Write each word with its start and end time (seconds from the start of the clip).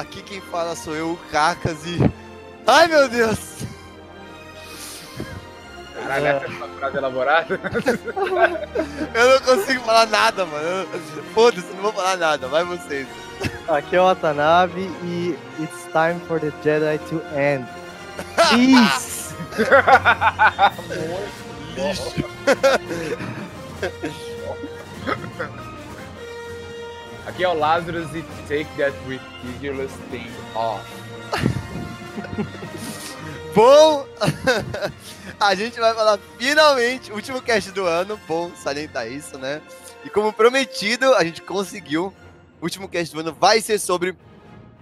aqui 0.00 0.22
quem 0.22 0.40
fala 0.40 0.74
sou 0.76 0.94
eu, 0.94 1.12
o 1.12 1.16
Cacas 1.30 1.84
e. 1.86 1.98
Ai 2.66 2.86
meu 2.88 3.08
Deus! 3.08 3.38
Caralho, 5.94 6.26
essa 6.26 6.44
é 6.44 6.48
uma 6.48 6.68
frase 6.68 6.96
elaborada? 6.98 7.60
Eu 9.14 9.30
não 9.30 9.40
consigo 9.40 9.82
falar 9.84 10.06
nada, 10.06 10.44
mano. 10.44 10.64
Eu- 10.66 10.88
Foda-se, 11.34 11.66
não 11.74 11.82
vou 11.82 11.92
falar 11.92 12.16
nada, 12.16 12.46
vai 12.48 12.64
vocês. 12.64 13.06
Aqui 13.68 13.96
é 13.96 14.00
o 14.00 14.04
Watanabe 14.04 14.82
e 15.02 15.36
It's 15.60 15.84
time 15.92 16.20
for 16.28 16.38
the 16.40 16.52
Jedi 16.62 16.98
to 17.08 17.22
end. 17.36 17.66
Peace! 18.50 19.34
Lixo. 21.76 22.24
Aqui 27.26 27.42
é 27.42 27.48
o 27.48 27.54
Lazarus 27.54 28.14
e 28.14 28.22
take 28.48 28.68
that 28.76 28.92
ridiculous 29.08 29.90
thing 30.10 30.30
off. 30.54 30.84
Bom, 33.54 34.04
a 35.38 35.54
gente 35.54 35.78
vai 35.78 35.94
falar 35.94 36.18
finalmente, 36.38 37.12
último 37.12 37.40
cast 37.40 37.70
do 37.70 37.86
ano, 37.86 38.18
bom 38.26 38.50
salientar 38.56 39.06
isso, 39.06 39.38
né? 39.38 39.62
E 40.04 40.10
como 40.10 40.32
prometido, 40.32 41.14
a 41.14 41.22
gente 41.22 41.40
conseguiu. 41.40 42.12
O 42.60 42.64
último 42.64 42.88
cast 42.88 43.14
do 43.14 43.20
ano 43.20 43.32
vai 43.32 43.60
ser 43.60 43.78
sobre 43.78 44.16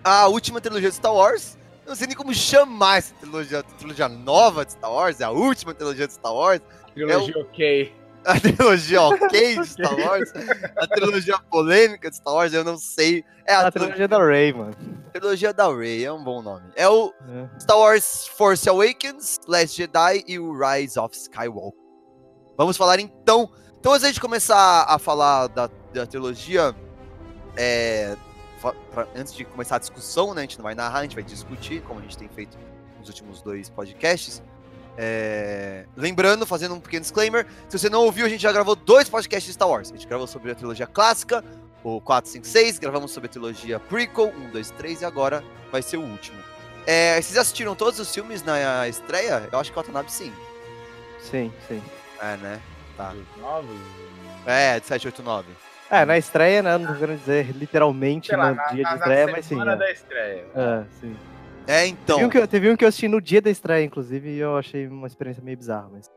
a 0.03 0.27
última 0.29 0.59
trilogia 0.59 0.89
de 0.89 0.97
Star 0.97 1.13
Wars. 1.13 1.59
Não 1.87 1.95
sei 1.95 2.07
nem 2.07 2.17
como 2.17 2.33
chamar 2.33 2.99
essa 2.99 3.15
trilogia, 3.17 3.63
trilogia 3.63 4.09
nova 4.09 4.65
de 4.65 4.73
Star 4.73 4.91
Wars, 4.91 5.21
é 5.21 5.25
a 5.25 5.31
última 5.31 5.75
trilogia 5.75 6.07
de 6.07 6.15
Star 6.15 6.33
Wars, 6.33 6.63
Trilogia 6.95 7.39
ok. 7.39 7.93
A 8.25 8.39
trilogia 8.41 9.03
ok 9.03 9.59
de 9.59 9.67
Star 9.69 9.95
Wars, 9.99 10.33
a 10.77 10.87
trilogia 10.87 11.39
polêmica 11.51 12.11
de 12.11 12.17
Star 12.17 12.35
Wars, 12.35 12.53
eu 12.53 12.65
não 12.65 12.79
sei. 12.79 13.25
É 13.47 13.55
a, 13.55 13.67
A 13.67 13.71
trilogia 13.73 14.07
da 14.07 14.25
Rey, 14.25 14.53
mano. 14.53 14.73
trilogia 15.13 15.53
da 15.53 15.69
Rey, 15.75 16.05
é 16.05 16.13
um 16.13 16.23
bom 16.23 16.41
nome. 16.43 16.65
É 16.77 16.89
o 16.89 17.13
É. 17.29 17.59
Star 17.61 17.77
Wars 17.79 18.27
Force 18.29 18.69
Awakens, 18.69 19.41
Last 19.49 19.77
Jedi 19.77 20.25
e 20.29 20.39
o 20.39 20.53
Rise 20.57 20.99
of 20.99 21.17
Skywalker. 21.17 21.81
Vamos 22.57 22.77
falar 22.77 23.01
então. 23.01 23.51
Então, 23.81 23.93
antes 23.95 24.15
de 24.15 24.21
começar 24.21 24.85
a 24.89 24.97
falar 24.99 25.49
da, 25.49 25.69
da 25.93 26.07
trilogia, 26.07 26.73
é, 27.57 28.17
pra- 28.93 29.09
antes 29.17 29.35
de 29.35 29.45
começar 29.45 29.77
a 29.77 29.79
discussão, 29.81 30.33
né? 30.35 30.43
A 30.43 30.45
gente 30.45 30.59
não 30.59 30.63
vai 30.63 30.75
narrar, 30.77 31.01
a 31.01 31.03
gente 31.03 31.17
vai 31.17 31.25
discutir, 31.25 31.83
como 31.83 31.99
a 31.99 32.03
gente 32.03 32.17
tem 32.17 32.29
feito 32.29 32.57
nos 33.01 33.09
últimos 33.09 33.43
dois 33.43 33.69
podcasts. 33.69 34.41
É, 34.97 35.87
lembrando, 35.97 36.45
fazendo 36.47 36.75
um 36.75 36.81
pequeno 36.81 37.01
disclaimer, 37.03 37.47
se 37.69 37.79
você 37.79 37.89
não 37.89 38.03
ouviu, 38.05 38.27
a 38.27 38.29
gente 38.29 38.43
já 38.43 38.53
gravou 38.53 38.77
dois 38.77 39.09
podcasts 39.09 39.47
de 39.47 39.53
Star 39.55 39.69
Wars. 39.69 39.91
A 39.91 39.95
gente 39.95 40.07
gravou 40.07 40.27
sobre 40.27 40.51
a 40.53 40.55
trilogia 40.55 40.87
clássica, 40.87 41.43
o 41.83 42.01
4, 42.01 42.31
5, 42.31 42.47
6, 42.47 42.79
gravamos 42.79 43.11
sobre 43.11 43.29
a 43.29 43.33
trilogia 43.33 43.81
prequel, 43.81 44.33
1, 44.37 44.51
2, 44.51 44.71
3, 44.73 45.03
e 45.03 45.05
agora 45.05 45.43
vai 45.71 45.83
ser 45.83 45.97
o 45.97 46.03
último. 46.03 46.39
É, 46.87 47.15
vocês 47.21 47.37
assistiram 47.39 47.75
todos 47.75 47.99
os 47.99 48.13
filmes 48.13 48.43
na 48.43 48.87
estreia? 48.89 49.49
Eu 49.51 49.59
acho 49.59 49.73
que 49.73 49.79
o 49.79 49.81
Watanabe 49.81 50.11
sim. 50.11 50.33
Sim, 51.21 51.53
sim. 51.69 51.83
É, 52.21 52.37
né? 52.37 52.61
Tá. 52.97 53.13
Os 53.15 53.41
novos. 53.41 53.77
É, 54.45 54.79
de 54.81 54.87
789. 54.87 55.49
É, 55.91 56.05
na 56.05 56.17
estreia, 56.19 56.63
né? 56.63 56.79
Não 56.79 56.93
tô 56.93 56.99
querendo 56.99 57.19
dizer 57.19 57.53
literalmente 57.55 58.35
lá, 58.35 58.51
no 58.51 58.55
na, 58.57 58.65
dia 58.67 58.83
na, 58.83 58.91
de 58.95 58.99
na 58.99 59.05
estreia, 59.05 59.27
mas 59.29 59.45
sim. 59.45 59.49
semana 59.51 59.73
É. 59.73 59.77
da 59.77 59.91
estreia. 59.93 60.45
É, 60.55 60.85
sim. 61.01 61.17
É, 61.67 61.87
então. 61.87 62.17
Teve, 62.17 62.27
um 62.27 62.31
que, 62.31 62.39
eu- 62.39 62.49
teve 62.49 62.71
um 62.71 62.77
que 62.77 62.85
eu 62.85 62.89
assisti 62.89 63.09
no 63.09 63.21
dia 63.21 63.41
da 63.41 63.51
estreia, 63.51 63.85
inclusive, 63.85 64.31
e 64.31 64.39
eu 64.39 64.57
achei 64.57 64.87
uma 64.87 65.07
experiência 65.07 65.43
meio 65.43 65.57
bizarra, 65.57 65.89
mas. 65.91 66.11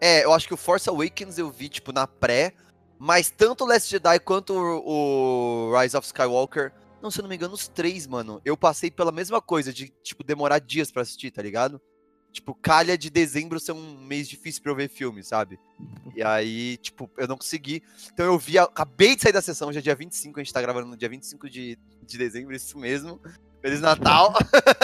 É, 0.00 0.24
eu 0.24 0.32
acho 0.32 0.46
que 0.46 0.54
o 0.54 0.56
Force 0.56 0.88
Awakens 0.88 1.38
eu 1.38 1.50
vi, 1.50 1.68
tipo, 1.68 1.92
na 1.92 2.06
pré, 2.06 2.52
mas 2.98 3.30
tanto 3.30 3.64
o 3.64 3.66
Last 3.66 3.90
Jedi 3.90 4.18
quanto 4.20 4.52
o, 4.54 5.70
o 5.70 5.78
Rise 5.80 5.96
of 5.96 6.06
Skywalker, 6.06 6.72
não, 7.02 7.10
se 7.10 7.18
eu 7.18 7.22
não 7.22 7.28
me 7.28 7.36
engano, 7.36 7.54
os 7.54 7.68
três, 7.68 8.06
mano, 8.06 8.40
eu 8.44 8.56
passei 8.56 8.90
pela 8.90 9.12
mesma 9.12 9.40
coisa, 9.40 9.72
de, 9.72 9.92
tipo, 10.02 10.24
demorar 10.24 10.58
dias 10.58 10.90
pra 10.90 11.02
assistir, 11.02 11.30
tá 11.30 11.42
ligado? 11.42 11.80
Tipo, 12.32 12.54
calha 12.54 12.98
de 12.98 13.08
dezembro 13.08 13.58
ser 13.58 13.72
um 13.72 13.98
mês 13.98 14.28
difícil 14.28 14.62
pra 14.62 14.70
eu 14.72 14.76
ver 14.76 14.88
filme, 14.90 15.22
sabe? 15.22 15.58
E 16.14 16.22
aí, 16.22 16.76
tipo, 16.78 17.10
eu 17.16 17.26
não 17.26 17.36
consegui. 17.38 17.82
Então 18.12 18.26
eu 18.26 18.38
vi, 18.38 18.58
acabei 18.58 19.16
de 19.16 19.22
sair 19.22 19.32
da 19.32 19.40
sessão, 19.40 19.72
já 19.72 19.78
é 19.78 19.82
dia 19.82 19.94
25, 19.94 20.38
a 20.38 20.42
gente 20.42 20.52
tá 20.52 20.60
gravando 20.60 20.86
no 20.86 20.96
dia 20.96 21.08
25 21.08 21.48
de, 21.48 21.78
de 22.02 22.18
dezembro, 22.18 22.54
isso 22.54 22.78
mesmo. 22.78 23.18
Feliz 23.60 23.80
Natal. 23.80 24.32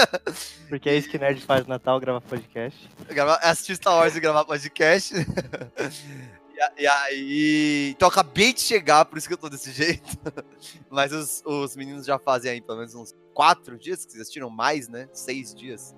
Porque 0.69 0.89
é 0.89 0.97
isso 0.97 1.09
que 1.09 1.19
nerd 1.19 1.41
faz 1.45 1.63
no 1.63 1.69
Natal, 1.69 2.01
grava 2.01 2.21
podcast. 2.21 2.89
gravar, 3.09 3.37
assistir 3.43 3.77
Star 3.77 3.95
Wars 3.95 4.17
e 4.17 4.21
gravar 4.21 4.45
podcast. 4.45 5.15
e, 5.19 6.83
e 6.83 6.87
aí. 6.87 7.91
Então 7.91 8.09
eu 8.09 8.13
acabei 8.13 8.53
de 8.53 8.61
chegar, 8.61 9.05
por 9.05 9.19
isso 9.19 9.29
que 9.29 9.35
eu 9.35 9.39
tô 9.39 9.49
desse 9.49 9.71
jeito. 9.71 10.19
Mas 10.91 11.13
os, 11.13 11.43
os 11.45 11.77
meninos 11.77 12.07
já 12.07 12.19
fazem 12.19 12.51
aí 12.51 12.61
pelo 12.61 12.79
menos 12.79 12.95
uns 12.95 13.15
quatro 13.35 13.79
dias 13.79 14.05
que 14.05 14.13
vocês 14.13 14.23
assistiram 14.23 14.51
mais, 14.51 14.89
né? 14.89 15.09
Seis 15.13 15.55
dias. 15.55 15.95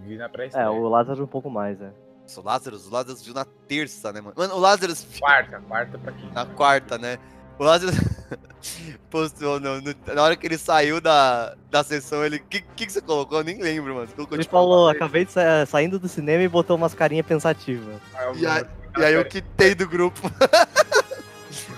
Vi 0.00 0.16
na 0.16 0.28
pré-estreia. 0.28 0.66
É, 0.66 0.68
o 0.68 0.88
Lázaro 0.88 1.24
um 1.24 1.26
pouco 1.26 1.50
mais, 1.50 1.78
né? 1.78 1.92
Nossa, 2.22 2.40
O 2.40 2.44
Lázaro, 2.44 2.76
o 2.76 2.90
Lázaro 2.90 3.16
viu 3.18 3.34
na 3.34 3.44
terça, 3.44 4.12
né, 4.12 4.20
mano? 4.20 4.34
Mano, 4.36 4.54
o 4.54 4.58
Lázaro 4.58 4.92
Quarta, 5.20 5.60
quarta 5.60 5.98
pra 5.98 6.12
quinta. 6.12 6.32
na 6.32 6.46
quarta, 6.46 6.98
né? 6.98 7.18
O 7.58 7.64
Lázaro 7.64 7.92
postou 9.10 9.60
no- 9.60 9.80
no- 9.80 9.94
na 10.14 10.22
hora 10.22 10.36
que 10.36 10.46
ele 10.46 10.58
saiu 10.58 11.00
da, 11.00 11.54
da 11.70 11.84
sessão, 11.84 12.24
ele. 12.24 12.36
O 12.36 12.44
que, 12.44 12.60
que, 12.60 12.86
que 12.86 12.92
você 12.92 13.00
colocou? 13.00 13.38
Eu 13.38 13.44
nem 13.44 13.60
lembro, 13.60 13.94
mano. 13.94 14.08
Colocou, 14.08 14.36
Ele 14.36 14.42
tipo, 14.44 14.52
falou, 14.56 14.88
acabei 14.88 15.24
de 15.24 15.32
sa- 15.32 15.66
saindo 15.66 15.98
do 15.98 16.08
cinema 16.08 16.42
e 16.42 16.48
botou 16.48 16.76
umas 16.76 16.94
carinhas 16.94 17.26
pensativas. 17.26 17.96
E 18.36 18.46
aí- 18.46 18.64
E 18.98 19.02
aí 19.04 19.14
eu 19.14 19.24
quitei 19.24 19.74
do 19.74 19.88
grupo. 19.88 20.20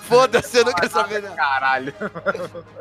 Foda-se, 0.02 0.58
eu 0.58 0.64
não 0.64 0.72
quero 0.72 0.90
saber 0.90 1.20
nada. 1.22 1.34
Caralho. 1.34 1.92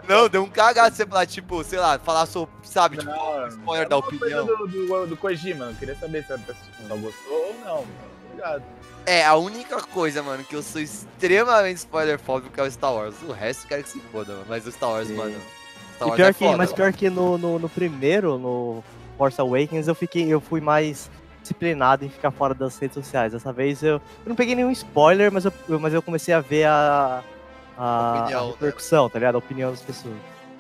Não, 0.07 0.29
deu 0.29 0.43
um 0.43 0.49
cagado 0.49 0.95
você 0.95 1.05
falar, 1.07 1.25
tipo, 1.25 1.63
sei 1.63 1.79
lá, 1.79 1.97
falar 1.97 2.25
sobre, 2.27 2.53
sabe, 2.63 2.97
tipo, 2.97 3.09
Não, 3.09 3.47
spoiler 3.47 3.85
é 3.85 3.89
da 3.89 3.97
opinião. 3.97 4.45
Do, 4.45 4.67
do, 4.67 5.07
do 5.07 5.17
Kojima, 5.17 5.65
eu 5.65 5.73
queria 5.75 5.95
saber 5.95 6.23
se 6.23 6.33
a 6.33 6.37
pessoa 6.37 6.99
gostou 6.99 7.33
ou 7.33 7.55
não. 7.65 7.85
Obrigado. 8.29 8.63
É, 9.05 9.23
a 9.23 9.35
única 9.35 9.81
coisa, 9.81 10.23
mano, 10.23 10.43
que 10.43 10.55
eu 10.55 10.63
sou 10.63 10.81
extremamente 10.81 11.77
spoilerfóbico 11.77 12.59
é 12.59 12.63
o 12.63 12.71
Star 12.71 12.93
Wars. 12.93 13.15
O 13.27 13.31
resto 13.31 13.65
eu 13.65 13.69
quero 13.69 13.83
que 13.83 13.89
se 13.89 13.99
foda, 14.11 14.33
mano. 14.33 14.45
Mas 14.49 14.65
o 14.65 14.71
Star 14.71 14.89
Wars, 14.89 15.07
Sim. 15.07 15.15
mano. 15.15 15.35
Star 15.95 16.07
Wars 16.07 16.15
pior 16.17 16.29
é 16.29 16.33
que, 16.33 16.45
foda. 16.45 16.57
mas 16.57 16.73
pior 16.73 16.93
que 16.93 17.09
no, 17.09 17.37
no, 17.37 17.59
no 17.59 17.69
primeiro, 17.69 18.37
no 18.39 18.83
Force 19.17 19.39
Awakens, 19.39 19.87
eu 19.87 19.95
fiquei, 19.95 20.27
eu 20.27 20.41
fui 20.41 20.59
mais 20.59 21.09
disciplinado 21.41 22.03
em 22.03 22.09
ficar 22.09 22.31
fora 22.31 22.55
das 22.55 22.77
redes 22.79 22.95
sociais. 22.95 23.31
Dessa 23.33 23.53
vez 23.53 23.83
eu, 23.83 23.93
eu 23.95 24.01
não 24.25 24.35
peguei 24.35 24.55
nenhum 24.55 24.71
spoiler, 24.71 25.31
mas 25.31 25.45
eu, 25.45 25.53
mas 25.79 25.93
eu 25.93 26.01
comecei 26.01 26.33
a 26.33 26.41
ver 26.41 26.65
a, 26.65 27.23
a, 27.77 28.19
Opinião, 28.21 28.41
a 28.41 28.45
né? 28.45 28.51
repercussão, 28.53 29.09
tá 29.09 29.19
ligado? 29.19 29.35
A 29.35 29.37
opinião 29.37 29.69
das 29.69 29.81
pessoas. 29.81 30.15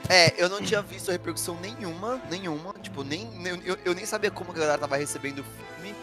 É, 0.07 0.35
eu 0.37 0.47
não 0.47 0.61
tinha 0.61 0.83
visto 0.83 1.11
repercussão 1.11 1.57
nenhuma, 1.59 2.21
nenhuma. 2.29 2.73
Tipo, 2.79 3.03
nem, 3.03 3.25
nem- 3.31 3.59
eu, 3.65 3.75
eu 3.83 3.95
nem 3.95 4.05
sabia 4.05 4.29
como 4.29 4.51
a 4.51 4.53
galera 4.53 4.77
tava 4.77 4.97
recebendo 4.97 5.39
o 5.39 5.43
filme. 5.43 5.95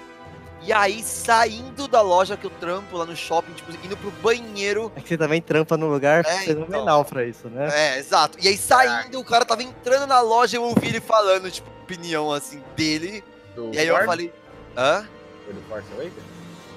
E 0.65 0.73
aí, 0.73 1.03
saindo 1.03 1.89
da 1.89 2.01
loja 2.01 2.37
que 2.37 2.45
eu 2.47 2.51
trampo 2.51 2.97
lá 2.97 3.05
no 3.05 3.17
shopping, 3.17 3.53
tipo, 3.53 3.73
indo 3.85 3.97
pro 3.97 4.11
banheiro. 4.23 4.93
É 4.95 5.01
que 5.01 5.09
você 5.09 5.19
também 5.19 5.43
trampa 5.43 5.77
num 5.77 5.89
lugar 5.91 6.21
É, 6.25 6.39
fenomenal 6.45 7.05
pra 7.05 7.25
isso, 7.25 7.49
né? 7.49 7.69
É, 7.73 7.99
exato. 7.99 8.39
E 8.41 8.47
aí, 8.47 8.57
saindo, 8.57 9.19
o 9.19 9.25
cara 9.25 9.45
tava 9.45 9.63
entrando 9.63 10.07
na 10.07 10.21
loja 10.21 10.57
e 10.57 10.59
eu 10.59 10.63
ouvi 10.63 10.89
ele 10.89 11.01
falando, 11.01 11.51
tipo, 11.51 11.69
opinião, 11.83 12.33
assim, 12.33 12.63
dele. 12.77 13.25
Do 13.57 13.71
E 13.75 13.79
aí 13.79 13.89
eu 13.89 13.95
Ford? 13.95 14.07
falei, 14.07 14.33
hã? 14.77 15.07
Foi 15.45 15.55
do 15.55 15.61
Force 15.63 15.87
Awakens? 15.93 16.13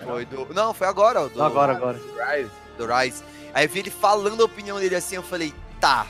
Foi 0.04 0.26
do. 0.26 0.54
Não, 0.54 0.74
foi 0.74 0.88
agora, 0.88 1.22
o 1.22 1.30
do, 1.30 1.40
Não, 1.40 1.46
agora, 1.46 1.74
agora. 1.74 2.00
Rise. 2.36 2.50
do 2.78 2.86
Rise. 2.88 3.24
Aí 3.54 3.66
eu 3.66 3.70
vi 3.70 3.80
ele 3.80 3.90
falando 3.92 4.42
a 4.42 4.46
opinião 4.46 4.80
dele 4.80 4.96
assim, 4.96 5.16
eu 5.16 5.24
falei, 5.24 5.54
tá. 5.80 6.08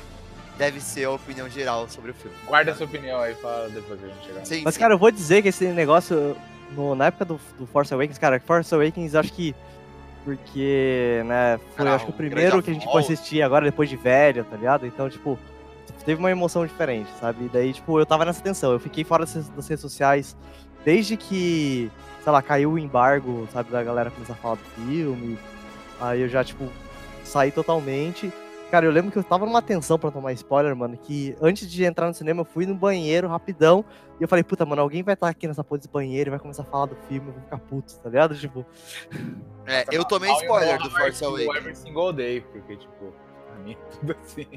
Deve 0.58 0.80
ser 0.80 1.04
a 1.04 1.12
opinião 1.12 1.50
geral 1.50 1.88
sobre 1.90 2.12
o 2.12 2.14
filme. 2.14 2.36
Guarda 2.48 2.72
a 2.72 2.76
sua 2.76 2.86
opinião 2.86 3.20
aí, 3.20 3.36
fala 3.36 3.68
depois 3.70 4.00
que 4.00 4.06
a 4.06 4.10
gente 4.10 4.26
chegar. 4.26 4.46
Sim, 4.46 4.62
Mas, 4.64 4.74
sim. 4.76 4.80
cara, 4.80 4.94
eu 4.94 4.98
vou 4.98 5.12
dizer 5.12 5.42
que 5.42 5.50
esse 5.50 5.66
negócio, 5.68 6.36
no- 6.72 6.96
na 6.96 7.06
época 7.08 7.26
do, 7.26 7.40
do 7.60 7.66
Force 7.68 7.94
Awakens, 7.94 8.18
cara, 8.18 8.40
Force 8.40 8.74
Awakens, 8.74 9.16
acho 9.16 9.32
que. 9.34 9.56
Porque, 10.24 11.22
né, 11.26 11.60
foi 11.76 11.76
Cara, 11.78 11.96
acho 11.96 12.06
que 12.06 12.12
o 12.12 12.14
primeiro 12.16 12.64
que 12.64 12.72
a 12.72 12.74
gente 12.74 12.86
foi 12.86 13.02
assistir 13.02 13.42
agora, 13.44 13.64
depois 13.66 13.88
de 13.90 13.96
velho, 13.96 14.44
tá 14.44 14.58
ligado? 14.58 14.88
Então, 14.88 15.08
tipo, 15.08 15.38
teve 16.04 16.20
uma 16.20 16.32
emoção 16.32 16.66
diferente, 16.66 17.10
sabe? 17.20 17.46
E 17.46 17.50
daí, 17.50 17.72
tipo, 17.74 18.00
eu 18.00 18.06
tava 18.08 18.26
nessa 18.26 18.42
tensão. 18.42 18.72
Eu 18.72 18.80
fiquei 18.80 19.04
fora 19.04 19.24
das, 19.26 19.48
das 19.50 19.68
redes 19.68 19.82
sociais 19.82 20.36
desde 20.84 21.16
que, 21.16 21.92
sei 22.24 22.32
lá, 22.32 22.42
caiu 22.42 22.72
o 22.72 22.80
embargo, 22.80 23.48
sabe, 23.54 23.72
da 23.72 23.84
galera 23.84 24.10
começar 24.10 24.34
a 24.34 24.36
falar 24.36 24.56
do 24.56 24.64
filme. 24.88 25.38
Aí 26.02 26.22
eu 26.22 26.28
já, 26.30 26.44
tipo, 26.44 26.68
saí 27.24 27.52
totalmente. 27.52 28.32
Cara, 28.72 28.86
eu 28.86 28.92
lembro 28.92 29.12
que 29.12 29.18
eu 29.18 29.24
tava 29.24 29.46
numa 29.46 29.62
tensão 29.62 29.98
pra 29.98 30.10
tomar 30.12 30.34
spoiler, 30.34 30.76
mano, 30.76 30.98
que 30.98 31.36
antes 31.42 31.70
de 31.70 31.84
entrar 31.86 32.08
no 32.08 32.14
cinema 32.14 32.42
eu 32.42 32.46
fui 32.46 32.66
no 32.66 32.74
banheiro 32.76 33.28
rapidão 33.28 33.86
e 34.20 34.24
eu 34.24 34.28
falei, 34.28 34.44
puta, 34.44 34.66
mano, 34.66 34.82
alguém 34.82 35.04
vai 35.04 35.14
estar 35.14 35.30
aqui 35.30 35.48
nessa 35.48 35.64
porra 35.64 35.78
desse 35.80 35.90
banheiro 35.90 36.30
e 36.30 36.32
vai 36.32 36.40
começar 36.40 36.64
a 36.64 36.66
falar 36.66 36.88
do 36.88 36.96
filme, 37.08 37.28
eu 37.30 37.34
vou 37.34 37.42
ficar 37.44 37.58
puto, 37.60 37.96
tá 38.00 38.10
ligado? 38.10 38.36
Tipo, 38.46 38.66
É, 39.66 39.86
eu 39.92 40.04
tomei 40.04 40.32
spoiler 40.34 40.78
do 40.80 40.90
Force 40.90 41.24
Awakens. 41.24 41.56
Every 41.56 41.76
single 41.76 42.12
day, 42.12 42.42
porque, 42.42 42.76
tipo, 42.76 43.14
pra 43.48 43.56
mim 43.64 43.74
é 43.74 43.96
tudo 43.96 44.16
assim. 44.24 44.48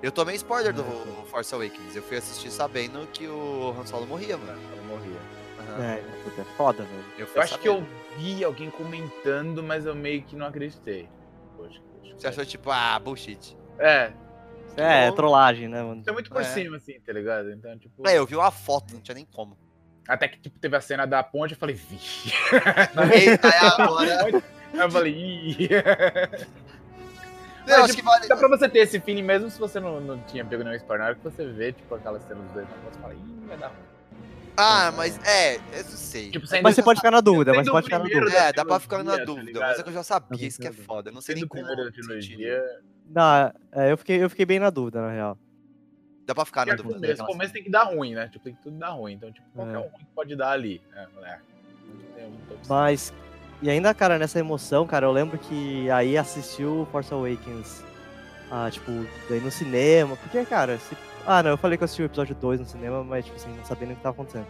Eu 0.00 0.12
tomei 0.12 0.36
spoiler 0.36 0.72
do 0.72 0.84
Force 1.26 1.52
Awakens. 1.54 1.96
Eu 1.96 2.02
fui 2.02 2.16
assistir 2.16 2.50
sabendo 2.52 3.06
que 3.12 3.26
o 3.26 3.74
Han 3.76 3.84
Solo 3.84 4.06
morria, 4.06 4.36
mano. 4.36 4.58
Eu 4.76 4.84
morria. 4.84 5.18
Aham. 5.60 5.82
é, 5.84 6.02
puta, 6.22 6.40
é 6.40 6.44
foda, 6.56 6.82
velho. 6.84 7.04
Eu, 7.18 7.26
Eu 7.34 7.42
acho 7.42 7.58
que 7.58 7.68
eu 7.68 7.84
vi 8.16 8.44
alguém 8.44 8.70
comentando, 8.70 9.62
mas 9.62 9.84
eu 9.86 9.94
meio 9.96 10.22
que 10.22 10.36
não 10.36 10.46
acreditei. 10.46 11.08
Poxa. 11.56 11.80
Você 12.16 12.26
achou 12.28 12.44
tipo, 12.44 12.70
ah, 12.70 12.98
bullshit. 12.98 13.56
É. 13.78 14.12
É, 14.76 15.08
bom. 15.10 15.16
trollagem, 15.16 15.68
né, 15.68 15.82
mano? 15.82 16.00
Isso 16.00 16.10
é 16.10 16.12
muito 16.12 16.30
por 16.30 16.40
É. 16.40 16.44
cima, 16.44 16.76
assim, 16.76 17.00
tá 17.00 17.12
ligado? 17.12 17.50
Então, 17.50 17.76
tipo. 17.78 18.06
É, 18.08 18.16
eu 18.18 18.26
vi 18.26 18.36
uma 18.36 18.50
foto, 18.50 18.94
não 18.94 19.00
tinha 19.00 19.14
nem 19.14 19.24
como. 19.26 19.58
Até 20.06 20.26
que 20.28 20.38
tipo, 20.40 20.58
teve 20.58 20.76
a 20.76 20.80
cena 20.80 21.06
da 21.06 21.22
ponte, 21.22 21.52
eu 21.52 21.58
falei, 21.58 21.74
vixe. 21.74 22.32
Eita, 23.12 23.48
é 23.48 23.58
agora. 23.58 24.42
Eu 24.72 24.90
falei, 24.90 25.12
ih. 25.14 25.68
Eu 27.66 27.84
acho 27.84 27.94
tipo, 27.94 27.96
que 27.96 28.02
vale. 28.02 28.28
Dá 28.28 28.36
pra 28.36 28.48
você 28.48 28.68
ter 28.68 28.78
esse 28.80 28.98
feeling 29.00 29.22
mesmo 29.22 29.50
se 29.50 29.58
você 29.58 29.78
não, 29.78 30.00
não 30.00 30.18
tinha 30.22 30.44
pego 30.44 30.62
nenhum 30.62 30.76
spoiler. 30.76 31.00
Na 31.00 31.06
hora 31.10 31.14
que 31.16 31.24
você 31.24 31.46
vê, 31.46 31.72
tipo, 31.72 31.94
aquelas 31.94 32.22
cenas 32.22 32.42
dos 32.44 32.52
dois 32.54 32.66
negócios, 32.66 32.94
você 32.94 33.00
fala, 33.00 33.14
ih, 33.14 33.46
vai 33.46 33.56
dar 33.58 33.68
ruim. 33.68 33.87
Ah, 34.60 34.92
mas 34.96 35.16
é, 35.24 35.54
eu 35.56 35.84
não 35.84 35.90
sei. 35.92 36.30
Tipo, 36.32 36.46
Mas 36.62 36.74
você 36.74 36.82
pode 36.82 36.98
ficar 36.98 37.12
na 37.12 37.20
dúvida, 37.20 37.54
mas 37.54 37.68
pode 37.68 37.84
ficar 37.84 38.00
na 38.00 38.04
dúvida. 38.06 38.30
da 38.30 38.36
É, 38.48 38.52
dá 38.52 38.64
pra 38.64 38.80
ficar 38.80 39.04
na 39.04 39.16
tá 39.16 39.24
dúvida, 39.24 39.60
mas 39.60 39.78
é 39.78 39.82
que 39.84 39.88
eu 39.88 39.92
já 39.92 40.02
sabia, 40.02 40.46
isso 40.48 40.60
que 40.60 40.66
é 40.66 40.72
foda. 40.72 41.10
Eu 41.10 41.14
não 41.14 41.20
sei 41.20 41.36
nem 41.36 41.46
como 41.46 41.64
trilogia. 41.92 42.64
Não, 43.08 43.52
é, 43.72 43.92
eu 43.92 43.96
fiquei, 43.96 44.22
eu 44.22 44.28
fiquei 44.28 44.44
bem 44.44 44.58
na 44.58 44.68
dúvida, 44.68 45.00
na 45.00 45.10
real. 45.12 45.38
Dá 46.26 46.34
pra 46.34 46.44
ficar 46.44 46.66
na 46.66 46.72
Porque 46.76 46.82
dúvida. 46.82 47.00
começo, 47.06 47.22
né? 47.22 47.28
começo 47.28 47.52
tem 47.54 47.62
que 47.62 47.70
dar 47.70 47.84
ruim, 47.84 48.14
né? 48.14 48.28
Tipo, 48.28 48.44
tem 48.44 48.54
que 48.54 48.60
tudo 48.62 48.76
dar 48.76 48.90
ruim. 48.90 49.14
Então, 49.14 49.32
tipo, 49.32 49.46
qualquer 49.54 49.76
É. 49.76 49.78
um 49.78 49.82
ruim 49.82 49.98
que 49.98 50.04
pode 50.14 50.36
dar 50.36 50.50
ali. 50.50 50.82
É, 50.94 51.06
opção. 52.50 52.58
Mas, 52.68 53.14
e 53.62 53.70
ainda, 53.70 53.94
cara, 53.94 54.18
nessa 54.18 54.38
emoção, 54.38 54.86
cara, 54.86 55.06
eu 55.06 55.12
lembro 55.12 55.38
que 55.38 55.88
aí 55.90 56.18
assistiu 56.18 56.86
Force 56.92 57.14
Awakens, 57.14 57.82
ah, 58.50 58.68
tipo, 58.70 58.90
daí 59.30 59.40
no 59.40 59.50
cinema, 59.50 60.16
porque, 60.16 60.44
cara, 60.44 60.78
se... 60.78 60.96
ah, 61.28 61.42
não, 61.42 61.50
eu 61.50 61.58
falei 61.58 61.76
que 61.76 61.84
eu 61.84 61.86
assisti 61.86 62.02
o 62.02 62.06
episódio 62.06 62.34
2 62.34 62.60
no 62.60 62.66
cinema, 62.66 63.04
mas, 63.04 63.24
tipo 63.24 63.36
assim, 63.36 63.54
não 63.54 63.64
sabendo 63.64 63.92
o 63.92 63.96
que 63.96 64.02
tava 64.02 64.14
acontecendo. 64.14 64.46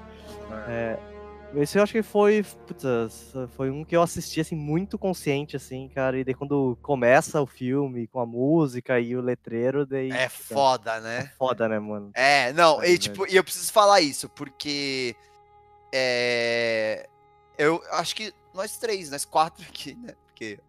É, 0.69 0.99
esse 1.55 1.79
eu 1.79 1.83
acho 1.83 1.93
que 1.93 2.03
foi, 2.03 2.45
putz, 2.67 3.33
foi 3.57 3.71
um 3.71 3.85
que 3.85 3.97
eu 3.97 4.03
assisti, 4.03 4.41
assim, 4.41 4.55
muito 4.55 4.97
consciente, 4.97 5.57
assim, 5.57 5.89
cara, 5.89 6.19
e 6.19 6.25
daí 6.25 6.35
quando 6.35 6.79
começa 6.81 7.41
o 7.41 7.47
filme 7.47 8.07
com 8.07 8.21
a 8.21 8.27
música 8.27 9.01
e 9.01 9.17
o 9.17 9.21
letreiro, 9.21 9.85
daí... 9.85 10.11
É 10.13 10.29
puta, 10.29 10.55
foda, 10.55 10.97
é 10.97 11.01
né? 11.01 11.33
foda, 11.39 11.69
né, 11.69 11.79
mano? 11.79 12.11
É, 12.15 12.53
não, 12.53 12.81
É 12.83 12.91
e 12.91 12.99
tipo, 12.99 13.27
e 13.27 13.35
eu 13.35 13.43
preciso 13.43 13.73
falar 13.73 14.01
isso, 14.01 14.29
porque. 14.29 15.17
É. 15.93 17.09
Eu 17.57 17.83
acho 17.93 18.15
que 18.15 18.33
nós 18.55 18.77
três, 18.77 19.11
nós 19.11 19.25
quatro 19.25 19.65
aqui, 19.69 19.95
né? 19.95 20.15
Porque 20.27 20.61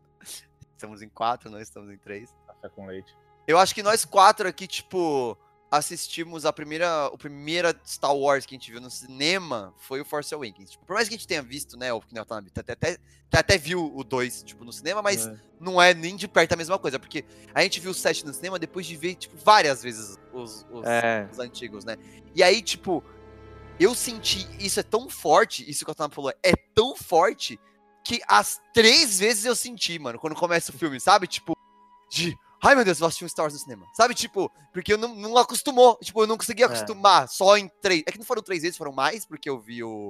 estamos 0.73 1.01
em 1.01 1.09
quatro, 1.09 1.49
nós 1.49 1.63
estamos 1.63 1.91
em 1.91 1.97
três. 1.97 2.33
Café 2.47 2.69
com 2.69 2.87
leite. 2.87 3.15
Eu 3.45 3.59
acho 3.59 3.75
que 3.75 3.83
nós 3.83 4.05
quatro 4.05 4.47
aqui, 4.47 4.65
tipo, 4.65 5.37
assistimos 5.71 6.45
a 6.45 6.53
primeira, 6.53 7.07
o 7.07 7.17
primeira 7.17 7.79
Star 7.85 8.15
Wars 8.15 8.45
que 8.45 8.55
a 8.55 8.57
gente 8.57 8.71
viu 8.71 8.81
no 8.81 8.89
cinema 8.89 9.73
foi 9.77 10.01
o 10.01 10.05
Force 10.05 10.33
Awakens. 10.33 10.71
Tipo, 10.71 10.85
por 10.85 10.93
mais 10.95 11.07
que 11.07 11.13
a 11.13 11.17
gente 11.17 11.27
tenha 11.27 11.41
visto, 11.41 11.77
né, 11.77 11.93
o 11.93 11.97
o 11.97 12.01
Watanabe, 12.15 12.51
até, 12.55 12.73
até, 12.73 12.97
até, 13.31 13.57
viu 13.57 13.91
o 13.95 14.03
2, 14.03 14.43
tipo, 14.43 14.65
no 14.65 14.73
cinema, 14.73 15.01
mas 15.01 15.27
É. 15.27 15.35
não 15.59 15.79
é 15.81 15.93
nem 15.93 16.15
de 16.15 16.27
perto 16.27 16.53
a 16.53 16.55
mesma 16.55 16.79
coisa, 16.79 16.97
porque 16.97 17.23
a 17.53 17.61
gente 17.61 17.79
viu 17.79 17.91
o 17.91 17.93
7 17.93 18.25
no 18.25 18.33
cinema 18.33 18.57
depois 18.57 18.85
de 18.85 18.95
ver, 18.95 19.15
tipo, 19.15 19.37
várias 19.37 19.83
vezes 19.83 20.17
os, 20.33 20.65
os, 20.71 20.85
É. 20.85 21.29
os 21.31 21.37
antigos, 21.39 21.85
né? 21.85 21.97
E 22.33 22.41
aí, 22.41 22.61
tipo, 22.63 23.03
eu 23.79 23.93
senti, 23.93 24.47
isso 24.59 24.79
é 24.79 24.83
tão 24.83 25.07
forte, 25.09 25.69
isso 25.69 25.85
que 25.85 25.91
o 25.91 25.93
Watanabe 25.93 26.15
falou, 26.15 26.33
é 26.43 26.53
tão 26.73 26.95
forte, 26.95 27.59
que 28.03 28.19
as 28.27 28.59
três 28.73 29.19
vezes 29.19 29.45
eu 29.45 29.55
senti, 29.55 29.99
mano, 29.99 30.17
quando 30.17 30.35
começa 30.35 30.71
o 30.71 30.75
filme, 30.77 30.99
sabe? 30.99 31.27
Tipo, 31.27 31.53
de. 32.09 32.35
Ai 32.61 32.75
meu 32.75 32.83
Deus, 32.83 32.97
eu 32.97 33.01
vou 33.01 33.07
assistir 33.07 33.25
um 33.25 33.29
Star 33.29 33.43
Wars 33.45 33.53
no 33.53 33.59
cinema. 33.59 33.85
Sabe, 33.95 34.13
tipo, 34.13 34.51
porque 34.73 34.93
eu 34.93 34.97
não, 34.97 35.15
não 35.15 35.37
acostumou. 35.37 35.97
Tipo, 36.03 36.23
eu 36.23 36.27
não 36.27 36.37
conseguia 36.37 36.65
acostumar 36.65 37.27
só 37.29 37.57
em 37.57 37.69
três. 37.81 38.03
É 38.05 38.11
que 38.11 38.17
não 38.17 38.25
foram 38.25 38.41
três 38.43 38.61
vezes, 38.63 38.77
foram 38.77 38.91
mais, 38.91 39.25
porque 39.25 39.49
eu 39.49 39.57
vi 39.59 39.83
o, 39.83 40.09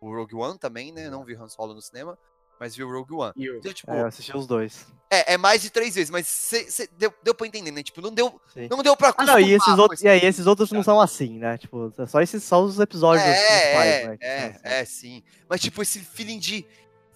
o 0.00 0.14
Rogue 0.14 0.34
One 0.34 0.58
também, 0.58 0.90
né? 0.92 1.08
Não 1.08 1.24
vi 1.24 1.34
Han 1.34 1.48
Solo 1.48 1.72
no 1.72 1.80
cinema, 1.80 2.18
mas 2.58 2.74
vi 2.74 2.82
o 2.82 2.90
Rogue 2.90 3.14
One. 3.14 3.32
E 3.36 3.48
o 3.48 3.58
Então, 3.58 3.72
tipo, 3.72 3.92
É, 3.92 4.00
eu 4.00 4.06
assisti 4.06 4.36
os 4.36 4.44
dois. 4.46 4.86
é, 5.08 5.34
é 5.34 5.38
mais 5.38 5.62
de 5.62 5.70
três 5.70 5.94
vezes, 5.94 6.10
mas 6.10 6.26
cê, 6.26 6.68
cê 6.68 6.88
deu, 6.98 7.14
deu 7.22 7.32
pra 7.34 7.46
entender, 7.46 7.70
né? 7.70 7.80
Tipo, 7.84 8.00
não 8.00 8.12
deu, 8.12 8.40
Sim. 8.52 8.66
não 8.68 8.82
deu 8.82 8.96
pra 8.96 9.08
Ah, 9.08 9.10
acostumar. 9.10 9.40
não, 9.40 9.46
e 9.48 9.52
esses 9.52 9.74
esse- 9.92 10.04
e 10.04 10.08
aí, 10.08 10.24
esses 10.26 10.46
outros 10.48 10.72
não 10.72 10.82
são 10.82 11.00
assim, 11.00 11.38
né? 11.38 11.56
Tipo, 11.58 11.92
é 11.96 12.06
só 12.06 12.20
esses 12.20 12.42
só 12.42 12.60
os 12.60 12.80
episódios 12.80 13.24
principais, 13.24 13.94
É, 13.94 14.08
né? 14.08 14.16
é, 14.20 14.44
assim. 14.46 14.58
é, 14.64 14.80
é, 14.80 14.84
sim. 14.84 15.22
Mas, 15.48 15.60
tipo, 15.60 15.80
esse 15.80 16.00
feeling 16.00 16.40
de 16.40 16.66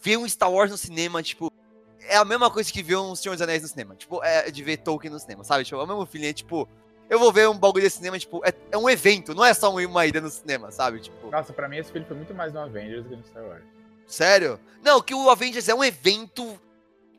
ver 0.00 0.16
um 0.16 0.28
Star 0.28 0.52
Wars 0.52 0.70
no 0.70 0.78
cinema, 0.78 1.20
tipo, 1.20 1.50
é 2.08 2.16
a 2.16 2.24
mesma 2.24 2.50
coisa 2.50 2.72
que 2.72 2.82
ver 2.82 2.96
um 2.96 3.14
Senhor 3.14 3.34
dos 3.34 3.42
Anéis 3.42 3.62
no 3.62 3.68
cinema. 3.68 3.94
Tipo, 3.94 4.22
é 4.24 4.50
de 4.50 4.62
ver 4.62 4.78
Tolkien 4.78 5.12
no 5.12 5.18
cinema, 5.18 5.44
sabe? 5.44 5.64
Tipo, 5.64 5.80
é 5.80 5.84
o 5.84 5.86
mesmo 5.86 6.06
feeling, 6.06 6.26
é 6.28 6.32
tipo, 6.32 6.68
eu 7.08 7.18
vou 7.18 7.32
ver 7.32 7.48
um 7.48 7.56
bagulho 7.58 7.84
de 7.84 7.90
cinema, 7.90 8.18
tipo, 8.18 8.40
é, 8.44 8.52
é 8.70 8.76
um 8.78 8.88
evento, 8.88 9.34
não 9.34 9.44
é 9.44 9.54
só 9.54 9.72
uma 9.74 10.06
ida 10.06 10.20
no 10.20 10.28
cinema, 10.30 10.70
sabe? 10.70 11.00
Tipo, 11.00 11.30
Nossa, 11.30 11.52
pra 11.52 11.68
mim 11.68 11.76
esse 11.78 11.90
filme 11.92 12.06
foi 12.06 12.16
muito 12.16 12.34
mais 12.34 12.52
no 12.52 12.60
Avengers 12.60 13.04
do 13.04 13.10
que 13.10 13.16
no 13.16 13.24
Star 13.24 13.44
Wars. 13.44 13.62
sério? 14.06 14.58
Não, 14.82 15.00
que 15.02 15.14
o 15.14 15.28
Avengers 15.30 15.68
é 15.68 15.74
um 15.74 15.82
evento 15.84 16.58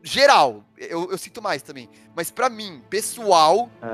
geral. 0.01 0.63
Eu, 0.77 1.11
eu 1.11 1.17
sinto 1.17 1.41
mais 1.41 1.61
também. 1.61 1.89
Mas 2.15 2.31
pra 2.31 2.49
mim, 2.49 2.81
pessoal, 2.89 3.69
É. 3.81 3.87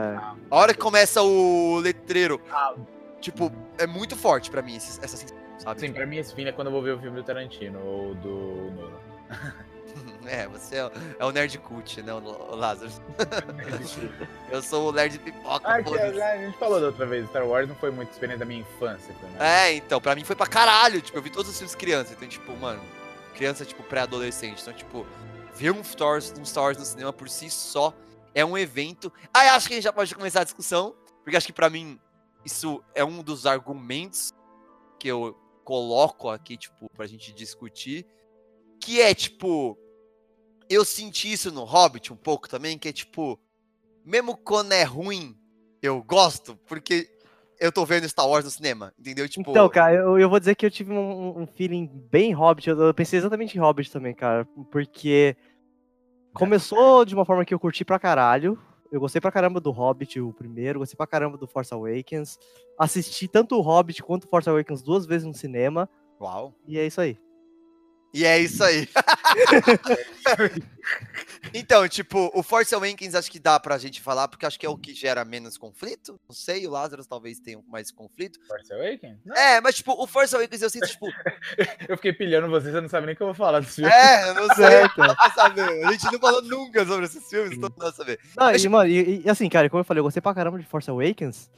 a 0.51 0.55
hora 0.55 0.73
que 0.73 0.79
começa 0.79 1.21
o 1.21 1.79
letreiro, 1.79 2.39
Ah. 2.51 2.73
tipo, 3.19 3.51
é 3.77 3.87
muito 3.87 4.15
forte 4.15 4.51
pra 4.51 4.61
mim 4.61 4.75
esse- 4.75 4.99
essa 5.03 5.17
sensação, 5.17 5.37
sabe? 5.57 5.79
Sim, 5.81 5.91
pra 5.93 6.05
mim 6.05 6.17
esse 6.17 6.33
filme 6.35 6.49
é 6.49 6.53
quando 6.53 6.67
eu 6.67 6.73
vou 6.73 6.81
ver 6.83 6.91
o 6.95 6.99
filme 6.99 7.17
do 7.19 7.23
Tarantino 7.25 7.79
ou 7.83 8.13
do 8.15 8.71
Nolan. 8.71 8.99
É, 10.27 10.47
você 10.47 10.77
é, 10.77 10.85
o- 10.85 10.91
é 11.19 11.25
o 11.25 11.31
nerd 11.31 11.57
cult, 11.59 12.01
né, 12.01 12.13
o 12.13 12.55
Lázaro? 12.55 12.91
Eu 14.51 14.61
sou 14.61 14.89
o 14.89 14.91
nerd 14.91 15.17
pipoca, 15.19 15.67
Ah, 15.67 15.81
que, 15.81 15.89
foda-se. 15.89 16.21
a 16.21 16.37
gente 16.37 16.57
falou 16.57 16.79
da 16.79 16.87
outra 16.87 17.05
vez, 17.05 17.27
Star 17.29 17.45
Wars 17.45 17.67
não 17.67 17.75
foi 17.75 17.91
muito 17.91 18.11
experiência 18.11 18.39
da 18.39 18.45
minha 18.45 18.61
infância. 18.61 19.13
Mais- 19.21 19.41
É, 19.41 19.73
então, 19.73 19.99
pra 19.99 20.15
mim 20.15 20.23
foi 20.23 20.35
pra 20.35 20.47
caralho. 20.47 21.01
Tipo, 21.01 21.17
eu 21.17 21.21
vi 21.21 21.29
todos 21.29 21.49
os 21.51 21.57
filmes 21.57 21.75
criança. 21.75 22.13
Então, 22.13 22.27
tipo, 22.27 22.55
mano, 22.57 22.81
criança, 23.33 23.65
tipo, 23.65 23.83
pré-adolescente. 23.83 24.61
Então, 24.61 24.73
tipo, 24.73 25.05
ver 25.53 25.71
um 25.71 25.83
Star, 25.83 26.07
Wars, 26.09 26.33
um 26.39 26.45
Star 26.45 26.63
Wars 26.65 26.77
no 26.77 26.85
cinema 26.85 27.11
por 27.13 27.29
si 27.29 27.49
só 27.49 27.93
é 28.33 28.43
um 28.45 28.57
evento. 28.57 29.11
Aí 29.33 29.47
acho 29.49 29.67
que 29.67 29.73
a 29.73 29.77
gente 29.77 29.83
já 29.85 29.93
pode 29.93 30.13
começar 30.15 30.41
a 30.41 30.43
discussão. 30.43 30.95
Porque 31.23 31.35
acho 31.35 31.47
que 31.47 31.53
pra 31.53 31.69
mim, 31.69 31.99
isso 32.45 32.83
é 32.93 33.03
um 33.03 33.23
dos 33.23 33.45
argumentos 33.45 34.31
que 34.99 35.07
eu 35.07 35.35
coloco 35.63 36.29
aqui, 36.29 36.55
tipo, 36.55 36.89
pra 36.95 37.07
gente 37.07 37.33
discutir. 37.33 38.05
Que 38.79 39.01
é, 39.01 39.13
tipo. 39.15 39.77
Eu 40.69 40.83
senti 40.83 41.31
isso 41.31 41.51
no 41.51 41.63
Hobbit 41.63 42.11
um 42.11 42.15
pouco 42.15 42.49
também, 42.49 42.77
que 42.77 42.87
é 42.89 42.93
tipo. 42.93 43.39
Mesmo 44.03 44.37
quando 44.37 44.71
é 44.71 44.83
ruim, 44.83 45.35
eu 45.81 46.01
gosto, 46.03 46.55
porque 46.67 47.09
eu 47.59 47.71
tô 47.71 47.85
vendo 47.85 48.07
Star 48.07 48.27
Wars 48.27 48.45
no 48.45 48.51
cinema, 48.51 48.93
entendeu? 48.99 49.27
Tipo, 49.27 49.49
Então, 49.49 49.67
cara, 49.69 49.95
eu, 49.95 50.19
eu 50.19 50.29
vou 50.29 50.39
dizer 50.39 50.55
que 50.55 50.65
eu 50.65 50.69
tive 50.71 50.91
um, 50.93 51.41
um 51.41 51.47
feeling 51.47 51.87
bem 52.11 52.31
Hobbit. 52.31 52.69
Eu, 52.69 52.79
eu 52.79 52.93
pensei 52.93 53.17
exatamente 53.17 53.57
em 53.57 53.61
Hobbit 53.61 53.91
também, 53.91 54.13
cara. 54.13 54.45
Porque 54.71 55.35
começou 56.33 57.05
de 57.05 57.15
uma 57.15 57.25
forma 57.25 57.45
que 57.45 57.53
eu 57.53 57.59
curti 57.59 57.83
pra 57.85 57.99
caralho. 57.99 58.59
Eu 58.91 58.99
gostei 58.99 59.19
pra 59.19 59.31
caramba 59.31 59.59
do 59.59 59.71
Hobbit, 59.71 60.19
o 60.21 60.31
primeiro. 60.33 60.79
Gostei 60.79 60.95
pra 60.95 61.07
caramba 61.07 61.37
do 61.37 61.47
Force 61.47 61.73
Awakens. 61.73 62.37
Assisti 62.77 63.27
tanto 63.27 63.55
o 63.55 63.61
Hobbit 63.61 64.03
quanto 64.03 64.25
o 64.25 64.29
Force 64.29 64.49
Awakens 64.49 64.81
duas 64.81 65.05
vezes 65.05 65.25
no 65.25 65.33
cinema. 65.33 65.89
uau. 66.19 66.53
E 66.67 66.77
é 66.77 66.85
isso 66.85 67.01
aí. 67.01 67.17
E 68.15 68.23
é 68.23 68.39
isso 68.39 68.63
aí. 68.63 68.87
então, 71.53 71.85
tipo, 71.85 72.31
o 72.33 72.41
Force 72.41 72.73
Awakens 72.73 73.13
acho 73.13 73.29
que 73.29 73.39
dá 73.39 73.59
pra 73.59 73.77
gente 73.77 73.99
falar, 74.01 74.29
porque 74.29 74.45
acho 74.45 74.57
que 74.57 74.65
é 74.65 74.69
o 74.69 74.77
que 74.77 74.93
gera 74.93 75.25
menos 75.25 75.57
conflito. 75.57 76.17
Não 76.25 76.33
sei, 76.33 76.65
o 76.65 76.71
Lázaro 76.71 77.03
talvez 77.05 77.41
tenha 77.41 77.59
mais 77.67 77.91
conflito. 77.91 78.39
Force 78.47 78.71
Awakens? 78.71 79.17
Não, 79.25 79.35
É, 79.35 79.59
mas, 79.59 79.75
tipo, 79.75 80.01
o 80.01 80.07
Force 80.07 80.33
Awakens 80.33 80.61
eu 80.61 80.69
sinto, 80.69 80.87
tipo, 80.87 81.07
eu 81.89 81.97
fiquei 81.97 82.13
pilhando 82.13 82.47
vocês, 82.47 82.73
você 82.73 82.79
não 82.79 82.87
sabe 82.87 83.05
nem 83.05 83.15
o 83.15 83.17
que 83.17 83.23
eu 83.23 83.27
vou 83.27 83.35
falar 83.35 83.59
desse 83.59 83.75
filme. 83.75 83.91
é, 83.91 84.29
eu 84.29 84.33
não 84.33 84.55
sei, 84.55 84.81
dá 84.95 85.13
pra 85.13 85.31
saber. 85.31 85.85
A 85.85 85.91
gente 85.91 86.05
não 86.05 86.19
falou 86.19 86.41
nunca 86.41 86.85
sobre 86.85 87.03
esses 87.07 87.29
filmes, 87.29 87.51
então 87.57 87.67
não 87.69 87.77
dá 87.77 87.91
pra 87.91 87.91
saber. 87.91 88.17
Não, 88.37 88.45
Mas, 88.45 88.63
e, 88.63 88.69
mano, 88.69 88.89
e, 88.89 89.23
e, 89.25 89.29
assim, 89.29 89.49
cara, 89.49 89.69
como 89.69 89.81
eu 89.81 89.85
falei, 89.85 89.99
eu 89.99 90.05
gostei 90.05 90.21
pra 90.21 90.33
caramba 90.33 90.57
de 90.57 90.65
Force 90.65 90.89
Awakens. 90.89 91.49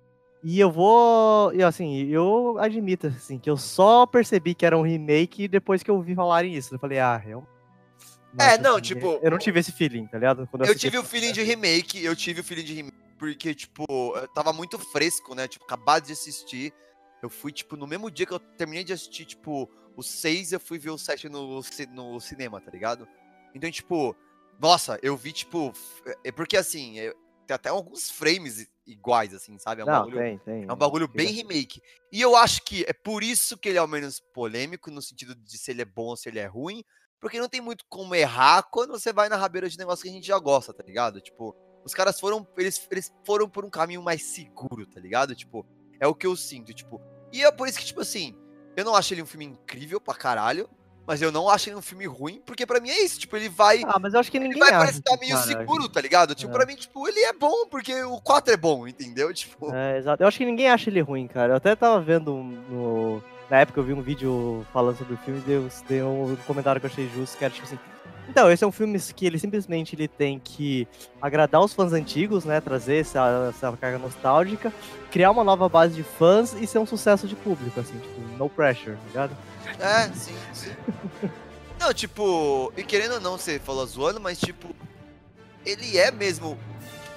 E 0.44 0.60
eu 0.60 0.72
vou. 0.72 1.54
E 1.54 1.64
assim, 1.64 2.06
eu 2.08 2.58
admito, 2.60 3.08
assim, 3.08 3.40
que 3.40 3.50
eu 3.50 3.58
só 3.58 4.06
percebi 4.06 4.54
que 4.54 4.66
era 4.66 4.78
um 4.78 4.82
remake 4.82 5.48
depois 5.48 5.82
que 5.84 5.90
eu 5.90 5.96
ouvi 5.96 6.14
falarem 6.16 6.54
isso. 6.54 6.76
Eu 6.76 6.80
falei, 6.80 7.00
ah, 7.00 7.22
eu. 7.26 7.46
É, 8.40 8.44
Nossa, 8.44 8.62
não, 8.62 8.72
assim, 8.74 8.82
tipo, 8.82 9.20
Eu 9.22 9.32
não 9.32 9.38
tive 9.38 9.60
esse 9.60 9.72
feeling, 9.72 10.06
tá 10.06 10.18
ligado? 10.18 10.48
Quando 10.48 10.62
Eu 10.64 10.70
assisti 10.72 10.88
tive 10.88 10.98
o 11.00 11.04
feeling 11.04 11.32
de 11.32 11.42
remake, 11.42 12.04
eu 12.04 12.16
tive 12.16 12.42
o 12.42 12.44
feeling 12.44 12.64
de 12.64 12.74
remake, 12.74 12.98
porque, 13.18 13.56
tipo, 13.56 13.86
eu 13.90 14.28
tava 14.28 14.54
muito 14.54 14.78
fresco, 14.78 15.34
né? 15.34 15.48
Tipo, 15.48 15.66
acabado 15.66 16.06
de 16.06 16.14
assistir. 16.14 16.72
Eu 17.22 17.30
fui, 17.30 17.52
tipo, 17.52 17.76
no 17.76 17.88
mesmo 17.88 18.12
dia 18.12 18.28
que 18.28 18.34
eu 18.34 18.40
terminei 18.40 18.84
de 18.84 18.94
assistir, 18.94 19.26
tipo, 19.26 19.68
o 19.96 20.04
6, 20.04 20.52
eu 20.52 20.60
fui 20.60 20.78
ver 20.78 20.92
o 20.92 20.98
7 20.98 21.28
no, 21.28 21.62
no 21.92 22.20
cinema, 22.22 22.62
tá 22.62 22.70
ligado? 22.70 23.08
Então, 23.56 23.72
tipo, 23.72 24.16
nossa, 24.60 25.00
eu 25.02 25.18
vi, 25.18 25.32
tipo. 25.32 25.74
É 26.24 26.32
porque 26.32 26.58
assim, 26.58 27.00
é- 27.00 27.14
tem 27.48 27.56
até 27.56 27.70
alguns 27.70 28.12
frames 28.12 28.68
iguais, 28.88 29.34
assim, 29.34 29.58
sabe? 29.60 29.82
É 29.82 29.84
um 29.84 29.88
Não, 29.88 30.00
bagulho, 30.00 30.18
tem, 30.18 30.38
tem. 30.40 30.64
é 30.68 30.74
um 30.74 30.76
bagulho 30.76 31.06
Fica- 31.08 31.18
bem 31.18 31.32
remake. 31.32 31.82
E 32.12 32.22
eu 32.22 32.36
acho 32.36 32.64
que 32.64 32.84
é 32.88 32.94
por 32.94 33.22
isso 33.24 33.58
que 33.58 33.70
ele 33.70 33.78
é 33.78 33.82
o 33.82 33.88
menos 33.88 34.20
polêmico, 34.34 34.90
no 34.90 35.02
sentido 35.02 35.36
de 35.36 35.58
se 35.58 35.70
ele 35.72 35.82
é 35.82 35.86
bom 35.86 36.06
ou 36.08 36.18
se 36.18 36.30
ele 36.30 36.40
é 36.40 36.46
ruim. 36.46 36.84
Porque 37.20 37.40
não 37.40 37.50
tem 37.50 37.60
muito 37.62 37.84
como 37.90 38.14
errar 38.16 38.64
quando 38.72 38.92
você 38.92 39.12
vai 39.12 39.28
na 39.28 39.36
rabeira 39.36 39.68
de 39.68 39.78
negócio 39.78 40.04
que 40.04 40.10
a 40.10 40.14
gente 40.14 40.28
já 40.28 40.38
gosta, 40.38 40.72
tá 40.74 40.84
ligado? 40.84 41.20
Tipo, 41.20 41.56
os 41.84 41.94
caras 41.94 42.20
foram. 42.20 42.48
Eles, 42.58 42.88
eles 42.92 43.12
foram 43.26 43.50
por 43.50 43.66
um 43.66 43.70
caminho 43.72 44.04
mais 44.04 44.22
seguro, 44.24 44.86
tá 44.86 45.00
ligado? 45.00 45.36
Tipo, 45.36 45.66
é 46.00 46.06
o 46.08 46.14
que 46.16 46.28
eu 46.28 46.36
sinto, 46.36 46.74
tipo. 46.74 47.02
E 47.34 47.44
é 47.44 47.52
por 47.52 47.68
isso 47.68 47.80
que, 47.80 47.86
tipo 47.86 48.02
assim, 48.02 48.36
eu 48.76 48.86
não 48.86 48.96
acho 48.96 49.14
ele 49.14 49.24
um 49.24 49.26
filme 49.26 49.46
incrível 49.46 50.00
pra 50.00 50.14
caralho. 50.14 50.70
Mas 51.08 51.22
eu 51.22 51.32
não 51.32 51.48
acho 51.50 51.70
ele 51.70 51.78
um 51.78 51.82
filme 51.82 52.06
ruim, 52.06 52.42
porque 52.46 52.66
pra 52.66 52.80
mim 52.82 52.90
é 52.90 53.02
isso, 53.04 53.18
tipo, 53.20 53.36
ele 53.38 53.48
vai. 53.50 53.82
Ah, 53.88 53.98
mas 54.00 54.14
eu 54.14 54.20
acho 54.20 54.30
que 54.30 54.38
Ele 54.38 54.50
ninguém 54.50 54.60
vai 54.60 54.70
acha. 54.70 54.78
parecer 54.80 55.00
estar 55.00 55.18
meio 55.18 55.34
cara. 55.36 55.48
seguro, 55.48 55.88
tá 55.90 56.02
ligado? 56.02 56.36
Tipo, 56.36 56.52
É. 56.52 56.56
pra 56.58 56.66
mim, 56.66 56.76
tipo, 56.76 57.08
ele 57.08 57.22
é 57.22 57.32
bom, 57.34 57.66
porque 57.72 58.04
o 58.04 58.20
4 58.20 58.54
é 58.54 58.58
bom, 58.58 58.86
entendeu? 58.88 59.34
Tipo. 59.34 59.74
É, 59.74 59.98
exato. 59.98 60.22
Eu 60.22 60.28
acho 60.28 60.38
que 60.38 60.46
ninguém 60.46 60.70
acha 60.70 60.90
ele 60.90 61.00
ruim, 61.02 61.26
cara. 61.28 61.54
Eu 61.54 61.58
até 61.58 61.76
tava 61.76 62.00
vendo 62.02 62.34
no. 62.34 63.24
Na 63.50 63.60
época 63.62 63.80
eu 63.80 63.84
vi 63.86 63.94
um 63.94 64.02
vídeo 64.02 64.66
falando 64.74 64.98
sobre 64.98 65.14
o 65.14 65.18
filme 65.20 65.40
e 65.40 65.44
deu, 65.44 65.70
deu 65.88 66.08
um 66.10 66.36
comentário 66.46 66.82
que 66.82 66.86
eu 66.88 66.92
achei 66.92 67.08
justo, 67.16 67.38
que 67.38 67.46
era 67.46 67.54
tipo 67.54 67.66
assim. 67.66 67.80
Então, 68.30 68.52
esse 68.52 68.62
é 68.62 68.68
um 68.68 68.74
filme 68.74 69.00
que 69.00 69.26
ele 69.26 69.40
simplesmente 69.40 69.96
ele 69.96 70.06
tem 70.06 70.38
que 70.38 70.86
agradar 71.22 71.62
os 71.62 71.72
fãs 71.74 71.94
antigos, 71.94 72.44
né? 72.44 72.60
Trazer 72.60 72.98
essa, 72.98 73.54
essa 73.56 73.72
carga 73.78 73.98
nostálgica, 73.98 74.74
criar 75.10 75.32
uma 75.32 75.46
nova 75.46 75.70
base 75.70 75.96
de 75.96 76.04
fãs 76.04 76.54
e 76.60 76.68
ser 76.68 76.78
um 76.80 76.86
sucesso 76.86 77.26
de 77.26 77.38
público, 77.38 77.80
assim, 77.80 77.98
tipo, 77.98 78.20
no 78.38 78.50
pressure, 78.50 78.98
tá 78.98 79.02
ligado? 79.08 79.38
É, 79.80 80.12
sim, 80.14 80.36
sim. 80.54 80.76
Não, 81.80 81.94
tipo, 81.94 82.74
e 82.76 82.84
querendo 82.84 83.14
ou 83.16 83.22
não, 83.22 83.38
você 83.38 83.60
falou 83.60 83.86
zoando, 83.86 84.20
mas 84.20 84.40
tipo, 84.40 84.76
ele 85.64 85.96
é 85.96 86.10
mesmo, 86.10 86.58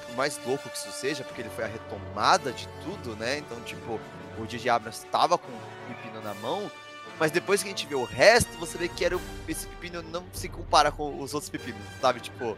por 0.07 0.17
mais 0.17 0.39
louco 0.45 0.69
que 0.69 0.77
isso 0.77 0.93
seja, 0.93 1.25
porque 1.25 1.41
ele 1.41 1.49
foi 1.49 1.65
a 1.65 1.67
retomada 1.67 2.53
de 2.53 2.69
tudo, 2.85 3.17
né? 3.17 3.39
Então, 3.39 3.59
tipo, 3.63 3.99
o 4.39 4.47
J.J. 4.47 4.69
Abrams 4.69 5.07
tava 5.07 5.39
com 5.39 5.49
o 5.51 5.61
pepino 5.95 6.21
na 6.23 6.35
mão, 6.35 6.71
mas 7.19 7.31
depois 7.31 7.63
que 7.63 7.69
a 7.69 7.73
gente 7.73 7.87
vê 7.87 7.95
o 7.95 8.05
resto, 8.05 8.51
você 8.59 8.77
vê 8.77 8.87
que 8.89 9.03
era 9.03 9.17
o- 9.17 9.21
esse 9.49 9.67
pepino 9.67 10.03
não 10.03 10.27
se 10.35 10.47
compara 10.49 10.93
com 10.93 11.19
os 11.23 11.33
outros 11.33 11.49
pepinos, 11.49 11.81
sabe? 11.99 12.21
Tipo, 12.21 12.55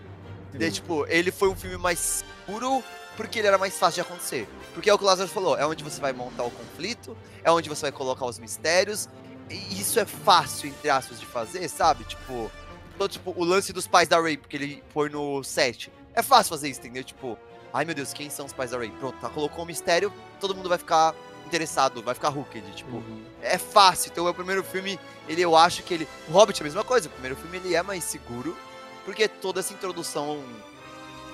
daí, 0.54 0.72
tipo, 0.72 1.06
ele 1.08 1.30
foi 1.30 1.48
um 1.50 1.56
filme 1.56 1.76
mais 1.76 2.24
puro 2.46 2.82
porque 3.16 3.38
ele 3.38 3.46
era 3.46 3.58
mais 3.58 3.78
fácil 3.78 4.02
de 4.02 4.08
acontecer. 4.08 4.48
Porque 4.74 4.90
é 4.90 4.94
o 4.94 4.98
que 4.98 5.04
o 5.04 5.06
Lázaro 5.06 5.28
falou, 5.28 5.56
é 5.56 5.64
onde 5.64 5.84
você 5.84 6.00
vai 6.00 6.12
montar 6.12 6.42
o 6.42 6.50
conflito, 6.50 7.16
é 7.44 7.50
onde 7.52 7.68
você 7.68 7.82
vai 7.82 7.92
colocar 7.92 8.24
os 8.26 8.38
mistérios, 8.40 9.08
isso 9.50 9.98
é 9.98 10.04
fácil, 10.04 10.68
entre 10.68 10.88
aspas, 10.90 11.18
de 11.20 11.26
fazer, 11.26 11.68
sabe? 11.68 12.04
Tipo, 12.04 12.50
então, 12.94 13.08
tipo, 13.08 13.34
o 13.36 13.44
lance 13.44 13.72
dos 13.72 13.86
pais 13.86 14.08
da 14.08 14.20
Ray, 14.20 14.36
porque 14.36 14.56
ele 14.56 14.82
põe 14.92 15.08
no 15.08 15.42
set. 15.42 15.92
É 16.14 16.22
fácil 16.22 16.50
fazer 16.50 16.68
isso, 16.68 16.80
entendeu? 16.80 17.02
Tipo, 17.04 17.38
ai 17.72 17.84
meu 17.84 17.94
Deus, 17.94 18.12
quem 18.12 18.30
são 18.30 18.46
os 18.46 18.52
pais 18.52 18.70
da 18.70 18.78
Ray? 18.78 18.90
Pronto, 18.90 19.18
tá, 19.18 19.28
colocou 19.28 19.64
o 19.64 19.66
mistério, 19.66 20.12
todo 20.40 20.54
mundo 20.54 20.68
vai 20.68 20.78
ficar 20.78 21.14
interessado, 21.46 22.02
vai 22.02 22.14
ficar 22.14 22.28
hooked. 22.28 22.62
Tipo, 22.74 23.02
é 23.40 23.58
fácil. 23.58 24.10
Então, 24.10 24.26
o 24.26 24.34
primeiro 24.34 24.62
filme, 24.62 24.98
ele 25.28 25.42
eu 25.42 25.56
acho 25.56 25.82
que 25.82 25.94
ele. 25.94 26.08
O 26.28 26.32
Hobbit 26.32 26.60
é 26.60 26.62
a 26.62 26.64
mesma 26.64 26.84
coisa. 26.84 27.08
O 27.08 27.10
primeiro 27.10 27.36
filme 27.36 27.58
ele 27.58 27.74
é 27.74 27.82
mais 27.82 28.04
seguro, 28.04 28.56
porque 29.04 29.28
toda 29.28 29.60
essa 29.60 29.72
introdução 29.72 30.42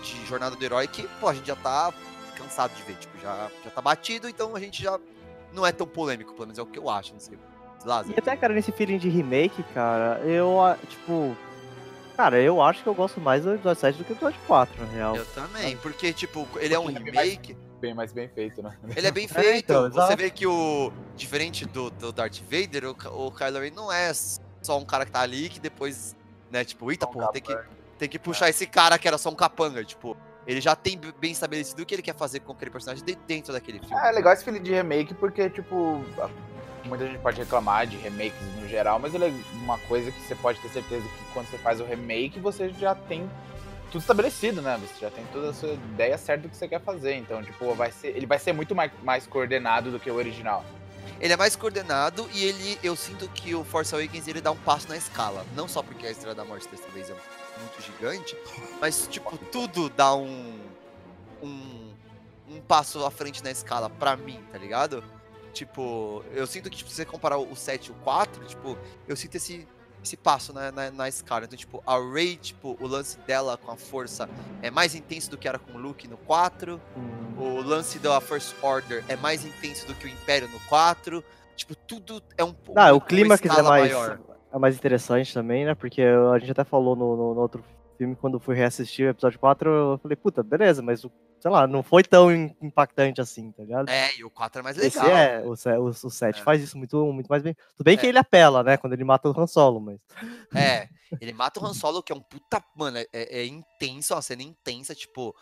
de 0.03 0.27
jornada 0.27 0.57
do 0.57 0.65
herói 0.65 0.87
que, 0.87 1.07
pô, 1.21 1.29
a 1.29 1.35
gente 1.35 1.47
já 1.47 1.57
tá 1.57 1.93
cansado 2.37 2.75
de 2.75 2.83
ver. 2.83 2.97
Tipo, 2.97 3.19
já, 3.19 3.51
já 3.65 3.71
tá 3.71 3.81
batido, 3.81 4.29
então 4.29 4.55
a 4.57 4.61
gente 4.61 4.83
já 4.83 4.99
não 5.53 5.67
é 5.67 5.73
tão 5.73 5.87
polêmico, 5.87 6.33
pelo 6.33 6.47
menos 6.47 6.59
é 6.59 6.63
o 6.63 6.67
que 6.67 6.79
eu 6.79 6.89
acho, 6.89 7.13
não 7.13 7.21
sei. 7.21 7.39
Lázaro. 7.85 8.15
E 8.15 8.19
até, 8.19 8.37
cara, 8.37 8.55
nesse 8.55 8.73
feeling 8.73 8.99
de 8.99 9.09
remake, 9.09 9.63
cara, 9.75 10.21
eu, 10.25 10.59
tipo. 10.89 11.37
Cara, 12.17 12.41
eu 12.41 12.61
acho 12.61 12.83
que 12.83 12.89
eu 12.89 12.95
gosto 12.95 13.21
mais 13.21 13.45
do 13.45 13.55
episódio 13.55 13.81
7 13.81 13.99
do 13.99 14.05
que 14.05 14.13
do 14.13 14.17
episódio 14.17 14.41
4, 14.47 14.85
na 14.85 14.93
real. 14.93 15.17
Eu 15.17 15.25
também, 15.27 15.77
porque, 15.77 16.13
tipo, 16.13 16.49
ele 16.57 16.75
é 16.75 16.79
um 16.79 16.91
é 16.91 16.95
remake, 16.95 17.57
Bem 17.81 17.95
mais 17.95 18.13
bem 18.13 18.29
feito, 18.29 18.61
né? 18.61 18.77
ele 18.97 19.07
é 19.07 19.11
bem 19.11 19.27
feito. 19.29 19.73
então, 19.73 19.91
Você 19.91 20.17
vê 20.17 20.31
que 20.31 20.47
o. 20.47 20.93
Diferente 21.17 21.65
do, 21.65 21.91
do 21.91 22.13
Darth 22.13 22.41
Vader, 22.41 22.87
o, 22.87 23.27
o 23.27 23.31
Kylo 23.31 23.61
Ren 23.61 23.71
não 23.71 23.93
é 23.93 24.13
só 24.13 24.77
um 24.79 24.85
cara 24.85 25.07
que 25.07 25.13
tá 25.13 25.21
ali 25.21 25.49
que 25.49 25.61
depois, 25.61 26.17
né, 26.51 26.65
tipo, 26.65 26.91
eita, 26.91 27.07
um 27.07 27.13
porra, 27.13 27.31
tem 27.33 27.43
que, 27.43 27.57
tem 27.99 28.09
que 28.09 28.19
puxar 28.19 28.49
esse 28.49 28.67
cara 28.67 28.99
que 28.99 29.07
era 29.07 29.17
só 29.19 29.31
um 29.31 29.35
capanga, 29.35 29.85
tipo. 29.85 30.17
Ele 30.47 30.63
já 30.63 30.75
tem 30.75 30.99
bem 31.21 31.33
estabelecido 31.33 31.83
o 31.83 31.87
que 31.87 31.95
ele 31.95 32.01
quer 32.01 32.17
fazer 32.17 32.41
com 32.41 32.53
aquele 32.53 32.71
personagem 32.71 33.05
de 33.05 33.15
dentro 33.27 33.53
daquele 33.53 33.81
filme. 33.81 33.95
É 33.95 34.11
legal 34.11 34.33
esse 34.33 34.43
filme 34.43 34.59
de 34.59 34.73
remake 34.73 35.13
porque, 35.13 35.51
tipo, 35.51 36.03
muita 36.89 37.07
gente 37.07 37.19
pode 37.19 37.39
reclamar 37.39 37.87
de 37.87 37.97
remakes 37.97 38.41
no 38.61 38.69
geral, 38.69 38.99
mas 38.99 39.15
ele 39.15 39.27
é 39.27 39.33
uma 39.53 39.79
coisa 39.79 40.11
que 40.11 40.21
você 40.21 40.35
pode 40.35 40.59
ter 40.61 40.69
certeza 40.69 41.03
que 41.03 41.33
quando 41.33 41.47
você 41.47 41.59
faz 41.59 41.81
o 41.81 41.85
remake, 41.85 42.41
você 42.41 42.71
já 42.71 42.95
tem 42.95 43.29
tudo 43.91 44.01
estabelecido, 44.01 44.61
né? 44.61 44.79
Você 44.81 45.01
já 45.01 45.11
tem 45.11 45.25
toda 45.33 45.51
a 45.51 45.55
sua 45.55 45.73
ideia 45.73 46.19
certa 46.19 46.43
do 46.43 46.49
que 46.49 46.57
você 46.57 46.69
quer 46.69 46.81
fazer. 46.81 47.15
Então, 47.15 47.43
tipo, 47.43 47.75
vai 47.75 47.93
ser, 47.93 48.09
ele 48.09 48.27
vai 48.27 48.39
ser 48.39 48.53
muito 48.53 48.75
mais, 48.75 48.91
mais 49.03 49.27
coordenado 49.27 49.91
do 49.91 50.01
que 50.01 50.11
o 50.11 50.15
original. 50.15 50.65
Ele 51.21 51.33
é 51.33 51.37
mais 51.37 51.57
coordenado 51.57 52.29
e 52.33 52.45
ele, 52.45 52.79
eu 52.83 52.95
sinto 52.95 53.29
que 53.29 53.55
o 53.55 53.65
Force 53.65 53.95
Awakens 53.95 54.29
ele 54.29 54.41
dá 54.41 54.51
um 54.51 54.57
passo 54.57 54.89
na 54.89 54.97
escala. 54.97 55.45
Não 55.57 55.67
só 55.67 55.83
porque 55.83 56.07
a 56.07 56.11
Estrela 56.11 56.35
da 56.35 56.45
Morte 56.45 56.69
dessa 56.69 56.89
vez 56.91 57.09
é 57.11 57.15
muito 57.15 57.83
gigante, 57.83 58.37
mas 58.81 59.09
tipo, 59.11 59.37
tudo 59.51 59.89
dá 59.89 60.15
um 60.15 60.69
um, 61.43 61.93
um 62.51 62.61
passo 62.61 63.05
à 63.05 63.11
frente 63.11 63.43
na 63.43 63.51
escala 63.51 63.89
pra 63.89 64.17
mim, 64.17 64.41
tá 64.51 64.59
ligado? 64.59 65.03
Tipo, 65.53 66.23
eu 66.33 66.47
sinto 66.47 66.69
que 66.71 66.77
tipo, 66.77 66.91
se 66.91 66.97
você 66.97 67.05
comparar 67.05 67.39
o 67.39 67.57
7 67.57 67.87
e 67.89 67.91
o 67.91 67.95
4, 67.97 68.45
tipo, 68.45 68.77
eu 69.07 69.17
sinto 69.17 69.35
esse 69.37 69.67
esse 70.01 70.17
passo 70.17 70.53
na, 70.53 70.71
na, 70.71 70.91
na 70.93 71.09
escala. 71.09 71.45
Então, 71.45 71.59
tipo, 71.59 71.83
a 71.85 71.99
Rey, 71.99 72.37
tipo, 72.37 72.77
o 72.81 72.87
lance 72.87 73.19
dela 73.27 73.57
com 73.57 73.73
a 73.73 73.77
força 73.77 74.29
é 74.63 74.71
mais 74.71 74.95
intenso 74.95 75.29
do 75.29 75.37
que 75.37 75.49
era 75.49 75.59
com 75.59 75.73
o 75.73 75.77
Luke 75.77 76.07
no 76.07 76.17
4. 76.19 76.81
Hum, 76.97 77.35
O 77.37 77.61
lance 77.63 77.99
da 77.99 78.21
First 78.21 78.55
Order 78.63 79.05
é 79.09 79.17
mais 79.17 79.45
intenso 79.45 79.87
do 79.89 79.95
que 79.97 80.07
o 80.07 80.09
Império 80.09 80.49
no 80.49 80.61
4. 80.69 81.23
Tipo, 81.57 81.75
tudo 81.75 82.23
é 82.39 82.45
um 82.45 82.53
pouco. 82.53 82.79
Ah, 82.81 82.93
o 82.93 82.99
uma 82.99 83.01
clímax 83.01 83.43
é 83.45 83.49
mais, 83.63 83.65
maior. 83.93 84.21
é 84.53 84.59
mais 84.59 84.77
interessante 84.77 85.35
também, 85.35 85.65
né? 85.65 85.75
Porque 85.75 86.01
a 86.01 86.39
gente 86.39 86.53
até 86.53 86.63
falou 86.63 86.95
no, 86.95 87.17
no- 87.17 87.35
no 87.35 87.41
outro 87.41 87.65
filme, 87.99 88.17
quando 88.17 88.41
fui 88.41 88.55
reassistir 88.55 89.07
o 89.07 89.11
episódio 89.11 89.39
4, 89.39 89.69
eu 89.71 89.99
falei, 89.99 90.17
puta, 90.17 90.43
beleza, 90.43 90.81
mas, 90.81 91.05
o- 91.05 91.13
sei 91.41 91.51
lá, 91.51 91.67
não 91.67 91.83
foi 91.83 92.03
tão 92.03 92.33
im- 92.33 92.55
impactante 92.63 93.21
assim, 93.21 93.53
tá 93.53 93.63
ligado? 93.63 93.89
É, 93.91 94.17
e 94.17 94.25
o 94.25 94.31
4 94.31 94.61
é 94.61 94.63
mais 94.63 94.79
Esse 94.79 94.99
legal. 94.99 95.17
é, 95.17 95.41
o, 95.43 95.51
o, 95.83 95.89
o 95.89 96.11
7 96.11 96.41
É. 96.41 96.43
faz 96.45 96.63
isso 96.63 96.79
muito, 96.79 97.13
muito 97.13 97.27
mais 97.27 97.43
bem. 97.43 97.55
Tudo 97.77 97.85
bem 97.85 97.99
que 97.99 98.07
É. 98.07 98.09
ele 98.09 98.19
apela, 98.19 98.63
né? 98.63 98.77
Quando 98.77 98.93
ele 98.95 99.05
mata 99.05 99.29
o 99.29 99.39
Han 99.39 99.47
Solo, 99.47 99.81
mas. 99.81 99.99
É, 100.55 100.89
ele 101.21 101.33
mata 101.33 101.61
o 101.61 101.67
Han 101.67 101.75
Solo, 101.75 102.03
que 102.03 102.13
é 102.13 102.15
um 102.17 102.21
puta. 102.21 102.63
Mano, 102.77 102.99
é, 102.99 103.09
é 103.13 103.45
intenso, 103.47 104.13
é 104.13 104.17
uma 104.17 104.23
cena 104.23 104.43
intensa, 104.43 104.95
tipo. 104.95 105.35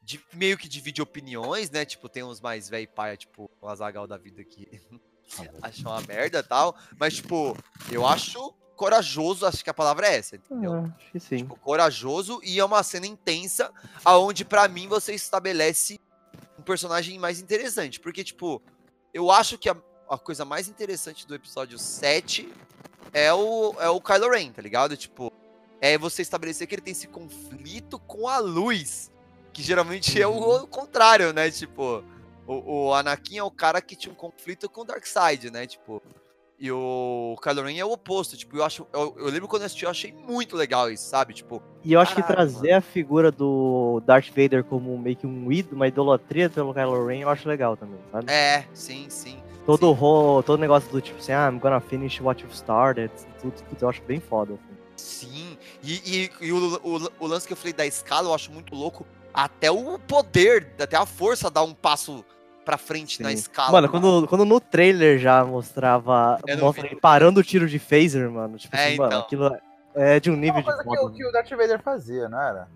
de- 0.00 0.20
meio 0.34 0.56
que 0.58 0.68
divide 0.68 1.00
opiniões, 1.02 1.70
né? 1.70 1.84
Tipo, 1.84 2.08
tem 2.08 2.22
uns 2.22 2.40
mais 2.40 2.68
velho 2.68 2.86
paia, 2.88 3.16
tipo, 3.16 3.50
o 3.60 3.68
Azagal 3.68 4.06
da 4.06 4.18
vida 4.18 4.44
que 4.44 4.68
acham 5.62 5.90
uma 5.90 6.00
merda 6.02 6.40
e 6.40 6.42
tal. 6.42 6.76
Mas, 6.98 7.14
tipo, 7.14 7.56
eu 7.90 8.06
acho 8.06 8.54
corajoso, 8.74 9.46
acho 9.46 9.62
que 9.62 9.70
a 9.70 9.74
palavra 9.74 10.06
é 10.06 10.16
essa, 10.16 10.36
entendeu? 10.36 10.74
Ah, 10.74 10.94
acho 10.96 11.12
que 11.12 11.20
sim. 11.20 11.36
Tipo, 11.38 11.56
corajoso 11.56 12.40
e 12.42 12.58
é 12.58 12.64
uma 12.64 12.82
cena 12.82 13.06
intensa, 13.06 13.70
aonde 14.04 14.44
pra 14.44 14.68
mim 14.68 14.88
você 14.88 15.14
estabelece 15.14 16.00
um 16.58 16.62
personagem 16.62 17.18
mais 17.18 17.40
interessante. 17.40 18.00
Porque, 18.00 18.24
tipo, 18.24 18.60
eu 19.12 19.30
acho 19.30 19.56
que 19.56 19.68
a, 19.68 19.76
a 20.08 20.18
coisa 20.18 20.44
mais 20.44 20.68
interessante 20.68 21.26
do 21.26 21.34
episódio 21.34 21.78
7 21.78 22.52
é 23.12 23.32
o, 23.32 23.74
é 23.78 23.88
o 23.88 24.00
Kylo 24.00 24.30
Ren, 24.30 24.50
tá 24.52 24.60
ligado? 24.60 24.96
Tipo, 24.96 25.32
é 25.80 25.96
você 25.96 26.22
estabelecer 26.22 26.66
que 26.66 26.74
ele 26.74 26.82
tem 26.82 26.92
esse 26.92 27.06
conflito 27.06 27.98
com 28.00 28.28
a 28.28 28.38
luz. 28.38 29.10
Que 29.52 29.62
geralmente 29.62 30.20
é 30.20 30.26
o, 30.26 30.62
o 30.62 30.66
contrário, 30.66 31.32
né? 31.32 31.48
Tipo, 31.50 32.02
o, 32.46 32.86
o 32.86 32.94
Anakin 32.94 33.38
é 33.38 33.42
o 33.42 33.50
cara 33.50 33.80
que 33.80 33.94
tinha 33.94 34.12
um 34.12 34.16
conflito 34.16 34.68
com 34.68 34.80
o 34.80 34.84
Darkseid, 34.84 35.50
né? 35.50 35.66
Tipo. 35.66 36.02
E 36.58 36.70
o 36.70 37.36
Kylo 37.42 37.62
Ren 37.62 37.78
é 37.78 37.84
o 37.84 37.90
oposto. 37.92 38.36
Tipo, 38.36 38.56
eu 38.56 38.64
acho. 38.64 38.86
Eu, 38.92 39.14
eu 39.18 39.26
lembro 39.26 39.48
quando 39.48 39.62
eu 39.62 39.66
assisti, 39.66 39.84
eu 39.84 39.90
achei 39.90 40.12
muito 40.12 40.56
legal 40.56 40.90
isso, 40.90 41.08
sabe? 41.08 41.34
Tipo, 41.34 41.62
E 41.84 41.92
eu 41.92 42.00
acho 42.00 42.14
que 42.14 42.22
Caralho, 42.22 42.50
trazer 42.50 42.72
a 42.72 42.80
figura 42.80 43.30
do 43.32 44.00
Darth 44.06 44.28
Vader 44.28 44.62
como 44.64 44.96
meio 44.96 45.16
que 45.16 45.26
um 45.26 45.50
ídolo, 45.50 45.76
uma 45.76 45.88
idolatria 45.88 46.48
pelo 46.48 46.72
Kylo 46.72 47.06
Ren, 47.06 47.20
eu 47.20 47.28
acho 47.28 47.48
legal 47.48 47.76
também, 47.76 47.98
sabe? 48.12 48.30
é, 48.30 48.66
sim, 48.72 49.06
sim. 49.10 49.42
todo, 49.66 49.92
sim. 49.94 50.42
todo 50.46 50.58
negócio 50.58 50.90
do 50.90 51.00
tipo 51.00 51.18
assim, 51.18 51.32
ah, 51.32 51.48
I'm 51.50 51.58
gonna 51.58 51.80
finish 51.80 52.20
what 52.20 52.40
you've 52.42 52.54
started, 52.56 53.10
tudo, 53.40 53.52
tudo 53.68 53.82
eu 53.82 53.88
acho 53.88 54.02
bem 54.02 54.20
foda. 54.20 54.54
Assim. 54.54 54.74
Sim. 54.96 55.58
E, 55.82 55.94
e- 56.24 56.30
e 56.46 56.52
o, 56.52 56.76
o, 56.82 57.10
o 57.18 57.26
lance 57.26 57.46
que 57.46 57.52
eu 57.52 57.56
falei 57.56 57.72
da 57.72 57.84
escala, 57.84 58.28
eu 58.28 58.34
acho 58.34 58.50
muito 58.52 58.74
louco. 58.74 59.04
Até 59.32 59.70
o 59.70 59.98
poder, 59.98 60.72
até 60.78 60.96
a 60.96 61.04
força 61.04 61.50
dá 61.50 61.62
um 61.62 61.74
passo 61.74 62.24
pra 62.64 62.76
frente 62.78 63.22
na 63.22 63.28
Sim. 63.30 63.34
escala. 63.34 63.72
Mano, 63.72 63.88
quando, 63.88 64.26
quando 64.28 64.44
no 64.44 64.58
trailer 64.60 65.18
já 65.18 65.44
mostrava 65.44 66.38
mostra 66.60 66.86
ele 66.86 66.96
parando 66.96 67.40
o 67.40 67.44
tiro 67.44 67.68
de 67.68 67.78
phaser, 67.78 68.30
mano, 68.30 68.56
tipo 68.56 68.74
É, 68.76 68.86
assim, 68.88 68.96
mano, 68.96 69.08
então. 69.10 69.20
aquilo 69.20 69.56
é 69.94 70.18
de 70.20 70.30
um 70.30 70.36
nível 70.36 70.54
Uma 70.54 70.60
de 70.62 70.66
coisa 70.66 70.82
que, 70.82 70.88
foda. 70.96 71.02
o- 71.02 71.12
que 71.12 71.26
o 71.26 71.32
Darth 71.32 71.50
Vader 71.50 71.82
fazia, 71.82 72.28
não 72.28 72.40
era? 72.40 72.68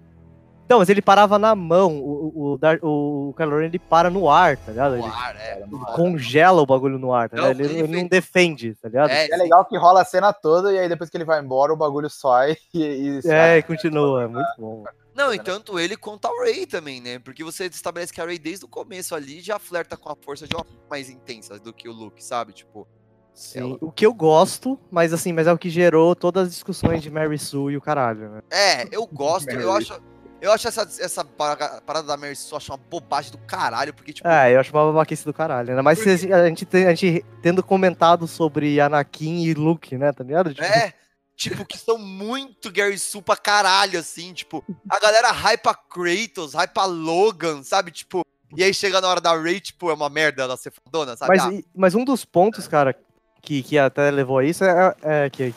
Não, 0.68 0.80
mas 0.80 0.90
ele 0.90 1.00
parava 1.00 1.38
na 1.38 1.54
mão, 1.54 1.96
o, 1.98 2.58
o, 2.60 3.28
o, 3.30 3.34
Kylo 3.34 3.62
ele 3.62 3.78
para 3.78 4.10
no 4.10 4.28
ar, 4.28 4.58
tá 4.58 4.70
ligado? 4.70 4.92
o 4.92 4.96
Ele 4.96 5.06
ar, 5.06 5.34
é. 5.36 5.64
No 5.66 5.78
ar. 5.82 5.94
congela 5.94 6.60
o 6.60 6.66
bagulho 6.66 6.98
no 6.98 7.10
ar, 7.14 7.30
tá 7.30 7.38
Não, 7.38 7.44
ligado? 7.44 7.60
Ele, 7.64 7.72
ele 7.72 7.82
ele 7.94 8.02
não 8.02 8.06
defende, 8.08 8.74
tá 8.74 8.86
ligado? 8.88 9.08
É, 9.08 9.30
É 9.30 9.36
legal 9.38 9.64
que 9.64 9.78
rola 9.78 10.02
a 10.02 10.04
cena 10.04 10.30
toda 10.30 10.70
e 10.70 10.78
aí 10.78 10.86
depois 10.86 11.08
que 11.08 11.16
ele 11.16 11.24
vai 11.24 11.40
embora 11.40 11.72
o 11.72 11.76
bagulho 11.76 12.10
sói 12.10 12.54
e, 12.74 12.82
e 12.82 13.18
É, 13.18 13.22
sai. 13.22 13.58
e 13.58 13.62
continua, 13.62 14.24
é 14.24 14.26
muito 14.26 14.46
bom. 14.58 14.84
Não, 15.18 15.34
e 15.34 15.38
tanto 15.38 15.78
ele 15.78 15.96
quanto 15.96 16.26
a 16.26 16.30
Ray 16.44 16.64
também, 16.64 17.00
né? 17.00 17.18
Porque 17.18 17.42
você 17.42 17.66
estabelece 17.66 18.12
que 18.12 18.20
a 18.20 18.24
Ray 18.24 18.38
desde 18.38 18.64
o 18.64 18.68
começo 18.68 19.14
ali 19.14 19.40
já 19.40 19.58
flerta 19.58 19.96
com 19.96 20.08
a 20.10 20.16
força 20.16 20.46
de 20.46 20.54
uma 20.54 20.64
mais 20.88 21.10
intensa 21.10 21.58
do 21.58 21.72
que 21.72 21.88
o 21.88 21.92
Luke, 21.92 22.22
sabe? 22.24 22.52
Tipo. 22.52 22.86
Sim, 23.34 23.58
ela- 23.60 23.78
o 23.80 23.92
que 23.92 24.04
eu 24.06 24.12
gosto, 24.14 24.78
mas 24.90 25.12
assim, 25.12 25.32
mas 25.32 25.46
é 25.46 25.52
o 25.52 25.58
que 25.58 25.70
gerou 25.70 26.14
todas 26.16 26.44
as 26.48 26.54
discussões 26.54 27.02
de 27.02 27.10
Mary 27.10 27.38
Sue 27.38 27.72
e 27.72 27.76
o 27.76 27.80
caralho, 27.80 28.28
né? 28.30 28.42
É, 28.50 28.88
eu 28.90 29.06
gosto, 29.12 29.48
eu 29.50 29.68
Mary. 29.70 29.82
acho. 29.84 30.00
Eu 30.40 30.52
acho 30.52 30.68
essa, 30.68 30.82
essa 30.82 31.24
para- 31.24 31.80
parada 31.80 32.06
da 32.06 32.16
Mercy, 32.16 32.52
eu 32.52 32.56
acho 32.56 32.70
uma 32.70 32.76
bobagem 32.78 33.32
do 33.32 33.38
caralho, 33.38 33.92
porque, 33.92 34.12
tipo. 34.12 34.28
É, 34.28 34.54
eu 34.54 34.60
acho 34.60 34.72
uma 34.72 34.86
babaquice 34.92 35.24
do 35.24 35.34
caralho, 35.34 35.70
ainda 35.70 35.82
mais 35.82 35.98
se 35.98 36.08
a 36.32 36.46
gente, 36.48 36.64
a 36.76 36.94
gente 36.94 37.24
tendo 37.42 37.60
comentado 37.60 38.28
sobre 38.28 38.78
Anakin 38.80 39.42
e 39.42 39.52
Luke, 39.52 39.98
né, 39.98 40.12
tá 40.12 40.22
ligado? 40.22 40.54
Tipo, 40.54 40.64
É, 40.64 40.94
tipo, 41.38 41.64
que 41.64 41.78
são 41.78 41.96
muito 41.96 42.70
Gary 42.70 42.98
Sul 42.98 43.22
pra 43.22 43.36
caralho, 43.36 43.98
assim, 43.98 44.34
tipo, 44.34 44.64
a 44.90 44.98
galera 44.98 45.30
hypa 45.30 45.72
Kratos, 45.72 46.52
hypa 46.52 46.84
Logan, 46.84 47.62
sabe? 47.62 47.92
Tipo, 47.92 48.26
e 48.56 48.64
aí 48.64 48.74
chega 48.74 49.00
na 49.00 49.08
hora 49.08 49.20
da 49.20 49.38
Ray, 49.40 49.60
tipo, 49.60 49.88
é 49.88 49.94
uma 49.94 50.10
merda 50.10 50.42
ela 50.42 50.56
ser 50.56 50.72
fodona, 50.72 51.16
sabe? 51.16 51.36
Mas, 51.36 51.46
Ah, 51.46 51.62
mas 51.74 51.94
um 51.94 52.04
dos 52.04 52.24
pontos, 52.24 52.66
cara, 52.66 52.98
que, 53.40 53.62
que 53.62 53.78
até 53.78 54.10
levou 54.10 54.38
a 54.38 54.44
isso 54.44 54.64
é, 54.64 54.94
é 55.02 55.30
que, 55.30 55.54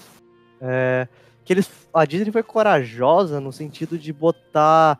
é 0.62 1.08
que 1.44 1.52
eles, 1.52 1.70
a 1.92 2.06
Disney 2.06 2.32
foi 2.32 2.44
corajosa 2.44 3.40
no 3.42 3.52
sentido 3.52 3.98
de 3.98 4.14
botar 4.14 5.00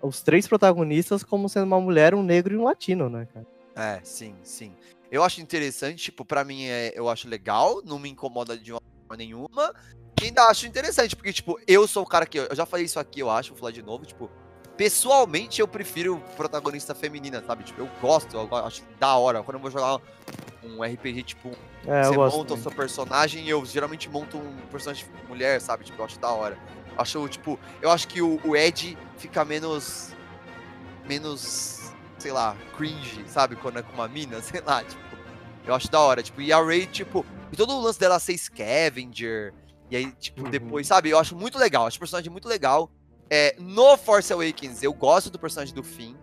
os 0.00 0.20
três 0.20 0.46
protagonistas 0.46 1.24
como 1.24 1.48
sendo 1.48 1.66
uma 1.66 1.80
mulher, 1.80 2.14
um 2.14 2.22
negro 2.22 2.54
e 2.54 2.58
um 2.58 2.64
latino, 2.64 3.10
né, 3.10 3.26
cara? 3.34 3.46
É, 3.74 4.00
sim, 4.04 4.36
sim. 4.44 4.72
Eu 5.10 5.24
acho 5.24 5.40
interessante, 5.40 6.04
tipo, 6.04 6.24
pra 6.24 6.44
mim 6.44 6.64
é, 6.66 6.92
eu 6.94 7.08
acho 7.08 7.28
legal, 7.28 7.82
não 7.84 7.98
me 7.98 8.08
incomoda 8.08 8.56
de 8.56 8.72
uma 8.72 8.80
forma 8.80 9.16
nenhuma. 9.16 9.74
E 10.22 10.26
ainda 10.26 10.44
acho 10.44 10.66
interessante, 10.66 11.16
porque, 11.16 11.32
tipo, 11.32 11.58
eu 11.66 11.86
sou 11.88 12.02
o 12.02 12.06
cara 12.06 12.24
que. 12.26 12.38
Eu 12.38 12.54
já 12.54 12.64
falei 12.64 12.86
isso 12.86 12.98
aqui, 13.00 13.20
eu 13.20 13.30
acho, 13.30 13.50
vou 13.50 13.58
falar 13.58 13.72
de 13.72 13.82
novo, 13.82 14.06
tipo, 14.06 14.30
pessoalmente 14.76 15.60
eu 15.60 15.68
prefiro 15.68 16.22
protagonista 16.36 16.94
feminina, 16.94 17.42
sabe? 17.46 17.64
Tipo, 17.64 17.82
eu 17.82 17.90
gosto, 18.00 18.36
eu 18.36 18.56
acho 18.64 18.82
da 18.98 19.16
hora. 19.16 19.42
Quando 19.42 19.56
eu 19.56 19.60
vou 19.60 19.70
jogar 19.70 20.00
um 20.62 20.82
RPG, 20.82 21.22
tipo, 21.24 21.50
É, 21.86 22.04
você 22.04 22.16
monta 22.16 22.36
o 22.36 22.44
também. 22.44 22.62
seu 22.62 22.70
personagem, 22.72 23.48
eu 23.48 23.64
geralmente 23.66 24.08
monto 24.08 24.38
um 24.38 24.56
personagem 24.70 25.04
mulher, 25.28 25.60
sabe? 25.60 25.84
Tipo, 25.84 26.00
eu 26.00 26.04
acho 26.04 26.18
da 26.18 26.30
hora. 26.30 26.56
Eu 26.94 27.00
acho, 27.00 27.28
tipo, 27.28 27.58
eu 27.80 27.90
acho 27.90 28.06
que 28.06 28.22
o, 28.22 28.40
o 28.44 28.56
Ed 28.56 28.96
fica 29.16 29.44
menos. 29.44 30.12
menos. 31.08 31.80
sei 32.18 32.30
lá, 32.32 32.56
cringe, 32.76 33.24
sabe? 33.26 33.56
Quando 33.56 33.78
é 33.80 33.82
com 33.82 33.92
uma 33.92 34.06
mina, 34.08 34.40
sei 34.42 34.60
lá, 34.60 34.84
tipo. 34.84 35.02
Eu 35.66 35.74
acho 35.74 35.90
da 35.90 36.00
hora. 36.00 36.22
Tipo, 36.22 36.40
e 36.40 36.52
a 36.52 36.60
Ray, 36.60 36.86
tipo, 36.86 37.24
e 37.52 37.56
todo 37.56 37.72
o 37.72 37.80
lance 37.80 37.98
dela 37.98 38.18
ser 38.18 38.36
scavenger. 38.36 39.52
E 39.92 39.96
aí, 39.96 40.10
tipo, 40.12 40.42
Uhum. 40.44 40.50
depois, 40.50 40.86
sabe? 40.86 41.10
Eu 41.10 41.18
acho 41.18 41.36
muito 41.36 41.58
legal. 41.58 41.86
Acho 41.86 41.98
o 41.98 42.00
personagem 42.00 42.30
muito 42.32 42.48
legal. 42.48 42.90
É, 43.28 43.54
no 43.58 43.94
Force 43.98 44.32
Awakens, 44.32 44.82
eu 44.82 44.90
gosto 44.94 45.28
do 45.28 45.38
personagem 45.38 45.74
do 45.74 45.82
Finn, 45.82 46.14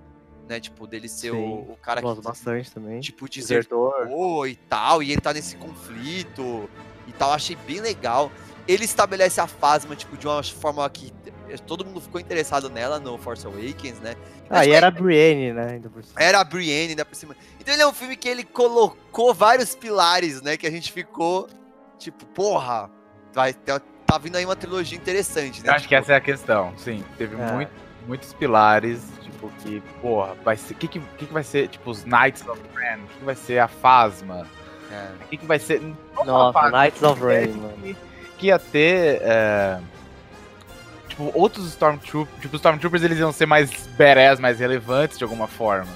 né? 0.47 0.59
Tipo, 0.59 0.87
dele 0.87 1.07
ser 1.07 1.29
o, 1.29 1.35
Sim, 1.35 1.65
o 1.69 1.77
cara 1.77 1.99
Eu 1.99 2.03
gosto 2.03 2.21
que, 2.21 2.27
bastante 2.27 2.71
também. 2.71 2.99
tipo, 2.99 3.29
Desertor. 3.29 4.47
e 4.47 4.55
tal, 4.55 5.03
e 5.03 5.11
ele 5.11 5.21
tá 5.21 5.31
nesse 5.31 5.55
conflito 5.55 6.67
e 7.07 7.11
tal, 7.11 7.31
achei 7.31 7.55
bem 7.55 7.79
legal. 7.79 8.31
Ele 8.67 8.85
estabelece 8.85 9.39
a 9.39 9.45
Phasma, 9.45 9.95
tipo, 9.95 10.17
de 10.17 10.25
uma 10.25 10.41
forma 10.41 10.87
que 10.89 11.13
todo 11.67 11.85
mundo 11.85 12.01
ficou 12.01 12.19
interessado 12.19 12.69
nela 12.71 12.99
no 12.99 13.19
Force 13.19 13.45
Awakens, 13.45 13.99
né? 13.99 14.15
Ah, 14.49 14.65
e 14.65 14.71
era 14.71 14.87
a 14.87 14.91
Brienne, 14.91 15.53
né, 15.53 15.73
ainda 15.73 15.89
por 15.91 16.03
cima. 16.03 16.19
Era 16.19 16.39
a 16.39 16.43
Brienne 16.43 16.89
ainda 16.89 17.05
por 17.05 17.15
cima. 17.15 17.35
Então 17.59 17.71
ele 17.71 17.83
é 17.83 17.87
um 17.87 17.93
filme 17.93 18.15
que 18.15 18.27
ele 18.27 18.43
colocou 18.43 19.31
vários 19.31 19.75
pilares, 19.75 20.41
né? 20.41 20.57
Que 20.57 20.65
a 20.65 20.71
gente 20.71 20.91
ficou, 20.91 21.47
tipo, 21.99 22.25
porra, 22.27 22.89
vai, 23.33 23.53
tá, 23.53 23.79
tá 24.05 24.17
vindo 24.17 24.35
aí 24.35 24.45
uma 24.45 24.55
trilogia 24.55 24.97
interessante, 24.97 25.61
né? 25.63 25.69
Eu 25.69 25.73
acho 25.73 25.87
que 25.87 25.95
Tipo, 25.95 26.01
essa 26.03 26.13
é 26.13 26.15
a 26.15 26.21
questão, 26.21 26.73
sim. 26.77 27.03
Teve 27.17 27.35
É. 27.41 27.51
muito- 27.53 27.71
muitos 28.07 28.33
pilares, 28.33 29.01
tipo, 29.21 29.49
que, 29.59 29.81
porra, 30.01 30.35
vai 30.43 30.55
ser. 30.57 30.73
O 30.73 30.77
que, 30.77 30.87
que, 30.87 30.99
que, 30.99 31.25
que 31.27 31.33
vai 31.33 31.43
ser, 31.43 31.67
tipo, 31.67 31.89
os 31.91 32.03
Knights 32.05 32.47
of 32.47 32.59
Ren? 32.75 32.97
O 33.03 33.07
que, 33.07 33.19
que 33.19 33.25
vai 33.25 33.35
ser 33.35 33.59
a 33.59 33.67
Phasma? 33.67 34.47
é. 34.91 35.07
O 35.23 35.27
que, 35.27 35.37
que 35.37 35.45
vai 35.45 35.59
ser. 35.59 35.79
não 35.81 35.95
só 36.15 36.21
a 36.21 36.25
Nossa, 36.25 36.53
Phasma, 36.59 36.77
Knights 36.81 37.03
of 37.03 37.21
é, 37.23 37.25
Rain, 37.25 37.51
mano. 37.53 37.73
que, 37.83 37.97
que 38.39 38.47
ia 38.47 38.57
ter. 38.57 39.19
é, 39.21 39.79
tipo, 41.07 41.31
outros 41.35 41.67
Stormtroopers. 41.67 42.41
Tipo, 42.41 42.55
os 42.55 42.59
Stormtroopers 42.59 43.03
eles 43.03 43.19
iam 43.19 43.31
ser 43.31 43.45
mais 43.45 43.69
badass, 43.97 44.39
mais 44.39 44.59
relevantes 44.59 45.17
de 45.17 45.23
alguma 45.23 45.47
forma. 45.47 45.91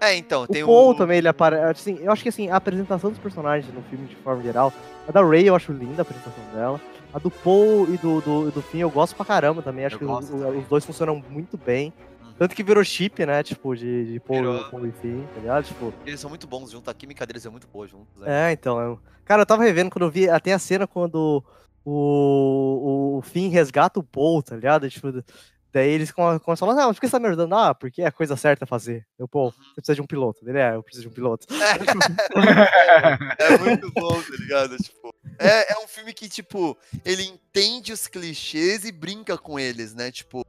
É, 0.00 0.14
então, 0.16 0.46
tem 0.46 0.62
o 0.62 0.66
Paul 0.66 0.90
o. 0.90 0.94
também, 0.94 1.18
ele 1.18 1.28
aparece. 1.28 1.90
Assim, 1.90 2.02
eu 2.04 2.12
acho 2.12 2.22
que 2.22 2.28
assim, 2.28 2.48
a 2.48 2.56
apresentação 2.56 3.10
dos 3.10 3.18
personagens 3.18 3.72
no 3.74 3.82
filme 3.82 4.06
de 4.06 4.16
forma 4.16 4.42
geral. 4.42 4.72
A 5.08 5.12
da 5.12 5.22
Ray 5.24 5.46
eu 5.48 5.56
acho 5.56 5.72
linda 5.72 6.00
a 6.00 6.02
apresentação 6.02 6.44
dela. 6.54 6.80
A 7.12 7.18
do 7.18 7.30
Paul 7.30 7.86
e 7.92 7.96
do, 7.96 8.20
do, 8.20 8.50
do 8.50 8.62
Finn 8.62 8.80
eu 8.80 8.90
gosto 8.90 9.16
pra 9.16 9.24
caramba 9.24 9.62
também. 9.62 9.84
Acho 9.86 9.96
Eu 9.96 9.98
que 10.00 10.04
o- 10.04 10.12
o- 10.12 10.20
também. 10.22 10.60
os 10.60 10.68
dois 10.68 10.84
funcionam 10.84 11.22
muito 11.30 11.56
bem. 11.56 11.92
Uhum. 12.22 12.32
Tanto 12.38 12.54
que 12.54 12.62
virou 12.62 12.84
chip, 12.84 13.24
né? 13.26 13.42
Tipo, 13.42 13.74
de, 13.74 14.12
de 14.12 14.20
Paul, 14.20 14.38
Virou. 14.40 14.64
Paul 14.70 14.86
e 14.86 14.92
Finn, 14.92 15.22
tá 15.34 15.40
ligado? 15.40 15.64
Tipo, 15.64 15.92
Eles 16.06 16.20
são 16.20 16.28
muito 16.30 16.46
bons 16.46 16.70
juntos, 16.70 16.88
a 16.88 16.94
química 16.94 17.26
deles 17.26 17.44
é 17.46 17.48
muito 17.50 17.66
boa 17.66 17.86
juntos, 17.88 18.14
né? 18.20 18.50
é, 18.50 18.52
então. 18.52 18.78
Eu... 18.80 19.00
Cara, 19.24 19.42
eu 19.42 19.46
tava 19.46 19.62
revendo 19.64 19.90
quando 19.90 20.04
eu 20.04 20.10
vi 20.10 20.28
até 20.28 20.52
a 20.52 20.58
cena 20.58 20.86
quando 20.86 21.42
o, 21.84 23.18
o 23.18 23.22
Finn 23.22 23.50
resgata 23.50 23.98
o 23.98 24.02
Paul, 24.02 24.42
tá 24.42 24.54
ligado? 24.54 24.88
Tipo, 24.88 25.22
daí 25.72 25.90
eles 25.90 26.10
come- 26.10 26.38
começam 26.40 26.68
a 26.68 26.72
falar, 26.74 26.82
não, 26.86 26.92
por 26.94 27.00
que 27.00 27.06
você 27.06 27.12
tá 27.12 27.18
me 27.20 27.26
ajudando? 27.28 27.52
Ah, 27.54 27.74
porque 27.74 28.02
é 28.02 28.06
a 28.06 28.12
coisa 28.12 28.36
certa 28.36 28.64
a 28.64 28.68
fazer. 28.68 29.06
Eu, 29.18 29.28
Paul, 29.28 29.50
você 29.52 29.74
precisa 29.76 29.94
de 29.96 30.02
um 30.02 30.06
piloto. 30.06 30.40
Ele 30.48 30.58
é, 30.58 30.74
eu 30.74 30.82
preciso 30.82 31.02
de 31.06 31.08
um 31.08 31.14
piloto. 31.14 31.46
É 33.38 33.58
muito 33.58 33.90
bom, 33.92 34.20
tá 34.22 34.36
ligado? 34.38 34.76
Tipo, 34.76 35.14
é, 35.38 35.72
é 35.72 35.78
um 35.84 35.88
filme 35.88 36.12
que, 36.12 36.28
tipo, 36.28 36.76
ele 37.04 37.22
entende 37.24 37.92
os 37.92 38.06
clichês 38.06 38.84
e 38.84 38.92
brinca 38.92 39.36
com 39.38 39.58
eles, 39.58 39.94
né? 39.94 40.10
Tipo, 40.10 40.44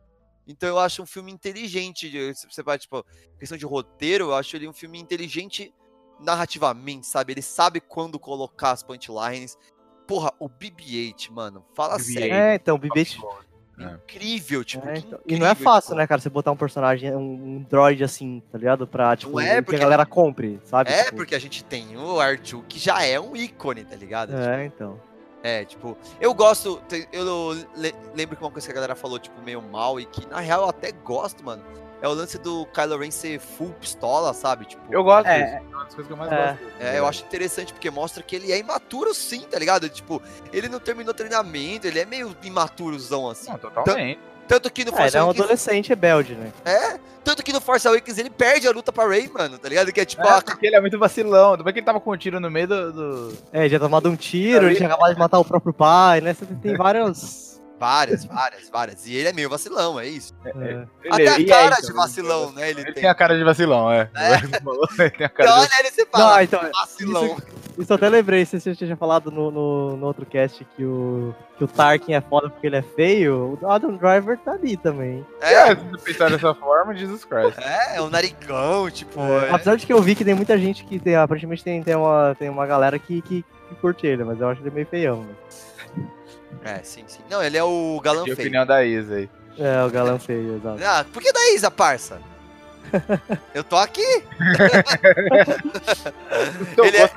então 0.47 0.67
eu 0.67 0.79
acho 0.79 1.01
um 1.01 1.05
filme 1.05 1.31
inteligente. 1.31 2.09
você 2.49 2.63
vai, 2.63 2.77
tipo, 2.77 3.05
questão 3.37 3.57
de 3.57 3.65
roteiro, 3.65 4.25
eu 4.25 4.35
acho 4.35 4.55
ele 4.55 4.67
um 4.67 4.73
filme 4.73 4.99
inteligente 4.99 5.73
narrativamente, 6.19 7.07
sabe? 7.07 7.33
Ele 7.33 7.41
sabe 7.41 7.79
quando 7.79 8.19
colocar 8.19 8.71
as 8.71 8.83
punchlines. 8.83 9.57
Porra, 10.07 10.33
o 10.39 10.49
BB-8, 10.49 11.29
mano, 11.31 11.63
fala 11.75 11.97
BB-8. 11.97 12.13
sério. 12.13 12.33
É, 12.33 12.55
então, 12.55 12.75
o 12.75 12.79
BB-8 12.79 13.17
É. 13.23 13.48
Incrível, 13.79 14.63
tipo, 14.63 14.87
É, 14.87 14.93
que 14.93 14.99
então, 15.07 15.19
E 15.27 15.37
não 15.37 15.47
é 15.47 15.51
incrível, 15.51 15.71
fácil, 15.71 15.87
tipo. 15.89 15.97
né, 15.99 16.07
cara, 16.07 16.19
você 16.21 16.29
botar 16.29 16.51
um 16.51 16.57
personagem, 16.57 17.13
um, 17.15 17.19
um 17.19 17.65
droid 17.69 18.03
assim, 18.03 18.41
tá 18.51 18.57
ligado? 18.57 18.85
Pra, 18.87 19.15
tipo, 19.15 19.39
é, 19.39 19.55
que 19.57 19.61
porque- 19.63 19.75
a 19.77 19.79
galera 19.79 20.05
compre, 20.05 20.59
sabe? 20.65 20.91
É, 20.91 21.05
Tipo, 21.05 21.17
porque 21.17 21.35
a 21.35 21.39
gente 21.39 21.63
tem 21.63 21.95
o 21.97 22.19
Arthur, 22.19 22.63
que 22.67 22.77
já 22.79 23.03
é 23.03 23.19
um 23.19 23.35
ícone, 23.35 23.83
tá 23.85 23.95
ligado? 23.95 24.35
É, 24.35 24.65
então. 24.65 24.99
É, 25.41 25.63
tipo, 25.63 25.97
eu 26.19 26.33
gosto. 26.33 26.81
Eu 27.13 27.53
le- 27.75 27.95
lembro 28.13 28.35
que 28.35 28.43
uma 28.43 28.51
coisa 28.51 28.67
que 28.67 28.71
a 28.71 28.75
galera 28.75 28.95
falou, 28.95 29.17
tipo, 29.19 29.41
meio 29.41 29.61
mal, 29.61 29.99
e 29.99 30.05
que 30.05 30.27
na 30.27 30.39
real 30.39 30.63
eu 30.63 30.69
até 30.69 30.91
gosto, 30.91 31.43
mano. 31.43 31.63
É 32.01 32.07
o 32.07 32.13
lance 32.13 32.37
do 32.37 32.65
Kylo 32.67 32.97
Ren 32.97 33.11
ser 33.11 33.39
full 33.41 33.71
pistola, 33.73 34.33
sabe? 34.33 34.63
Tipo, 34.65 34.81
Eu 34.89 35.03
gosto 35.03 35.27
É. 35.27 35.43
disso. 35.43 35.55
É 35.55 35.59
uma 35.75 35.83
das 35.83 35.95
coisas 35.95 36.07
que 36.07 36.13
eu 36.13 36.17
mais 36.17 36.31
É. 36.31 36.35
gosto. 36.53 36.73
É, 36.79 36.99
eu 36.99 37.05
acho 37.05 37.23
interessante 37.25 37.73
porque 37.73 37.89
mostra 37.91 38.23
que 38.23 38.35
ele 38.37 38.51
é 38.53 38.57
imaturo 38.57 39.13
sim, 39.13 39.41
tá 39.41 39.59
ligado? 39.59 39.89
Tipo, 39.89 40.21
ele 40.53 40.69
não 40.69 40.79
terminou 40.79 41.13
treinamento, 41.13 41.87
ele 41.87 41.99
é 41.99 42.05
meio 42.05 42.33
imaturozão 42.43 43.29
assim. 43.29 43.51
Não, 43.51 43.57
totalmente. 43.57 44.19
Tanto 44.49 44.69
que 44.69 44.83
no 44.83 44.91
É, 44.91 44.95
Force 44.95 45.07
ele 45.09 45.17
é 45.17 45.19
um 45.21 45.23
Awakens, 45.25 45.43
adolescente 45.43 45.89
rebelde, 45.89 46.33
né? 46.35 46.51
tanto 47.23 47.43
que 47.43 47.53
no 47.53 47.61
Force 47.61 47.87
Awakens 47.87 48.17
ele 48.17 48.29
perde 48.31 48.67
a 48.67 48.71
luta 48.71 48.91
pra 48.91 49.07
Rey, 49.07 49.29
mano, 49.31 49.59
tá 49.59 49.69
ligado? 49.69 49.91
Que 49.93 50.01
é 50.01 50.05
tipo, 50.05 50.23
É, 50.25 50.29
a- 50.29 50.41
porque 50.41 50.65
ele 50.65 50.75
é 50.75 50.81
muito 50.81 50.97
vacilão. 50.97 51.55
Depois 51.55 51.71
que 51.71 51.79
ele 51.79 51.85
tava 51.85 51.99
com 51.99 52.11
um 52.11 52.17
tiro 52.17 52.39
no 52.39 52.49
meio 52.49 52.67
do. 52.67 52.91
do- 52.91 53.37
É, 53.53 53.59
ele 53.59 53.69
tinha 53.69 53.79
tomado 53.79 54.09
um 54.09 54.15
tiro, 54.15 54.65
ele 54.65 54.75
tinha 54.75 54.89
acabado 54.89 55.13
de 55.13 55.19
matar 55.19 55.37
o 55.39 55.45
próprio 55.45 55.71
pai, 55.71 56.19
né? 56.21 56.33
Você 56.33 56.45
tem 56.47 56.75
vários. 56.75 57.61
várias, 57.79 58.25
várias, 58.25 58.69
várias. 58.69 59.05
E 59.05 59.13
ele 59.15 59.29
é 59.29 59.33
meio 59.33 59.49
vacilão, 59.49 59.99
é 59.99 60.07
isso. 60.07 60.33
é. 60.43 60.85
Até 61.11 61.27
a 61.29 61.39
é, 61.39 61.43
cara 61.45 61.75
então, 61.77 61.89
de 61.89 61.93
vacilão, 61.95 62.51
né? 62.51 62.69
Ele, 62.71 62.79
Ele 62.81 62.85
tem. 62.93 63.01
tem 63.03 63.09
a 63.09 63.13
cara 63.15 63.37
de 63.37 63.43
vacilão, 63.43 63.91
é. 63.91 64.09
Ele 64.15 64.59
falou, 64.63 64.87
ele 64.97 65.09
tem 65.11 65.25
a 65.27 65.29
cara 65.29 65.49
de 65.51 65.59
olha 65.59 65.69
ele 65.79 65.87
e 65.87 65.91
você 65.91 66.05
fala, 66.07 66.35
Não, 66.35 66.41
então, 66.41 66.61
vacilão. 66.73 67.25
Isso 67.25 67.68
eu 67.87 67.95
até 67.95 68.09
lembrei, 68.09 68.45
se 68.45 68.59
você 68.59 68.75
tinha 68.75 68.97
falado 68.97 69.29
no, 69.31 69.51
no, 69.51 69.97
no 69.97 70.05
outro 70.05 70.25
cast 70.25 70.65
que 70.75 70.83
o, 70.83 71.33
que 71.57 71.63
o 71.63 71.67
Tarkin 71.67 72.13
é 72.13 72.21
foda 72.21 72.49
porque 72.49 72.67
ele 72.67 72.75
é 72.77 72.81
feio, 72.81 73.57
o 73.61 73.69
Adam 73.71 73.95
Driver 73.95 74.37
tá 74.39 74.51
ali 74.53 74.75
também. 74.75 75.25
É, 75.41 75.53
É, 75.53 75.75
se 75.75 75.83
você 75.85 76.03
pensar 76.13 76.29
dessa 76.29 76.53
forma, 76.53 76.95
Jesus 76.95 77.23
Christ. 77.23 77.57
é, 77.59 77.97
é 77.97 78.01
um 78.01 78.09
narigão, 78.09 78.89
tipo. 78.89 79.19
É, 79.21 79.49
é- 79.49 79.51
Apesar 79.53 79.75
de 79.75 79.85
que 79.85 79.93
eu 79.93 80.01
vi 80.01 80.15
que 80.15 80.25
tem 80.25 80.33
muita 80.33 80.57
gente 80.57 80.83
que 80.83 80.99
tem, 80.99 81.15
aparentemente 81.15 81.63
tem, 81.63 81.81
tem, 81.83 81.95
uma, 81.95 82.35
tem 82.37 82.49
uma 82.49 82.65
galera 82.65 82.97
que, 82.99 83.21
que, 83.21 83.43
que 83.69 83.75
curte 83.81 84.05
ele, 84.07 84.23
mas 84.23 84.39
eu 84.41 84.49
acho 84.49 84.61
ele 84.61 84.71
meio 84.71 84.87
feião. 84.87 85.23
Né? 85.23 86.05
É, 86.63 86.79
sim, 86.83 87.03
sim. 87.07 87.21
Não, 87.29 87.41
ele 87.43 87.57
é 87.57 87.63
o 87.63 87.99
galã 88.03 88.23
feio. 88.23 88.33
opinião 88.33 88.65
da 88.65 88.83
Isa 88.83 89.15
aí. 89.15 89.29
É, 89.57 89.83
o 89.83 89.89
galã 89.89 90.17
feio, 90.17 90.55
exato. 90.57 90.81
Ah, 90.83 91.05
por 91.11 91.21
que 91.21 91.31
da 91.31 91.51
Isa, 91.53 91.69
parça? 91.69 92.19
Eu 93.53 93.63
tô 93.63 93.75
aqui. 93.75 94.03
Então, 96.71 96.85
Ele 96.85 96.97
é-. 96.97 97.09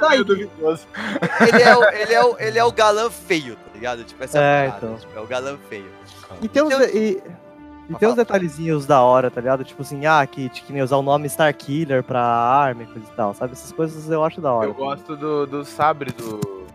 Ele 1.40 1.62
é, 1.62 1.76
o, 1.76 1.84
ele, 1.90 2.14
é 2.14 2.24
o, 2.24 2.36
ele 2.38 2.58
é 2.58 2.64
o 2.64 2.72
galã 2.72 3.10
feio, 3.10 3.56
tá 3.56 3.70
ligado? 3.74 4.04
Tipo, 4.04 4.22
essa 4.24 4.38
É, 4.38 4.68
parada, 4.68 4.86
então. 4.86 4.98
tipo, 4.98 5.18
é 5.18 5.20
o 5.22 5.26
galã 5.26 5.58
feio. 5.68 5.90
E 6.40 6.48
tem 6.48 6.62
uns, 6.62 6.72
Então- 6.72 6.86
e, 6.88 7.10
e 7.18 7.22
Pode 7.88 7.98
tem 8.00 8.08
uns 8.08 8.14
detalhezinhos 8.16 8.86
da 8.86 9.00
hora, 9.02 9.30
tá 9.30 9.40
ligado? 9.40 9.64
Tipo 9.64 9.82
assim, 9.82 10.06
ah, 10.06 10.26
que, 10.26 10.48
que 10.48 10.72
nem 10.72 10.82
usar 10.82 10.96
o 10.96 11.02
nome 11.02 11.26
Starkiller 11.26 12.02
pra 12.02 12.20
arma 12.22 12.84
e 12.84 12.86
coisa 12.86 13.06
e 13.06 13.16
tal, 13.16 13.34
sabe? 13.34 13.52
Essas 13.52 13.72
coisas 13.72 14.08
eu 14.10 14.24
acho 14.24 14.40
da 14.40 14.52
hora. 14.52 14.68
Eu 14.68 14.74
gosto 14.74 15.16
do, 15.16 15.46
do 15.46 15.64
sabre 15.64 16.10
do, 16.12 16.66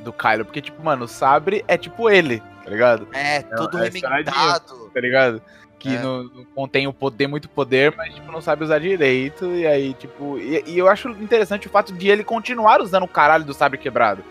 do 0.00 0.12
Kylo, 0.12 0.44
porque, 0.44 0.60
tipo, 0.60 0.82
mano, 0.82 1.04
o 1.04 1.08
sabre 1.08 1.64
é 1.68 1.78
tipo 1.78 2.10
ele, 2.10 2.42
tá 2.64 2.70
ligado? 2.70 3.08
É, 3.12 3.42
todo 3.42 3.78
é 3.78 3.84
remendado. 3.84 4.90
Tá 4.92 5.00
ligado? 5.00 5.40
Que 5.78 5.94
É. 5.94 5.98
não, 6.02 6.24
não 6.24 6.44
contém 6.54 6.86
o 6.86 6.92
poder, 6.92 7.26
muito 7.28 7.48
poder, 7.48 7.94
mas, 7.96 8.12
tipo, 8.14 8.32
não 8.32 8.40
sabe 8.40 8.64
usar 8.64 8.78
direito. 8.80 9.46
E 9.54 9.66
aí, 9.66 9.94
tipo. 9.94 10.36
E, 10.38 10.64
e 10.66 10.78
eu 10.78 10.88
acho 10.88 11.08
interessante 11.10 11.66
o 11.66 11.70
fato 11.70 11.92
de 11.92 12.08
ele 12.08 12.24
continuar 12.24 12.80
usando 12.80 13.04
o 13.04 13.08
caralho 13.08 13.44
do 13.44 13.54
sabre 13.54 13.78
quebrado. 13.78 14.22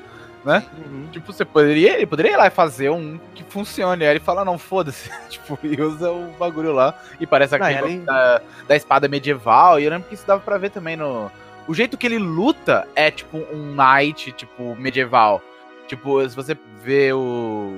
Uhum. 0.46 1.08
Tipo, 1.12 1.34
você 1.34 1.44
poderia. 1.44 1.96
Ele 1.96 2.06
poderia 2.06 2.34
ir 2.34 2.38
lá 2.38 2.48
e 2.48 2.52
fazer 2.52 2.90
um 2.90 3.20
que 3.36 3.44
funcione. 3.44 4.04
Aí 4.06 4.12
ele 4.12 4.20
fala, 4.20 4.46
não, 4.46 4.58
foda-se. 4.58 5.10
tipo, 5.30 5.58
e 5.64 5.82
usa 5.82 6.10
o 6.12 6.32
bagulho 6.40 6.72
lá. 6.74 6.98
E 7.20 7.26
parece 7.28 7.56
aquele 7.56 7.74
e 7.74 7.78
além- 7.78 8.04
da, 8.06 8.42
da 8.68 8.76
espada 8.76 9.08
medieval. 9.10 9.80
E 9.80 9.84
eu 9.86 9.90
lembro 9.90 10.08
que 10.08 10.14
isso 10.16 10.26
dava 10.28 10.42
pra 10.42 10.58
ver 10.58 10.70
também 10.70 10.96
no, 10.96 11.30
O 11.68 11.74
jeito 11.74 11.98
que 11.98 12.06
ele 12.08 12.18
luta 12.18 12.88
é 12.96 13.12
tipo 13.12 13.38
um 13.52 13.76
knight, 13.76 14.32
tipo, 14.34 14.76
medieval. 14.76 15.42
Tipo, 15.88 16.28
se 16.30 16.36
você 16.36 16.58
vê 16.82 17.12
o. 17.14 17.78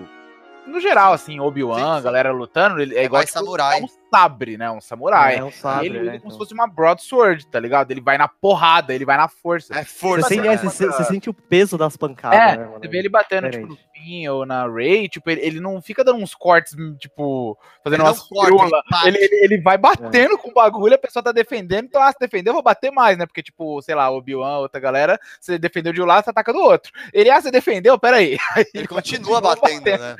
No 0.69 0.79
geral, 0.79 1.13
assim, 1.13 1.39
Obi-Wan, 1.39 2.01
galera 2.01 2.31
lutando, 2.31 2.81
ele 2.81 2.95
é, 2.95 2.99
É 3.01 3.03
igual 3.05 3.19
mais 3.19 3.31
samurai. 3.31 3.81
é 3.81 3.83
um 3.83 3.87
sabre, 4.09 4.57
né? 4.57 4.69
Um 4.71 4.81
samurai. 4.81 5.37
É 5.37 5.43
um 5.43 5.51
sabre, 5.51 5.87
ele 5.87 5.97
né, 5.97 6.01
usa 6.01 6.11
como 6.11 6.17
então. 6.17 6.31
se 6.31 6.37
fosse 6.37 6.53
uma 6.53 6.67
broadsword, 6.67 7.47
tá 7.47 7.59
ligado? 7.59 7.91
Ele 7.91 8.01
vai 8.01 8.17
na 8.17 8.27
porrada, 8.27 8.93
ele 8.93 9.05
vai 9.05 9.17
na 9.17 9.27
força. 9.27 9.73
É 9.73 9.83
Você, 9.83 9.85
força. 9.85 10.27
sente, 10.27 10.41
né? 10.41 10.53
é, 10.53 10.57
você, 10.57 10.87
você 10.87 11.03
sente 11.05 11.29
o 11.29 11.33
peso 11.33 11.77
das 11.77 11.95
pancadas, 11.95 12.39
É, 12.39 12.57
né, 12.57 12.65
mano? 12.65 12.79
Você 12.79 12.87
vê 12.87 12.99
ele 12.99 13.09
batendo, 13.09 13.49
tipo, 13.49 13.67
no. 13.67 13.77
Finn 13.99 14.27
ou 14.29 14.45
na 14.45 14.65
Ray, 14.65 15.09
tipo, 15.09 15.29
ele, 15.29 15.41
ele 15.41 15.59
não 15.59 15.81
fica 15.81 16.03
dando 16.03 16.19
uns 16.19 16.33
cortes, 16.33 16.75
tipo, 16.97 17.57
fazendo 17.83 18.01
Ele 18.01 18.07
umas 18.09 18.19
corta, 18.21 18.45
firula. 18.45 18.83
ele. 19.05 19.17
Ele, 19.19 19.35
ele, 19.43 19.61
vai 19.61 19.77
batendo 19.77 20.37
com 20.37 20.49
o 20.49 20.53
bagulho, 20.53 20.95
a 20.95 20.97
pessoa 20.97 21.21
tá 21.21 21.31
defendendo, 21.31 21.85
então, 21.85 22.01
ah, 22.01 22.11
se 22.11 22.17
defender, 22.19 22.49
eu 22.49 22.53
vou 22.53 22.63
bater 22.63 22.91
mais, 22.91 23.17
né? 23.17 23.25
Porque, 23.25 23.43
tipo, 23.43 23.81
sei 23.81 23.95
lá, 23.95 24.09
o 24.09 24.17
Obi-Wan, 24.17 24.59
outra 24.59 24.79
galera, 24.79 25.19
você 25.39 25.57
defendeu 25.57 25.91
de 25.91 26.01
um 26.01 26.05
lado, 26.05 26.23
você 26.23 26.29
ataca 26.29 26.53
do 26.53 26.59
outro. 26.59 26.91
Ele, 27.13 27.29
ah, 27.29 27.41
você 27.41 27.51
defendeu, 27.51 27.99
peraí. 27.99 28.37
Aí 28.55 28.65
Ele 28.73 28.87
continua 28.87 29.41
batendo, 29.41 29.83
né? 29.83 30.15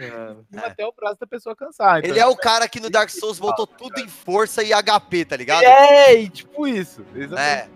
É. 0.54 0.60
Até 0.60 0.86
o 0.86 0.92
braço 0.92 1.20
da 1.20 1.28
pessoa 1.28 1.56
cansar. 1.56 2.00
Então. 2.00 2.10
Ele 2.10 2.20
é 2.20 2.26
o 2.26 2.36
cara 2.36 2.68
que 2.68 2.80
no 2.80 2.90
Dark 2.90 3.10
Souls 3.10 3.40
voltou 3.40 3.66
tudo 3.80 4.00
em 4.00 4.08
força 4.10 4.62
e 4.62 4.72
HP, 4.74 5.26
tá 5.26 5.38
ligado? 5.38 5.64
É, 5.64 6.28
tipo 6.28 6.68
isso. 6.68 7.06
Exatamente. 7.16 7.40
É. 7.42 7.70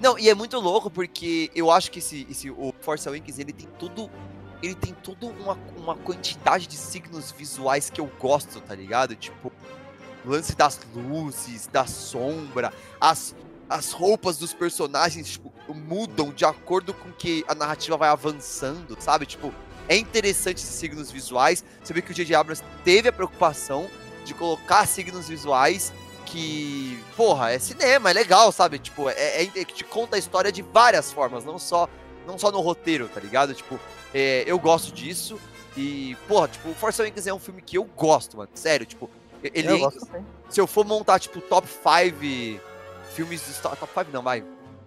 Não, 0.00 0.18
e 0.18 0.28
é 0.28 0.34
muito 0.34 0.58
louco 0.58 0.90
porque 0.90 1.50
eu 1.54 1.70
acho 1.70 1.90
que 1.90 1.98
esse, 1.98 2.26
esse 2.28 2.50
o 2.50 2.74
Force 2.80 3.06
Awakens, 3.06 3.38
ele 3.38 3.52
tem 3.52 3.68
tudo. 3.78 4.10
Ele 4.62 4.74
tem 4.74 4.94
tudo 4.94 5.28
uma, 5.28 5.58
uma 5.76 5.96
quantidade 5.96 6.66
de 6.66 6.76
signos 6.76 7.32
visuais 7.32 7.90
que 7.90 8.00
eu 8.00 8.10
gosto, 8.18 8.60
tá 8.60 8.74
ligado? 8.74 9.14
Tipo, 9.14 9.52
o 10.24 10.30
lance 10.30 10.56
das 10.56 10.80
luzes, 10.94 11.66
da 11.66 11.84
sombra, 11.84 12.72
as, 13.00 13.34
as 13.68 13.90
roupas 13.90 14.38
dos 14.38 14.54
personagens 14.54 15.32
tipo, 15.32 15.52
mudam 15.68 16.32
de 16.32 16.44
acordo 16.44 16.94
com 16.94 17.10
que 17.12 17.44
a 17.48 17.56
narrativa 17.56 17.96
vai 17.96 18.08
avançando, 18.08 18.96
sabe? 19.00 19.26
Tipo, 19.26 19.52
é 19.88 19.96
interessante 19.96 20.58
esses 20.58 20.74
signos 20.76 21.10
visuais. 21.10 21.64
Você 21.82 21.92
vê 21.92 22.00
que 22.00 22.12
o 22.12 22.14
J.J. 22.14 22.34
Abrams 22.36 22.64
teve 22.84 23.08
a 23.08 23.12
preocupação 23.12 23.90
de 24.24 24.34
colocar 24.34 24.86
signos 24.86 25.28
visuais 25.28 25.92
que, 26.26 26.98
porra, 27.16 27.52
é 27.52 27.58
cinema, 27.58 28.10
é 28.10 28.12
legal, 28.12 28.50
sabe? 28.52 28.78
Tipo, 28.78 29.08
é, 29.10 29.12
é, 29.12 29.42
é 29.42 29.64
que 29.64 29.74
te 29.74 29.84
conta 29.84 30.16
a 30.16 30.18
história 30.18 30.50
de 30.50 30.62
várias 30.62 31.12
formas, 31.12 31.44
não 31.44 31.58
só, 31.58 31.88
não 32.26 32.38
só 32.38 32.50
no 32.50 32.60
roteiro, 32.60 33.08
tá 33.08 33.20
ligado? 33.20 33.52
Tipo, 33.54 33.78
é, 34.14 34.44
eu 34.46 34.58
gosto 34.58 34.92
disso 34.92 35.38
e, 35.76 36.16
porra, 36.28 36.48
tipo, 36.48 36.72
Force 36.74 37.00
Awakens 37.00 37.26
é 37.26 37.34
um 37.34 37.38
filme 37.38 37.60
que 37.60 37.76
eu 37.76 37.84
gosto, 37.84 38.36
mano, 38.36 38.50
sério, 38.54 38.86
tipo, 38.86 39.10
ele, 39.42 39.68
Eu 39.72 39.78
gosto 39.78 40.08
se 40.48 40.60
eu 40.60 40.66
for 40.66 40.84
montar, 40.84 41.18
tipo, 41.18 41.40
top 41.40 41.66
5 41.66 42.60
filmes 43.14 43.44
de 43.44 43.52
Star 43.54 43.76
Top 43.76 43.92
5 43.92 44.10
não, 44.12 44.22
vai. 44.22 44.44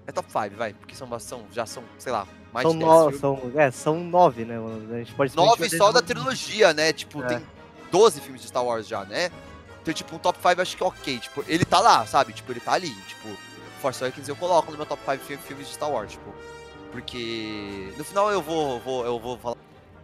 É 0.07 0.11
top 0.11 0.31
5, 0.31 0.55
vai, 0.55 0.73
porque 0.73 0.95
são, 0.95 1.19
são, 1.19 1.43
já 1.51 1.65
são, 1.65 1.83
sei 1.97 2.11
lá, 2.11 2.27
mais 2.53 2.63
São, 2.63 2.71
de 2.73 2.79
10 2.79 2.89
no, 2.91 3.19
são, 3.19 3.51
é, 3.55 3.71
são 3.71 3.99
nove, 4.03 4.45
né, 4.45 4.57
mano? 4.57 4.93
A 4.93 4.97
gente 4.99 5.13
pode 5.13 5.35
Nove 5.35 5.69
só 5.69 5.91
da 5.91 6.01
trilogia. 6.01 6.67
trilogia, 6.69 6.73
né? 6.73 6.93
Tipo, 6.93 7.23
É. 7.23 7.27
tem 7.27 7.41
12 7.95 8.19
filmes 8.19 8.41
de 8.41 8.47
Star 8.49 8.63
Wars 8.65 8.85
já, 8.85 9.05
né? 9.05 9.31
Então, 9.81 9.93
tipo, 9.93 10.13
um 10.15 10.19
top 10.19 10.37
5 10.39 10.51
eu 10.57 10.61
acho 10.61 10.75
que 10.75 10.83
é 10.83 10.85
ok. 10.85 11.19
Tipo, 11.19 11.45
ele 11.47 11.63
tá 11.63 11.79
lá, 11.79 12.05
sabe? 12.05 12.33
Tipo, 12.33 12.51
ele 12.51 12.59
tá 12.59 12.73
ali. 12.73 12.91
Tipo, 13.07 13.29
Force 13.81 14.03
Awakens 14.03 14.27
eu 14.27 14.35
coloco 14.35 14.69
no 14.71 14.77
meu 14.77 14.85
top 14.85 15.01
5 15.09 15.23
fi- 15.23 15.37
filmes 15.37 15.67
de 15.67 15.73
Star 15.75 15.89
Wars, 15.89 16.11
tipo. 16.11 16.33
Porque 16.91 17.93
no 17.97 18.03
final 18.03 18.31
eu 18.31 18.41
vou, 18.41 18.79
vou 18.81 19.05
eu 19.05 19.19
vou 19.19 19.37
falar 19.37 19.55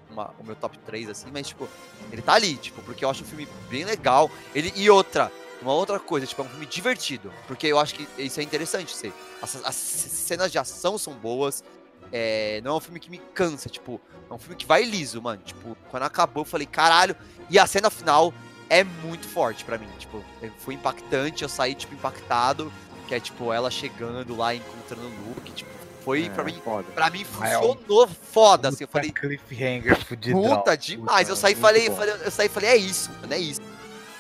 uma- 0.10 0.34
o 0.40 0.44
meu 0.44 0.56
top 0.56 0.78
3, 0.80 1.10
assim, 1.10 1.28
mas, 1.34 1.48
tipo, 1.48 1.68
ele 2.12 2.22
tá 2.22 2.34
ali, 2.34 2.56
tipo, 2.56 2.82
porque 2.84 3.04
eu 3.04 3.10
acho 3.10 3.24
um 3.24 3.28
filme 3.28 3.48
bem 3.70 3.84
legal. 3.84 4.30
Ele, 4.56 4.72
e 4.76 4.90
outra, 4.90 5.32
uma 5.62 5.74
outra 5.74 6.00
coisa, 6.00 6.26
tipo, 6.26 6.42
é 6.42 6.46
um 6.46 6.50
filme 6.50 6.66
divertido. 6.66 7.32
Porque 7.48 7.68
eu 7.68 7.78
acho 7.80 7.96
que 7.96 8.08
isso 8.18 8.40
é 8.40 8.44
interessante 8.44 8.96
ser. 8.96 9.14
As, 9.42 9.56
as 9.66 9.76
cenas 9.76 10.52
de 10.52 10.58
ação 10.58 10.98
são 10.98 11.14
boas. 11.14 11.64
É, 12.12 12.60
não 12.64 12.72
é 12.72 12.76
um 12.76 12.80
filme 12.80 13.00
que 13.00 13.10
me 13.10 13.18
cansa, 13.34 13.70
tipo, 13.70 14.00
é 14.30 14.34
um 14.34 14.38
filme 14.38 14.56
que 14.56 14.66
vai 14.66 14.84
liso, 14.84 15.22
mano. 15.22 15.42
Tipo, 15.44 15.78
quando 15.90 16.04
acabou, 16.04 16.42
eu 16.42 16.46
falei, 16.46 16.68
caralho. 16.68 17.16
E 17.50 17.58
a 17.58 17.66
cena 17.68 17.90
final 17.90 18.34
é 18.70 18.84
muito 18.84 19.28
forte 19.28 19.64
pra 19.64 19.78
mim. 19.78 19.88
Tipo, 19.98 20.24
foi 20.60 20.74
impactante, 20.74 21.44
eu 21.44 21.50
saí, 21.50 21.74
tipo, 21.76 21.94
impactado. 21.94 22.72
Que 23.08 23.16
é, 23.16 23.20
tipo, 23.20 23.52
ela 23.52 23.70
chegando 23.72 24.36
lá, 24.36 24.54
encontrando 24.56 25.06
o 25.06 25.30
Luke. 25.30 25.52
Tipo, 25.52 25.70
foi, 26.04 26.30
pra 26.30 26.44
mim, 26.44 26.60
Foda. 26.64 26.88
pra 26.94 27.10
mim 27.10 27.26
é 27.44 27.58
um- 27.58 27.62
funcionou 27.74 28.08
foda, 28.08 28.70
assim. 28.70 28.84
Eu 28.86 28.88
falei, 28.88 29.12
cliffhanger 29.12 30.04
fudidão. 30.06 30.42
puta, 30.58 30.76
demais. 30.78 31.28
Eu 31.30 31.36
Puta, 31.36 31.42
saí 31.42 31.54
e 31.54 31.56
falei, 31.56 31.90
falei, 31.92 32.16
eu 32.26 32.32
saí 32.32 32.46
e 32.48 32.50
falei, 32.50 32.70
é 32.72 32.76
isso, 32.78 33.10
mano, 33.22 33.34
é 33.34 33.38
isso. 33.38 33.62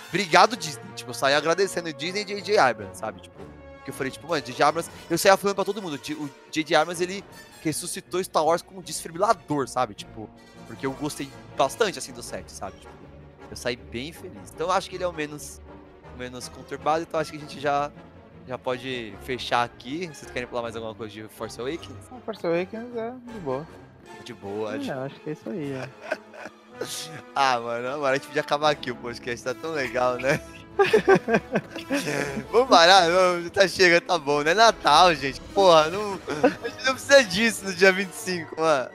Obrigado, 0.09 0.57
Disney. 0.57 0.83
Tipo, 0.95 1.11
eu 1.11 1.13
saí 1.13 1.33
agradecendo 1.33 1.91
Disney 1.93 2.21
e 2.21 2.25
J.J. 2.25 2.57
Abrams, 2.57 2.97
sabe? 2.97 3.21
Tipo, 3.21 3.35
que 3.83 3.89
eu 3.89 3.93
falei, 3.93 4.11
tipo, 4.11 4.27
mano, 4.27 4.41
J.J. 4.41 4.63
Abrams, 4.63 4.89
eu 5.09 5.17
saía 5.17 5.35
falando 5.37 5.55
pra 5.55 5.65
todo 5.65 5.81
mundo. 5.81 5.95
O 5.95 6.29
J.J. 6.51 6.75
Abrams, 6.75 7.01
ele 7.01 7.23
ressuscitou 7.61 8.23
Star 8.23 8.45
Wars 8.45 8.61
como 8.61 8.79
um 8.79 8.83
desfibrilador, 8.83 9.67
sabe? 9.67 9.93
Tipo, 9.93 10.29
porque 10.67 10.85
eu 10.85 10.91
gostei 10.93 11.29
bastante, 11.57 11.99
assim, 11.99 12.11
do 12.13 12.23
set, 12.23 12.51
sabe? 12.51 12.77
Tipo, 12.79 12.93
eu 13.49 13.57
saí 13.57 13.75
bem 13.75 14.13
feliz. 14.13 14.51
Então 14.53 14.67
eu 14.67 14.73
acho 14.73 14.89
que 14.89 14.95
ele 14.95 15.03
é 15.03 15.07
o 15.07 15.13
menos, 15.13 15.59
o 16.15 16.17
menos 16.17 16.47
conturbado, 16.47 17.03
então 17.03 17.19
acho 17.19 17.31
que 17.31 17.37
a 17.37 17.41
gente 17.41 17.59
já, 17.59 17.91
já 18.47 18.57
pode 18.57 19.13
fechar 19.23 19.63
aqui. 19.63 20.07
Vocês 20.07 20.31
querem 20.31 20.47
falar 20.47 20.61
mais 20.63 20.75
alguma 20.75 20.95
coisa 20.95 21.13
de 21.13 21.27
Force 21.27 21.59
Awakens? 21.59 21.97
O 22.11 22.21
Force 22.21 22.45
Awakens 22.45 22.95
é 22.95 23.13
de 23.33 23.39
boa. 23.39 23.67
De 24.23 24.33
boa, 24.33 24.79
de 24.79 24.89
É, 24.89 24.93
acho 24.93 25.19
que 25.19 25.29
é 25.29 25.33
isso 25.33 25.49
aí, 25.49 25.71
é. 25.73 25.89
Ah, 27.35 27.59
mano, 27.59 27.87
agora 27.89 28.11
a 28.11 28.17
gente 28.17 28.27
podia 28.27 28.41
acabar 28.41 28.71
aqui, 28.71 28.89
o 28.89 28.95
podcast 28.95 29.43
tá 29.43 29.53
tão 29.53 29.71
legal, 29.71 30.17
né? 30.17 30.41
Vamos 32.51 32.69
parar? 32.69 33.07
Não, 33.09 33.49
tá 33.49 33.67
chega, 33.67 34.01
tá 34.01 34.17
bom, 34.17 34.41
né? 34.41 34.53
Natal, 34.53 35.13
gente. 35.13 35.39
Porra, 35.53 35.89
não, 35.89 36.19
a 36.63 36.67
gente 36.69 36.85
não 36.85 36.93
precisa 36.93 37.23
disso 37.23 37.65
no 37.65 37.73
dia 37.73 37.91
25, 37.91 38.59
mano. 38.59 38.89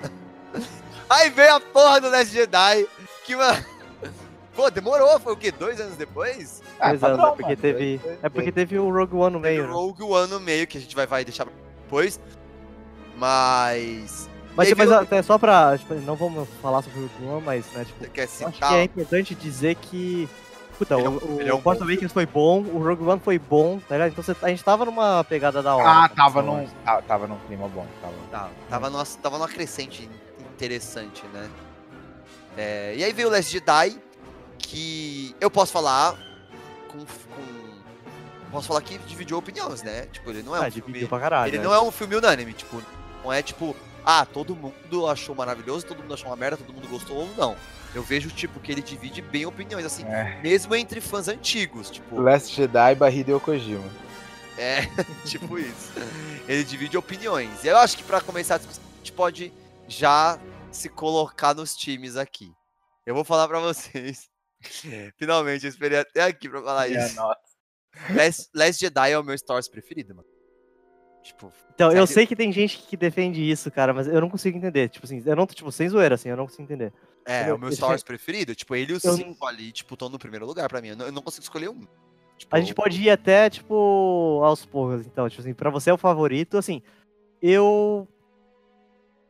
Aí 1.09 1.31
veio 1.31 1.55
a 1.55 1.61
porra 1.61 2.01
do 2.01 2.11
Last 2.11 2.33
Jedi, 2.33 2.87
que, 3.25 3.37
mano... 3.37 3.65
Pô, 4.55 4.71
demorou, 4.71 5.21
foi 5.21 5.35
o 5.35 5.37
quê? 5.37 5.53
Dois 5.53 5.79
anos 5.81 5.97
depois? 5.97 6.63
Dois 6.81 7.01
tá 7.01 7.09
anos, 7.09 7.21
bom, 7.21 7.27
é 7.27 7.31
porque 7.31 7.43
mano. 7.43 7.57
teve. 7.57 8.01
É 8.23 8.29
porque 8.31 8.51
teve 8.51 8.79
o 8.79 8.91
Rogue 8.91 9.15
One 9.15 9.37
no 9.37 9.43
Teve 9.43 9.55
meio, 9.57 9.65
o 9.65 9.67
né? 9.67 9.73
Rogue 9.75 10.03
One 10.03 10.31
no 10.33 10.41
meio, 10.41 10.67
que 10.67 10.79
a 10.79 10.81
gente 10.81 10.97
vai, 10.97 11.07
vai 11.07 11.25
deixar 11.25 11.47
depois. 11.85 12.19
Mas... 13.17 14.29
Mas, 14.57 14.73
mas 14.73 14.91
até 14.91 15.23
só 15.23 15.37
pra. 15.37 15.77
Tipo, 15.77 15.95
não 15.97 16.17
vamos 16.17 16.49
falar 16.63 16.81
sobre 16.81 17.01
o 17.01 17.03
Rogue 17.03 17.27
One, 17.35 17.43
mas, 17.45 17.67
né, 17.73 17.85
tipo, 17.85 18.03
Você 18.03 18.09
quer 18.11 18.23
acho 18.23 18.39
que 18.39 18.53
citar? 18.55 18.73
é 18.73 18.83
importante 18.85 19.35
dizer 19.35 19.75
que. 19.75 20.27
Puta, 20.79 20.95
Ele 20.95 21.05
é 21.05 21.09
o, 21.09 21.13
um- 21.13 21.37
o 21.37 21.41
ele 21.41 21.51
é 21.51 21.55
um 21.55 21.61
Force 21.63 21.83
Awakens 21.83 22.13
foi 22.13 22.27
bom, 22.27 22.61
o 22.63 22.79
Rogue 22.83 23.03
One 23.05 23.21
foi 23.21 23.39
bom, 23.39 23.79
tá 23.89 23.95
ligado? 23.95 24.11
Então 24.13 24.23
você- 24.23 24.37
a 24.43 24.49
gente 24.49 24.63
tava 24.63 24.85
numa 24.85 25.25
pegada 25.25 25.63
da 25.63 25.75
hora. 25.75 25.89
Ah, 25.89 26.03
né, 26.03 26.15
tava 26.15 26.43
num, 26.43 26.69
tava 27.07 27.27
num 27.27 27.39
clima 27.47 27.67
bom. 27.69 27.87
Tava. 28.03 28.15
Tava, 28.31 28.51
tava, 28.69 28.91
numa, 28.91 29.05
tava 29.07 29.39
numa 29.39 29.49
crescente 29.49 30.09
interessante, 30.55 31.25
né? 31.33 31.49
É, 32.57 32.95
e 32.97 33.05
aí 33.05 33.13
veio 33.13 33.29
o 33.29 33.31
Last 33.31 33.51
Jedi, 33.53 33.99
que 34.59 35.35
eu 35.41 35.51
posso 35.51 35.73
falar 35.73 36.13
com, 36.89 36.99
com- 36.99 37.57
Posso 38.51 38.69
falar 38.69 38.81
que 38.81 38.97
dividiu 38.99 39.37
opiniões, 39.37 39.83
né? 39.83 40.07
Tipo, 40.13 40.31
ele 40.31 40.43
não 40.43 40.55
é 40.57 40.61
Ah, 40.61 40.63
um 40.69 40.71
filme. 40.71 40.87
dividiu 40.87 41.09
pra 41.09 41.19
caralho. 41.21 41.51
Ele 41.51 41.59
né? 41.59 41.65
não 41.65 41.75
é 41.75 41.81
um 41.83 41.91
filme 41.91 42.15
unânime, 42.17 42.53
tipo, 42.55 42.81
não 43.23 43.31
é 43.33 43.43
tipo, 43.43 43.77
ah, 44.05 44.25
todo 44.25 44.55
mundo 44.55 45.07
achou 45.09 45.35
maravilhoso, 45.35 45.85
todo 45.85 46.01
mundo 46.01 46.15
achou 46.15 46.29
uma 46.29 46.37
merda, 46.37 46.57
todo 46.57 46.73
mundo 46.73 46.89
gostou 46.89 47.17
ou 47.19 47.29
não. 47.37 47.57
Eu 47.97 48.03
vejo, 48.03 48.29
tipo, 48.31 48.61
que 48.61 48.71
ele 48.71 48.83
divide 48.83 49.23
bem 49.23 49.47
opiniões, 49.47 49.85
assim, 49.87 50.05
É. 50.05 50.39
mesmo 50.43 50.75
entre 50.77 51.01
fãs 51.01 51.29
antigos, 51.29 51.91
tipo. 51.91 52.21
Last 52.21 52.55
Jedi 52.55 52.95
barrido 52.95 53.35
e 53.35 53.41
Kojima. 53.41 53.89
É, 54.59 54.81
tipo 55.25 55.59
isso. 55.59 55.93
Ele 56.47 56.63
divide 56.63 56.97
opiniões. 56.99 57.65
E 57.65 57.69
eu 57.69 57.77
acho 57.79 57.97
que 57.97 58.05
pra 58.05 58.21
começar 58.21 58.57
a 58.57 58.59
discussão, 58.59 58.85
a 58.95 58.99
gente 58.99 59.13
pode 59.13 59.51
já 59.89 60.39
se 60.71 60.91
colocar 60.91 61.55
nos 61.55 61.75
times 61.75 62.17
aqui. 62.19 62.53
Eu 63.07 63.15
vou 63.15 63.25
falar 63.25 63.49
pra 63.49 63.61
vocês. 63.61 64.29
Finalmente, 65.19 65.65
eu 65.65 65.71
esperei 65.71 65.99
até 66.01 66.23
aqui 66.25 66.51
pra 66.51 66.61
falar 66.63 66.91
É, 66.91 67.07
isso. 67.07 67.17
nossa. 67.17 67.41
Last, 68.15 68.51
Last 68.55 68.79
Jedi 68.81 69.11
é 69.13 69.19
o 69.19 69.25
meu 69.25 69.39
Star 69.39 69.55
Wars 69.55 69.69
preferido, 69.69 70.15
mano. 70.15 70.29
Tipo, 71.23 71.51
Então, 71.75 71.89
eu 71.89 72.07
Sério? 72.07 72.15
sei 72.15 72.27
que 72.27 72.37
tem 72.37 72.53
gente 72.53 72.77
que 72.79 72.95
defende 72.97 73.41
isso, 73.49 73.71
cara, 73.71 73.95
mas 73.95 74.07
eu 74.07 74.21
não 74.21 74.29
consigo 74.29 74.59
entender. 74.59 74.91
Tipo 74.91 75.07
assim, 75.07 75.23
eu 75.25 75.35
não, 75.35 75.47
tipo, 75.47 75.73
sem 75.73 75.89
zoeira, 75.89 76.15
assim, 76.15 76.29
eu 76.29 76.37
não 76.37 76.45
consigo 76.45 76.63
entender. 76.65 76.93
É, 77.27 77.49
é 77.49 77.53
o 77.55 77.59
meu 77.59 77.69
Eu- 77.69 77.75
Star 77.75 77.91
Wars 77.91 78.03
preferido. 78.03 78.55
Tipo, 78.55 78.75
ele 78.75 78.93
e 78.93 78.97
o 78.97 79.01
Eu- 79.03 79.13
5 79.17 79.45
ali, 79.47 79.73
tipo, 79.73 79.95
estão 79.95 80.09
no 80.09 80.19
primeiro 80.19 80.47
lugar 80.47 80.69
pra 80.69 80.81
mim. 80.81 80.89
Eu 80.89 80.97
não, 80.97 81.07
eu 81.07 81.13
não 81.13 81.23
consigo 81.23 81.43
escolher 81.43 81.69
um. 81.69 81.81
Tipo, 82.39 82.55
A 82.55 82.61
gente 82.61 82.75
pode 82.75 83.01
ir 83.03 83.11
até, 83.11 83.49
tipo, 83.51 84.41
aos 84.45 84.65
poucos, 84.67 85.07
então, 85.07 85.29
tipo 85.29 85.41
assim, 85.43 85.55
pra 85.55 85.71
você 85.71 85.91
é 85.91 85.95
o 85.95 85.99
favorito, 85.99 86.57
assim, 86.59 86.83
eu. 87.43 88.07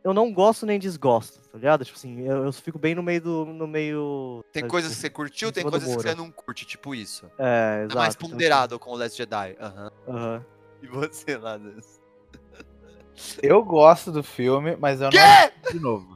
Eu 0.03 0.15
não 0.15 0.33
gosto 0.33 0.65
nem 0.65 0.79
desgosto, 0.79 1.41
tá 1.49 1.59
ligado? 1.59 1.85
Tipo 1.85 1.99
assim, 1.99 2.21
eu, 2.21 2.45
eu 2.45 2.53
fico 2.53 2.79
bem 2.79 2.95
no 2.95 3.03
meio 3.03 3.21
do. 3.21 3.45
No 3.47 3.67
meio. 3.67 4.41
Tem 4.53 4.61
sabe, 4.63 4.71
coisas 4.71 4.91
que 4.93 4.97
tipo, 4.97 5.03
você 5.03 5.11
curtiu, 5.11 5.49
em 5.49 5.53
tem 5.53 5.63
coisas 5.65 5.89
que 5.89 5.95
você 6.03 6.15
não 6.15 6.31
curte, 6.31 6.65
tipo 6.65 6.95
isso. 6.95 7.27
É, 7.39 7.79
É 7.81 7.85
exato. 7.85 7.97
mais 7.99 8.15
então, 8.15 8.31
ponderado 8.31 8.79
com 8.79 8.91
o 8.91 8.97
Last 8.97 9.17
Jedi. 9.19 9.57
Aham. 9.61 9.91
Aham. 10.09 10.45
E 10.83 10.87
você, 10.87 11.37
Ladas? 11.37 12.01
Eu 13.43 13.65
gosto 13.65 14.13
do 14.13 14.23
filme, 14.23 14.77
mas 14.77 15.01
eu 15.01 15.11
Quê? 15.11 15.19
não 15.19 15.73
de 15.73 15.81
novo. 15.81 16.16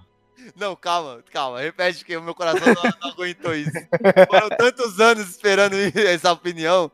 Não, 0.56 0.74
calma, 0.76 1.22
calma. 1.32 1.60
Repete 1.60 2.04
que 2.04 2.16
o 2.16 2.22
meu 2.22 2.34
coração 2.34 2.66
não, 2.66 2.82
não 3.02 3.10
aguentou 3.12 3.54
isso. 3.54 3.72
Foram 4.28 4.48
tantos 4.50 4.98
anos 5.00 5.28
esperando 5.28 5.74
essa 5.96 6.32
opinião. 6.32 6.90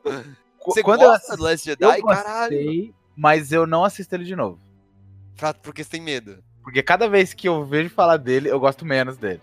Você 0.65 0.83
Quando 0.83 1.03
eu 1.03 1.09
gosta 1.11 1.37
do 1.37 1.43
Last 1.43 1.65
Jedi? 1.65 1.99
eu 2.01 2.05
Caralho. 2.05 2.57
gostei, 2.57 2.95
mas 3.17 3.53
eu 3.53 3.67
não 3.67 3.85
assisto 3.85 4.15
ele 4.15 4.25
de 4.25 4.35
novo. 4.37 4.61
Pra, 5.37 5.55
porque 5.55 5.85
você 5.85 5.91
tem 5.91 6.01
medo. 6.01 6.43
Porque 6.63 6.83
cada 6.83 7.09
vez 7.09 7.33
que 7.33 7.47
eu 7.49 7.65
vejo 7.65 7.91
falar 7.91 8.17
dele, 8.17 8.49
eu 8.51 8.59
gosto 8.59 8.85
menos 8.85 9.17
dele. 9.17 9.41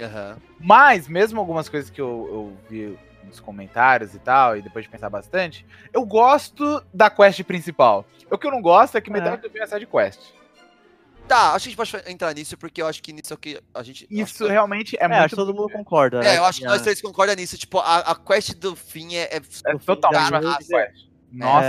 Aham. 0.00 0.36
Mas, 0.58 1.08
mesmo 1.08 1.40
algumas 1.40 1.68
coisas 1.68 1.90
que 1.90 2.00
eu, 2.00 2.28
eu 2.30 2.56
vi 2.70 2.98
nos 3.24 3.40
comentários 3.40 4.14
e 4.14 4.18
tal, 4.18 4.56
e 4.56 4.62
depois 4.62 4.84
de 4.84 4.90
pensar 4.90 5.10
bastante, 5.10 5.66
eu 5.92 6.04
gosto 6.06 6.82
da 6.94 7.10
quest 7.10 7.42
principal. 7.44 8.04
O 8.30 8.38
que 8.38 8.46
eu 8.46 8.50
não 8.50 8.62
gosto 8.62 8.96
é 8.96 9.00
que 9.00 9.10
É. 9.10 9.12
metade 9.12 9.42
do 9.42 9.50
filme 9.50 9.60
é 9.60 9.66
side 9.66 9.86
quest. 9.86 10.20
Tá, 11.30 11.52
acho 11.54 11.68
que 11.68 11.80
a 11.80 11.84
gente 11.84 11.92
pode 11.92 12.10
entrar 12.10 12.34
nisso, 12.34 12.58
porque 12.58 12.82
eu 12.82 12.88
acho 12.88 13.00
que 13.00 13.12
nisso 13.12 13.32
é 13.32 13.34
o 13.34 13.38
que 13.38 13.60
a 13.72 13.82
gente. 13.84 14.04
Isso 14.10 14.48
realmente 14.48 14.96
é, 14.98 15.04
É, 15.04 15.08
muito. 15.08 15.20
acho 15.20 15.28
que 15.30 15.36
todo 15.36 15.54
mundo 15.54 15.70
concorda, 15.70 16.18
né? 16.20 16.34
É, 16.34 16.38
eu 16.38 16.44
acho 16.44 16.58
que 16.58 16.66
a- 16.66 16.70
nós 16.70 16.82
três 16.82 17.00
concordamos 17.00 17.40
nisso. 17.40 17.56
Tipo, 17.56 17.78
a, 17.78 17.98
a 17.98 18.14
quest 18.16 18.54
do 18.56 18.74
fim 18.74 19.14
é. 19.14 19.36
é- 19.36 19.40
É 19.66 19.78
totalmente 19.78 20.26
side 20.64 20.66
quest. 20.68 21.06
Nossa. 21.30 21.68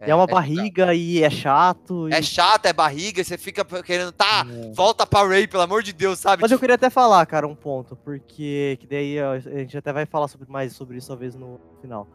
É, 0.00 0.08
e 0.08 0.10
é 0.10 0.14
uma 0.14 0.24
é- 0.24 0.26
barriga 0.26 0.92
e 0.94 1.22
é 1.22 1.30
chato. 1.30 2.08
É 2.12 2.18
e- 2.20 2.22
chato, 2.22 2.66
é 2.66 2.74
barriga, 2.74 3.22
e 3.22 3.24
você 3.24 3.38
fica 3.38 3.64
querendo, 3.82 4.12
tá, 4.12 4.44
É. 4.46 4.72
volta 4.74 5.06
pra 5.06 5.26
Ray, 5.26 5.46
pelo 5.46 5.62
amor 5.62 5.82
de 5.82 5.94
Deus, 5.94 6.18
sabe? 6.18 6.42
Mas 6.42 6.50
eu 6.50 6.58
Tipo, 6.58 6.60
queria 6.64 6.74
até 6.74 6.90
falar, 6.90 7.24
cara, 7.24 7.48
um 7.48 7.54
ponto, 7.54 7.96
porque 7.96 8.76
que 8.80 8.86
daí 8.86 9.18
a 9.18 9.38
gente 9.38 9.78
até 9.78 9.94
vai 9.94 10.04
falar 10.04 10.28
sobre, 10.28 10.46
mais 10.50 10.74
sobre 10.74 10.98
isso 10.98 11.08
talvez 11.08 11.34
no 11.34 11.58
final. 11.80 12.06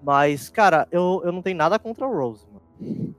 Mas, 0.00 0.48
cara, 0.48 0.86
eu, 0.92 1.20
eu 1.24 1.32
não 1.32 1.42
tenho 1.42 1.56
nada 1.56 1.80
contra 1.80 2.06
o 2.06 2.12
Rose, 2.16 2.46
mano. 2.46 3.14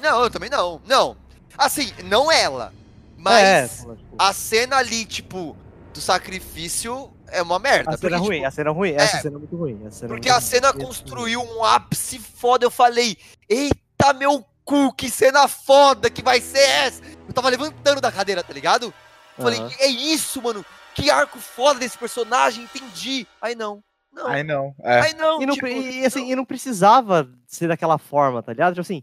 Não, 0.00 0.22
eu 0.22 0.30
também 0.30 0.50
não. 0.50 0.80
Não. 0.86 1.16
Assim, 1.56 1.92
não 2.04 2.30
ela. 2.30 2.72
é, 2.72 2.82
Mas 3.16 3.78
tipo, 3.78 3.96
a 4.18 4.32
cena 4.32 4.76
ali, 4.76 5.04
tipo, 5.06 5.56
do 5.92 6.00
sacrifício 6.00 7.12
é 7.28 7.40
uma 7.42 7.58
merda. 7.58 7.90
a 7.94 7.96
cena 7.96 8.16
é 8.16 8.18
porque, 8.18 8.28
ruim, 8.28 8.36
tipo, 8.38 8.48
a 8.48 8.50
cena 8.50 8.70
é 8.70 8.72
ruim, 8.72 8.92
essa 8.94 9.16
cena 9.22 9.36
é 9.36 9.38
muito 9.38 9.56
ruim. 9.56 9.72
é 9.84 9.88
Porque 9.90 10.06
muito 10.08 10.28
a 10.30 10.32
ruim. 10.34 10.40
cena 10.42 10.68
Esse- 10.68 10.78
construiu 10.78 11.40
um 11.42 11.64
ápice 11.64 12.18
foda. 12.18 12.64
Eu 12.66 12.70
falei, 12.70 13.16
eita 13.48 14.12
meu 14.14 14.44
cu, 14.64 14.92
que 14.94 15.10
cena 15.10 15.46
foda 15.48 16.10
que 16.10 16.22
vai 16.22 16.40
ser 16.40 16.58
essa. 16.58 17.02
Eu 17.26 17.32
tava 17.32 17.48
levantando 17.48 18.00
da 18.00 18.10
cadeira, 18.12 18.42
tá 18.42 18.52
ligado? 18.52 18.92
Eu 19.36 19.42
Falei, 19.42 19.60
é 19.80 19.86
isso, 19.88 20.40
mano. 20.42 20.64
Que 20.94 21.10
arco 21.10 21.38
foda 21.40 21.80
desse 21.80 21.98
personagem, 21.98 22.64
entendi. 22.64 23.26
Aí 23.42 23.54
não. 23.56 23.82
Não. 24.12 24.28
Ai, 24.28 24.44
não. 24.44 24.72
É. 24.80 25.00
Aí 25.00 25.14
não. 25.14 25.42
E 25.42 25.46
não, 25.46 25.54
tipo, 25.54 25.66
e, 25.66 26.06
assim, 26.06 26.30
e 26.30 26.36
não 26.36 26.44
precisava 26.44 27.28
ser 27.48 27.66
daquela 27.66 27.98
forma, 27.98 28.40
tá 28.44 28.52
ligado? 28.52 28.74
Tipo 28.74 28.82
assim, 28.82 29.02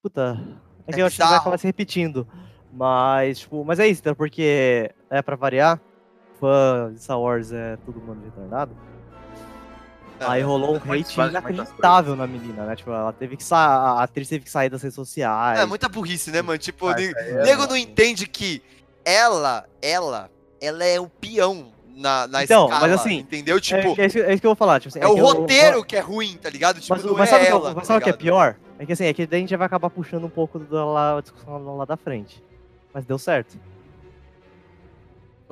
puta. 0.00 0.38
É 0.86 0.92
que 0.92 1.00
É 1.00 1.02
eu 1.02 1.06
acho 1.06 1.16
que 1.16 1.22
vai 1.24 1.36
acabar 1.36 1.58
se 1.58 1.66
repetindo. 1.66 2.26
Mas, 2.72 3.38
tipo, 3.40 3.64
mas 3.64 3.78
é 3.78 3.86
isso, 3.86 4.00
então, 4.00 4.14
porque, 4.14 4.90
é 5.08 5.22
pra 5.22 5.36
variar, 5.36 5.80
fã 6.40 6.90
de 6.92 7.00
Star 7.02 7.20
Wars 7.20 7.52
é 7.52 7.76
todo 7.86 8.00
mundo 8.00 8.20
retardado. 8.24 8.76
É. 10.20 10.24
Aí 10.26 10.42
rolou 10.42 10.74
um 10.76 10.92
hate 10.92 11.20
inacreditável 11.20 12.14
na 12.16 12.26
menina, 12.26 12.64
né? 12.64 12.76
Tipo, 12.76 12.90
ela 12.90 13.12
teve 13.12 13.36
que 13.36 13.44
sair, 13.44 13.68
a 13.68 14.02
atriz 14.02 14.28
teve 14.28 14.44
que 14.44 14.50
sair 14.50 14.68
das 14.70 14.82
redes 14.82 14.94
sociais. 14.94 15.58
É 15.60 15.66
muita 15.66 15.88
burrice, 15.88 16.30
né, 16.30 16.40
mano? 16.42 16.58
Tipo, 16.58 16.86
o 16.88 16.94
nego 16.94 17.18
é- 17.18 17.44
nego 17.44 17.66
não 17.66 17.76
entende 17.76 18.26
que 18.26 18.62
ela, 19.04 19.64
ela, 19.82 20.30
ela 20.60 20.84
é 20.84 20.98
o 21.00 21.08
peão 21.08 21.72
na, 21.96 22.26
na 22.26 22.42
Então, 22.44 22.64
escala, 22.64 22.80
mas 22.88 22.92
assim, 23.00 23.18
entendeu? 23.18 23.56
É, 23.56 23.60
Tipo, 23.60 24.00
é, 24.00 24.06
isso, 24.06 24.18
é 24.18 24.32
isso 24.32 24.40
que 24.40 24.46
eu 24.46 24.50
vou 24.50 24.56
falar. 24.56 24.80
Tipo, 24.80 24.88
assim, 24.96 25.00
é, 25.04 25.06
o 25.08 25.14
que 25.14 25.20
eu- 25.20 25.24
roteiro 25.26 25.84
que 25.84 25.96
é 25.96 26.00
ruim, 26.00 26.36
tá 26.40 26.48
ligado? 26.50 26.80
Tipo, 26.80 26.94
Mas, 26.94 27.04
não 27.04 27.14
mas 27.14 27.28
é 27.28 27.30
sabe, 27.30 27.42
o 27.42 27.46
que 27.46 27.52
eu- 27.52 27.56
ela, 27.58 27.66
mas 27.74 27.74
tá 27.76 27.84
sabe 27.84 27.98
o 27.98 28.02
que 28.04 28.10
é 28.10 28.12
pior? 28.12 28.56
É 28.84 28.86
que 28.86 28.92
assim, 28.92 29.04
é 29.06 29.14
que 29.14 29.26
daí 29.26 29.38
a 29.38 29.40
gente 29.40 29.48
já 29.48 29.56
vai 29.56 29.64
acabar 29.64 29.88
puxando 29.88 30.24
um 30.24 30.30
pouco 30.30 30.58
da 30.58 30.84
lá, 30.84 31.18
discussão 31.18 31.74
lá 31.74 31.86
da 31.86 31.96
frente. 31.96 32.44
Mas 32.92 33.06
deu 33.06 33.18
certo, 33.18 33.58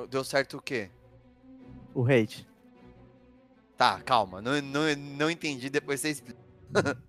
Deu 0.07 0.23
certo 0.23 0.57
o 0.57 0.61
quê? 0.61 0.91
o 1.95 2.05
hate. 2.05 2.47
Tá, 3.75 3.99
calma, 4.01 4.39
não, 4.39 4.61
não, 4.61 4.95
não 4.95 5.31
entendi, 5.31 5.67
depois 5.67 5.99
você 5.99 6.09
explica. 6.09 6.39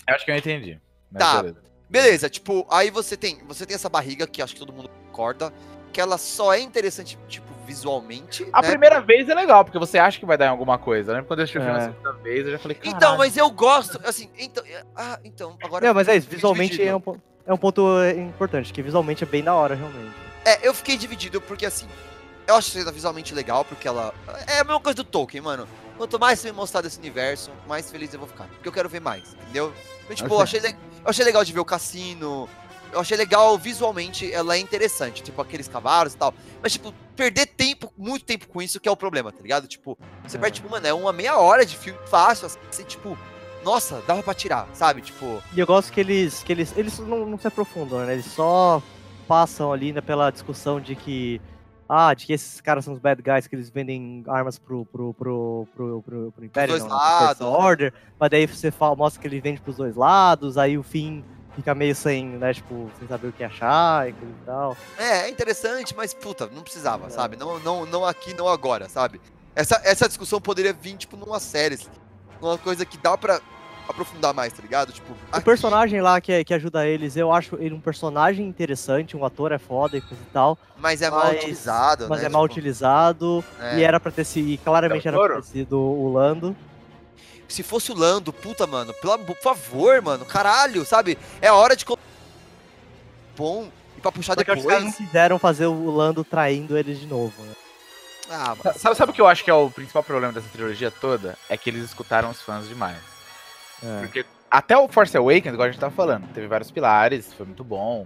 Eu 0.09 0.15
acho 0.15 0.25
que 0.25 0.31
eu 0.31 0.37
entendi. 0.37 0.81
Tá. 1.13 1.43
beleza. 1.43 1.63
Beleza, 1.91 2.31
tipo, 2.31 2.67
aí 2.71 2.91
você 2.91 3.19
tem, 3.19 3.45
você 3.47 3.67
tem 3.67 3.75
essa 3.75 3.91
barriga 3.91 4.27
que 4.27 4.41
acho 4.41 4.55
que 4.55 4.61
todo 4.61 4.73
mundo 4.73 4.89
concorda, 5.07 5.53
que 5.93 6.01
ela 6.01 6.17
só 6.17 6.55
é 6.55 6.61
interessante, 6.61 7.19
tipo, 7.29 7.53
visualmente, 7.65 8.47
A 8.53 8.63
né? 8.63 8.69
primeira 8.69 9.01
vez 9.01 9.29
é 9.29 9.35
legal, 9.35 9.65
porque 9.65 9.79
você 9.79 9.99
acha 9.99 10.19
que 10.19 10.27
vai 10.27 10.37
dar 10.39 10.47
em 10.47 10.49
alguma 10.49 10.79
coisa. 10.79 11.11
Eu 11.11 11.15
lembro 11.17 11.29
quando 11.29 11.41
eu 11.41 11.45
assisti 11.45 11.59
o 11.59 11.63
filme 11.63 11.77
É. 11.79 11.83
a 11.83 11.85
segunda 11.91 12.13
vez, 12.23 12.45
eu 12.47 12.53
já 12.53 12.59
falei, 12.59 12.77
Então, 12.83 12.99
"Caralho". 12.99 13.19
mas 13.19 13.37
eu 13.37 13.51
gosto, 13.51 14.01
assim, 14.05 14.31
então, 14.39 14.63
ah, 14.97 15.19
então, 15.25 15.57
agora... 15.63 15.87
Não, 15.87 15.95
mas 15.95 16.09
é 16.09 16.17
isso, 16.17 16.29
visualmente 16.29 16.83
é 16.83 16.95
um, 16.95 17.03
é 17.47 17.53
um 17.53 17.57
ponto 17.57 17.99
é, 18.01 18.13
importante, 18.13 18.73
que 18.73 18.83
visualmente 18.83 19.25
é 19.25 19.27
bem 19.27 19.43
da 19.43 19.55
hora, 19.55 19.75
realmente. 19.75 20.15
É, 20.45 20.67
eu 20.67 20.75
fiquei 20.75 20.97
dividido 20.97 21.41
porque 21.41 21.65
assim, 21.67 21.87
eu 22.47 22.55
acho 22.55 22.71
cena 22.71 22.93
visualmente 22.93 23.35
legal, 23.35 23.65
porque 23.65 23.89
ela. 23.89 24.13
É 24.47 24.61
a 24.61 24.65
mesma 24.65 24.81
coisa 24.81 24.97
do 24.97 25.05
Tolkien, 25.05 25.43
mano. 25.43 25.67
Quanto 25.97 26.19
mais 26.19 26.39
você 26.41 26.51
me 26.51 26.57
mostrar 26.57 26.81
desse 26.83 26.99
universo, 26.99 27.51
mais 27.67 27.91
feliz 27.91 28.13
eu 28.13 28.19
vou 28.19 28.29
ficar. 28.29 28.45
Porque 28.49 28.69
eu 28.69 28.73
quero 28.73 28.89
ver 28.89 29.01
mais, 29.01 29.33
entendeu? 29.35 29.73
Então, 30.05 30.15
tipo, 30.17 30.35
eu 30.35 30.41
achei, 30.41 30.61
le- 30.61 30.71
eu 31.05 31.09
achei 31.11 31.25
legal 31.25 31.43
de 31.45 31.53
ver 31.53 31.61
o 31.61 31.65
cassino. 31.65 32.47
Eu 32.93 33.01
achei 33.01 33.17
legal 33.17 33.57
visualmente, 33.57 34.31
ela 34.31 34.57
é 34.57 34.59
interessante, 34.59 35.23
tipo, 35.23 35.41
aqueles 35.41 35.67
cavalos 35.67 36.13
e 36.13 36.17
tal. 36.19 36.35
Mas, 36.63 36.73
tipo, 36.73 36.93
perder 37.15 37.47
tempo, 37.47 37.93
muito 37.97 38.25
tempo 38.25 38.47
com 38.49 38.61
isso 38.61 38.79
que 38.81 38.89
é 38.89 38.93
o 38.93 38.97
problema, 38.97 39.33
tá 39.33 39.41
ligado? 39.43 39.67
Tipo, 39.67 39.97
você 40.27 40.37
É. 40.37 40.41
perde, 40.41 40.57
tipo, 40.57 40.71
mano, 40.71 40.87
é 40.87 40.93
uma 40.93 41.13
meia 41.13 41.37
hora 41.39 41.65
de 41.65 41.77
filme 41.77 41.99
fácil, 42.07 42.47
assim, 42.47 42.85
tipo, 42.85 43.17
nossa, 43.65 44.03
dava 44.07 44.23
pra 44.23 44.35
tirar, 44.35 44.69
sabe? 44.75 45.01
Tipo, 45.01 45.43
E 45.55 45.61
eu 45.61 45.67
gosto 45.67 45.93
que 45.93 46.01
eles, 46.01 46.43
que 46.43 46.53
eles, 46.53 46.77
eles 46.77 46.99
não, 46.99 47.25
não 47.27 47.39
se 47.39 47.47
aprofundam, 47.47 48.05
né? 48.05 48.13
Eles 48.15 48.27
só 48.27 48.83
passam 49.27 49.73
ali 49.73 49.93
né, 49.93 50.01
pela 50.03 50.31
discussão 50.31 50.79
de 50.81 50.95
que, 50.95 51.41
ah, 51.89 52.13
de 52.13 52.27
que 52.27 52.33
esses 52.35 52.61
caras 52.61 52.85
são 52.85 52.93
os 52.93 53.01
bad 53.01 53.23
guys, 53.23 53.47
que 53.47 53.55
eles 53.57 53.71
vendem 53.71 54.23
armas 54.27 54.59
pro, 54.59 54.85
pro, 54.85 55.15
pro, 55.15 55.67
pro, 55.75 56.03
pro, 56.03 56.33
pro 56.33 56.45
Império, 56.45 56.73
dois 56.73 56.83
não, 56.83 56.91
né, 56.91 56.95
lados. 56.95 57.41
Order, 57.41 57.95
mas 58.21 58.31
daí 58.31 58.47
você 58.47 58.71
fala, 58.71 58.95
mostra 58.95 59.21
que 59.23 59.27
ele 59.27 59.41
vende 59.41 59.61
pros 59.63 59.77
dois 59.77 59.97
lados, 59.97 60.59
aí 60.59 60.77
o 60.77 60.83
fim 60.83 61.25
fica 61.57 61.75
meio 61.75 61.95
sem, 61.95 62.27
né, 62.27 62.53
tipo, 62.55 62.91
sem 62.99 63.07
saber 63.09 63.29
o 63.29 63.33
que 63.33 63.45
achar 63.45 64.09
e 64.09 64.13
coisa 64.13 64.35
e 64.43 64.45
tal. 64.47 64.77
É, 64.99 65.19
é 65.21 65.29
interessante, 65.31 65.95
mas 65.97 66.13
puta, 66.15 66.49
não 66.53 66.63
precisava, 66.63 67.07
É. 67.07 67.11
sabe? 67.11 67.37
Não, 67.37 67.59
não, 67.61 67.87
não 67.87 68.05
aqui, 68.05 68.35
não 68.35 68.49
agora, 68.49 68.89
sabe? 68.89 69.21
Essa, 69.55 69.81
essa 69.85 70.09
discussão 70.09 70.41
poderia 70.41 70.73
vir, 70.73 70.97
tipo, 70.97 71.17
numa 71.17 71.39
série, 71.39 71.79
uma 72.41 72.59
coisa 72.59 72.85
que 72.85 72.99
dá 72.99 73.17
pra 73.17 73.41
aprofundar 73.89 74.33
mais, 74.33 74.53
tá 74.53 74.63
ligado? 74.63 74.93
Tipo, 74.93 75.13
O 75.37 75.43
personagem 75.43 76.01
lá 76.01 76.19
que, 76.21 76.43
que 76.43 76.55
ajuda 76.55 76.87
eles, 76.87 77.17
eu 77.17 77.31
acho 77.31 77.57
ele 77.61 77.75
um 77.75 77.81
personagem 77.81 78.47
interessante, 78.49 79.15
um 79.17 79.25
ator 79.25 79.53
é 79.53 79.59
foda 79.59 79.97
e 79.97 80.01
coisa 80.01 80.23
e 80.23 80.33
tal, 80.33 80.59
mas 80.79 81.03
é 81.03 81.11
mal 81.11 81.21
mas- 81.27 81.37
utilizado, 81.37 82.07
mas 82.09 82.21
né? 82.21 82.27
é 82.27 82.29
mal 82.31 82.49
Tipo, 82.49 82.59
utilizado, 82.61 83.45
é. 83.61 83.79
e 83.79 83.83
era 83.85 84.01
pra 84.01 84.11
ter 84.11 84.25
sido, 84.25 84.49
e 84.49 84.57
claramente 84.57 85.03
Del 85.05 85.13
era 85.23 85.33
pra 85.35 85.43
ter 85.43 85.49
sido 85.49 85.79
o 85.79 86.11
Lando. 86.13 86.57
Se 87.55 87.63
fosse 87.63 87.93
o 87.93 87.95
Lando, 87.95 88.33
puta, 88.33 88.67
mano, 88.67 88.93
pelo, 88.95 89.17
por 89.21 89.37
favor, 89.37 90.03
mano, 90.03 90.25
caralho, 90.25 90.85
sabe? 90.85 91.17
É 91.41 91.53
hora 91.53 91.77
de. 91.77 91.85
Bom, 93.37 93.71
e 93.97 94.01
pra 94.01 94.11
puxar 94.11 94.35
que 94.35 94.41
os 94.41 94.47
caras 94.47 94.65
não 94.65 94.91
depois. 94.91 94.97
quiseram 94.97 95.39
fazer 95.39 95.67
o 95.67 95.89
Lando 95.89 96.25
traindo 96.25 96.77
eles 96.77 96.99
de 96.99 97.07
novo, 97.07 97.41
né? 97.45 97.53
Ah, 98.29 98.57
mano. 98.57 98.77
Sabe, 98.77 98.97
sabe 98.97 99.13
o 99.13 99.15
que 99.15 99.21
eu 99.21 99.29
acho 99.29 99.45
que 99.45 99.51
é 99.51 99.55
o 99.55 99.71
principal 99.71 100.03
problema 100.03 100.33
dessa 100.33 100.49
trilogia 100.49 100.91
toda? 100.91 101.39
É 101.49 101.57
que 101.57 101.71
eles 101.71 101.85
escutaram 101.85 102.29
os 102.31 102.43
fãs 102.43 102.67
demais. 102.67 102.99
É. 103.81 104.01
Porque 104.01 104.27
até 104.51 104.77
o 104.77 104.89
Force 104.89 105.17
Awakens, 105.17 105.55
igual 105.55 105.69
a 105.69 105.71
gente 105.71 105.81
tava 105.81 105.95
falando, 105.95 106.27
teve 106.35 106.49
vários 106.49 106.73
pilares, 106.73 107.33
foi 107.35 107.47
muito 107.47 107.63
bom. 107.63 108.05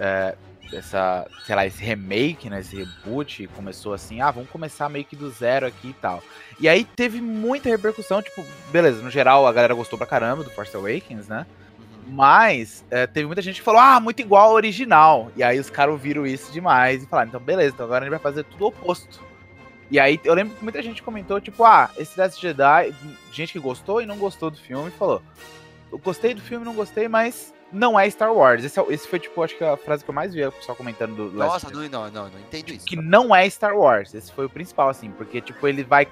É, 0.00 0.34
essa, 0.72 1.26
sei 1.44 1.54
lá, 1.54 1.66
esse 1.66 1.82
remake, 1.82 2.50
né, 2.50 2.60
esse 2.60 2.76
reboot, 2.76 3.46
começou 3.48 3.92
assim, 3.92 4.20
ah, 4.20 4.30
vamos 4.30 4.50
começar 4.50 4.88
meio 4.88 5.04
que 5.04 5.16
do 5.16 5.30
zero 5.30 5.66
aqui 5.66 5.88
e 5.88 5.94
tal. 5.94 6.22
E 6.60 6.68
aí 6.68 6.84
teve 6.84 7.20
muita 7.20 7.68
repercussão, 7.68 8.22
tipo, 8.22 8.44
beleza, 8.70 9.02
no 9.02 9.10
geral 9.10 9.46
a 9.46 9.52
galera 9.52 9.74
gostou 9.74 9.98
pra 9.98 10.06
caramba 10.06 10.44
do 10.44 10.50
Force 10.50 10.76
Awakens, 10.76 11.28
né? 11.28 11.46
Uhum. 11.78 12.14
Mas 12.14 12.84
é, 12.90 13.06
teve 13.06 13.26
muita 13.26 13.42
gente 13.42 13.56
que 13.56 13.64
falou, 13.64 13.80
ah, 13.80 14.00
muito 14.00 14.20
igual 14.20 14.50
ao 14.50 14.54
original. 14.54 15.30
E 15.36 15.42
aí 15.42 15.58
os 15.58 15.70
caras 15.70 15.92
ouviram 15.92 16.26
isso 16.26 16.52
demais 16.52 17.02
e 17.02 17.06
falaram, 17.06 17.28
então 17.28 17.40
beleza, 17.40 17.74
então 17.74 17.86
agora 17.86 18.04
a 18.04 18.06
gente 18.06 18.18
vai 18.18 18.32
fazer 18.32 18.44
tudo 18.44 18.66
oposto. 18.66 19.20
E 19.90 19.98
aí 19.98 20.20
eu 20.22 20.34
lembro 20.34 20.54
que 20.54 20.62
muita 20.62 20.82
gente 20.82 21.02
comentou, 21.02 21.40
tipo, 21.40 21.64
ah, 21.64 21.90
esse 21.96 22.18
Last 22.18 22.40
Jedi, 22.40 22.94
gente 23.32 23.52
que 23.52 23.58
gostou 23.58 24.02
e 24.02 24.06
não 24.06 24.18
gostou 24.18 24.50
do 24.50 24.58
filme, 24.58 24.90
falou, 24.90 25.22
eu 25.90 25.98
gostei 25.98 26.34
do 26.34 26.42
filme, 26.42 26.64
não 26.64 26.74
gostei, 26.74 27.08
mas 27.08 27.54
não 27.72 27.98
é 27.98 28.08
Star 28.10 28.32
Wars. 28.32 28.64
Esse, 28.64 28.78
é 28.80 28.84
esse 28.88 29.06
foi, 29.06 29.18
tipo, 29.18 29.42
acho 29.42 29.56
que 29.56 29.64
a 29.64 29.76
frase 29.76 30.02
que 30.04 30.10
eu 30.10 30.14
mais 30.14 30.32
vi 30.34 30.44
o 30.44 30.52
pessoal 30.52 30.76
comentando 30.76 31.14
do 31.14 31.36
Last 31.36 31.64
Nossa, 31.64 31.68
Jedi. 31.68 31.88
não, 31.90 32.04
não, 32.04 32.10
não, 32.24 32.30
não 32.30 32.40
entendo 32.40 32.70
isso. 32.70 32.86
Que 32.86 32.96
não 32.96 33.34
é 33.34 33.48
Star 33.50 33.76
Wars. 33.76 34.14
Esse 34.14 34.32
foi 34.32 34.46
o 34.46 34.50
principal, 34.50 34.88
assim, 34.88 35.10
porque, 35.10 35.40
tipo, 35.40 35.66
ele 35.68 35.84
vai 35.84 36.06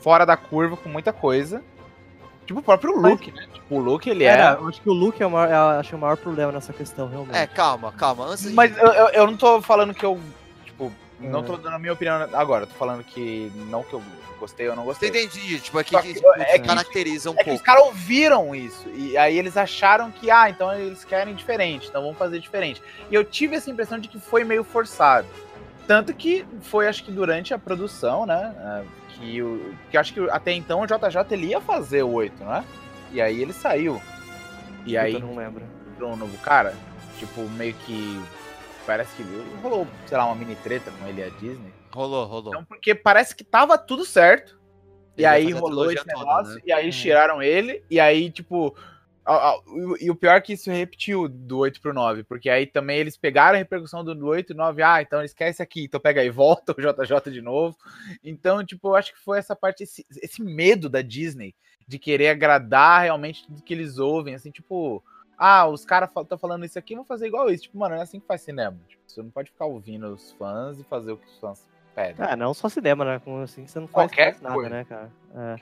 fora 0.00 0.24
da 0.24 0.36
curva 0.36 0.76
com 0.76 0.88
muita 0.88 1.12
coisa. 1.12 1.62
Tipo 2.46 2.60
o 2.60 2.62
próprio 2.64 2.96
Luke, 2.98 3.30
né? 3.30 3.46
Tipo, 3.52 3.76
o 3.76 3.78
Luke, 3.78 4.10
ele 4.10 4.24
é... 4.24 4.28
Era, 4.28 4.58
eu 4.60 4.66
acho 4.68 4.80
que 4.80 4.88
o 4.90 4.92
Luke 4.92 5.22
é 5.22 5.26
o 5.26 5.30
maior, 5.30 5.48
eu 5.74 5.78
acho 5.80 5.94
o 5.94 5.98
maior 5.98 6.16
problema 6.16 6.50
nessa 6.50 6.72
questão, 6.72 7.08
realmente. 7.08 7.36
É, 7.36 7.46
calma, 7.46 7.92
calma. 7.92 8.24
Antes 8.26 8.42
de- 8.48 8.54
Mas 8.54 8.76
eu, 8.76 8.88
eu, 8.88 9.08
eu 9.10 9.26
não 9.28 9.36
tô 9.36 9.62
falando 9.62 9.94
que 9.94 10.04
eu, 10.04 10.18
tipo, 10.64 10.90
não 11.20 11.40
É. 11.40 11.42
tô 11.44 11.56
dando 11.56 11.74
a 11.76 11.78
minha 11.78 11.92
opinião 11.92 12.28
agora. 12.32 12.66
Tô 12.66 12.74
falando 12.74 13.04
que 13.04 13.52
não 13.68 13.84
que 13.84 13.92
eu 13.94 14.02
gostei 14.40 14.68
ou 14.68 14.74
não 14.74 14.84
gostei. 14.84 15.08
entendi, 15.10 15.60
tipo, 15.60 15.78
aqui 15.78 15.92
Só 15.92 16.00
que, 16.02 16.08
que 16.08 16.14
tipo, 16.14 16.32
é 16.34 16.58
que- 16.58 16.66
caracteriza 16.66 17.30
um 17.30 17.34
É 17.34 17.36
que 17.36 17.50
os 17.50 17.56
pouco. 17.56 17.64
caras 17.64 17.84
ouviram 17.84 18.54
isso. 18.54 18.88
E 18.88 19.16
aí 19.16 19.38
eles 19.38 19.56
acharam 19.56 20.10
que, 20.10 20.30
ah, 20.30 20.50
então 20.50 20.72
eles 20.74 21.04
querem 21.04 21.34
diferente, 21.34 21.88
então 21.88 22.02
vamos 22.02 22.18
fazer 22.18 22.40
diferente. 22.40 22.82
E 23.10 23.14
eu 23.14 23.22
tive 23.24 23.54
essa 23.56 23.70
impressão 23.70 23.98
de 23.98 24.08
que 24.08 24.18
foi 24.18 24.42
meio 24.42 24.64
forçado. 24.64 25.28
Tanto 25.86 26.12
que 26.14 26.44
foi, 26.62 26.88
acho 26.88 27.04
que 27.04 27.12
durante 27.12 27.52
a 27.54 27.58
produção, 27.58 28.24
né? 28.26 28.54
ah, 28.58 28.82
Que, 29.18 29.42
o, 29.42 29.74
que 29.90 29.96
acho 29.98 30.14
que 30.14 30.20
até 30.30 30.52
então 30.52 30.80
o 30.80 30.86
JJ 30.86 31.24
ele 31.32 31.46
ia 31.48 31.60
fazer 31.60 32.02
o 32.02 32.10
8, 32.12 32.42
né? 32.42 32.64
E 33.12 33.20
aí 33.20 33.42
ele 33.42 33.52
saiu. 33.52 34.00
E 34.86 34.92
Puta, 34.92 35.00
aí 35.02 35.12
eu 35.14 35.20
não 35.20 35.36
lembro. 35.36 35.62
entrou 35.92 36.12
um 36.12 36.16
novo 36.16 36.38
cara, 36.38 36.74
tipo, 37.18 37.42
meio 37.50 37.74
que 37.84 38.18
parece 38.86 39.14
que 39.16 39.22
rolou, 39.62 39.86
sei 40.06 40.16
lá, 40.16 40.24
uma 40.26 40.34
mini 40.36 40.54
treta 40.56 40.90
com 40.90 41.06
ele 41.06 41.20
e 41.20 41.24
a 41.24 41.28
Disney. 41.28 41.70
Rolou, 41.92 42.26
rolou. 42.26 42.48
Então, 42.52 42.64
porque 42.64 42.94
parece 42.94 43.34
que 43.34 43.44
tava 43.44 43.76
tudo 43.78 44.04
certo. 44.04 44.58
E 45.16 45.22
Ele 45.22 45.26
vai 45.28 45.36
aí 45.36 45.52
rolou 45.52 45.90
esse 45.92 46.04
toda, 46.04 46.18
negócio, 46.18 46.54
né? 46.54 46.60
e 46.64 46.72
aí 46.72 46.88
É. 46.88 46.90
tiraram 46.90 47.42
ele, 47.42 47.84
e 47.90 47.98
aí, 48.00 48.30
tipo. 48.30 48.74
a- 49.22 49.50
a- 49.50 49.60
e- 50.00 50.06
e 50.06 50.10
o 50.10 50.14
pior 50.16 50.34
é 50.36 50.40
que 50.40 50.54
isso 50.54 50.70
repetiu 50.70 51.28
do 51.28 51.58
8 51.58 51.80
pro 51.80 51.92
9, 51.92 52.24
porque 52.24 52.48
aí 52.48 52.66
também 52.66 52.98
eles 52.98 53.16
pegaram 53.18 53.54
a 53.54 53.58
repercussão 53.58 54.02
do 54.02 54.26
8 54.26 54.52
e 54.52 54.56
9, 54.56 54.82
ah, 54.82 55.02
então 55.02 55.22
esse 55.22 55.62
aqui, 55.62 55.84
então 55.84 56.00
pega 56.00 56.20
aí, 56.22 56.30
volta 56.30 56.72
o 56.72 56.80
JJ 56.80 57.30
de 57.30 57.40
novo. 57.42 57.76
Então, 58.24 58.64
tipo, 58.64 58.88
eu 58.88 58.96
acho 58.96 59.12
que 59.12 59.20
foi 59.20 59.38
essa 59.38 59.54
parte, 59.54 59.82
esse, 59.84 60.04
esse 60.22 60.42
medo 60.42 60.88
da 60.88 61.02
Disney 61.02 61.54
de 61.86 61.98
querer 61.98 62.28
agradar 62.28 63.02
realmente 63.02 63.46
tudo 63.46 63.62
que 63.62 63.74
eles 63.74 63.98
ouvem, 63.98 64.34
assim, 64.34 64.50
tipo, 64.50 65.04
ah, 65.36 65.68
os 65.68 65.84
caras 65.84 66.08
estão 66.16 66.38
falando 66.38 66.64
isso 66.64 66.78
aqui, 66.78 66.94
vão 66.96 67.04
fazer 67.04 67.26
igual 67.26 67.50
isso. 67.50 67.64
Tipo, 67.64 67.78
mano, 67.78 67.94
é 67.96 68.00
assim 68.02 68.18
que 68.20 68.26
faz 68.26 68.40
cinema. 68.40 68.78
Tipo, 68.88 69.02
você 69.06 69.22
não 69.22 69.30
pode 69.30 69.50
ficar 69.50 69.66
ouvindo 69.66 70.08
os 70.12 70.32
fãs 70.32 70.78
e 70.80 70.84
fazer 70.84 71.12
o 71.12 71.16
que 71.18 71.26
os 71.26 71.38
fãs 71.38 71.68
pedem. 71.94 72.26
É, 72.26 72.34
não 72.36 72.54
só 72.54 72.68
cinema, 72.68 73.04
né? 73.04 73.20
Com 73.24 73.42
assim 73.42 73.66
você 73.66 73.78
não 73.80 73.88
faz, 73.88 74.08
Qualquer 74.10 74.32
faz 74.32 74.42
nada, 74.42 74.54
coisa. 74.54 74.70
né, 74.70 74.84
cara? 74.84 75.10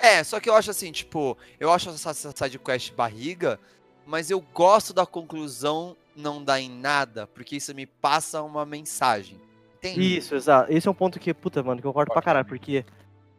É. 0.01 0.19
É, 0.19 0.25
só 0.25 0.39
que 0.41 0.49
eu 0.49 0.55
acho 0.55 0.71
assim, 0.71 0.93
tipo, 0.93 1.37
eu 1.59 1.73
acho 1.73 1.91
essa 1.91 2.11
essa 2.11 2.33
sidequest 2.33 2.93
barriga, 2.95 3.59
mas 4.07 4.31
eu 4.31 4.41
gosto 4.53 4.93
da 4.93 5.05
conclusão 5.05 5.97
não 6.17 6.43
dar 6.43 6.61
em 6.61 6.71
nada, 6.71 7.27
porque 7.29 7.57
isso 7.57 7.75
me 7.75 7.87
passa 7.87 8.43
uma 8.43 8.67
mensagem. 8.67 9.41
Entende? 9.79 10.19
Isso, 10.19 10.35
exato. 10.35 10.73
Esse 10.73 10.89
é 10.89 10.91
um 10.91 10.95
ponto 10.95 11.21
que, 11.21 11.33
puta, 11.33 11.63
mano, 11.63 11.81
que 11.81 11.87
eu 11.87 11.93
concordo 11.93 12.13
pra 12.13 12.23
caralho, 12.23 12.47
porque 12.47 12.85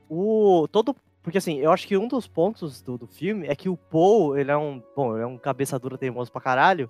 o. 0.10 0.67
Todo. 0.71 0.95
Porque 1.21 1.38
assim, 1.38 1.58
eu 1.58 1.71
acho 1.71 1.86
que 1.86 1.97
um 1.97 2.08
dos 2.08 2.28
pontos 2.28 2.82
do, 2.82 2.97
do 2.97 3.06
filme 3.06 3.45
é 3.45 3.56
que 3.56 3.67
o 3.67 3.75
Paul, 3.75 4.38
ele 4.38 4.49
é 4.49 4.58
um. 4.58 4.82
Bom, 4.95 5.15
ele 5.15 5.23
é 5.23 5.28
um 5.28 5.38
cabeça 5.38 5.78
dura 5.78 5.97
teimoso 5.97 6.32
pra 6.32 6.39
caralho. 6.39 6.89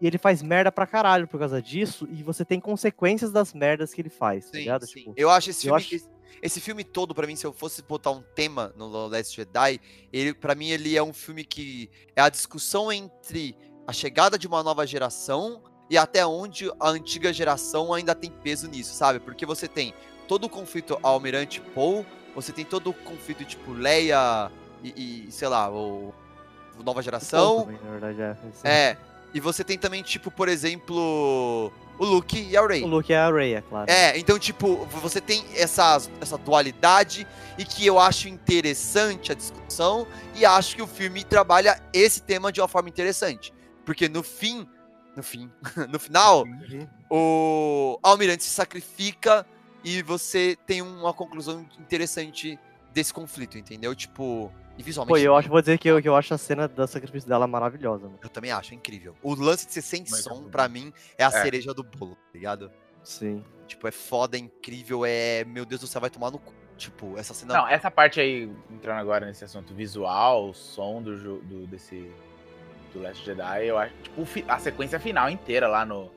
E 0.00 0.06
ele 0.06 0.16
faz 0.18 0.40
merda 0.42 0.72
pra 0.72 0.86
caralho 0.86 1.28
por 1.28 1.38
causa 1.38 1.60
disso, 1.60 2.08
e 2.10 2.22
você 2.22 2.44
tem 2.44 2.58
consequências 2.58 3.30
das 3.30 3.52
merdas 3.52 3.92
que 3.92 4.00
ele 4.00 4.08
faz, 4.08 4.46
tá 4.46 4.52
Sim, 4.52 4.58
ligado? 4.58 4.86
sim. 4.86 4.92
Tipo, 5.00 5.14
Eu 5.16 5.28
acho 5.30 5.50
esse 5.50 5.66
eu 5.66 5.76
filme, 5.78 5.96
acho- 5.98 6.08
esse, 6.42 6.60
filme 6.60 6.82
todo, 6.84 7.14
pra 7.14 7.26
mim, 7.26 7.36
se 7.36 7.46
eu 7.46 7.52
fosse 7.52 7.82
botar 7.82 8.10
um 8.12 8.22
tema 8.34 8.72
no 8.76 9.06
Last 9.08 9.36
Jedi, 9.36 9.78
ele, 10.12 10.32
para 10.32 10.54
mim, 10.54 10.68
ele 10.70 10.96
é 10.96 11.02
um 11.02 11.12
filme 11.12 11.44
que 11.44 11.90
é 12.16 12.22
a 12.22 12.28
discussão 12.30 12.90
entre 12.90 13.54
a 13.86 13.92
chegada 13.92 14.38
de 14.38 14.46
uma 14.46 14.62
nova 14.62 14.86
geração 14.86 15.62
e 15.90 15.98
até 15.98 16.24
onde 16.24 16.70
a 16.80 16.88
antiga 16.88 17.30
geração 17.32 17.92
ainda 17.92 18.14
tem 18.14 18.30
peso 18.30 18.68
nisso, 18.68 18.94
sabe? 18.94 19.18
Porque 19.20 19.44
você 19.44 19.68
tem 19.68 19.92
todo 20.28 20.44
o 20.44 20.48
conflito 20.48 20.98
Almirante 21.02 21.60
Paul, 21.74 22.06
você 22.34 22.52
tem 22.52 22.64
todo 22.64 22.90
o 22.90 22.94
conflito, 22.94 23.44
tipo, 23.44 23.72
Leia 23.72 24.50
e, 24.82 25.26
e, 25.28 25.32
sei 25.32 25.48
lá, 25.48 25.70
o, 25.70 26.14
Nova 26.82 27.02
Geração. 27.02 27.64
Também, 27.64 27.78
na 27.84 27.90
verdade, 27.90 28.22
é. 28.22 28.36
É. 28.64 28.96
E 29.32 29.40
você 29.40 29.62
tem 29.62 29.78
também, 29.78 30.02
tipo, 30.02 30.30
por 30.30 30.48
exemplo, 30.48 31.72
o 31.98 32.04
Luke 32.04 32.36
e 32.40 32.56
a 32.56 32.66
Rey. 32.66 32.82
O 32.82 32.86
Luke 32.88 33.12
é 33.12 33.18
a 33.18 33.30
Rey, 33.30 33.54
é 33.54 33.60
claro. 33.60 33.90
É, 33.90 34.18
então, 34.18 34.38
tipo, 34.38 34.84
você 34.86 35.20
tem 35.20 35.44
essa, 35.54 35.98
essa 36.20 36.36
dualidade 36.36 37.26
e 37.56 37.64
que 37.64 37.86
eu 37.86 37.98
acho 37.98 38.28
interessante 38.28 39.30
a 39.30 39.34
discussão 39.34 40.06
e 40.34 40.44
acho 40.44 40.74
que 40.76 40.82
o 40.82 40.86
filme 40.86 41.22
trabalha 41.24 41.80
esse 41.92 42.22
tema 42.22 42.50
de 42.50 42.60
uma 42.60 42.68
forma 42.68 42.88
interessante. 42.88 43.52
Porque 43.84 44.08
no 44.08 44.22
fim, 44.22 44.66
no 45.16 45.22
fim, 45.22 45.50
no 45.88 45.98
final, 46.00 46.42
Uhum. 46.44 46.88
o 47.08 47.98
Almirante 48.02 48.42
se 48.44 48.50
sacrifica 48.50 49.46
e 49.84 50.02
você 50.02 50.56
tem 50.66 50.82
uma 50.82 51.12
conclusão 51.14 51.66
interessante 51.78 52.58
desse 52.92 53.12
conflito, 53.14 53.56
entendeu? 53.56 53.94
Tipo, 53.94 54.52
e 54.80 54.82
visualmente. 54.82 55.18
Pô, 55.20 55.24
eu 55.24 55.36
acho, 55.36 55.48
vou 55.48 55.60
dizer 55.60 55.78
que 55.78 55.88
eu, 55.88 56.00
que 56.00 56.08
eu 56.08 56.16
acho 56.16 56.32
a 56.34 56.38
cena 56.38 56.66
do 56.66 56.86
sacrifício 56.86 57.28
dela 57.28 57.46
maravilhosa, 57.46 58.04
mano. 58.06 58.18
Eu 58.22 58.28
também 58.28 58.50
acho, 58.50 58.72
é 58.72 58.76
incrível. 58.76 59.14
O 59.22 59.34
lance 59.34 59.66
de 59.66 59.72
ser 59.72 59.82
sem 59.82 60.00
Muito 60.00 60.16
som, 60.16 60.42
bom. 60.42 60.50
pra 60.50 60.68
mim, 60.68 60.92
é 61.16 61.24
a 61.24 61.28
É. 61.28 61.30
cereja 61.30 61.72
do 61.74 61.82
bolo, 61.82 62.14
tá 62.16 62.20
ligado? 62.34 62.70
Sim. 63.04 63.44
Tipo, 63.66 63.86
é 63.86 63.90
foda, 63.90 64.36
é 64.36 64.40
incrível, 64.40 65.04
é. 65.04 65.44
Meu 65.44 65.64
Deus 65.64 65.80
do 65.80 65.86
céu, 65.86 66.00
vai 66.00 66.10
tomar 66.10 66.30
no 66.30 66.38
cu. 66.38 66.52
Tipo, 66.76 67.18
essa 67.18 67.34
cena. 67.34 67.52
Não, 67.54 67.68
essa 67.68 67.90
parte 67.90 68.20
aí, 68.20 68.50
entrando 68.70 68.98
agora 68.98 69.26
nesse 69.26 69.44
assunto 69.44 69.74
visual, 69.74 70.52
som 70.54 71.02
do, 71.02 71.40
do 71.42 71.66
desse 71.66 72.10
do 72.94 73.00
Last 73.02 73.24
Jedi, 73.24 73.66
eu 73.66 73.78
acho, 73.78 73.94
tipo, 74.02 74.22
o 74.22 74.24
fi- 74.24 74.44
a 74.48 74.58
sequência 74.58 74.98
final 74.98 75.28
inteira 75.30 75.68
lá 75.68 75.84
no 75.84 76.10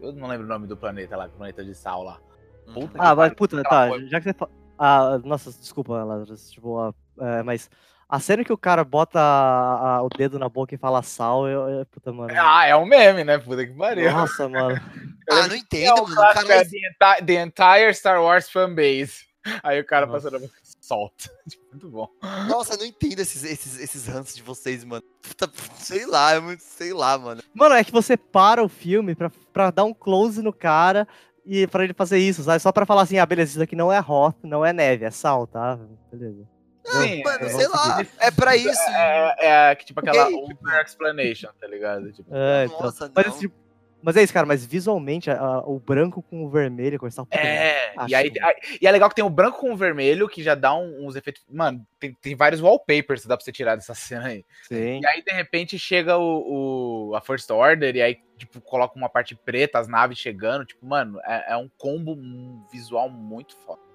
eu 0.00 0.12
não 0.12 0.28
lembro 0.28 0.44
o 0.46 0.48
nome 0.48 0.66
do 0.66 0.76
planeta 0.76 1.16
lá, 1.16 1.26
o 1.26 1.30
planeta 1.30 1.64
de 1.64 1.74
sal 1.74 2.02
lá. 2.04 2.20
Uhum. 2.66 2.74
Puta 2.74 2.98
Ah, 2.98 3.14
mas 3.14 3.16
pariu, 3.16 3.34
puta, 3.36 3.62
tá, 3.62 3.88
coisa- 3.88 4.06
já 4.06 4.18
que 4.20 4.24
você 4.24 4.34
fala. 4.34 4.50
Ah, 4.78 5.18
nossa, 5.24 5.50
desculpa, 5.50 6.04
Lazarus, 6.04 6.50
tipo, 6.50 6.78
ah, 6.78 6.92
é, 7.20 7.42
mas 7.42 7.68
a 8.08 8.18
cena 8.20 8.42
que 8.44 8.52
o 8.52 8.56
cara 8.58 8.84
bota 8.84 9.18
a- 9.20 9.96
a- 9.96 10.02
o 10.02 10.08
dedo 10.08 10.38
na 10.38 10.48
boca 10.48 10.74
e 10.74 10.78
fala 10.78 11.02
sal, 11.02 11.46
eu, 11.48 11.68
eu- 11.68 11.86
puta, 11.86 12.12
mano. 12.12 12.32
Ah, 12.36 12.66
é 12.66 12.74
um 12.76 12.86
meme, 12.86 13.22
né? 13.24 13.38
Puta 13.38 13.66
que 13.66 13.72
pariu. 13.74 14.10
Nossa, 14.10 14.48
mano. 14.48 14.74
Ah, 15.30 15.46
não 15.46 15.54
É 15.54 15.58
entendo, 15.58 15.98
o 15.98 16.02
mano. 16.04 16.12
O 16.12 16.14
clássico, 16.14 16.46
cara 16.48 16.60
é 16.60 16.64
the, 16.64 16.78
enti- 16.78 17.26
the 17.26 17.42
entire 17.42 17.94
Star 17.94 18.22
Wars 18.22 18.48
fanbase. 18.48 19.26
Aí 19.62 19.78
o 19.78 19.84
cara 19.84 20.06
Nossa. 20.06 20.22
passando 20.22 20.36
a 20.36 20.46
boca 20.46 20.54
solta. 20.80 21.30
Tipo, 21.46 21.64
Muito 21.70 21.88
bom. 21.90 22.08
Nossa, 22.48 22.72
eu 22.74 22.78
não 22.78 22.86
entendo 22.86 23.20
esses, 23.20 23.44
esses, 23.44 23.78
esses 23.78 24.06
ranços 24.06 24.34
de 24.34 24.42
vocês, 24.42 24.84
mano. 24.84 25.02
Puta, 25.22 25.50
sei 25.76 26.06
lá, 26.06 26.32
é 26.32 26.40
muito, 26.40 26.60
sei 26.62 26.94
lá, 26.94 27.18
mano. 27.18 27.42
Mano, 27.54 27.74
é 27.74 27.84
que 27.84 27.92
você 27.92 28.16
para 28.16 28.62
o 28.64 28.70
filme 28.70 29.14
pra, 29.14 29.30
pra 29.52 29.70
dar 29.70 29.84
um 29.84 29.92
close 29.92 30.40
no 30.40 30.52
cara 30.52 31.06
e 31.44 31.66
pra 31.66 31.84
ele 31.84 31.92
fazer 31.92 32.18
isso, 32.18 32.42
sabe? 32.42 32.60
Só 32.60 32.72
pra 32.72 32.86
falar 32.86 33.02
assim, 33.02 33.18
ah, 33.18 33.26
beleza, 33.26 33.50
isso 33.50 33.58
daqui 33.58 33.76
não 33.76 33.92
é 33.92 34.00
hot, 34.00 34.34
não 34.42 34.64
é 34.64 34.72
neve, 34.72 35.04
é 35.04 35.10
sal, 35.10 35.46
tá? 35.46 35.78
Beleza. 36.10 36.48
Sim, 36.90 37.22
mano, 37.22 37.44
é, 37.44 37.48
sei 37.48 37.68
lá, 37.68 38.06
é 38.18 38.30
pra 38.30 38.56
isso. 38.56 38.90
é, 38.90 39.70
é 39.70 39.74
tipo 39.74 40.00
aquela 40.00 40.24
Ok, 40.26 40.34
over 40.36 40.80
explanation, 40.84 41.50
tá 41.60 41.66
ligado? 41.66 42.12
Tipo, 42.12 42.34
É, 42.34 42.64
então. 42.66 42.80
Nossa, 42.80 43.10
Mas, 43.14 43.26
não. 43.26 43.38
tipo, 43.38 43.54
mas 44.00 44.16
é 44.16 44.22
isso, 44.22 44.32
cara, 44.32 44.46
mas 44.46 44.64
visualmente, 44.64 45.28
a- 45.28 45.38
a- 45.40 45.58
o 45.68 45.80
branco 45.80 46.22
com 46.22 46.44
o 46.44 46.48
vermelho, 46.48 46.98
com 47.00 47.08
puta, 47.08 47.26
É, 47.36 47.92
e, 48.06 48.14
aí, 48.14 48.32
aí- 48.40 48.78
e 48.80 48.86
é 48.86 48.90
legal 48.92 49.08
que 49.08 49.16
tem 49.16 49.24
o 49.24 49.28
branco 49.30 49.58
com 49.58 49.72
o 49.72 49.76
vermelho, 49.76 50.28
que 50.28 50.40
já 50.40 50.54
dá 50.54 50.72
um- 50.74 51.04
uns 51.06 51.16
efeitos. 51.16 51.42
Mano, 51.50 51.84
tem, 51.98 52.14
tem 52.14 52.36
vários 52.36 52.60
wallpapers 52.60 53.22
que 53.22 53.28
dá 53.28 53.36
pra 53.36 53.44
você 53.44 53.50
tirar 53.50 53.74
dessa 53.74 53.94
cena 53.94 54.28
aí. 54.28 54.44
Sim. 54.68 55.00
E 55.02 55.06
aí, 55.06 55.20
de 55.22 55.32
repente, 55.32 55.76
chega 55.80 56.16
o, 56.16 57.08
o- 57.10 57.16
a 57.16 57.20
First 57.20 57.50
Order, 57.50 57.96
e 57.96 58.00
aí, 58.02 58.18
tipo, 58.36 58.60
coloca 58.60 58.96
uma 58.96 59.08
parte 59.08 59.34
preta, 59.34 59.80
as 59.80 59.88
naves 59.88 60.16
chegando. 60.18 60.64
Tipo, 60.64 60.86
mano, 60.86 61.18
é, 61.24 61.52
é 61.52 61.56
um 61.56 61.68
combo 61.76 62.12
um 62.12 62.64
visual 62.70 63.10
muito 63.10 63.56
foda. 63.66 63.87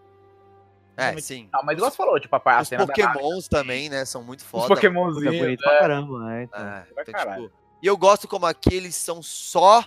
É, 0.96 1.20
sim. 1.20 1.50
Ah, 1.52 1.62
mas 1.64 1.76
igual 1.78 1.90
você 1.90 1.98
falou, 1.98 2.20
tipo, 2.20 2.36
a, 2.36 2.42
a 2.46 2.62
Os 2.62 2.68
cena 2.68 2.86
da 2.86 2.94
pokémons 2.94 3.48
também, 3.48 3.90
né, 3.90 4.06
são 4.06 4.24
muito 4.24 4.40
os 4.40 4.46
foda. 4.46 4.64
Puta, 4.68 4.76
pokémonzinhos. 4.76 5.38
bonito 5.38 5.60
né? 5.62 5.68
pra 5.68 5.80
caramba, 5.80 6.20
né? 6.26 6.44
Então. 6.44 6.60
É, 6.68 6.86
então, 6.92 7.14
caralho. 7.14 7.44
tipo, 7.44 7.56
e 7.82 7.88
eu 7.88 7.98
gosto 7.98 8.28
como 8.28 8.46
aqui 8.46 8.76
eles 8.76 8.96
são 8.96 9.22
só 9.22 9.84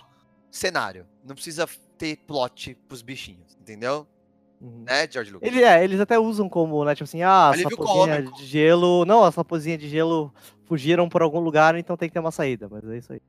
cenário. 0.51 1.05
Não 1.23 1.33
precisa 1.35 1.67
ter 1.97 2.17
plot 2.27 2.75
pros 2.87 3.01
bichinhos, 3.01 3.55
entendeu? 3.59 4.05
Uhum. 4.59 4.83
Né, 4.87 5.07
George 5.09 5.31
Lucas? 5.31 5.47
Ele, 5.47 5.63
é, 5.63 5.83
eles 5.83 5.99
até 5.99 6.17
usam 6.19 6.49
como, 6.49 6.83
né, 6.83 6.93
tipo 6.95 7.03
assim, 7.05 7.21
ah, 7.21 7.49
as 7.49 7.61
raposinhas 7.61 8.33
de 8.33 8.45
gelo. 8.45 9.05
Não, 9.05 9.23
as 9.23 9.35
raposinhas 9.35 9.79
de 9.79 9.87
gelo 9.87 10.33
fugiram 10.65 11.07
por 11.07 11.21
algum 11.21 11.39
lugar, 11.39 11.75
então 11.75 11.95
tem 11.95 12.09
que 12.09 12.13
ter 12.13 12.19
uma 12.19 12.31
saída, 12.31 12.67
mas 12.69 12.83
é 12.89 12.97
isso 12.97 13.13
aí. 13.13 13.21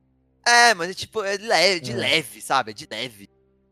É, 0.45 0.73
mas 0.73 0.89
é 0.89 0.93
tipo, 0.93 1.23
é 1.23 1.37
leve, 1.37 1.79
de 1.79 1.91
É. 1.91 1.95
leve, 1.95 2.41
sabe? 2.41 2.71
É 2.71 2.73
de 2.73 2.87
leve. 2.89 3.29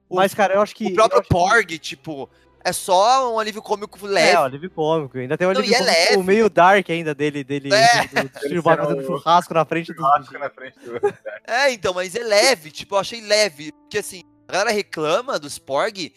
O- 0.10 0.16
Mas, 0.16 0.34
cara, 0.34 0.54
eu 0.54 0.62
acho 0.62 0.74
que. 0.76 0.86
o 0.88 0.94
próprio 0.94 1.20
acho 1.20 1.28
que- 1.28 1.34
Porg, 1.36 1.80
tipo, 1.80 2.30
é 2.64 2.74
só 2.74 3.34
um 3.34 3.40
alívio 3.40 3.62
cômico 3.62 4.06
leve. 4.06 4.32
É, 4.32 4.40
o 4.40 4.44
alívio 4.44 4.70
cômico. 4.70 5.18
Ainda 5.18 5.38
tem 5.38 5.48
o 5.48 5.54
Não, 5.54 5.60
alívio 5.60 5.76
é 5.76 5.80
cômico 5.80 6.00
leve. 6.12 6.24
meio 6.24 6.50
dark 6.50 6.90
ainda 6.90 7.16
dele, 7.16 7.44
dele 7.44 7.70
É. 7.74 8.08
do, 8.08 8.24
do, 8.50 8.56
do 8.56 8.62
fazendo 8.64 9.06
churrasco 9.06 9.54
na 9.54 9.66
frente 9.66 9.94
dos 9.94 9.98
Churrasco 9.98 10.38
na 10.38 10.50
frente 10.50 10.78
do. 10.80 11.00
É, 11.46 11.72
então, 11.72 11.94
mas 11.94 12.16
é 12.16 12.24
leve, 12.24 12.72
tipo, 12.72 12.96
eu 12.96 13.00
achei 13.00 13.22
leve. 13.22 13.72
Porque 13.72 14.00
assim, 14.00 14.22
a 14.48 14.52
galera 14.52 14.72
reclama 14.72 15.40
dos 15.40 15.58
Porg, 15.58 16.14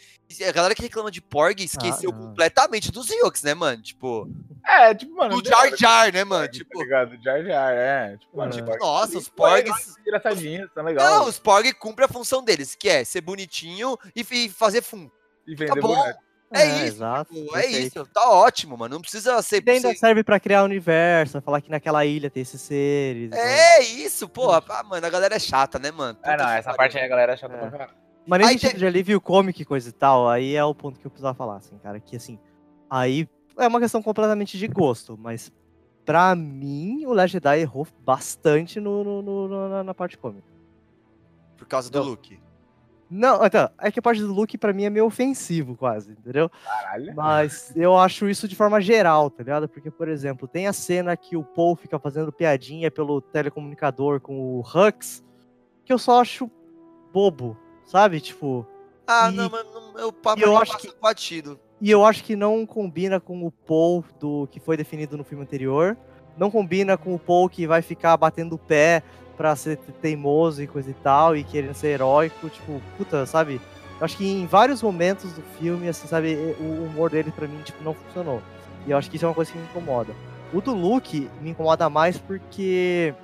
a 0.46 0.52
galera 0.52 0.74
que 0.74 0.82
reclama 0.82 1.10
de 1.10 1.20
Porg 1.20 1.60
esqueceu 1.62 2.10
Ah, 2.10 2.14
não. 2.16 2.26
completamente 2.28 2.90
dos 2.92 3.10
Ewoks, 3.10 3.42
né, 3.42 3.54
mano? 3.54 3.82
Tipo, 3.82 4.28
É, 4.66 4.94
tipo, 4.94 5.14
mano. 5.16 5.40
do 5.40 5.48
Jar 5.48 5.76
Jar, 5.76 6.12
né, 6.12 6.22
mano? 6.24 6.46
Tipo, 6.48 6.64
Tipo, 6.70 6.78
tá 6.78 6.84
ligado? 6.84 7.22
Jar 7.22 7.42
Jar, 7.44 7.72
é. 7.72 8.16
Tipo, 8.16 8.36
mano, 8.36 8.52
É. 8.52 8.56
tipo, 8.56 8.76
nossa, 8.78 9.18
os 9.18 9.28
Porgs. 9.28 9.70
é 9.96 10.00
engraçadinhos, 10.02 10.70
tá 10.74 10.82
legal. 10.82 11.04
Não, 11.20 11.28
os 11.28 11.38
Porg 11.38 11.72
cumprem 11.74 12.06
a 12.06 12.12
função 12.12 12.42
deles, 12.44 12.74
que 12.74 12.88
é 12.88 13.04
ser 13.04 13.20
bonitinho 13.20 13.96
e, 14.14 14.24
e 14.30 14.48
fazer 14.48 14.82
fum. 14.82 15.10
E 15.46 15.56
Tá 15.56 15.64
vender 15.66 15.80
bom, 15.80 15.96
boneco. 15.96 16.18
É, 16.52 16.62
É, 16.62 16.76
isso. 16.76 16.84
exato, 16.86 17.34
tipo, 17.34 17.56
é 17.56 17.66
isso, 17.66 18.06
tá 18.06 18.28
ótimo, 18.30 18.76
mano. 18.76 18.94
Não 18.96 19.00
precisa 19.02 19.40
ser. 19.42 19.62
E 19.66 19.70
ainda 19.70 19.88
ser- 19.90 19.96
serve 19.98 20.24
pra 20.24 20.40
criar 20.40 20.64
universo, 20.64 21.40
falar 21.40 21.60
que 21.60 21.70
naquela 21.70 22.04
ilha 22.04 22.28
tem 22.30 22.42
esses 22.42 22.60
seres. 22.60 23.26
então- 23.28 23.38
É 23.38 23.80
isso, 23.82 24.28
porra. 24.28 24.62
Ah, 24.68 24.82
mano, 24.82 25.06
a 25.06 25.10
galera 25.10 25.36
é 25.36 25.38
chata, 25.38 25.78
né, 25.78 25.90
mano? 25.90 26.18
É, 26.22 26.30
não, 26.36 26.44
Puta 26.44 26.56
essa 26.56 26.74
parte 26.74 26.98
aí 26.98 27.04
a 27.04 27.08
galera 27.08 27.32
é 27.34 27.36
chata 27.36 27.54
É. 27.54 27.58
pra 27.58 27.70
caralho. 27.70 27.90
Mas 28.26 28.38
nesse 28.40 28.50
Aí 28.52 28.58
tipo 28.58 28.70
tem- 28.72 28.78
de 28.80 28.86
alívio 28.86 29.20
cômico 29.20 29.62
e 29.62 29.64
coisa 29.64 29.88
e 29.88 29.92
tal, 29.92 30.28
aí 30.28 30.54
é 30.54 30.64
o 30.64 30.74
ponto 30.74 30.98
que 31.00 31.06
eu 31.06 31.10
precisava 31.10 31.34
falar, 31.34 31.56
assim, 31.56 31.78
cara. 31.78 31.98
Que 32.00 32.16
assim, 32.16 32.38
aí 32.88 33.28
é 33.56 33.66
uma 33.66 33.80
questão 33.80 34.02
completamente 34.02 34.58
de 34.58 34.66
gosto, 34.68 35.16
mas 35.18 35.50
pra 36.04 36.34
mim 36.34 37.04
o 37.06 37.12
Last 37.12 37.32
Jedi 37.32 37.60
errou 37.60 37.86
bastante 38.04 38.78
no, 38.80 39.02
no- 39.04 39.22
no- 39.22 39.48
no- 39.48 39.68
na, 39.68 39.84
na 39.84 39.94
parte 39.94 40.18
cômica. 40.18 40.46
Por 41.56 41.66
causa 41.66 41.90
do. 41.90 42.02
Luke. 42.02 42.38
Não, 43.10 43.44
então, 43.44 43.68
é 43.80 43.90
que 43.90 43.98
a 43.98 44.02
parte 44.02 44.20
do 44.20 44.32
Luke 44.32 44.56
pra 44.56 44.72
mim 44.72 44.84
é 44.84 44.90
meio 44.90 45.04
ofensivo, 45.06 45.74
quase, 45.76 46.12
entendeu? 46.12 46.48
Caralho. 46.64 47.12
Mas 47.16 47.72
eu 47.74 47.98
acho 47.98 48.28
isso 48.28 48.46
de 48.46 48.54
forma 48.54 48.80
geral, 48.80 49.28
tá 49.30 49.42
ligado? 49.42 49.68
Porque, 49.68 49.90
por 49.90 50.08
exemplo, 50.08 50.46
tem 50.46 50.68
a 50.68 50.72
cena 50.72 51.16
que 51.16 51.36
o 51.36 51.42
Paul 51.42 51.74
fica 51.74 51.98
fazendo 51.98 52.30
piadinha 52.30 52.88
pelo 52.90 53.20
telecomunicador 53.20 54.20
com 54.20 54.38
o 54.38 54.60
Hux, 54.60 55.24
que 55.84 55.92
eu 55.92 55.98
só 55.98 56.20
acho 56.20 56.48
bobo, 57.12 57.56
sabe? 57.84 58.20
Tipo. 58.20 58.64
Ah, 59.06 59.28
E- 59.28 59.34
não, 59.34 59.50
mas 59.50 59.66
não, 59.96 60.12
pra 60.12 60.34
e 60.38 60.42
eu 60.42 60.56
acho 60.56 60.78
que- 60.78 60.92
batido. 61.00 61.58
E 61.80 61.90
eu 61.90 62.04
acho 62.04 62.22
que 62.22 62.36
não 62.36 62.64
combina 62.64 63.18
com 63.18 63.44
o 63.44 63.50
Paul 63.50 64.04
do 64.20 64.46
que 64.52 64.60
foi 64.60 64.76
definido 64.76 65.16
no 65.16 65.24
filme 65.24 65.42
anterior. 65.42 65.96
Não 66.36 66.48
combina 66.50 66.96
com 66.96 67.12
o 67.14 67.18
Paul 67.18 67.48
que 67.48 67.66
vai 67.66 67.82
ficar 67.82 68.16
batendo 68.16 68.54
o 68.54 68.58
pé 68.58 69.02
pra 69.40 69.56
ser 69.56 69.78
te- 69.78 69.90
teimoso 69.92 70.62
e 70.62 70.66
coisa 70.66 70.90
e 70.90 70.92
tal, 70.92 71.34
e 71.34 71.42
querendo 71.42 71.72
ser 71.72 71.88
heróico. 71.88 72.50
Tipo, 72.50 72.78
puta, 72.98 73.24
sabe? 73.24 73.58
Eu 73.98 74.04
acho 74.04 74.14
que 74.14 74.26
em 74.26 74.44
vários 74.44 74.82
momentos 74.82 75.32
do 75.32 75.40
filme, 75.58 75.88
assim, 75.88 76.06
sabe, 76.06 76.34
o 76.60 76.84
humor 76.84 77.08
dele 77.08 77.32
pra 77.34 77.48
mim, 77.48 77.58
tipo, 77.62 77.82
não 77.82 77.94
funcionou. 77.94 78.42
E 78.86 78.90
eu 78.90 78.98
acho 78.98 79.08
que 79.10 79.16
isso 79.16 79.24
é 79.24 79.28
uma 79.28 79.34
coisa 79.34 79.50
que 79.50 79.56
me 79.56 79.64
incomoda. 79.64 80.12
O 80.52 80.60
do 80.60 80.74
Luke 80.74 81.30
me 81.40 81.50
incomoda 81.50 81.88
mais 81.88 82.18
porque. 82.18 83.14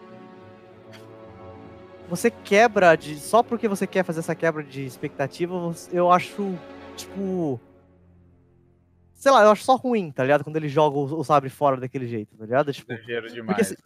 Você 2.08 2.30
quebra 2.30 2.96
de. 2.96 3.16
Só 3.16 3.42
porque 3.42 3.68
você 3.68 3.86
quer 3.86 4.02
fazer 4.02 4.20
essa 4.20 4.34
quebra 4.34 4.62
de 4.62 4.86
expectativa, 4.86 5.74
eu 5.92 6.10
acho, 6.10 6.54
tipo. 6.96 7.60
Sei 9.12 9.30
lá, 9.30 9.42
eu 9.42 9.50
acho 9.50 9.64
só 9.64 9.76
ruim, 9.76 10.10
tá 10.10 10.22
ligado? 10.22 10.44
Quando 10.44 10.56
ele 10.56 10.68
joga 10.68 10.96
o, 10.96 11.02
o 11.20 11.24
sabre 11.24 11.50
fora 11.50 11.76
daquele 11.76 12.06
jeito, 12.08 12.34
tá 12.38 12.44
ligado? 12.44 12.72
Tipo, 12.72 12.94
demais. 13.34 13.68
porque 13.68 13.82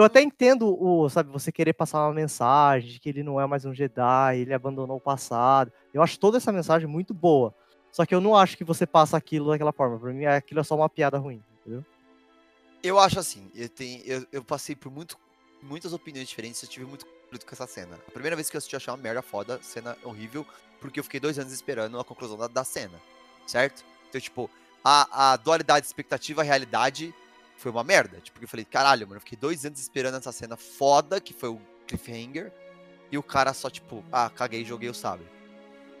eu 0.00 0.04
até 0.04 0.22
entendo 0.22 0.76
o, 0.82 1.08
sabe, 1.08 1.30
você 1.30 1.52
querer 1.52 1.72
passar 1.72 2.06
uma 2.06 2.14
mensagem 2.14 2.90
de 2.90 2.98
que 2.98 3.08
ele 3.08 3.22
não 3.22 3.40
é 3.40 3.46
mais 3.46 3.64
um 3.64 3.74
Jedi, 3.74 4.38
ele 4.38 4.54
abandonou 4.54 4.96
o 4.96 5.00
passado. 5.00 5.72
Eu 5.92 6.02
acho 6.02 6.18
toda 6.18 6.38
essa 6.38 6.52
mensagem 6.52 6.88
muito 6.88 7.12
boa. 7.12 7.54
Só 7.92 8.06
que 8.06 8.14
eu 8.14 8.20
não 8.20 8.36
acho 8.36 8.56
que 8.56 8.64
você 8.64 8.86
passa 8.86 9.16
aquilo 9.16 9.50
daquela 9.50 9.72
forma. 9.72 9.98
Pra 9.98 10.12
mim, 10.12 10.24
aquilo 10.24 10.60
é 10.60 10.64
só 10.64 10.76
uma 10.76 10.88
piada 10.88 11.18
ruim, 11.18 11.42
entendeu? 11.60 11.84
Eu 12.82 12.98
acho 12.98 13.18
assim, 13.18 13.50
eu, 13.54 13.68
tenho, 13.68 14.02
eu, 14.04 14.26
eu 14.32 14.44
passei 14.44 14.74
por 14.74 14.90
muito, 14.90 15.18
muitas 15.62 15.92
opiniões 15.92 16.28
diferentes, 16.28 16.62
eu 16.62 16.68
tive 16.68 16.86
muito 16.86 17.04
conflito 17.04 17.44
com 17.44 17.52
essa 17.52 17.66
cena. 17.66 17.98
A 18.08 18.10
primeira 18.10 18.34
vez 18.34 18.48
que 18.48 18.56
eu 18.56 18.58
assisti, 18.58 18.74
eu 18.74 18.78
achei 18.78 18.90
uma 18.90 18.96
merda 18.96 19.20
foda, 19.20 19.60
cena 19.62 19.98
horrível, 20.02 20.46
porque 20.80 20.98
eu 20.98 21.04
fiquei 21.04 21.20
dois 21.20 21.38
anos 21.38 21.52
esperando 21.52 22.00
a 22.00 22.04
conclusão 22.04 22.38
da, 22.38 22.46
da 22.46 22.64
cena, 22.64 22.98
certo? 23.46 23.84
Então, 24.08 24.20
tipo, 24.20 24.48
a, 24.82 25.32
a 25.32 25.36
dualidade 25.36 25.84
expectativa-realidade 25.84 27.14
foi 27.60 27.70
uma 27.70 27.84
merda. 27.84 28.20
Tipo, 28.20 28.42
eu 28.42 28.48
falei, 28.48 28.64
caralho, 28.64 29.06
mano, 29.06 29.18
eu 29.18 29.20
fiquei 29.20 29.38
dois 29.38 29.66
anos 29.66 29.78
esperando 29.78 30.16
essa 30.16 30.32
cena 30.32 30.56
foda, 30.56 31.20
que 31.20 31.34
foi 31.34 31.50
o 31.50 31.60
cliffhanger, 31.86 32.50
e 33.12 33.18
o 33.18 33.22
cara 33.22 33.52
só, 33.52 33.68
tipo, 33.68 34.02
ah, 34.10 34.30
caguei 34.30 34.62
e 34.62 34.64
joguei 34.64 34.88
o 34.88 34.94
sabre. 34.94 35.26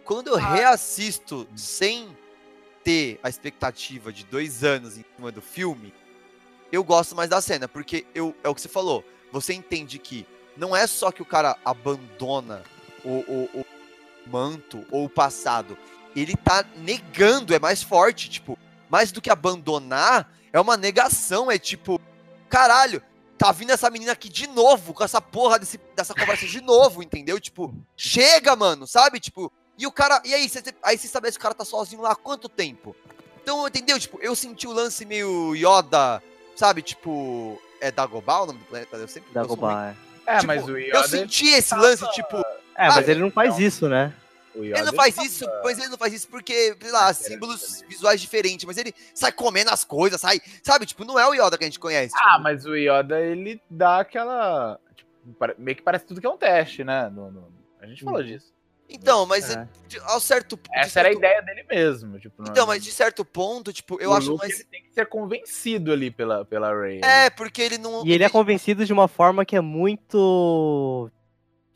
Quando 0.02 0.28
eu 0.28 0.36
reassisto 0.36 1.46
sem 1.54 2.16
ter 2.82 3.20
a 3.22 3.28
expectativa 3.28 4.10
de 4.10 4.24
dois 4.24 4.64
anos 4.64 4.96
em 4.96 5.04
cima 5.14 5.30
do 5.30 5.42
filme, 5.42 5.92
eu 6.72 6.82
gosto 6.82 7.14
mais 7.14 7.28
da 7.28 7.40
cena, 7.40 7.68
porque 7.68 8.06
eu, 8.14 8.34
é 8.42 8.48
o 8.48 8.54
que 8.54 8.60
você 8.62 8.68
falou. 8.68 9.04
Você 9.30 9.52
entende 9.52 9.98
que 9.98 10.26
não 10.56 10.74
é 10.74 10.86
só 10.86 11.12
que 11.12 11.20
o 11.20 11.26
cara 11.26 11.58
abandona 11.64 12.62
o, 13.04 13.18
o, 13.18 13.60
o 13.60 13.66
manto 14.26 14.86
ou 14.90 15.04
o 15.04 15.10
passado. 15.10 15.76
Ele 16.16 16.34
tá 16.34 16.64
negando, 16.76 17.54
é 17.54 17.58
mais 17.58 17.82
forte, 17.82 18.30
tipo, 18.30 18.58
mais 18.88 19.12
do 19.12 19.20
que 19.20 19.30
abandonar, 19.30 20.32
é 20.52 20.60
uma 20.60 20.76
negação, 20.76 21.50
é 21.50 21.58
tipo, 21.58 22.00
caralho, 22.48 23.02
tá 23.38 23.52
vindo 23.52 23.70
essa 23.72 23.88
menina 23.90 24.12
aqui 24.12 24.28
de 24.28 24.46
novo, 24.46 24.92
com 24.92 25.04
essa 25.04 25.20
porra 25.20 25.58
desse, 25.58 25.78
dessa 25.96 26.14
conversa 26.14 26.46
de 26.46 26.60
novo, 26.60 27.02
entendeu? 27.02 27.40
Tipo, 27.40 27.74
chega, 27.96 28.54
mano, 28.56 28.86
sabe? 28.86 29.20
Tipo, 29.20 29.52
e 29.78 29.86
o 29.86 29.92
cara, 29.92 30.20
e 30.24 30.34
aí, 30.34 30.48
você, 30.48 30.62
aí 30.82 30.98
você 30.98 31.06
estabelece 31.06 31.38
que 31.38 31.42
o 31.42 31.44
cara 31.44 31.54
tá 31.54 31.64
sozinho 31.64 32.02
lá 32.02 32.12
há 32.12 32.16
quanto 32.16 32.48
tempo? 32.48 32.94
Então, 33.42 33.66
entendeu? 33.66 33.98
Tipo, 33.98 34.18
eu 34.20 34.36
senti 34.36 34.66
o 34.66 34.72
lance 34.72 35.06
meio 35.06 35.54
Yoda, 35.54 36.22
sabe? 36.54 36.82
Tipo, 36.82 37.60
é 37.80 37.90
Dagobah 37.90 38.42
o 38.42 38.46
nome 38.46 38.58
do 38.58 38.64
planeta? 38.66 38.96
Eu 38.96 39.08
sempre 39.08 39.30
eu. 39.30 39.34
Dagobah. 39.34 39.94
é. 40.06 40.10
É, 40.26 40.34
Tipo, 40.36 40.46
mas 40.46 40.68
o 40.68 40.76
Eu 40.78 40.98
Yoda, 40.98 41.08
senti 41.08 41.48
esse 41.48 41.74
lance, 41.74 42.08
tipo, 42.12 42.36
É, 42.76 42.88
mas 42.88 43.08
Ah, 43.08 43.10
ele 43.10 43.20
não 43.20 43.30
faz 43.30 43.58
isso, 43.58 43.88
né? 43.88 44.12
O 44.54 44.64
Yoda 44.64 44.78
ele 44.78 44.86
não 44.86 44.94
faz 44.94 45.16
isso, 45.18 45.44
mas 45.62 45.78
ele 45.78 45.88
não 45.88 45.98
faz 45.98 46.12
isso 46.12 46.28
porque, 46.28 46.76
sei 46.80 46.90
lá, 46.92 47.12
símbolos 47.14 47.82
visuais 47.88 48.20
diferentes, 48.20 48.64
mas 48.64 48.76
ele 48.76 48.92
sai 49.14 49.32
comendo 49.32 49.70
as 49.70 49.84
coisas, 49.84 50.20
sai, 50.20 50.40
sabe? 50.62 50.86
Tipo, 50.86 51.04
não 51.04 51.18
é 51.18 51.26
o 51.28 51.34
Yoda 51.34 51.56
que 51.56 51.64
a 51.64 51.66
gente 51.66 51.78
conhece. 51.80 52.14
Ah, 52.16 52.38
mas 52.38 52.64
o 52.66 52.74
Yoda, 52.74 53.20
ele 53.20 53.60
dá 53.70 54.00
aquela... 54.00 54.78
tipo, 54.94 55.10
meio 55.58 55.76
que 55.76 55.82
parece 55.82 56.04
tudo 56.06 56.20
que 56.20 56.26
é 56.26 56.30
um 56.30 56.36
teste, 56.36 56.82
né? 56.84 57.08
No- 57.08 57.30
no- 57.30 57.52
A 57.80 57.86
gente 57.86 58.04
falou 58.04 58.22
disso. 58.22 58.52
Então, 58.92 59.24
mas 59.24 59.48
É. 59.54 59.68
de- 59.86 60.00
ao 60.00 60.18
certo 60.18 60.56
de 60.56 60.62
Essa 60.74 60.98
era 60.98 61.08
a 61.10 61.12
certo- 61.12 61.18
ideia 61.24 61.40
dele 61.42 61.62
mesmo. 61.70 62.18
Tipo, 62.18 62.42
não- 62.42 62.50
Então, 62.50 62.66
mas 62.66 62.82
de 62.82 62.90
certo 62.90 63.24
ponto, 63.24 63.72
tipo, 63.72 64.00
eu 64.02 64.10
o 64.10 64.14
acho 64.14 64.32
Luke, 64.32 64.42
mais. 64.42 64.54
ele 64.58 64.64
tem 64.68 64.82
que 64.82 64.92
ser 64.92 65.06
convencido 65.06 65.92
ali 65.92 66.10
pela, 66.10 66.44
pela 66.44 66.74
Rey. 66.76 67.00
É, 67.04 67.30
porque 67.30 67.62
ele 67.62 67.78
não. 67.78 68.04
E 68.04 68.12
ele 68.12 68.24
é 68.24 68.28
convencido 68.28 68.84
de 68.84 68.92
uma 68.92 69.06
forma 69.06 69.44
que 69.44 69.54
é 69.54 69.60
muito 69.60 71.08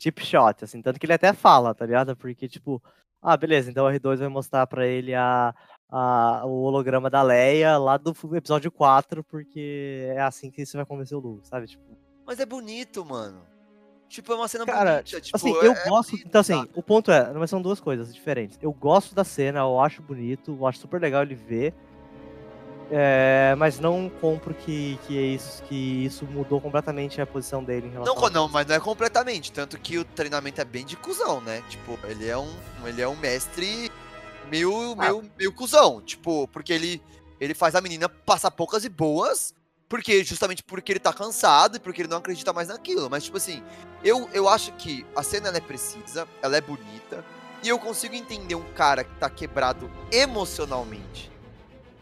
chip 0.05 0.23
shot, 0.23 0.63
assim, 0.63 0.81
tanto 0.81 0.99
que 0.99 1.05
ele 1.05 1.13
até 1.13 1.33
fala, 1.33 1.73
tá 1.73 1.85
ligado? 1.85 2.15
Porque, 2.15 2.47
tipo, 2.47 2.81
ah, 3.21 3.35
beleza, 3.35 3.71
então 3.71 3.85
o 3.85 3.89
R2 3.89 4.19
vai 4.19 4.27
mostrar 4.27 4.67
pra 4.67 4.85
ele 4.85 5.15
a, 5.15 5.53
a- 5.89 6.43
o 6.45 6.61
holograma 6.61 7.09
da 7.09 7.23
Leia 7.23 7.77
lá 7.77 7.97
do 7.97 8.13
episódio 8.35 8.71
4, 8.71 9.23
porque 9.23 10.07
é 10.15 10.21
assim 10.21 10.51
que 10.51 10.63
você 10.65 10.77
vai 10.77 10.85
convencer 10.85 11.17
o 11.17 11.21
Luke, 11.21 11.47
sabe? 11.47 11.65
Tipo, 11.67 11.83
Mas 12.25 12.39
é 12.39 12.45
bonito, 12.45 13.03
mano. 13.03 13.41
Tipo, 14.07 14.33
é 14.33 14.35
uma 14.35 14.47
cena 14.47 14.65
cara, 14.65 14.97
bonita. 14.97 15.19
Tipo, 15.21 15.35
assim, 15.35 15.51
é- 15.55 15.65
eu 15.67 15.71
é 15.73 15.89
gosto, 15.89 16.11
bonito, 16.11 16.27
então 16.27 16.41
assim, 16.41 16.67
o 16.75 16.83
ponto 16.83 17.11
é, 17.11 17.33
mas 17.33 17.49
são 17.49 17.59
duas 17.61 17.79
coisas 17.79 18.13
diferentes. 18.13 18.59
Eu 18.61 18.71
gosto 18.71 19.15
da 19.15 19.23
cena, 19.23 19.59
eu 19.61 19.79
acho 19.79 20.03
bonito, 20.03 20.55
eu 20.59 20.67
acho 20.67 20.77
super 20.79 21.01
legal 21.01 21.23
ele 21.23 21.33
ver, 21.35 21.73
é, 22.91 23.55
mas 23.57 23.79
não 23.79 24.09
compro 24.21 24.53
que, 24.53 24.99
que, 25.05 25.17
é 25.17 25.21
isso, 25.21 25.63
que 25.63 26.05
isso 26.05 26.25
mudou 26.25 26.61
completamente 26.61 27.19
a 27.19 27.25
posição 27.25 27.63
dele 27.63 27.87
em 27.87 27.91
relação 27.91 28.15
Não, 28.15 28.29
não, 28.29 28.47
mas 28.47 28.67
não 28.67 28.75
é 28.75 28.79
completamente. 28.79 29.51
Tanto 29.51 29.77
que 29.79 29.97
o 29.97 30.05
treinamento 30.05 30.61
é 30.61 30.65
bem 30.65 30.85
de 30.85 30.95
cuzão, 30.95 31.41
né? 31.41 31.63
Tipo, 31.69 31.99
ele 32.05 32.27
é 32.27 32.37
um, 32.37 32.53
ele 32.85 33.01
é 33.01 33.07
um 33.07 33.15
mestre 33.15 33.91
meio, 34.49 34.95
meio, 34.95 35.23
meio 35.37 35.53
cuzão. 35.53 36.01
Tipo, 36.01 36.47
porque 36.49 36.73
ele, 36.73 37.01
ele 37.39 37.53
faz 37.53 37.75
a 37.75 37.81
menina 37.81 38.07
passar 38.07 38.51
poucas 38.51 38.85
e 38.85 38.89
boas, 38.89 39.53
porque 39.89 40.23
justamente 40.23 40.63
porque 40.63 40.91
ele 40.91 40.99
tá 40.99 41.13
cansado 41.13 41.77
e 41.77 41.79
porque 41.79 42.01
ele 42.01 42.09
não 42.09 42.17
acredita 42.17 42.53
mais 42.53 42.67
naquilo. 42.67 43.09
Mas, 43.09 43.23
tipo 43.23 43.37
assim, 43.37 43.63
eu, 44.03 44.29
eu 44.33 44.47
acho 44.47 44.71
que 44.73 45.05
a 45.15 45.23
cena 45.23 45.49
é 45.49 45.59
precisa, 45.59 46.27
ela 46.41 46.57
é 46.57 46.61
bonita, 46.61 47.25
e 47.63 47.69
eu 47.69 47.79
consigo 47.79 48.13
entender 48.13 48.53
um 48.53 48.73
cara 48.73 49.03
que 49.03 49.15
tá 49.15 49.27
quebrado 49.27 49.89
emocionalmente. 50.11 51.34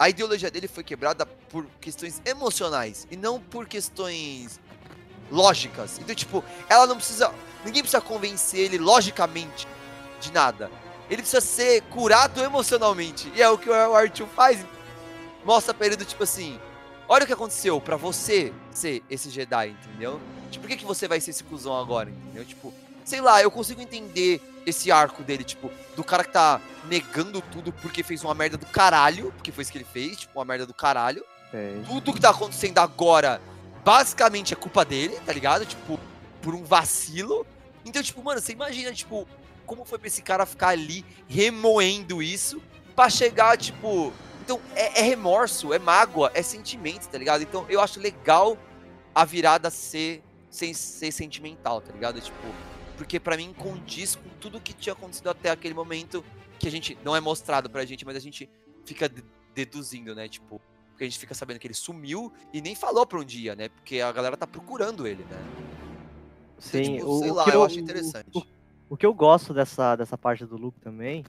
A 0.03 0.09
ideologia 0.09 0.51
dele 0.51 0.67
foi 0.67 0.83
quebrada 0.83 1.25
por 1.25 1.65
questões 1.79 2.21
emocionais 2.25 3.07
e 3.09 3.15
não 3.15 3.39
por 3.39 3.65
questões 3.65 4.59
lógicas. 5.31 5.97
Então, 5.97 6.13
tipo, 6.13 6.43
ela 6.67 6.85
não 6.85 6.97
precisa. 6.97 7.33
Ninguém 7.63 7.81
precisa 7.81 8.01
convencer 8.01 8.59
ele 8.59 8.77
logicamente 8.77 9.65
de 10.19 10.29
nada. 10.33 10.69
Ele 11.09 11.21
precisa 11.21 11.39
ser 11.39 11.83
curado 11.83 12.43
emocionalmente. 12.43 13.31
E 13.33 13.41
é 13.41 13.47
o 13.49 13.57
que 13.57 13.69
o 13.69 13.95
Arthur 13.95 14.27
faz. 14.27 14.65
Mostra 15.45 15.73
pra 15.73 15.87
ele 15.87 15.95
do 15.95 16.03
tipo 16.03 16.23
assim: 16.23 16.59
olha 17.07 17.23
o 17.23 17.25
que 17.25 17.31
aconteceu 17.31 17.79
pra 17.79 17.95
você 17.95 18.51
ser 18.71 19.01
esse 19.09 19.29
Jedi, 19.29 19.69
entendeu? 19.69 20.19
Tipo, 20.51 20.63
por 20.63 20.69
que, 20.69 20.75
que 20.75 20.85
você 20.85 21.07
vai 21.07 21.21
ser 21.21 21.31
esse 21.31 21.45
cuzão 21.45 21.79
agora, 21.79 22.09
entendeu? 22.09 22.43
Tipo, 22.43 22.73
sei 23.05 23.21
lá, 23.21 23.41
eu 23.41 23.51
consigo 23.51 23.81
entender 23.81 24.41
esse 24.65 24.91
arco 24.91 25.23
dele, 25.23 25.43
tipo, 25.43 25.71
do 25.95 26.03
cara 26.03 26.23
que 26.23 26.31
tá 26.31 26.61
negando 26.85 27.41
tudo 27.41 27.71
porque 27.73 28.03
fez 28.03 28.23
uma 28.23 28.33
merda 28.33 28.57
do 28.57 28.65
caralho, 28.65 29.31
porque 29.33 29.51
foi 29.51 29.61
isso 29.61 29.71
que 29.71 29.77
ele 29.77 29.85
fez, 29.85 30.17
tipo, 30.17 30.39
uma 30.39 30.45
merda 30.45 30.65
do 30.65 30.73
caralho 30.73 31.23
Sei. 31.51 31.83
tudo 31.87 32.13
que 32.13 32.19
tá 32.19 32.31
acontecendo 32.31 32.79
agora 32.79 33.39
basicamente 33.83 34.53
é 34.53 34.55
culpa 34.55 34.83
dele, 34.83 35.19
tá 35.25 35.31
ligado? 35.31 35.65
Tipo, 35.65 35.99
por 36.41 36.55
um 36.55 36.63
vacilo. 36.63 37.45
Então, 37.85 38.01
tipo, 38.01 38.23
mano, 38.23 38.41
você 38.41 38.53
imagina, 38.53 38.93
tipo, 38.93 39.27
como 39.65 39.85
foi 39.85 39.99
pra 39.99 40.07
esse 40.07 40.21
cara 40.21 40.45
ficar 40.45 40.69
ali 40.69 41.05
remoendo 41.27 42.21
isso 42.23 42.61
pra 42.95 43.09
chegar, 43.09 43.57
tipo. 43.57 44.13
Então, 44.41 44.59
é, 44.75 44.99
é 44.99 45.03
remorso, 45.03 45.73
é 45.73 45.79
mágoa, 45.79 46.31
é 46.33 46.41
sentimento, 46.41 47.07
tá 47.07 47.17
ligado? 47.17 47.43
Então, 47.43 47.65
eu 47.69 47.79
acho 47.79 47.99
legal 47.99 48.57
a 49.15 49.23
virada 49.23 49.69
ser, 49.69 50.21
ser, 50.49 50.73
ser 50.73 51.11
sentimental, 51.11 51.79
tá 51.79 51.93
ligado? 51.93 52.19
Tipo, 52.19 52.47
porque 52.97 53.19
pra 53.19 53.35
mim 53.37 53.53
condiz 53.53 54.15
com 54.15 54.29
tudo 54.39 54.59
que 54.59 54.73
tinha 54.73 54.93
acontecido 54.93 55.29
até 55.29 55.49
aquele 55.49 55.73
momento 55.73 56.23
que 56.59 56.67
a 56.67 56.71
gente 56.71 56.97
não 57.03 57.15
é 57.15 57.19
mostrado 57.19 57.69
pra 57.69 57.85
gente, 57.85 58.05
mas 58.05 58.15
a 58.15 58.19
gente 58.19 58.49
fica 58.85 59.09
de- 59.09 59.23
deduzindo, 59.53 60.15
né? 60.15 60.27
Tipo, 60.27 60.61
porque 60.89 61.03
a 61.03 61.07
gente 61.07 61.19
fica 61.19 61.33
sabendo 61.33 61.59
que 61.59 61.67
ele 61.67 61.73
sumiu 61.73 62.31
e 62.53 62.61
nem 62.61 62.75
falou 62.75 63.05
pra 63.05 63.19
um 63.19 63.23
dia, 63.25 63.55
né? 63.55 63.69
Porque 63.69 63.99
a 63.99 64.11
galera 64.11 64.37
tá 64.37 64.45
procurando 64.47 65.07
ele, 65.07 65.23
né? 65.23 65.37
Então, 66.57 66.59
Sim, 66.59 66.95
tipo, 66.97 67.07
o, 67.09 67.19
sei 67.19 67.31
o 67.31 67.33
lá, 67.33 67.43
que 67.43 67.49
eu 67.51 67.63
acho 67.63 67.79
interessante. 67.79 68.29
O, 68.33 68.43
o 68.93 68.97
que 68.97 69.05
eu 69.05 69.13
gosto 69.13 69.53
dessa, 69.53 69.95
dessa 69.95 70.17
parte 70.17 70.45
do 70.45 70.55
Luke 70.55 70.79
também 70.79 71.25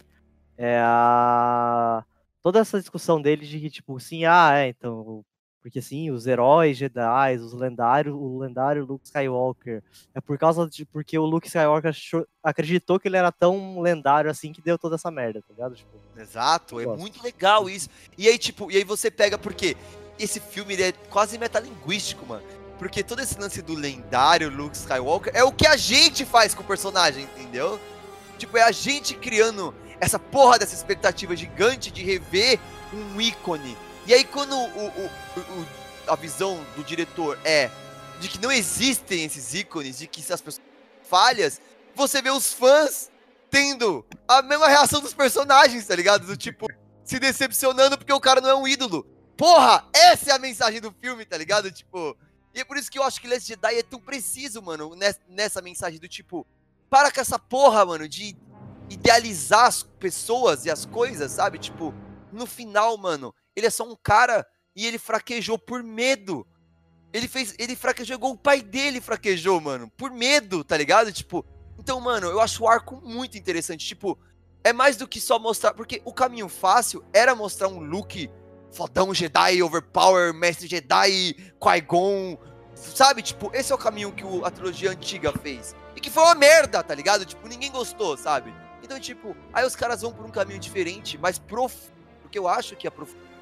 é 0.57 0.79
a. 0.83 2.05
Toda 2.43 2.61
essa 2.61 2.79
discussão 2.79 3.21
dele 3.21 3.47
de 3.47 3.59
que, 3.59 3.71
tipo, 3.71 3.99
sim, 3.99 4.27
ah, 4.27 4.53
é, 4.55 4.69
então. 4.69 5.25
Porque 5.65 5.81
sim, 5.81 6.11
os 6.11 6.27
heróis 6.27 6.77
Jedi, 6.77 7.37
os 7.41 7.55
lendários, 7.55 8.15
o 8.15 8.37
lendário 8.39 8.85
Luke 8.85 9.07
Skywalker. 9.07 9.83
É 10.15 10.21
por 10.21 10.37
causa 10.37 10.69
de. 10.69 10.85
Porque 10.85 11.19
o 11.19 11.25
Luke 11.25 11.47
Skywalker 11.47 11.89
achou- 11.89 12.27
acreditou 12.43 13.01
que 13.01 13.09
ele 13.09 13.17
era 13.17 13.33
tão 13.33 13.81
lendário 13.81 14.31
assim 14.31 14.53
que 14.53 14.61
deu 14.61 14.77
toda 14.79 14.97
essa 14.97 15.11
merda, 15.11 15.41
tá 15.41 15.47
ligado? 15.55 15.75
Tipo, 15.75 15.97
Exato, 16.19 16.79
é 16.79 16.85
Gosto. 16.85 17.01
muito 17.01 17.23
legal 17.23 17.67
isso. 17.71 17.89
E 18.19 18.29
aí, 18.29 18.37
tipo, 18.37 18.71
e 18.71 18.77
aí 18.77 18.85
você 18.85 19.11
pega, 19.11 19.39
porque 19.39 19.75
esse 20.19 20.39
filme 20.39 20.75
é 20.75 20.93
quase 21.09 21.39
metalinguístico, 21.39 22.27
mano. 22.27 22.45
Porque 22.79 23.03
todo 23.03 23.21
esse 23.21 23.41
lance 23.41 23.63
do 23.63 23.73
lendário 23.75 24.51
Luke 24.51 24.77
Skywalker 24.77 25.33
é 25.35 25.43
o 25.43 25.51
que 25.51 25.67
a 25.67 25.79
gente 25.79 26.27
faz 26.27 26.55
com 26.55 26.63
o 26.63 26.67
personagem, 26.67 27.25
entendeu? 27.25 27.81
Tipo, 28.37 28.59
é 28.59 28.63
a 28.65 28.71
gente 28.71 29.15
criando 29.15 29.75
essa 29.99 30.19
porra 30.19 30.59
dessa 30.59 30.75
expectativa 30.75 31.35
gigante 31.35 31.91
de 31.91 32.05
rever 32.05 32.61
um 32.93 33.19
ícone. 33.19 33.75
E 34.07 34.13
aí 34.13 34.25
quando 34.25 34.55
o, 34.55 34.87
o, 34.87 35.07
o, 35.07 35.67
a 36.07 36.17
visão 36.17 36.65
do 36.77 36.85
diretor 36.85 37.39
é 37.45 37.71
de 38.21 38.29
que 38.29 38.41
não 38.41 38.53
existem 38.53 39.25
esses 39.25 39.55
ícones, 39.55 39.99
de 39.99 40.07
que 40.07 40.21
as 40.33 40.41
pessoas 40.41 40.67
falhas, 41.03 41.61
você 41.95 42.21
vê 42.21 42.31
os 42.31 42.53
fãs 42.53 43.11
tendo 43.51 44.05
a 44.27 44.43
mesma 44.43 44.69
reação 44.69 45.01
dos 45.01 45.15
personagens, 45.15 45.87
tá 45.87 45.95
ligado? 45.95 46.27
Do 46.27 46.37
tipo, 46.37 46.67
se 47.05 47.19
decepcionando 47.19 47.97
porque 47.97 48.13
o 48.13 48.21
cara 48.21 48.41
não 48.41 48.49
é 48.49 48.55
um 48.55 48.69
ídolo. 48.69 49.07
Porra, 49.37 49.87
essa 49.93 50.31
é 50.31 50.35
a 50.35 50.39
mensagem 50.39 50.81
do 50.81 50.95
filme, 51.01 51.25
tá 51.25 51.37
ligado? 51.37 51.71
Tipo, 51.71 52.17
e 52.55 52.61
é 52.61 52.65
por 52.65 52.77
isso 52.77 52.91
que 52.91 52.99
eu 52.99 53.03
acho 53.03 53.21
que 53.21 53.29
Last 53.29 53.49
Jedi 53.49 53.79
é 53.79 53.83
tão 53.83 54.01
preciso, 54.01 54.63
mano, 54.63 54.97
nessa 55.29 55.61
mensagem 55.61 55.99
do 55.99 56.09
tipo, 56.09 56.47
para 56.89 57.11
com 57.11 57.21
essa 57.21 57.39
porra, 57.39 57.85
mano, 57.85 58.09
de 58.09 58.37
idealizar 58.89 59.67
as 59.67 59.83
pessoas 59.83 60.65
e 60.65 60.71
as 60.71 60.85
coisas, 60.85 61.33
sabe? 61.33 61.59
Tipo, 61.59 61.93
no 62.33 62.47
final, 62.47 62.97
mano, 62.97 63.35
ele 63.57 63.67
é 63.67 63.71
só 63.71 63.85
um 63.85 63.97
cara 63.97 64.47
e 64.75 64.87
ele 64.87 64.99
fraquejou 64.99 65.59
por 65.59 65.83
medo. 65.83 66.47
Ele 67.13 67.29
fez, 67.29 67.55
ele 67.59 67.77
fraquejou 67.77 68.17
igual 68.17 68.33
o 68.33 68.39
pai 68.39 68.61
dele 68.61 69.01
fraquejou, 69.01 69.61
mano, 69.61 69.89
por 69.97 70.11
medo, 70.11 70.65
tá 70.65 70.77
ligado? 70.77 71.13
Tipo, 71.13 71.47
então, 71.79 72.01
mano, 72.01 72.27
eu 72.27 72.41
acho 72.41 72.65
o 72.65 72.69
arco 72.69 73.01
muito 73.05 73.39
interessante, 73.39 73.87
tipo, 73.87 74.19
é 74.65 74.73
mais 74.73 74.97
do 74.97 75.07
que 75.07 75.21
só 75.21 75.39
mostrar, 75.39 75.75
porque 75.75 76.03
o 76.05 76.13
caminho 76.13 76.49
fácil 76.49 77.05
era 77.13 77.35
mostrar 77.35 77.69
um 77.69 77.79
Luke 77.79 78.31
fodão 78.73 79.15
Jedi, 79.15 79.63
overpower, 79.63 80.35
mestre 80.35 80.67
Jedi, 80.67 81.37
Qui-Gon, 81.61 82.37
sabe? 82.75 83.23
Tipo, 83.23 83.51
esse 83.55 83.71
é 83.71 83.75
o 83.75 83.79
caminho 83.79 84.13
que 84.13 84.25
a 84.45 84.51
trilogia 84.51 84.91
antiga 84.91 85.33
fez. 85.33 85.77
E 85.95 86.01
que 86.01 86.11
foi 86.11 86.25
uma 86.25 86.35
merda, 86.35 86.83
tá 86.83 86.95
ligado? 86.95 87.25
Tipo, 87.25 87.47
ninguém 87.47 87.71
gostou, 87.71 88.17
sabe? 88.17 88.53
Então, 88.83 88.99
tipo, 88.99 89.37
aí 89.53 89.65
os 89.65 89.77
caras 89.77 90.03
vão 90.03 90.13
por 90.13 90.27
um 90.27 90.31
caminho 90.31 90.59
diferente, 90.59 91.17
mais 91.17 91.39
profundo, 91.39 91.93
porque 92.23 92.39
eu 92.39 92.49
acho 92.49 92.75
que 92.75 92.89
é 92.89 92.91
profundo 92.91 93.35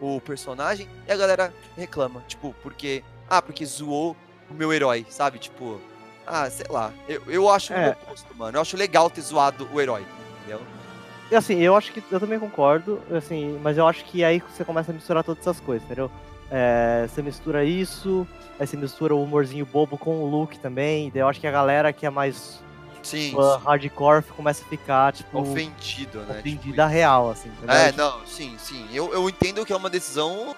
o 0.00 0.20
personagem, 0.20 0.88
e 1.06 1.12
a 1.12 1.16
galera 1.16 1.52
reclama, 1.76 2.22
tipo, 2.26 2.54
porque, 2.62 3.04
ah, 3.28 3.42
porque 3.42 3.64
zoou 3.64 4.16
o 4.50 4.54
meu 4.54 4.72
herói, 4.72 5.06
sabe? 5.08 5.38
Tipo, 5.38 5.80
ah, 6.26 6.48
sei 6.48 6.66
lá, 6.68 6.92
eu, 7.08 7.22
eu 7.26 7.48
acho 7.48 7.72
é. 7.72 7.88
o 7.88 7.90
oposto, 7.90 8.34
mano. 8.36 8.56
Eu 8.56 8.62
acho 8.62 8.76
legal 8.76 9.10
ter 9.10 9.20
zoado 9.20 9.68
o 9.72 9.80
herói, 9.80 10.04
entendeu? 10.38 10.60
E 11.30 11.36
assim, 11.36 11.58
eu 11.60 11.76
acho 11.76 11.92
que 11.92 12.02
eu 12.10 12.18
também 12.18 12.38
concordo, 12.38 13.00
assim, 13.16 13.58
mas 13.62 13.78
eu 13.78 13.86
acho 13.86 14.04
que 14.04 14.24
aí 14.24 14.40
você 14.40 14.64
começa 14.64 14.90
a 14.90 14.94
misturar 14.94 15.22
todas 15.22 15.40
essas 15.40 15.60
coisas, 15.60 15.84
entendeu? 15.84 16.10
É, 16.50 17.06
você 17.08 17.22
mistura 17.22 17.64
isso, 17.64 18.26
aí 18.58 18.66
você 18.66 18.76
mistura 18.76 19.14
o 19.14 19.22
humorzinho 19.22 19.64
bobo 19.64 19.96
com 19.96 20.22
o 20.24 20.28
look 20.28 20.58
também, 20.58 21.08
daí 21.10 21.22
eu 21.22 21.28
acho 21.28 21.40
que 21.40 21.46
a 21.46 21.52
galera 21.52 21.92
que 21.92 22.04
é 22.04 22.10
mais 22.10 22.60
sim, 23.02 23.34
uh, 23.36 23.58
sim. 23.58 23.64
hardcore 23.64 24.22
começa 24.36 24.64
a 24.64 24.68
ficar, 24.68 25.12
tipo. 25.12 25.40
Ofendido, 25.40 26.20
né? 26.20 26.38
Ofendida 26.38 26.82
tipo 26.84 26.94
real, 26.94 27.30
assim. 27.30 27.48
Entendeu? 27.48 27.74
É, 27.74 27.92
não, 27.92 28.26
sim, 28.26 28.56
sim. 28.58 28.86
Eu, 28.92 29.12
eu 29.12 29.28
entendo 29.28 29.64
que 29.64 29.72
é 29.72 29.76
uma 29.76 29.90
decisão 29.90 30.54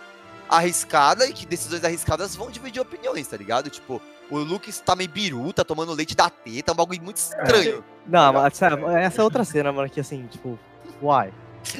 arriscada 0.48 1.26
e 1.26 1.32
que 1.32 1.46
decisões 1.46 1.82
arriscadas 1.82 2.36
vão 2.36 2.50
dividir 2.50 2.80
opiniões, 2.80 3.26
tá 3.26 3.36
ligado? 3.36 3.70
Tipo, 3.70 4.00
o 4.30 4.38
Luke 4.38 4.68
está 4.68 4.94
meio 4.94 5.08
biru, 5.08 5.52
tá 5.52 5.64
tomando 5.64 5.92
leite 5.92 6.14
da 6.14 6.28
teta, 6.28 6.70
é 6.70 6.72
um 6.72 6.76
bagulho 6.76 7.02
muito 7.02 7.16
estranho. 7.16 7.84
Não, 8.06 8.32
mas 8.32 8.56
sério, 8.56 8.88
essa 8.90 9.20
é 9.20 9.24
outra 9.24 9.44
cena, 9.44 9.72
mano, 9.72 9.88
que 9.88 10.00
assim, 10.00 10.26
tipo, 10.26 10.58
why? 11.00 11.32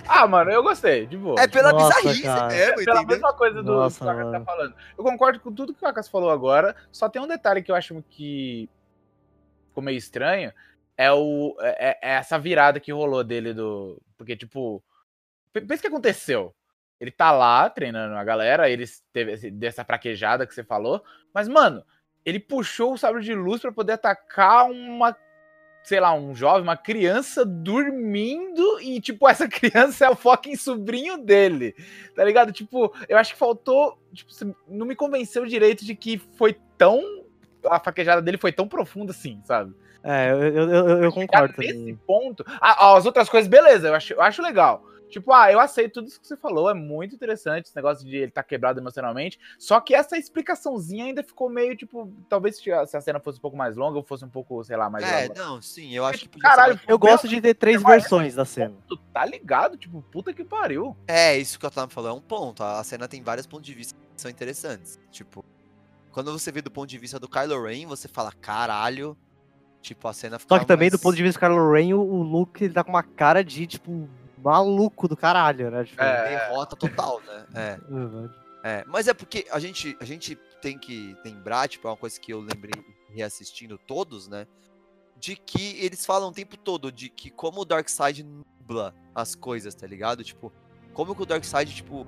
Ah, 0.07 0.27
mano, 0.27 0.51
eu 0.51 0.63
gostei, 0.63 1.07
de 1.07 1.17
boa. 1.17 1.41
É 1.41 1.49
pela 1.49 1.73
Nossa, 1.73 1.97
bizarrice 1.97 2.23
cara. 2.23 2.47
mesmo, 2.47 2.81
é 2.81 2.85
pela 2.85 3.05
mesma 3.05 3.33
coisa 3.33 3.63
do 3.63 3.73
Nossa, 3.73 3.99
que 3.99 4.05
o 4.05 4.07
Kakas 4.07 4.33
tá 4.33 4.41
falando. 4.41 4.75
Eu 4.97 5.05
concordo 5.05 5.41
com 5.41 5.53
tudo 5.53 5.73
que 5.73 5.81
o 5.81 5.83
Kakas 5.83 6.09
falou 6.09 6.31
agora, 6.31 6.77
só 6.91 7.09
tem 7.09 7.21
um 7.21 7.27
detalhe 7.27 7.63
que 7.63 7.71
eu 7.71 7.75
acho 7.75 8.03
que 8.11 8.69
ficou 9.73 9.83
meio 9.83 9.97
estranho, 9.97 10.53
é, 10.97 11.11
o, 11.11 11.57
é, 11.61 11.99
é 12.03 12.11
essa 12.13 12.39
virada 12.39 12.79
que 12.79 12.93
rolou 12.93 13.25
dele 13.25 13.55
do... 13.55 14.01
Porque, 14.17 14.37
tipo, 14.37 14.85
pensa 15.53 15.77
o 15.77 15.81
que 15.81 15.87
aconteceu. 15.87 16.55
Ele 17.01 17.11
tá 17.11 17.33
lá 17.33 17.69
treinando 17.69 18.15
a 18.15 18.23
galera, 18.23 18.71
ele 18.71 18.85
teve 19.13 19.51
dessa 19.51 19.85
fraquejada 19.85 20.47
que 20.47 20.55
você 20.55 20.63
falou, 20.63 21.03
mas, 21.35 21.49
mano, 21.49 21.85
ele 22.25 22.39
puxou 22.39 22.93
o 22.93 22.99
sabre 22.99 23.23
de 23.23 23.35
luz 23.35 23.61
para 23.61 23.73
poder 23.73 23.95
atacar 23.95 24.71
uma, 24.71 25.17
sei 25.83 25.99
lá, 25.99 26.15
um 26.15 26.33
jovem, 26.35 26.63
uma 26.63 26.77
criança 26.77 27.45
dormindo 27.45 28.81
e, 28.81 29.01
tipo, 29.01 29.29
essa 29.29 29.49
criança 29.51 30.07
é 30.07 30.11
o 30.11 30.15
fucking 30.15 30.55
sobrinho 30.55 31.19
dele, 31.19 31.75
tá 32.15 32.23
ligado? 32.23 32.53
Tipo, 32.53 32.95
eu 33.09 33.19
acho 33.19 33.33
que 33.33 33.39
faltou, 33.39 33.99
tipo, 34.13 34.31
não 34.69 34.87
me 34.87 34.95
convenceu 34.95 35.45
direito 35.45 35.85
de 35.85 35.97
que 35.97 36.19
foi 36.19 36.57
tão, 36.79 37.03
a 37.69 37.79
faquejada 37.79 38.23
dele 38.23 38.39
foi 38.39 38.53
tão 38.53 38.69
profunda 38.69 39.13
assim, 39.13 39.41
sabe? 39.45 39.75
É, 40.03 40.33
eu, 40.33 40.43
eu, 40.43 40.71
eu, 40.71 41.03
eu 41.05 41.13
concordo. 41.13 41.55
Nesse 41.59 41.95
ponto, 42.07 42.45
ah, 42.61 42.97
as 42.97 43.07
outras 43.07 43.29
coisas, 43.29 43.49
beleza, 43.49 43.89
eu 43.89 43.95
acho, 43.95 44.13
eu 44.15 44.21
acho 44.21 44.43
legal. 44.43 44.85
Tipo, 45.13 45.31
ah, 45.31 45.53
eu 45.53 45.61
aceito 45.61 45.93
tudo 45.93 46.09
isso 46.09 46.19
que 46.19 46.27
você 46.27 46.39
falou, 46.39 46.71
é 46.71 46.75
muito 46.75 47.15
interessante 47.15 47.67
esse 47.67 47.77
negócio 47.77 48.03
de 48.03 48.17
ele 48.17 48.25
estar 48.29 48.43
tá 48.43 48.49
quebrado 48.49 48.81
emocionalmente. 48.81 49.39
Só 49.59 49.79
que 49.79 49.95
essa 49.95 50.17
explicaçãozinha 50.17 51.05
ainda 51.05 51.23
ficou 51.23 51.51
meio, 51.51 51.77
tipo, 51.77 52.11
talvez 52.31 52.57
se 52.57 52.73
a 52.73 52.87
cena 52.87 53.21
fosse 53.21 53.39
um 53.39 53.43
pouco 53.43 53.55
mais 53.55 53.77
longa 53.77 53.99
ou 53.99 54.03
fosse 54.03 54.25
um 54.25 54.31
pouco, 54.31 54.65
sei 54.65 54.75
lá, 54.75 54.89
mais 54.89 55.05
É, 55.05 55.29
longa. 55.29 55.35
não, 55.39 55.61
sim, 55.61 55.95
eu 55.95 56.07
acho 56.07 56.21
que 56.21 56.29
podia 56.31 56.49
Caralho, 56.49 56.81
eu 56.89 56.99
gosto 56.99 57.29
de 57.29 57.43
ter 57.43 57.53
três 57.53 57.83
versões 57.83 58.35
da 58.35 58.47
cena. 58.47 58.75
Tu 58.89 58.97
tá 59.13 59.27
ligado? 59.27 59.77
Tipo, 59.77 60.01
puta 60.11 60.33
que 60.33 60.43
pariu. 60.43 60.97
É, 61.07 61.37
isso 61.37 61.61
que 61.61 61.67
eu 61.67 61.71
tava 61.71 61.91
falando 61.91 62.15
é 62.15 62.19
um 62.19 62.23
ponto. 62.23 62.63
A 62.63 62.83
cena 62.83 63.07
tem 63.07 63.23
vários 63.23 63.47
pontos 63.47 63.67
de 63.67 63.75
vista 63.75 63.95
que 64.17 64.23
são 64.23 64.31
interessantes. 64.31 64.99
Tipo, 65.11 65.45
quando 66.13 66.31
você 66.31 66.53
vê 66.53 66.61
do 66.61 66.71
ponto 66.71 66.89
de 66.89 66.99
vista 66.99 67.19
do 67.19 67.29
Kylo 67.29 67.65
Ren, 67.65 67.87
você 67.87 68.07
fala, 68.07 68.31
caralho. 68.33 69.17
Tipo, 69.81 70.07
a 70.07 70.13
cena 70.13 70.39
fica. 70.39 70.55
Só 70.55 70.61
que 70.61 70.67
também, 70.67 70.91
mais... 70.91 71.01
do 71.01 71.03
ponto 71.03 71.17
de 71.17 71.23
vista 71.23 71.41
do 71.41 71.43
Kylo 71.43 71.73
Ren, 71.73 71.95
o 71.95 72.23
Luke 72.23 72.63
ele 72.63 72.75
tá 72.75 72.85
com 72.85 72.91
uma 72.91 73.03
cara 73.03 73.43
de, 73.43 73.67
tipo, 73.67 74.09
maluco 74.39 75.09
do 75.09 75.17
caralho, 75.17 75.71
né? 75.71 75.85
Tipo, 75.85 76.03
é, 76.03 76.29
derrota 76.29 76.77
total, 76.77 77.21
né? 77.27 77.47
É. 77.55 77.79
é. 78.63 78.85
Mas 78.87 79.09
é 79.09 79.15
porque 79.15 79.47
a 79.51 79.59
gente, 79.59 79.97
a 80.01 80.05
gente 80.05 80.37
tem 80.61 80.79
que 80.79 81.17
lembrar, 81.25 81.69
tipo, 81.69 81.89
é 81.89 81.91
uma 81.91 81.97
coisa 81.97 82.21
que 82.21 82.33
eu 82.33 82.41
lembrei 82.41 82.73
reassistindo 83.09 83.79
todos, 83.79 84.29
né? 84.29 84.47
De 85.17 85.35
que 85.35 85.79
eles 85.85 86.05
falam 86.05 86.29
o 86.29 86.33
tempo 86.33 86.57
todo 86.57 86.93
de 86.93 87.09
que 87.09 87.31
como 87.31 87.61
o 87.61 87.65
Darkseid 87.65 88.23
nubla 88.23 88.95
as 89.15 89.35
coisas, 89.35 89.75
tá 89.75 89.87
ligado? 89.87 90.23
Tipo, 90.23 90.53
como 90.93 91.15
que 91.15 91.23
o 91.23 91.27
Darkseid, 91.27 91.75
tipo, 91.75 92.07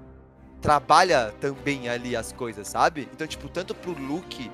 trabalha 0.64 1.34
também 1.42 1.90
ali 1.90 2.16
as 2.16 2.32
coisas, 2.32 2.66
sabe? 2.66 3.06
Então, 3.12 3.26
tipo, 3.26 3.50
tanto 3.50 3.74
pro 3.74 3.92
Luke 3.92 4.50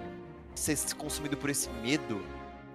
ser 0.56 0.76
consumido 0.96 1.36
por 1.36 1.48
esse 1.48 1.70
medo, 1.84 2.20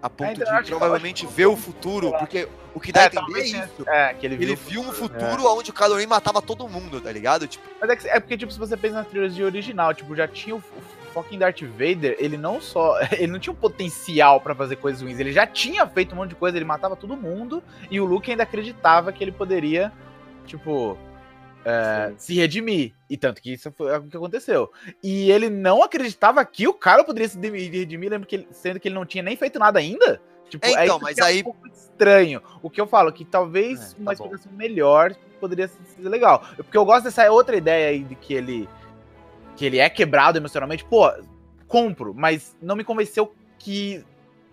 a 0.01 0.09
ponto 0.09 0.39
de 0.39 0.69
provavelmente 0.69 1.25
ver 1.25 1.47
o 1.47 1.57
futuro, 1.57 2.13
porque 2.17 2.47
o 2.73 2.79
que 2.79 2.93
dá 2.93 3.01
é, 3.01 3.03
a 3.03 3.07
entender 3.07 3.41
é 3.41 3.43
isso. 3.43 3.89
É, 3.89 4.13
que 4.13 4.25
ele, 4.25 4.36
ele 4.36 4.55
viu 4.55 4.79
um 4.79 4.93
futuro 4.93 5.43
é. 5.43 5.49
onde 5.49 5.69
o 5.69 5.73
Kylo 5.73 5.95
Ren 5.95 6.07
matava 6.07 6.41
todo 6.41 6.65
mundo, 6.69 7.01
tá 7.01 7.11
ligado? 7.11 7.45
Tipo... 7.45 7.67
Mas 7.81 7.89
é, 7.89 7.95
que, 7.97 8.07
é, 8.07 8.19
porque, 8.21 8.38
tipo, 8.38 8.53
se 8.53 8.57
você 8.57 8.77
pensa 8.77 8.95
na 8.95 9.03
trilogia 9.03 9.43
original, 9.43 9.93
tipo, 9.93 10.15
já 10.15 10.29
tinha 10.29 10.55
o, 10.55 10.59
o 10.59 11.11
fucking 11.13 11.38
Darth 11.38 11.61
Vader, 11.61 12.15
ele 12.17 12.38
não 12.38 12.61
só. 12.61 12.97
Ele 13.11 13.27
não 13.27 13.39
tinha 13.39 13.51
um 13.51 13.57
potencial 13.57 14.39
para 14.39 14.55
fazer 14.55 14.77
coisas 14.77 15.01
ruins, 15.01 15.19
ele 15.19 15.33
já 15.33 15.45
tinha 15.45 15.86
feito 15.88 16.13
um 16.13 16.17
monte 16.17 16.29
de 16.29 16.36
coisa, 16.36 16.57
ele 16.57 16.65
matava 16.65 16.95
todo 16.95 17.17
mundo, 17.17 17.61
e 17.91 17.99
o 17.99 18.05
Luke 18.05 18.31
ainda 18.31 18.43
acreditava 18.43 19.11
que 19.11 19.21
ele 19.21 19.33
poderia, 19.33 19.91
tipo. 20.45 20.97
É, 21.66 22.13
se 22.18 22.36
redimir. 22.36 22.93
E 23.09 23.18
tanto 23.18 23.41
que 23.41 23.53
isso 23.53 23.72
foi 23.72 23.97
o 23.97 24.03
que 24.03 24.16
aconteceu. 24.16 24.72
E 25.03 25.32
ele 25.32 25.49
não 25.49 25.82
acreditava 25.82 26.45
que 26.45 26.68
o 26.68 26.74
cara 26.74 27.03
poderia 27.03 27.28
se 27.28 27.39
redimir, 27.39 28.11
lembra 28.11 28.28
que 28.28 28.36
ele, 28.36 28.47
sendo 28.51 28.80
que 28.80 28.88
ele 28.88 28.95
não 28.95 29.05
tinha 29.05 29.24
nem 29.24 29.36
feito 29.36 29.57
nada 29.57 29.80
ainda. 29.80 30.22
Tipo, 30.47 30.66
é, 30.68 30.86
então, 30.86 30.99
mas 30.99 31.18
aí. 31.20 31.39
É 31.39 31.41
um 31.41 31.45
pouco 31.45 31.68
estranho. 31.68 32.41
O 32.61 32.70
que 32.70 32.80
eu 32.80 32.86
falo, 32.86 33.11
que 33.11 33.26
talvez 33.26 33.80
é, 33.80 33.95
tá 33.95 33.95
uma 33.99 34.13
explicação 34.13 34.51
bom. 34.51 34.57
melhor 34.57 35.16
poderia 35.39 35.68
ser 35.68 36.07
legal. 36.07 36.45
Porque 36.55 36.78
eu 36.78 36.86
gosto 36.86 37.05
dessa 37.05 37.30
outra 37.32 37.55
ideia 37.55 37.89
aí 37.89 38.03
de 38.03 38.16
que 38.16 38.34
ele. 38.34 38.70
Que 39.55 39.66
ele 39.66 39.80
é 39.80 39.89
quebrado 39.89 40.38
emocionalmente. 40.38 40.86
Pô, 40.86 41.11
compro, 41.68 42.13
mas 42.13 42.55
não 42.61 42.76
me 42.76 42.84
convenceu 42.84 43.34
que 43.57 44.05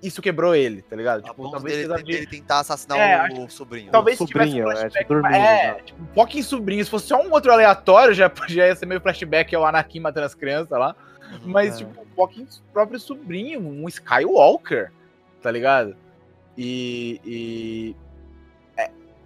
isso 0.02 0.20
quebrou 0.20 0.54
ele, 0.54 0.82
tá 0.82 0.96
ligado? 0.96 1.22
Tipo, 1.22 1.50
talvez 1.50 1.88
dele, 1.88 2.02
de... 2.02 2.12
ele 2.12 2.26
tentar 2.26 2.60
assassinar 2.60 2.98
é, 2.98 3.28
o, 3.32 3.44
o 3.44 3.50
sobrinho. 3.50 3.92
Talvez 3.92 4.20
o 4.20 4.26
sobrinho, 4.26 4.66
um 4.66 4.72
é, 4.72 4.90
tipo, 4.90 5.14
dormindo, 5.14 5.34
é, 5.34 5.74
tipo, 5.74 6.02
um 6.02 6.06
pouquinho 6.06 6.42
sobrinho. 6.42 6.84
Se 6.84 6.90
fosse 6.90 7.06
só 7.06 7.22
um 7.22 7.30
outro 7.30 7.52
aleatório, 7.52 8.12
já, 8.12 8.30
já 8.48 8.66
ia 8.66 8.74
ser 8.74 8.86
meio 8.86 9.00
flashback 9.00 9.54
ao 9.54 9.64
Anakin 9.64 10.00
matando 10.00 10.26
as 10.26 10.34
crianças 10.34 10.76
lá. 10.76 10.96
Uhum, 11.30 11.38
Mas, 11.44 11.74
é. 11.74 11.78
tipo, 11.78 12.02
um 12.02 12.06
pouquinho 12.16 12.48
próprio 12.72 12.98
sobrinho, 12.98 13.60
um 13.60 13.88
Skywalker, 13.88 14.90
tá 15.40 15.50
ligado? 15.50 15.96
E. 16.58 17.20
e 17.24 17.96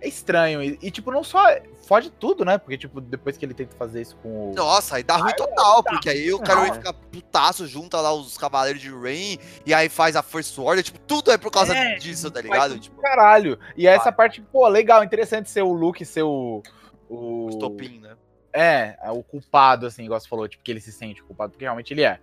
é 0.01 0.09
estranho. 0.09 0.63
E, 0.63 0.79
e, 0.83 0.91
tipo, 0.91 1.11
não 1.11 1.23
só. 1.25 1.45
Foge 1.87 2.11
tudo, 2.11 2.45
né? 2.45 2.59
Porque, 2.59 2.77
tipo, 2.77 3.01
depois 3.01 3.37
que 3.37 3.45
ele 3.45 3.55
tenta 3.55 3.77
fazer 3.77 4.03
isso 4.03 4.17
com 4.17 4.51
o. 4.51 4.55
Nossa, 4.55 4.97
aí 4.97 5.05
dá 5.05 5.17
ruim 5.17 5.33
total, 5.37 5.85
porque 5.85 6.11
aí 6.11 6.33
o 6.33 6.41
cara 6.41 6.75
fica 6.75 6.93
putaço, 6.93 7.67
junta 7.67 8.01
lá 8.01 8.13
os 8.13 8.37
Cavaleiros 8.37 8.83
de 8.83 8.91
Rain, 8.91 9.39
e 9.65 9.73
aí 9.73 9.89
faz 9.89 10.17
a 10.17 10.23
First 10.23 10.59
Order, 10.59 10.83
tipo, 10.83 10.99
tudo 10.99 11.31
é 11.31 11.39
por 11.39 11.51
causa 11.51 11.77
é, 11.77 11.95
disso, 11.95 12.29
tá 12.29 12.41
ligado? 12.41 12.79
Tipo, 12.79 13.01
caralho. 13.01 13.57
E 13.77 13.87
essa 13.87 14.11
parte, 14.11 14.41
pô, 14.41 14.67
legal, 14.67 15.05
interessante 15.05 15.49
ser 15.49 15.63
o 15.63 15.73
Luke, 15.73 16.05
ser 16.05 16.23
o. 16.23 16.63
O 17.09 17.49
estopim, 17.51 18.01
né? 18.01 18.17
É, 18.53 18.97
o 19.11 19.23
culpado, 19.23 19.87
assim, 19.87 20.05
igual 20.05 20.19
você 20.19 20.29
falou, 20.29 20.49
tipo, 20.49 20.65
que 20.65 20.73
ele 20.73 20.81
se 20.81 20.91
sente 20.91 21.23
culpado, 21.23 21.53
porque 21.53 21.65
realmente 21.65 21.95
ele 21.95 22.03
é. 22.03 22.19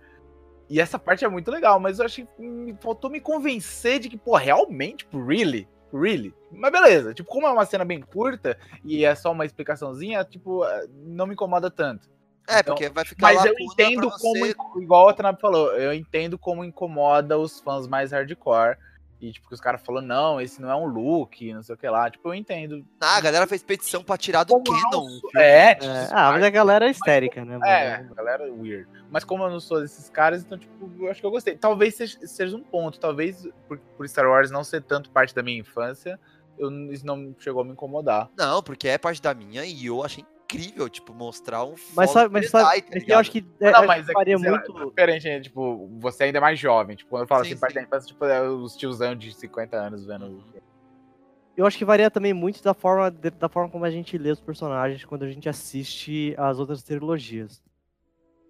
E 0.68 0.80
essa 0.80 0.98
parte 0.98 1.24
é 1.24 1.28
muito 1.28 1.50
legal, 1.50 1.78
mas 1.78 1.98
eu 1.98 2.04
acho 2.04 2.26
que 2.26 2.74
faltou 2.80 3.10
me 3.10 3.20
convencer 3.20 3.98
de 3.98 4.08
que, 4.08 4.16
pô, 4.16 4.36
realmente, 4.36 4.98
tipo, 4.98 5.24
really? 5.24 5.68
Really? 5.94 6.34
Mas 6.50 6.72
beleza, 6.72 7.14
tipo, 7.14 7.28
como 7.30 7.46
é 7.46 7.50
uma 7.50 7.64
cena 7.64 7.84
bem 7.84 8.00
curta 8.00 8.58
e 8.84 9.04
é 9.04 9.14
só 9.14 9.32
uma 9.32 9.44
explicaçãozinha, 9.46 10.24
tipo, 10.24 10.64
eh, 10.64 10.86
não 11.04 11.26
me 11.26 11.34
incomoda 11.34 11.70
tanto. 11.70 12.08
É, 12.48 12.60
Então, 12.60 12.74
porque 12.74 12.90
vai 12.90 13.04
ficar 13.04 13.22
Mas 13.32 13.44
eu 13.44 13.54
entendo 13.58 14.10
como, 14.20 14.38
você- 14.46 14.54
igual 14.82 15.08
a 15.08 15.14
Tanabe 15.14 15.40
falou, 15.40 15.72
eu 15.76 15.94
entendo 15.94 16.38
como 16.38 16.64
incomoda 16.64 17.38
os 17.38 17.60
fãs 17.60 17.86
mais 17.86 18.12
hardcore. 18.12 18.76
E, 19.24 19.32
tipo, 19.32 19.48
que 19.48 19.54
os 19.54 19.60
caras 19.60 19.80
falaram, 19.82 20.06
não, 20.06 20.38
esse 20.40 20.60
não 20.60 20.70
é 20.70 20.76
um 20.76 20.84
look, 20.84 21.50
não 21.54 21.62
sei 21.62 21.74
o 21.74 21.78
que 21.78 21.88
lá. 21.88 22.10
Tipo, 22.10 22.28
eu 22.28 22.34
entendo. 22.34 22.84
Ah, 23.00 23.16
a 23.16 23.20
galera 23.22 23.46
fez 23.46 23.62
petição 23.62 24.04
pra 24.04 24.18
tirar 24.18 24.44
do 24.44 24.62
Canon. 24.62 24.80
sou- 24.90 25.30
filme. 25.30 25.30
É, 25.46 25.74
tipo, 25.76 25.86
É, 25.86 26.08
ah, 26.12 26.32
mas 26.32 26.42
a 26.44 26.50
galera 26.50 26.86
é 26.86 26.90
histérica, 26.90 27.42
né? 27.42 27.52
mano? 27.56 27.64
É, 27.64 27.94
a 27.94 28.02
galera 28.14 28.46
é 28.46 28.50
weird. 28.50 28.86
Mas 29.10 29.24
como 29.24 29.42
eu 29.44 29.48
não 29.50 29.60
sou 29.60 29.80
desses 29.80 30.10
caras, 30.10 30.42
então, 30.44 30.58
tipo, 30.58 30.90
eu 30.98 31.10
acho 31.10 31.20
que 31.20 31.26
eu 31.26 31.30
gostei. 31.30 31.56
Talvez 31.56 31.94
seja, 31.94 32.18
seja 32.26 32.54
um 32.54 32.62
ponto. 32.62 33.00
Talvez 33.00 33.48
por, 33.66 33.78
por 33.96 34.06
Star 34.06 34.26
Wars 34.28 34.50
não 34.50 34.62
ser 34.62 34.82
tanto 34.82 35.08
parte 35.10 35.34
da 35.34 35.42
minha 35.42 35.58
infância, 35.58 36.20
eu, 36.58 36.70
isso 36.92 37.06
não 37.06 37.34
chegou 37.38 37.62
a 37.62 37.64
me 37.64 37.70
incomodar. 37.72 38.28
Não, 38.36 38.62
porque 38.62 38.88
é 38.88 38.98
parte 38.98 39.22
da 39.22 39.32
minha 39.32 39.64
e 39.64 39.86
eu 39.86 40.04
achei 40.04 40.24
incrível, 40.44 40.88
tipo, 40.88 41.12
mostrar 41.12 41.64
um 41.64 41.74
Mas 41.94 42.10
sabe, 42.10 42.32
mas 42.32 42.46
Jedi, 42.46 42.50
sabe, 42.50 42.82
tá 42.82 42.98
é 42.98 43.00
que 43.00 43.12
eu 43.12 43.18
acho 43.18 43.30
que, 43.30 43.46
é, 43.60 43.70
não, 43.70 43.86
mas 43.86 44.08
é 44.08 44.12
faria 44.12 44.36
que, 44.36 44.42
sei 44.42 44.50
lá, 44.50 44.58
muito. 44.58 44.88
diferente, 44.88 45.24
né? 45.24 45.40
Tipo, 45.40 45.88
você 45.98 46.24
ainda 46.24 46.38
é 46.38 46.40
mais 46.40 46.58
jovem. 46.58 46.96
Tipo, 46.96 47.10
quando 47.10 47.22
eu 47.22 47.28
falo 47.28 47.44
Sim, 47.44 47.52
assim, 47.52 47.60
parte 47.60 47.72
sim. 47.72 47.80
da 47.80 47.86
infância, 47.86 48.08
tipo, 48.08 48.24
é 48.24 48.48
os 48.48 48.76
tiozão 48.76 49.14
de 49.14 49.34
50 49.34 49.76
anos 49.76 50.04
vendo. 50.04 50.44
Eu 51.56 51.66
acho 51.66 51.78
que 51.78 51.84
varia 51.84 52.10
também 52.10 52.32
muito 52.32 52.62
da 52.62 52.74
forma, 52.74 53.10
da 53.10 53.48
forma 53.48 53.70
como 53.70 53.84
a 53.84 53.90
gente 53.90 54.18
lê 54.18 54.30
os 54.30 54.40
personagens 54.40 55.04
quando 55.04 55.22
a 55.22 55.30
gente 55.30 55.48
assiste 55.48 56.34
as 56.36 56.58
outras 56.58 56.82
trilogias. 56.82 57.62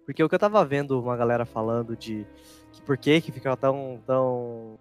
Porque 0.05 0.23
o 0.23 0.29
que 0.29 0.35
eu 0.35 0.39
tava 0.39 0.63
vendo 0.65 0.99
uma 0.99 1.15
galera 1.15 1.45
falando 1.45 1.95
de 1.95 2.25
que 2.71 2.81
por 2.81 2.97
que 2.97 3.21
que 3.21 3.31
fica 3.31 3.55
tão, 3.55 4.01
tão 4.05 4.79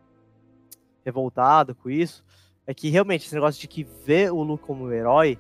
revoltado 1.05 1.75
com 1.75 1.91
isso, 1.91 2.25
é 2.67 2.73
que 2.73 2.89
realmente 2.89 3.27
esse 3.27 3.35
negócio 3.35 3.61
de 3.61 3.69
que 3.69 3.85
vê 3.85 4.31
o 4.31 4.43
Luke 4.43 4.65
como 4.65 4.85
um 4.85 4.93
herói, 4.93 5.39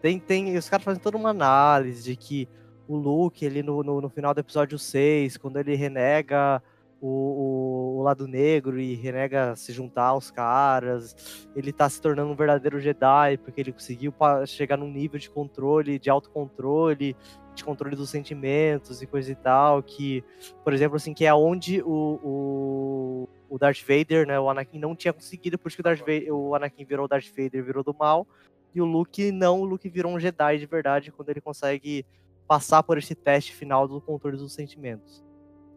tem, 0.00 0.18
tem, 0.18 0.56
os 0.56 0.68
caras 0.68 0.84
fazem 0.84 1.02
toda 1.02 1.16
uma 1.16 1.30
análise 1.30 2.02
de 2.02 2.16
que 2.16 2.48
o 2.86 2.96
Luke, 2.96 3.44
ele 3.44 3.62
no, 3.62 3.82
no, 3.82 4.00
no 4.00 4.08
final 4.08 4.32
do 4.32 4.40
episódio 4.40 4.78
6, 4.78 5.36
quando 5.36 5.58
ele 5.58 5.74
renega 5.74 6.62
o, 7.00 7.06
o, 7.06 7.98
o 7.98 8.02
lado 8.02 8.26
negro 8.26 8.80
e 8.80 8.94
renega 8.94 9.54
se 9.56 9.72
juntar 9.72 10.06
aos 10.06 10.30
caras, 10.30 11.46
ele 11.54 11.72
tá 11.72 11.88
se 11.88 12.00
tornando 12.00 12.30
um 12.30 12.34
verdadeiro 12.34 12.80
Jedi, 12.80 13.38
porque 13.38 13.60
ele 13.60 13.72
conseguiu 13.72 14.12
chegar 14.46 14.76
num 14.76 14.90
nível 14.90 15.18
de 15.18 15.30
controle, 15.30 15.98
de 15.98 16.10
autocontrole, 16.10 17.16
de 17.54 17.64
controle 17.64 17.96
dos 17.96 18.10
sentimentos 18.10 19.02
e 19.02 19.06
coisa 19.06 19.30
e 19.30 19.34
tal, 19.34 19.82
que, 19.82 20.24
por 20.64 20.72
exemplo, 20.72 20.96
assim, 20.96 21.12
que 21.12 21.24
é 21.26 21.34
onde 21.34 21.82
o, 21.82 22.20
o, 22.22 23.28
o 23.50 23.58
Darth 23.58 23.82
Vader, 23.82 24.26
né, 24.26 24.38
o 24.38 24.48
Anakin 24.48 24.78
não 24.78 24.94
tinha 24.94 25.12
conseguido, 25.12 25.58
por 25.58 25.68
isso 25.68 25.76
que 25.76 25.80
o, 25.80 25.84
Darth 25.84 26.00
Vader, 26.00 26.34
o 26.34 26.54
Anakin 26.54 26.84
virou 26.84 27.04
o 27.04 27.08
Darth 27.08 27.28
Vader, 27.36 27.62
virou 27.62 27.82
do 27.82 27.94
mal, 27.94 28.26
e 28.74 28.80
o 28.80 28.84
Luke 28.84 29.32
não, 29.32 29.60
o 29.60 29.64
Luke 29.64 29.88
virou 29.88 30.12
um 30.12 30.20
Jedi 30.20 30.58
de 30.58 30.66
verdade 30.66 31.12
quando 31.12 31.28
ele 31.30 31.40
consegue 31.40 32.04
passar 32.46 32.82
por 32.82 32.98
esse 32.98 33.14
teste 33.14 33.54
final 33.54 33.86
do 33.86 34.00
controle 34.00 34.36
dos 34.36 34.52
sentimentos. 34.52 35.22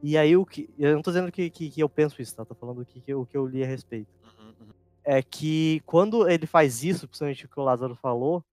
E 0.01 0.17
aí 0.17 0.35
o 0.35 0.45
que. 0.45 0.69
Eu 0.79 0.95
não 0.95 1.01
tô 1.01 1.11
dizendo 1.11 1.31
que, 1.31 1.49
que, 1.49 1.69
que 1.69 1.81
eu 1.81 1.89
penso 1.89 2.21
isso, 2.21 2.35
tá? 2.35 2.43
Tô 2.43 2.55
falando 2.55 2.81
o 2.81 2.85
que, 2.85 2.99
que, 3.01 3.13
eu, 3.13 3.21
o 3.21 3.25
que 3.25 3.37
eu 3.37 3.45
li 3.45 3.63
a 3.63 3.67
respeito. 3.67 4.09
Uhum, 4.23 4.47
uhum. 4.47 4.67
É 5.03 5.21
que 5.21 5.81
quando 5.85 6.27
ele 6.29 6.47
faz 6.47 6.83
isso, 6.83 7.07
principalmente 7.07 7.45
o 7.45 7.49
que 7.49 7.59
o 7.59 7.63
Lázaro 7.63 7.95
falou, 7.95 8.43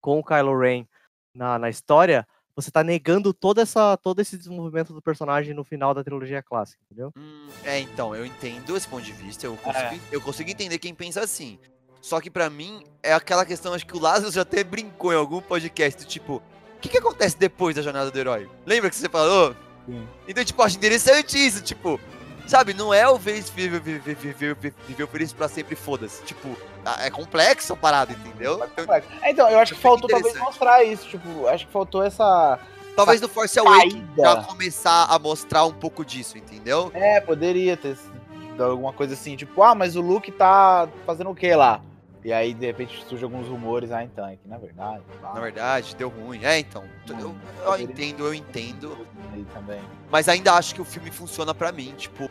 com 0.00 0.18
o 0.18 0.24
Kylo 0.24 0.58
Ren 0.58 0.86
na, 1.34 1.58
na 1.58 1.68
história, 1.68 2.26
você 2.56 2.70
tá 2.70 2.82
negando 2.82 3.34
toda 3.34 3.62
essa, 3.62 3.96
todo 3.98 4.20
esse 4.20 4.36
desenvolvimento 4.36 4.92
do 4.92 5.02
personagem 5.02 5.52
no 5.52 5.62
final 5.62 5.92
da 5.92 6.02
trilogia 6.02 6.42
clássica, 6.42 6.82
entendeu? 6.84 7.12
Hum, 7.16 7.48
é, 7.62 7.78
então, 7.80 8.16
eu 8.16 8.24
entendo 8.24 8.76
esse 8.76 8.88
ponto 8.88 9.04
de 9.04 9.12
vista, 9.12 9.46
eu 9.46 9.56
consigo, 9.58 10.02
eu 10.10 10.20
consigo 10.20 10.50
entender 10.50 10.78
quem 10.78 10.94
pensa 10.94 11.20
assim. 11.20 11.58
Só 12.06 12.20
que 12.20 12.30
pra 12.30 12.48
mim, 12.48 12.84
é 13.02 13.12
aquela 13.12 13.44
questão, 13.44 13.74
acho 13.74 13.84
que 13.84 13.96
o 13.96 14.00
Lázaro 14.00 14.30
já 14.30 14.42
até 14.42 14.62
brincou 14.62 15.12
em 15.12 15.16
algum 15.16 15.40
podcast, 15.40 16.06
tipo, 16.06 16.34
o 16.36 16.80
que, 16.80 16.88
que 16.88 16.98
acontece 16.98 17.36
depois 17.36 17.74
da 17.74 17.82
jornada 17.82 18.12
do 18.12 18.16
herói? 18.16 18.48
Lembra 18.64 18.88
que 18.90 18.94
você 18.94 19.08
falou? 19.08 19.56
Sim. 19.86 20.06
Então, 20.28 20.44
tipo, 20.44 20.62
acho 20.62 20.76
interessante 20.76 21.36
isso, 21.36 21.60
tipo, 21.64 21.98
sabe, 22.46 22.72
não 22.74 22.94
é 22.94 23.08
o 23.08 23.18
feliz 23.18 23.50
viveu, 23.50 23.80
viveu, 23.82 24.14
viveu, 24.14 24.56
viveu 24.86 25.08
feliz 25.08 25.32
pra 25.32 25.48
sempre, 25.48 25.74
foda-se. 25.74 26.22
Tipo, 26.22 26.56
é 27.00 27.10
complexo 27.10 27.72
a 27.72 27.76
parada, 27.76 28.12
entendeu? 28.12 28.60
Eu- 28.76 28.94
É, 28.94 29.30
então, 29.32 29.50
eu 29.50 29.58
acho 29.58 29.74
que 29.74 29.80
faltou 29.80 30.08
talvez 30.08 30.38
mostrar 30.38 30.84
isso. 30.84 31.08
Tipo, 31.08 31.48
acho 31.48 31.66
que 31.66 31.72
faltou 31.72 32.04
essa. 32.04 32.56
talvez 32.94 33.20
no 33.20 33.28
Force 33.28 33.58
Awakens 33.58 34.04
já 34.16 34.44
começar 34.44 35.06
a 35.10 35.18
mostrar 35.18 35.64
um 35.64 35.72
pouco 35.72 36.04
disso, 36.04 36.38
entendeu? 36.38 36.92
É, 36.94 37.20
poderia 37.20 37.76
ter 37.76 37.96
sido 37.96 38.62
alguma 38.62 38.92
coisa 38.92 39.14
assim, 39.14 39.34
tipo, 39.34 39.60
ah, 39.60 39.74
mas 39.74 39.96
o 39.96 40.00
Luke 40.00 40.30
tá 40.30 40.88
fazendo 41.04 41.30
o 41.30 41.34
que 41.34 41.52
lá? 41.52 41.82
E 42.26 42.32
aí, 42.32 42.52
de 42.52 42.66
repente, 42.66 43.04
surgem 43.08 43.22
alguns 43.22 43.46
rumores, 43.46 43.92
ah, 43.92 44.02
então, 44.02 44.26
é 44.26 44.34
que 44.34 44.48
na 44.48 44.58
verdade. 44.58 45.00
Na 45.22 45.40
verdade, 45.40 45.94
deu 45.94 46.08
ruim. 46.08 46.44
É, 46.44 46.58
então, 46.58 46.82
eu, 47.08 47.32
eu 47.64 47.80
entendo, 47.80 48.26
eu 48.26 48.34
entendo. 48.34 49.06
Também. 49.54 49.80
Mas 50.10 50.28
ainda 50.28 50.54
acho 50.54 50.74
que 50.74 50.80
o 50.80 50.84
filme 50.84 51.12
funciona 51.12 51.54
pra 51.54 51.70
mim. 51.70 51.94
Tipo, 51.96 52.28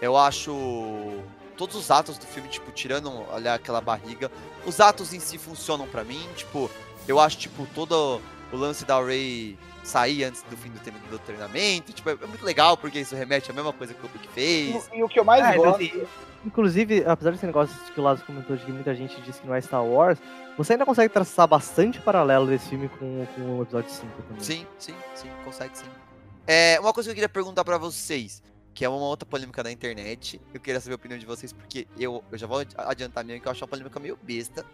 eu 0.00 0.16
acho. 0.16 0.50
Todos 1.58 1.76
os 1.76 1.90
atos 1.90 2.16
do 2.16 2.24
filme, 2.24 2.48
tipo, 2.48 2.72
tirando 2.72 3.12
olha, 3.30 3.52
aquela 3.52 3.82
barriga, 3.82 4.32
os 4.64 4.80
atos 4.80 5.12
em 5.12 5.20
si 5.20 5.36
funcionam 5.36 5.86
pra 5.86 6.04
mim. 6.04 6.26
Tipo, 6.34 6.70
eu 7.06 7.20
acho, 7.20 7.36
tipo, 7.36 7.66
todo 7.74 8.22
o 8.50 8.56
lance 8.56 8.86
da 8.86 8.98
Ray 8.98 9.58
sair 9.84 10.24
antes 10.24 10.42
do 10.42 10.56
fim 10.56 10.70
do, 10.70 10.80
trein- 10.80 10.94
do 11.10 11.18
treinamento. 11.18 11.92
Tipo, 11.92 12.10
é, 12.10 12.12
é 12.14 12.26
muito 12.26 12.44
legal, 12.44 12.76
porque 12.76 13.00
isso 13.00 13.14
remete 13.14 13.50
à 13.50 13.54
mesma 13.54 13.72
coisa 13.72 13.94
que 13.94 14.00
o 14.00 14.10
Luke 14.12 14.26
E, 14.26 14.28
fez. 14.32 14.90
e 14.92 15.02
o 15.02 15.08
que 15.08 15.20
eu 15.20 15.24
mais 15.24 15.44
É, 15.44 15.50
então, 15.50 15.64
gosto. 15.64 15.82
assim, 15.84 16.02
inclusive, 16.44 17.04
apesar 17.06 17.30
desse 17.32 17.46
negócio 17.46 17.76
que 17.92 18.00
o 18.00 18.02
Lázaro 18.02 18.26
comentou 18.26 18.56
de 18.56 18.64
que 18.64 18.72
muita 18.72 18.94
gente 18.94 19.20
diz 19.22 19.38
que 19.38 19.46
não 19.46 19.54
é 19.54 19.60
Star 19.60 19.84
Wars, 19.84 20.18
você 20.56 20.72
ainda 20.74 20.86
consegue 20.86 21.12
traçar 21.12 21.46
bastante 21.46 22.00
paralelo 22.00 22.46
desse 22.46 22.68
filme 22.68 22.88
com, 22.88 23.26
com 23.34 23.58
o 23.58 23.62
episódio 23.62 23.90
5 23.90 24.22
também. 24.22 24.40
Sim, 24.42 24.66
sim, 24.78 24.94
sim, 25.14 25.28
consegue 25.44 25.76
sim. 25.78 25.86
É, 26.46 26.78
uma 26.80 26.92
coisa 26.92 27.08
que 27.08 27.10
eu 27.12 27.14
queria 27.14 27.28
perguntar 27.28 27.64
pra 27.64 27.78
vocês, 27.78 28.42
que 28.74 28.84
é 28.84 28.88
uma 28.88 28.98
outra 28.98 29.24
polêmica 29.26 29.62
da 29.62 29.70
internet. 29.72 30.40
Eu 30.52 30.60
queria 30.60 30.80
saber 30.80 30.92
a 30.92 30.96
opinião 30.96 31.18
de 31.18 31.24
vocês, 31.26 31.52
porque 31.52 31.86
eu, 31.98 32.22
eu 32.30 32.36
já 32.38 32.46
vou 32.46 32.58
adi- 32.60 32.74
adiantar 32.76 33.24
minha, 33.24 33.40
que 33.40 33.46
eu 33.46 33.52
acho 33.52 33.62
uma 33.64 33.68
polêmica 33.68 33.98
meio 33.98 34.18
besta. 34.22 34.64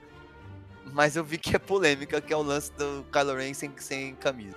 Mas 0.93 1.15
eu 1.15 1.23
vi 1.23 1.39
que 1.39 1.55
é 1.55 1.59
polêmica, 1.59 2.21
que 2.21 2.33
é 2.33 2.37
o 2.37 2.43
lance 2.43 2.73
do 2.73 3.07
Kylo 3.13 3.37
Ren 3.37 3.55
sem, 3.55 3.71
sem 3.77 4.15
camisa. 4.17 4.57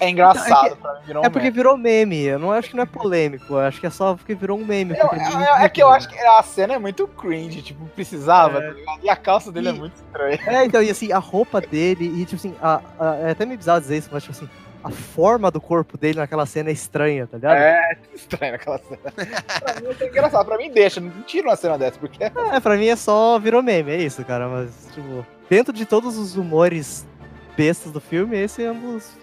É 0.00 0.08
engraçado 0.08 0.72
É 0.72 0.74
pra 0.74 0.92
mim, 0.94 1.00
virou 1.06 1.24
É 1.24 1.28
um 1.28 1.30
porque 1.30 1.44
meme. 1.46 1.50
virou 1.56 1.76
meme, 1.76 2.22
eu 2.24 2.38
não 2.38 2.50
acho 2.52 2.70
que 2.70 2.76
não 2.76 2.82
é 2.82 2.86
polêmico, 2.86 3.54
eu 3.54 3.58
acho 3.60 3.80
que 3.80 3.86
é 3.86 3.90
só 3.90 4.14
porque 4.14 4.34
virou 4.34 4.58
um 4.58 4.64
meme. 4.64 4.94
Eu- 4.96 5.06
é, 5.12 5.62
é- 5.62 5.64
é 5.64 5.68
que 5.68 5.82
eu 5.82 5.90
acho 5.90 6.08
que 6.08 6.18
a 6.18 6.42
cena 6.42 6.74
é 6.74 6.78
muito 6.78 7.06
cringe, 7.06 7.62
tipo, 7.62 7.84
precisava, 7.88 8.58
É. 8.58 8.72
tá? 8.84 8.98
E 9.02 9.10
a 9.10 9.16
calça 9.16 9.52
dele 9.52 9.68
é 9.68 9.72
E- 9.72 9.78
muito 9.78 9.94
estranha. 9.96 10.38
É, 10.46 10.64
então, 10.64 10.82
e 10.82 10.90
assim, 10.90 11.12
a 11.12 11.18
roupa 11.18 11.60
dele, 11.60 12.06
e 12.06 12.24
tipo 12.24 12.36
assim, 12.36 12.54
a, 12.60 12.80
a- 12.98 13.14
é 13.16 13.30
até 13.32 13.44
meio 13.44 13.58
bizarro 13.58 13.80
dizer 13.80 13.98
isso, 13.98 14.08
mas 14.12 14.22
tipo 14.22 14.34
assim, 14.36 14.48
a 14.82 14.90
forma 14.90 15.50
do 15.50 15.60
corpo 15.60 15.98
dele 15.98 16.18
naquela 16.18 16.46
cena 16.46 16.70
é 16.70 16.72
estranha, 16.72 17.26
tá 17.26 17.36
ligado? 17.36 17.56
É, 17.56 17.98
estranho 18.14 18.54
aquela 18.54 18.78
cena. 18.78 19.00
pra 19.60 19.80
mim 19.80 19.88
é 20.00 20.06
engraçado, 20.06 20.46
pra 20.46 20.56
mim 20.56 20.70
deixa, 20.70 21.00
não 21.00 21.10
tira 21.22 21.48
uma 21.48 21.56
cena 21.56 21.76
dessa, 21.76 21.98
porque 21.98 22.22
É, 22.24 22.60
pra 22.60 22.76
mim 22.76 22.86
é 22.86 22.96
só 22.96 23.38
virou 23.38 23.62
meme, 23.62 23.92
é 23.92 23.96
isso, 23.96 24.24
cara. 24.24 24.48
Mas, 24.48 24.88
tipo, 24.94 25.26
dentro 25.50 25.72
de 25.72 25.84
todos 25.84 26.16
os 26.16 26.36
humores 26.36 27.06
bestas 27.56 27.90
do 27.90 28.00
filme, 28.00 28.36
esse 28.38 28.62
é 28.64 28.70
um 28.70 28.78
dos. 28.94 29.16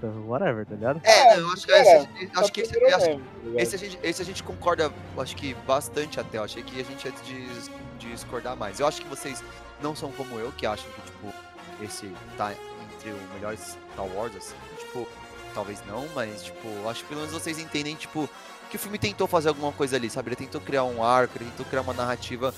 Puta, 0.00 0.12
whatever, 0.26 0.64
tá 0.66 0.74
ligado? 0.74 1.00
é, 1.04 1.36
não, 1.36 1.48
eu 1.48 1.52
acho 1.52 1.66
que, 1.66 1.72
é, 1.72 1.80
esse, 1.82 2.08
acho 2.36 2.52
que 2.52 2.60
esse, 2.60 2.84
acho 2.84 3.06
tá 3.06 3.20
esse 3.56 3.74
a, 3.74 3.78
gente, 3.78 3.98
esse 4.02 4.22
a 4.22 4.24
gente 4.24 4.42
concorda, 4.42 4.92
eu 5.16 5.22
acho 5.22 5.34
que 5.36 5.54
bastante 5.66 6.20
até. 6.20 6.38
Eu 6.38 6.44
achei 6.44 6.62
que 6.62 6.80
a 6.80 6.84
gente 6.84 7.04
ia 7.04 7.12
dis- 7.12 7.70
discordar 7.98 8.56
mais. 8.56 8.78
Eu 8.80 8.86
acho 8.86 9.00
que 9.02 9.08
vocês 9.08 9.42
não 9.82 9.96
são 9.96 10.12
como 10.12 10.38
eu, 10.38 10.52
que 10.52 10.66
acham 10.66 10.86
que, 10.90 11.02
tipo, 11.02 11.34
esse 11.82 12.12
tá 12.36 12.52
entre 12.52 13.10
os 13.10 13.32
melhores 13.34 13.76
Star 13.92 14.06
Wars, 14.06 14.34
assim. 14.36 14.54
Tipo, 14.78 15.08
talvez 15.54 15.82
não, 15.86 16.06
mas, 16.14 16.44
tipo, 16.44 16.88
acho 16.88 17.02
que 17.02 17.08
pelo 17.08 17.20
menos 17.20 17.34
vocês 17.34 17.58
entendem, 17.58 17.94
tipo, 17.96 18.28
que 18.70 18.76
o 18.76 18.78
filme 18.78 18.98
tentou 18.98 19.26
fazer 19.26 19.48
alguma 19.48 19.72
coisa 19.72 19.96
ali, 19.96 20.08
sabe? 20.10 20.28
Ele 20.28 20.36
tentou 20.36 20.60
criar 20.60 20.84
um 20.84 21.02
arco, 21.02 21.38
ele 21.38 21.50
tentou 21.50 21.66
criar 21.66 21.80
uma 21.82 21.94
narrativa 21.94 22.54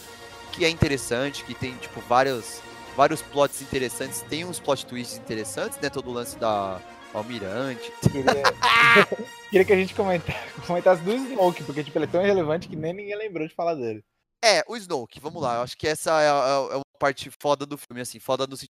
que 0.52 0.64
é 0.64 0.68
interessante, 0.68 1.44
que 1.44 1.54
tem, 1.54 1.74
tipo, 1.76 2.00
vários, 2.02 2.60
vários 2.96 3.22
plots 3.22 3.62
interessantes. 3.62 4.20
Tem 4.22 4.44
uns 4.44 4.58
plot 4.58 4.84
twists 4.84 5.16
interessantes, 5.18 5.78
né? 5.80 5.88
Todo 5.88 6.10
o 6.10 6.12
lance 6.12 6.36
da 6.36 6.80
Almirante. 7.12 7.92
Queria, 8.02 8.24
queria 9.50 9.64
que 9.64 9.72
a 9.72 9.76
gente 9.76 9.94
comenta- 9.94 10.32
comentasse 10.66 11.02
do 11.02 11.12
Smoke, 11.12 11.64
porque 11.64 11.82
tipo, 11.84 11.96
ele 11.98 12.04
é 12.04 12.08
tão 12.08 12.22
irrelevante 12.22 12.68
que 12.68 12.76
nem 12.76 12.92
ninguém 12.92 13.16
lembrou 13.16 13.46
de 13.46 13.54
falar 13.54 13.74
dele. 13.74 14.02
É, 14.44 14.62
o 14.68 14.76
Snoke, 14.76 15.20
vamos 15.20 15.42
lá. 15.42 15.56
Eu 15.56 15.62
acho 15.62 15.76
que 15.76 15.86
essa 15.86 16.10
é 16.22 16.28
a, 16.30 16.68
é 16.72 16.76
uma 16.76 16.82
parte 16.98 17.30
foda 17.42 17.66
do 17.66 17.76
filme, 17.76 18.00
assim, 18.00 18.18
foda 18.18 18.46
no 18.46 18.56
sentido 18.56 18.70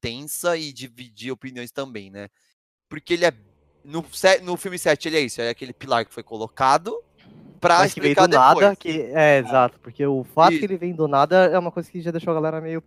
tensa 0.00 0.56
e 0.56 0.72
dividir 0.72 1.30
opiniões 1.30 1.70
também, 1.70 2.10
né? 2.10 2.28
Porque 2.90 3.14
ele 3.14 3.24
é. 3.26 3.32
No, 3.84 4.04
no 4.42 4.56
filme 4.56 4.78
7 4.78 5.08
ele 5.08 5.16
é 5.16 5.20
isso, 5.20 5.40
é 5.40 5.48
aquele 5.48 5.72
pilar 5.72 6.04
que 6.04 6.12
foi 6.14 6.22
colocado 6.22 7.00
pra 7.60 7.78
Mas 7.80 7.94
que 7.94 8.00
veio 8.00 8.14
do 8.14 8.26
depois. 8.26 8.60
nada, 8.60 8.76
que. 8.76 9.02
É, 9.14 9.38
exato, 9.38 9.78
porque 9.80 10.04
o 10.04 10.24
fato 10.24 10.54
E- 10.54 10.58
que 10.58 10.64
ele 10.64 10.76
vem 10.76 10.92
do 10.92 11.06
nada 11.06 11.46
é 11.46 11.58
uma 11.58 11.70
coisa 11.70 11.88
que 11.90 12.00
já 12.00 12.10
deixou 12.10 12.32
a 12.32 12.34
galera 12.34 12.60
meio 12.60 12.82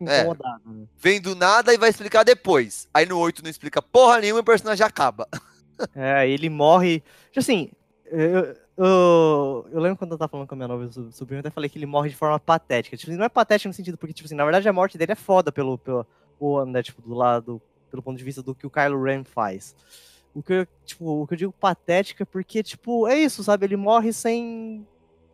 É. 0.00 0.20
incomodada. 0.20 0.60
né? 0.66 0.86
Vem 0.96 1.20
do 1.20 1.34
nada 1.34 1.72
e 1.72 1.78
vai 1.78 1.90
explicar 1.90 2.24
depois. 2.24 2.88
Aí 2.92 3.06
no 3.06 3.18
8 3.18 3.42
não 3.42 3.50
explica 3.50 3.80
porra 3.82 4.20
nenhuma 4.20 4.40
e 4.40 4.42
o 4.42 4.44
personagem 4.44 4.84
acaba. 4.86 5.28
É, 5.94 6.28
ele 6.28 6.48
morre. 6.48 7.00
tipo 7.32 7.40
Assim, 7.40 7.68
eu- 8.06 8.54
eu, 8.76 9.66
eu 9.72 9.80
lembro 9.80 9.96
quando 9.98 10.12
eu 10.12 10.18
tava 10.18 10.28
falando 10.30 10.46
com 10.46 10.54
a 10.54 10.56
minha 10.56 10.68
nova 10.68 10.90
so- 10.92 11.10
sobrinha, 11.10 11.38
eu 11.38 11.40
até 11.40 11.50
falei 11.50 11.68
que 11.68 11.76
ele 11.76 11.84
morre 11.84 12.10
de 12.10 12.14
forma 12.16 12.38
patética. 12.38 12.96
Tipo, 12.96 13.10
não 13.10 13.24
é 13.24 13.28
patética 13.28 13.68
no 13.68 13.74
sentido, 13.74 13.98
porque, 13.98 14.12
tipo 14.14 14.26
assim, 14.26 14.36
na 14.36 14.44
verdade 14.44 14.68
a 14.68 14.72
morte 14.72 14.96
dele 14.96 15.10
é 15.12 15.16
foda 15.16 15.50
pelo, 15.50 15.76
pelo 15.78 16.06
né, 16.66 16.80
tipo, 16.80 17.02
do 17.02 17.12
lado, 17.12 17.60
pelo 17.90 18.02
ponto 18.04 18.16
de 18.16 18.22
vista 18.22 18.40
do 18.40 18.54
que 18.54 18.64
o 18.66 18.70
Kylo 18.70 19.02
Ren 19.02 19.24
faz. 19.24 19.74
O 20.32 20.40
que 20.44 20.52
eu, 20.52 20.66
tipo, 20.84 21.22
o 21.22 21.26
que 21.26 21.34
eu 21.34 21.38
digo 21.38 21.52
patética 21.52 22.22
é 22.22 22.26
porque, 22.26 22.62
tipo, 22.62 23.08
é 23.08 23.18
isso, 23.18 23.42
sabe? 23.42 23.66
Ele 23.66 23.76
morre 23.76 24.12
sem 24.12 24.86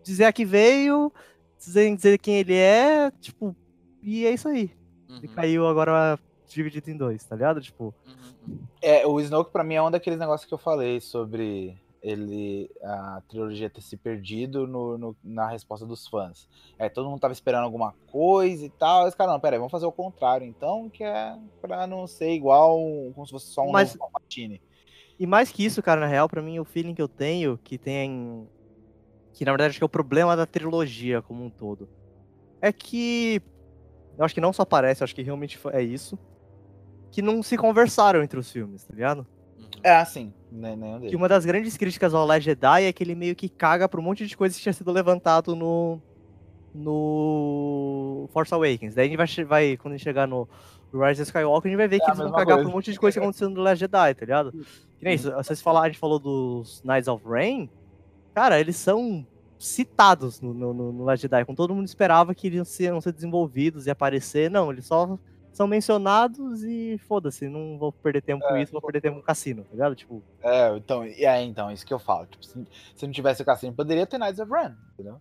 dizer 0.03 0.25
a 0.25 0.33
que 0.33 0.45
veio, 0.47 1.13
sem 1.59 1.95
dizer 1.95 2.19
quem 2.19 2.37
ele 2.37 2.55
é, 2.55 3.11
tipo, 3.21 3.55
e 4.03 4.27
é 4.27 4.33
isso 4.33 4.49
aí. 4.49 4.71
Ele 5.09 5.27
Uhum, 5.29 5.35
caiu 5.35 5.67
agora 5.67 6.19
dividido 6.49 6.91
em 6.91 6.97
dois, 6.97 7.25
tá 7.25 7.35
ligado? 7.35 7.61
Tipo, 7.61 7.95
uhum. 8.07 8.59
É, 8.83 9.07
o 9.07 9.21
Snoke 9.21 9.53
pra 9.53 9.65
mim 9.65 9.75
é 9.75 9.83
um 9.83 9.91
daqueles 9.91 10.19
negócios 10.19 10.47
que 10.49 10.55
eu 10.55 10.59
falei 10.59 11.01
sobre 11.01 11.77
ele 12.03 12.71
a 12.83 13.21
trilogia 13.29 13.69
ter 13.69 13.83
se 13.83 13.95
perdido 13.97 14.67
no, 14.67 14.97
no- 14.97 15.17
na 15.23 15.47
resposta 15.49 15.85
dos 15.85 16.07
fãs. 16.09 16.49
É, 16.79 16.89
todo 16.89 17.11
mundo 17.11 17.21
tava 17.21 17.33
esperando 17.35 17.65
alguma 17.65 17.93
coisa 18.11 18.65
e 18.65 18.71
tal. 18.71 19.07
Os 19.07 19.15
caras, 19.15 19.33
não, 19.35 19.41
peraí, 19.41 19.59
vamos 19.59 19.71
fazer 19.71 19.85
o 19.87 19.93
contrário, 19.93 20.47
então, 20.47 20.89
que 20.89 21.05
é 21.05 21.37
pra 21.61 21.87
não 21.87 22.07
ser 22.07 22.31
igual 22.33 22.79
como 23.15 23.27
se 23.27 23.33
fosse 23.33 23.47
só 23.53 23.63
um 23.63 23.71
Mas- 23.71 23.91
novo 23.95 23.99
Palpatine. 24.11 24.63
E 25.19 25.27
mais 25.27 25.53
que 25.53 25.63
isso, 25.63 25.83
cara, 25.83 26.01
na 26.01 26.07
real, 26.07 26.27
pra 26.29 26.41
mim, 26.41 26.59
o 26.59 26.65
feeling 26.65 26.95
que 26.95 27.03
eu 27.03 27.09
tenho, 27.09 27.59
que 27.63 27.77
tem. 27.77 28.49
Que 29.35 29.45
na 29.45 29.53
verdade 29.53 29.71
acho 29.71 29.79
que 29.79 29.85
é 29.85 29.87
o 29.87 29.89
problema 29.89 30.35
da 30.35 30.47
trilogia 30.47 31.21
como 31.21 31.45
um 31.45 31.51
todo. 31.51 31.87
É 32.63 32.73
que. 32.73 33.43
Eu 34.21 34.27
acho 34.27 34.35
que 34.35 34.41
não 34.41 34.53
só 34.53 34.67
parece, 34.67 35.03
eu 35.03 35.05
acho 35.07 35.15
que 35.15 35.23
realmente 35.23 35.57
foi- 35.57 35.73
é 35.73 35.83
isso. 35.83 36.19
Que 37.11 37.23
não 37.23 37.43
se 37.43 37.57
conversaram 37.57 38.23
entre 38.23 38.39
os 38.39 38.53
filmes, 38.53 38.85
tá 38.85 38.93
ligado? 38.95 39.27
uhum. 39.59 39.65
É, 39.83 39.97
assim, 39.97 40.31
né, 40.53 40.77
nenhum 40.77 41.01
Que 41.01 41.17
uma 41.17 41.27
das 41.27 41.47
grandes 41.47 41.75
críticas 41.79 42.13
ao 42.13 42.27
Last 42.27 42.43
Jedi 42.45 42.85
é 42.85 42.93
que 42.93 43.03
ele 43.03 43.15
meio 43.15 43.35
que 43.35 43.49
caga 43.49 43.89
pra 43.89 43.99
um 43.99 44.03
monte 44.03 44.27
de 44.27 44.37
coisa 44.37 44.55
que 44.55 44.61
tinha 44.61 44.75
sido 44.75 44.93
levantado 44.93 45.57
no. 45.57 45.99
No. 46.75 48.29
Force 48.33 48.53
Awakens. 48.53 48.95
Daí 48.95 49.07
a 49.07 49.09
gente 49.09 49.17
vai, 49.17 49.45
vai 49.45 49.77
quando 49.77 49.95
a 49.95 49.97
gente 49.97 50.05
chegar 50.05 50.27
no 50.29 50.47
Rise 50.93 51.23
of 51.23 51.29
Skywalker, 51.31 51.69
a 51.69 51.71
gente 51.71 51.79
vai 51.79 51.89
ver 51.89 51.97
É 51.97 51.99
que 52.01 52.05
eles 52.07 52.19
vão 52.19 52.31
cagar 52.31 52.45
coisa. 52.47 52.61
pra 52.63 52.69
um 52.71 52.73
monte 52.75 52.93
de 52.93 52.99
coisa 52.99 53.19
que 53.19 53.23
aconteceu 53.25 53.49
no 53.49 53.61
Last 53.61 53.81
Jedi, 53.81 54.15
tá 54.15 54.21
ligado? 54.21 54.53
Que 54.53 55.05
nem 55.05 55.15
isso, 55.15 55.31
vocês 55.33 55.61
falaram, 55.63 55.87
a 55.87 55.89
gente 55.89 55.99
falou 55.99 56.19
dos 56.19 56.83
Knights 56.85 57.09
of 57.09 57.25
Rain. 57.27 57.71
Cara, 58.35 58.61
eles 58.61 58.77
são 58.77 59.27
citados 59.61 60.41
no, 60.41 60.55
no, 60.55 60.73
no, 60.73 60.93
no 60.93 61.05
Last 61.05 61.23
Jedi, 61.23 61.45
como 61.45 61.57
todo 61.57 61.75
mundo 61.75 61.87
esperava 61.87 62.35
que 62.35 62.47
eles 62.47 62.81
iam 62.81 63.01
ser 63.01 63.13
desenvolvidos 63.13 63.87
e 63.87 63.91
aparecer. 63.91 64.51
Não, 64.51 64.73
eles 64.73 64.87
só 64.87 65.19
são 65.53 65.67
mencionados 65.67 66.63
e 66.65 66.97
foda-se, 66.99 67.49
não 67.49 67.77
vou 67.79 67.93
perder 67.93 68.23
tempo 68.23 68.47
com 68.47 68.55
É, 68.55 68.63
isso, 68.63 68.73
vou 68.73 68.81
perder 68.81 69.01
tempo 69.01 69.17
com 69.17 69.23
cassino, 69.23 69.65
tá 69.65 69.73
ligado? 69.73 69.95
Tipo, 69.95 70.23
É, 70.43 70.77
então, 70.77 71.05
e 71.05 71.25
é, 71.25 71.43
então, 71.43 71.71
isso 71.71 71.85
que 71.85 71.93
eu 71.93 71.99
falo. 71.99 72.27
Tipo, 72.27 72.45
se, 72.45 72.67
se 72.95 73.07
não 73.07 73.13
tivesse 73.13 73.43
o 73.43 73.45
Cassino, 73.45 73.75
poderia 73.75 74.07
ter 74.07 74.19
Knights 74.19 74.39
of 74.41 74.51
Ren, 74.51 74.75
entendeu? 74.95 75.21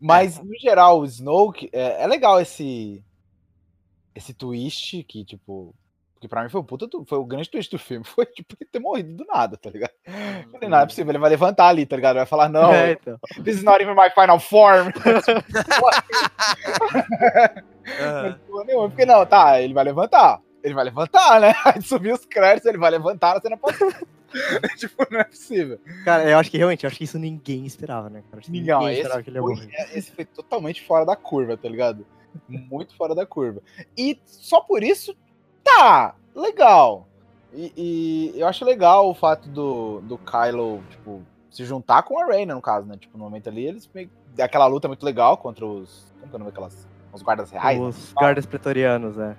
Mas, 0.00 0.38
no 0.38 0.56
geral, 0.58 1.00
o 1.00 1.04
Snoke, 1.04 1.68
é, 1.72 2.02
é 2.02 2.06
legal 2.06 2.40
esse 2.40 3.04
esse 4.14 4.32
twist 4.32 5.04
que, 5.04 5.24
tipo... 5.26 5.74
Porque 6.16 6.28
pra 6.28 6.42
mim 6.42 6.48
foi 6.48 6.62
o 6.62 6.64
puta, 6.64 6.88
foi 7.06 7.18
o 7.18 7.24
grande 7.24 7.50
twist 7.50 7.70
do 7.70 7.78
filme. 7.78 8.02
Foi, 8.04 8.24
tipo, 8.24 8.56
ele 8.58 8.70
ter 8.72 8.78
morrido 8.78 9.14
do 9.14 9.26
nada, 9.26 9.58
tá 9.58 9.68
ligado? 9.68 9.92
Falei, 10.50 10.68
não 10.68 10.78
é 10.78 10.86
possível, 10.86 11.10
ele 11.10 11.18
vai 11.18 11.28
levantar 11.28 11.68
ali, 11.68 11.84
tá 11.84 11.94
ligado? 11.94 12.16
Vai 12.16 12.24
falar, 12.24 12.48
não, 12.48 12.72
é, 12.72 12.92
então. 12.92 13.18
this 13.44 13.58
is 13.58 13.62
not 13.62 13.82
even 13.82 13.94
my 13.94 14.08
final 14.10 14.40
form. 14.40 14.90
Nenhuma, 18.66 18.88
Porque 18.88 19.04
não, 19.04 19.26
tá, 19.26 19.60
ele 19.60 19.74
vai 19.74 19.84
levantar. 19.84 20.40
Ele 20.64 20.72
vai 20.74 20.84
levantar, 20.84 21.38
né? 21.40 21.54
Aí 21.66 21.82
subiu 21.82 22.14
os 22.14 22.24
créditos, 22.24 22.66
ele 22.66 22.78
vai 22.78 22.90
levantar, 22.90 23.36
a 23.36 23.40
cena 23.40 23.58
pode. 23.58 23.76
tipo, 24.78 25.06
não 25.10 25.20
é 25.20 25.24
possível. 25.24 25.78
Cara, 26.04 26.28
eu 26.28 26.38
acho 26.38 26.50
que 26.50 26.56
realmente, 26.56 26.84
eu 26.84 26.88
acho 26.88 26.96
que 26.96 27.04
isso 27.04 27.18
ninguém 27.18 27.66
esperava, 27.66 28.08
né? 28.08 28.22
Cara? 28.30 28.42
Não, 28.42 28.52
ninguém 28.52 28.94
esperava 28.94 29.22
que 29.22 29.28
ele 29.28 29.36
ia 29.36 29.42
morrer. 29.42 29.68
esse 29.92 30.10
foi 30.10 30.24
totalmente 30.24 30.82
fora 30.82 31.04
da 31.04 31.14
curva, 31.14 31.58
tá 31.58 31.68
ligado? 31.68 32.06
Muito 32.48 32.96
fora 32.96 33.14
da 33.14 33.26
curva. 33.26 33.60
E 33.96 34.18
só 34.24 34.62
por 34.62 34.82
isso, 34.82 35.14
tá, 35.66 36.14
legal. 36.34 37.06
E, 37.52 37.72
e 37.76 38.40
eu 38.40 38.46
acho 38.46 38.64
legal 38.64 39.08
o 39.08 39.14
fato 39.14 39.48
do, 39.48 40.00
do 40.02 40.18
Kylo, 40.18 40.82
tipo, 40.90 41.22
se 41.50 41.64
juntar 41.64 42.02
com 42.02 42.18
a 42.18 42.26
Rey, 42.26 42.44
né, 42.46 42.54
no 42.54 42.60
caso, 42.60 42.86
né? 42.86 42.96
Tipo, 42.98 43.16
no 43.16 43.24
momento 43.24 43.48
ali, 43.48 43.66
eles 43.66 43.88
meio... 43.94 44.10
Aquela 44.38 44.66
luta 44.66 44.86
é 44.86 44.88
muito 44.88 45.04
legal 45.04 45.36
contra 45.38 45.64
os... 45.64 46.12
Como 46.20 46.28
que 46.28 46.34
é 46.34 46.36
o 46.36 46.38
nome 46.38 46.50
daquelas... 46.50 46.86
Os 47.12 47.22
guardas 47.22 47.50
reais? 47.50 47.78
né? 47.78 47.86
Os 47.86 48.12
guardas 48.12 48.44
pretorianos, 48.44 49.18
é. 49.18 49.34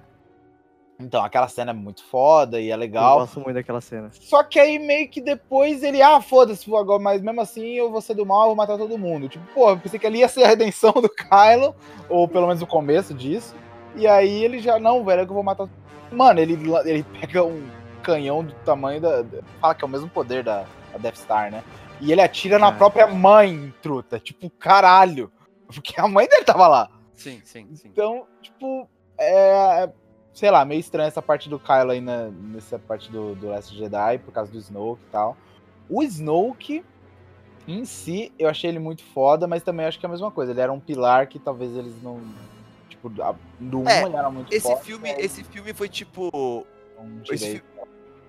Então, 0.99 1.23
aquela 1.23 1.47
cena 1.47 1.69
é 1.69 1.73
muito 1.75 2.03
foda 2.03 2.59
e 2.59 2.71
é 2.71 2.73
Eu 2.73 2.77
legal. 2.77 3.19
gosto 3.19 3.39
muito 3.39 3.53
daquela 3.53 3.79
cena. 3.79 4.09
Só 4.11 4.43
que 4.43 4.59
aí 4.59 4.79
meio 4.79 5.07
que 5.07 5.21
depois 5.21 5.83
ele, 5.83 6.01
ah, 6.01 6.19
foda-se, 6.19 6.75
agora, 6.75 6.99
mas 6.99 7.21
mesmo 7.21 7.39
assim 7.39 7.73
eu 7.73 7.91
vou 7.91 8.01
ser 8.01 8.15
do 8.15 8.25
mal, 8.25 8.41
eu 8.41 8.47
vou 8.47 8.55
matar 8.55 8.79
todo 8.79 8.97
mundo. 8.97 9.29
Tipo, 9.29 9.45
pô, 9.53 9.69
eu 9.69 9.77
pensei 9.77 9.99
que 9.99 10.07
ali 10.07 10.19
ia 10.19 10.27
ser 10.27 10.43
a 10.43 10.47
redenção 10.47 10.93
do 10.93 11.07
Kylo, 11.07 11.75
ou 12.09 12.27
pelo 12.27 12.47
menos 12.47 12.63
o 12.63 12.67
começo 12.67 13.13
disso. 13.13 13.55
E 13.95 14.07
aí 14.07 14.43
ele 14.43 14.57
já, 14.57 14.79
não, 14.79 15.05
velho, 15.05 15.21
é 15.21 15.25
que 15.25 15.29
eu 15.29 15.35
vou 15.35 15.43
matar. 15.43 15.69
Mano, 16.11 16.39
ele, 16.39 16.57
ele 16.85 17.03
pega 17.03 17.43
um 17.43 17.67
canhão 18.03 18.43
do 18.43 18.53
tamanho 18.65 19.01
da. 19.01 19.23
Fala 19.59 19.75
que 19.75 19.83
é 19.83 19.87
o 19.87 19.89
mesmo 19.89 20.09
poder 20.09 20.43
da, 20.43 20.65
da 20.91 20.97
Death 20.99 21.17
Star, 21.17 21.51
né? 21.51 21.63
E 21.99 22.11
ele 22.11 22.21
atira 22.21 22.57
na 22.59 22.69
É. 22.69 22.71
própria 22.71 23.07
mãe, 23.07 23.73
truta. 23.81 24.19
Tipo, 24.19 24.49
caralho. 24.51 25.31
Porque 25.67 25.99
a 25.99 26.07
mãe 26.07 26.27
dele 26.27 26.43
tava 26.45 26.67
lá. 26.67 26.89
Sim, 27.15 27.41
sim, 27.43 27.67
sim. 27.75 27.89
Então, 27.89 28.25
tipo, 28.41 28.87
é. 29.19 29.89
Sei 30.33 30.51
lá, 30.51 30.63
meio 30.63 30.79
estranha 30.79 31.07
essa 31.07 31.21
parte 31.21 31.49
do 31.49 31.57
Kylo 31.59 31.89
aí 31.91 31.99
na, 31.99 32.27
nessa 32.27 32.77
parte 32.77 33.11
do, 33.11 33.33
do 33.33 33.47
Last 33.47 33.75
Jedi, 33.75 34.19
por 34.19 34.31
causa 34.31 34.51
do 34.51 34.57
Snoke 34.59 35.01
e 35.07 35.11
tal. 35.11 35.35
O 35.89 36.03
Snoke, 36.03 36.85
em 37.67 37.83
si, 37.85 38.31
eu 38.37 38.47
achei 38.47 38.69
ele 38.69 38.77
muito 38.77 39.03
foda, 39.03 39.47
mas 39.47 39.63
também 39.63 39.87
acho 39.87 39.99
que 39.99 40.05
é 40.05 40.09
a 40.09 40.11
mesma 40.11 40.29
coisa. 40.29 40.51
Ele 40.51 40.61
era 40.61 40.71
um 40.71 40.79
pilar 40.79 41.25
que 41.27 41.39
talvez 41.39 41.75
eles 41.75 41.99
não. 42.03 42.21
Tipo, 43.01 43.21
a- 43.21 43.35
do 43.59 43.79
1 43.81 43.89
É, 43.89 44.03
ele 44.03 44.15
era 44.15 44.29
muito 44.29 44.53
Esse 44.53 44.67
forte. 44.67 44.85
filme, 44.85 45.09
aí 45.11 45.21
esse 45.25 45.43
filme 45.43 45.73
foi 45.73 45.87
tipo. 45.89 46.65
não 46.97 47.21
esse 47.23 47.45
tirei. 47.45 47.63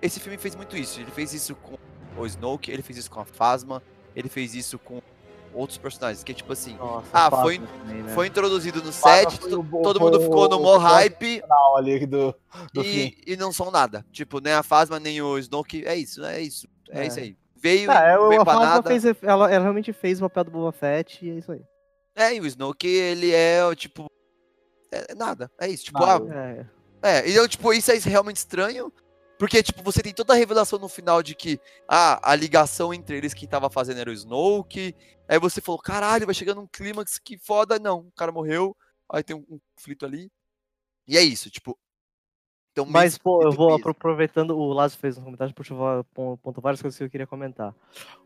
Esse 0.01 0.19
filme 0.19 0.37
fez 0.37 0.55
muito 0.55 0.77
isso. 0.77 0.99
Ele 1.01 1.11
fez 1.11 1.33
isso 1.33 1.55
com 1.55 1.75
o 2.17 2.25
Snoke, 2.25 2.71
ele 2.71 2.81
fez 2.81 2.97
isso 2.99 3.11
com 3.11 3.19
a 3.19 3.25
Phasma, 3.25 3.81
ele 4.15 4.29
fez 4.29 4.53
isso 4.55 4.79
com 4.79 5.01
outros 5.53 5.77
personagens. 5.77 6.23
Que 6.23 6.31
é 6.31 6.35
tipo 6.35 6.53
assim, 6.53 6.75
Nossa, 6.77 7.07
Ah, 7.11 7.29
Phasma 7.29 7.41
foi- 7.41 7.57
também, 7.59 8.03
né? 8.03 8.13
foi 8.13 8.27
introduzido 8.27 8.81
no 8.83 8.91
set, 8.93 9.39
to- 9.39 9.63
todo 9.83 9.99
mundo 9.99 10.21
ficou 10.21 10.47
no 10.47 10.57
o 10.61 10.77
hype 10.77 11.41
ali 11.75 12.05
do, 12.05 12.33
do 12.73 12.81
e, 12.83 13.17
e 13.27 13.35
não 13.35 13.51
são 13.51 13.69
nada. 13.71 14.05
Tipo, 14.11 14.39
nem 14.39 14.53
a 14.53 14.63
Phasma, 14.63 14.99
nem 14.99 15.21
o 15.21 15.37
Snoke. 15.37 15.83
É 15.85 15.95
isso, 15.95 16.23
é 16.23 16.39
isso. 16.41 16.67
É, 16.89 17.03
É. 17.03 17.07
isso 17.07 17.19
aí. 17.19 17.35
Veio 17.61 17.91
Ah, 17.91 18.15
não 18.15 18.29
veio 18.29 18.43
pra 18.45 18.53
nada. 18.57 18.87
fez, 18.89 19.03
ela, 19.03 19.51
ela 19.51 19.63
realmente 19.63 19.91
fez 19.91 20.19
o 20.19 20.21
papel 20.29 20.45
do 20.45 20.51
Boba 20.51 20.71
Fett 20.71 21.25
e 21.25 21.29
é 21.29 21.33
isso 21.33 21.51
aí. 21.51 21.61
É, 22.15 22.33
e 22.33 22.39
o 22.39 22.45
Snoke, 22.45 22.87
ele 22.87 23.33
é, 23.33 23.59
tipo. 23.75 24.05
É 24.91 25.13
nada. 25.15 25.51
É 25.59 25.67
isso. 25.67 25.85
Tipo, 25.85 25.99
Nada. 25.99 26.25
ah, 26.33 27.07
É, 27.07 27.19
É, 27.19 27.29
então, 27.29 27.47
tipo, 27.47 27.71
isso 27.73 27.91
é 27.91 27.95
realmente 27.97 28.37
estranho. 28.37 28.91
Porque, 29.37 29.63
tipo, 29.63 29.81
você 29.81 30.01
tem 30.01 30.13
toda 30.13 30.33
a 30.33 30.35
revelação 30.35 30.77
no 30.77 30.89
final 30.89 31.23
de 31.23 31.33
que 31.33 31.59
ah, 31.87 32.19
a 32.29 32.35
ligação 32.35 32.93
entre 32.93 33.15
eles, 33.17 33.33
quem 33.33 33.47
tava 33.47 33.69
fazendo 33.69 33.99
era 33.99 34.09
o 34.09 34.13
Snoke. 34.13 34.93
Aí 35.29 35.39
você 35.39 35.61
falou, 35.61 35.79
caralho, 35.79 36.25
vai 36.25 36.35
chegando 36.35 36.59
um 36.59 36.67
clímax 36.67 37.17
que 37.17 37.37
foda. 37.37 37.79
Não, 37.79 37.99
o 37.99 38.11
cara 38.11 38.31
morreu. 38.33 38.75
Aí 39.09 39.23
tem 39.23 39.35
um, 39.35 39.45
um 39.49 39.59
conflito 39.77 40.05
ali. 40.05 40.29
E 41.07 41.17
é 41.17 41.21
isso, 41.21 41.49
tipo. 41.49 41.77
Então, 42.71 42.85
Mas, 42.85 43.17
pô, 43.17 43.41
eu 43.41 43.51
vou 43.51 43.75
mesmo. 43.77 43.89
aproveitando, 43.89 44.57
o 44.57 44.71
Lázaro 44.71 44.99
fez 45.01 45.17
um 45.17 45.23
comentário, 45.23 45.53
puxa, 45.55 45.73
eu 45.73 45.77
vou 45.77 46.03
pon- 46.13 46.37
ponto 46.37 46.61
várias 46.61 46.81
coisas 46.81 46.97
que 46.97 47.03
eu 47.03 47.09
queria 47.09 47.25
comentar. 47.25 47.73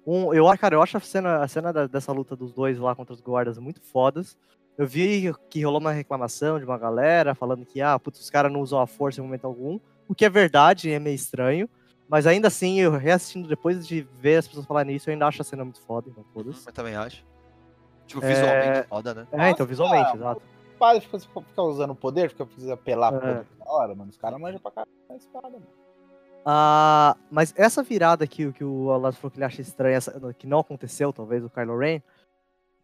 Um, 0.05 0.33
eu, 0.33 0.47
acho- 0.47 0.59
cara, 0.59 0.75
eu 0.75 0.81
acho 0.81 0.97
a 0.97 0.99
cena, 0.99 1.43
a 1.43 1.47
cena 1.47 1.71
da- 1.71 1.87
dessa 1.87 2.11
luta 2.11 2.35
dos 2.35 2.51
dois 2.53 2.77
lá 2.77 2.93
contra 2.95 3.13
os 3.13 3.21
guardas 3.21 3.57
muito 3.57 3.81
fodas. 3.81 4.37
Eu 4.77 4.87
vi 4.87 5.31
que 5.49 5.63
rolou 5.63 5.79
uma 5.79 5.91
reclamação 5.91 6.57
de 6.57 6.65
uma 6.65 6.77
galera 6.77 7.35
falando 7.35 7.65
que, 7.65 7.79
ah, 7.81 7.97
putz, 7.99 8.19
os 8.19 8.29
caras 8.29 8.51
não 8.51 8.59
usam 8.61 8.79
a 8.79 8.87
força 8.87 9.19
em 9.21 9.23
momento 9.23 9.45
algum. 9.45 9.79
O 10.07 10.15
que 10.15 10.25
é 10.25 10.29
verdade, 10.29 10.91
é 10.91 10.99
meio 10.99 11.15
estranho. 11.15 11.69
Mas 12.09 12.27
ainda 12.27 12.47
assim, 12.47 12.79
eu 12.79 12.91
reassistindo 12.91 13.47
depois 13.47 13.87
de 13.87 14.01
ver 14.19 14.37
as 14.37 14.47
pessoas 14.47 14.65
falarem 14.65 14.95
isso, 14.95 15.09
eu 15.09 15.13
ainda 15.13 15.27
acho 15.27 15.41
a 15.41 15.45
cena 15.45 15.63
muito 15.63 15.79
foda, 15.81 16.09
então 16.09 16.23
Uhum, 16.23 16.43
foda-se. 16.43 16.67
eu 16.67 16.73
também 16.73 16.95
acho. 16.95 17.25
Tipo, 18.05 18.23
É, 18.23 18.27
visualmente 18.27 18.87
foda, 18.87 19.13
né? 19.13 19.27
É, 19.31 19.49
então, 19.51 19.65
visualmente, 19.65 20.09
Ah, 20.11 20.15
exato. 20.15 20.41
Espada 20.73 21.01
fica, 21.01 21.19
fica 21.19 21.61
usando 21.61 21.91
o 21.91 21.95
poder, 21.95 22.29
fica 22.29 22.45
precisa 22.45 22.73
apelar 22.73 23.11
pro 23.11 23.21
É. 23.29 23.33
poder 23.35 23.47
na 23.59 23.71
hora, 23.71 23.95
mano. 23.95 24.09
Os 24.09 24.17
caras 24.17 24.39
manjam 24.39 24.59
pra 24.59 24.71
caralho 24.71 24.91
a 25.09 25.15
espada, 25.15 25.49
mano. 25.49 25.67
Ah, 26.45 27.15
mas 27.31 27.53
essa 27.55 27.81
virada 27.81 28.27
que, 28.27 28.47
o- 28.47 28.53
que 28.53 28.63
o 28.65 28.87
Lázaro 28.97 29.15
falou 29.15 29.31
que 29.31 29.37
ele 29.37 29.45
acha 29.45 29.61
estranha, 29.61 29.95
essa- 29.95 30.33
que 30.37 30.45
não 30.45 30.59
aconteceu, 30.59 31.13
talvez, 31.13 31.43
o 31.43 31.49
Kylo 31.49 31.77
Ren. 31.77 32.01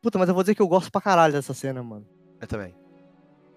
Puta, 0.01 0.17
mas 0.17 0.29
eu 0.29 0.33
vou 0.35 0.43
dizer 0.43 0.55
que 0.55 0.61
eu 0.61 0.67
gosto 0.67 0.91
pra 0.91 1.01
caralho 1.01 1.33
dessa 1.33 1.53
cena, 1.53 1.83
mano. 1.83 2.05
Eu 2.41 2.47
também. 2.47 2.73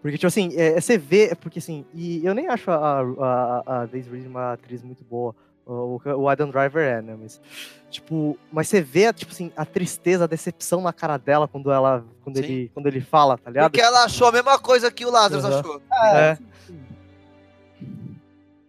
Porque, 0.00 0.18
tipo 0.18 0.26
assim, 0.26 0.52
é, 0.56 0.80
você 0.80 0.98
vê, 0.98 1.26
é 1.28 1.34
porque 1.34 1.60
assim, 1.60 1.84
e 1.94 2.24
eu 2.26 2.34
nem 2.34 2.48
acho 2.48 2.70
a, 2.70 3.00
a, 3.00 3.62
a 3.82 3.86
Daisy 3.86 4.10
Ridley 4.10 4.28
uma 4.28 4.52
atriz 4.54 4.82
muito 4.82 5.04
boa. 5.04 5.34
O, 5.64 6.00
o 6.04 6.28
Adam 6.28 6.50
Driver 6.50 6.82
é, 6.82 7.00
né? 7.00 7.16
Mas, 7.16 7.40
tipo, 7.88 8.36
mas 8.50 8.66
você 8.66 8.80
vê, 8.82 9.12
tipo 9.12 9.30
assim, 9.30 9.52
a 9.56 9.64
tristeza, 9.64 10.24
a 10.24 10.26
decepção 10.26 10.80
na 10.80 10.92
cara 10.92 11.16
dela 11.16 11.46
quando 11.46 11.70
ela, 11.70 12.04
quando 12.24 12.38
Sim. 12.38 12.42
ele, 12.42 12.70
quando 12.74 12.88
ele 12.88 13.00
fala, 13.00 13.38
tá 13.38 13.48
ligado? 13.48 13.70
Porque 13.70 13.80
ela 13.80 14.02
achou 14.02 14.26
a 14.26 14.32
mesma 14.32 14.58
coisa 14.58 14.90
que 14.90 15.06
o 15.06 15.10
Lazarus 15.10 15.44
Uhum. 15.44 15.58
achou. 15.58 15.82
É. 16.16 16.38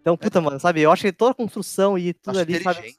Então, 0.02 0.16
puta, 0.18 0.40
mano, 0.40 0.60
sabe? 0.60 0.82
Eu 0.82 0.92
acho 0.92 1.02
que 1.02 1.12
toda 1.12 1.32
a 1.32 1.36
construção 1.36 1.98
e 1.98 2.14
tudo 2.14 2.38
Acho 2.38 2.42
ali, 2.42 2.62
sabe? 2.62 2.96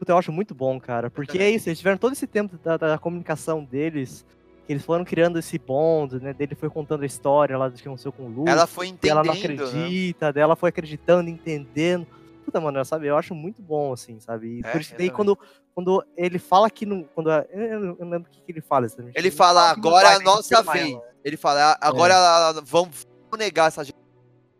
Puta, 0.00 0.12
eu 0.12 0.16
acho 0.16 0.32
muito 0.32 0.54
bom, 0.54 0.80
cara. 0.80 1.10
Porque 1.10 1.36
é 1.36 1.50
isso, 1.50 1.68
eles 1.68 1.78
tiveram 1.78 1.98
todo 1.98 2.14
esse 2.14 2.26
tempo 2.26 2.56
da, 2.56 2.78
da 2.78 2.98
comunicação 2.98 3.62
deles. 3.62 4.24
Que 4.66 4.72
eles 4.72 4.82
foram 4.82 5.04
criando 5.04 5.38
esse 5.38 5.58
bond, 5.58 6.18
né? 6.20 6.32
Dele 6.32 6.54
foi 6.54 6.70
contando 6.70 7.02
a 7.02 7.06
história 7.06 7.58
lá 7.58 7.68
do 7.68 7.74
que 7.76 7.86
aconteceu 7.86 8.10
com 8.10 8.22
o 8.22 8.28
Luke. 8.28 8.50
Ela 8.50 8.66
foi 8.66 8.86
entendendo. 8.86 9.10
ela 9.10 9.24
não 9.24 9.34
né? 9.34 9.38
acredita, 9.38 10.32
dela 10.32 10.56
foi 10.56 10.70
acreditando, 10.70 11.28
entendendo. 11.28 12.06
Puta, 12.46 12.58
mano, 12.62 12.82
sabe? 12.82 13.08
Eu 13.08 13.16
acho 13.18 13.34
muito 13.34 13.60
bom, 13.60 13.92
assim, 13.92 14.18
sabe? 14.20 14.46
E 14.46 14.60
É, 14.64 14.72
por 14.72 14.80
isso 14.80 14.94
daí, 14.96 15.10
quando, 15.10 15.38
quando 15.74 16.02
ele 16.16 16.38
fala 16.38 16.70
que 16.70 16.86
não. 16.86 17.04
Quando 17.14 17.30
eu, 17.30 17.44
eu 17.52 17.96
não 17.98 18.10
lembro 18.10 18.30
o 18.30 18.32
que, 18.32 18.40
que 18.40 18.52
ele 18.52 18.62
fala 18.62 18.86
exatamente. 18.86 19.18
Ele 19.18 19.30
fala, 19.30 19.76
não 19.76 19.90
agora 19.90 20.12
é 20.12 20.16
a 20.16 20.20
nossa 20.20 20.62
vez. 20.62 20.98
Ele 21.22 21.36
fala, 21.36 21.76
agora 21.78 22.14
ela- 22.14 22.52
vamos, 22.64 23.06
vamos 23.24 23.44
negar 23.44 23.68
essa 23.68 23.84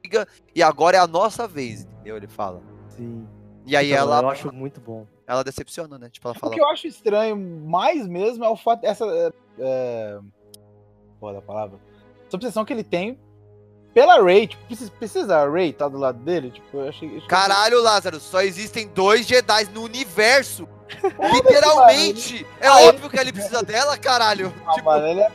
briga 0.02 0.28
e 0.54 0.62
agora 0.62 0.98
é 0.98 1.00
a 1.00 1.06
nossa 1.06 1.48
vez, 1.48 1.84
entendeu? 1.84 2.18
Ele 2.18 2.28
fala. 2.28 2.60
Sim. 2.90 3.26
E 3.70 3.76
aí 3.76 3.92
Então, 3.92 4.02
ela, 4.02 4.20
Eu 4.22 4.28
acho 4.30 4.52
muito 4.52 4.80
bom. 4.80 5.06
ela 5.26 5.44
decepciona, 5.44 5.96
né? 5.98 6.08
Tipo, 6.10 6.26
ela 6.28 6.36
O 6.36 6.40
fala. 6.40 6.52
que 6.52 6.60
eu 6.60 6.68
acho 6.68 6.86
estranho 6.88 7.36
mais 7.36 8.06
mesmo 8.06 8.44
é 8.44 8.48
o 8.48 8.56
fato 8.56 8.80
dessa. 8.80 9.04
É, 9.06 9.32
é... 9.60 10.18
Qual 11.20 11.32
é 11.34 11.38
a 11.38 11.42
palavra? 11.42 11.78
Essa 12.26 12.36
obsessão 12.36 12.64
que 12.64 12.72
ele 12.72 12.82
tem 12.82 13.18
pela 13.94 14.20
Ray. 14.22 14.48
Tipo, 14.48 14.64
precisa, 14.66 14.90
precisa 14.90 15.36
a 15.36 15.48
Ray 15.48 15.70
estar 15.70 15.88
do 15.88 15.98
lado 15.98 16.18
dele? 16.18 16.50
Tipo, 16.50 16.78
eu 16.78 16.88
achei. 16.88 17.08
achei- 17.16 17.28
Caralho, 17.28 17.80
Lázaro, 17.80 18.18
só 18.18 18.40
existem 18.42 18.88
dois 18.88 19.26
Jedi 19.26 19.64
no 19.72 19.82
universo. 19.82 20.66
Literalmente. 21.32 22.44
É 22.60 22.66
Ah, 22.66 22.80
óbvio 22.88 23.08
que 23.08 23.16
ele 23.18 23.32
precisa 23.32 23.62
dela, 23.62 23.96
caralho. 23.96 24.52
Ah, 24.66 24.72
Tipo, 24.72 24.86
mano, 24.86 25.06
ele 25.06 25.20
é- 25.20 25.30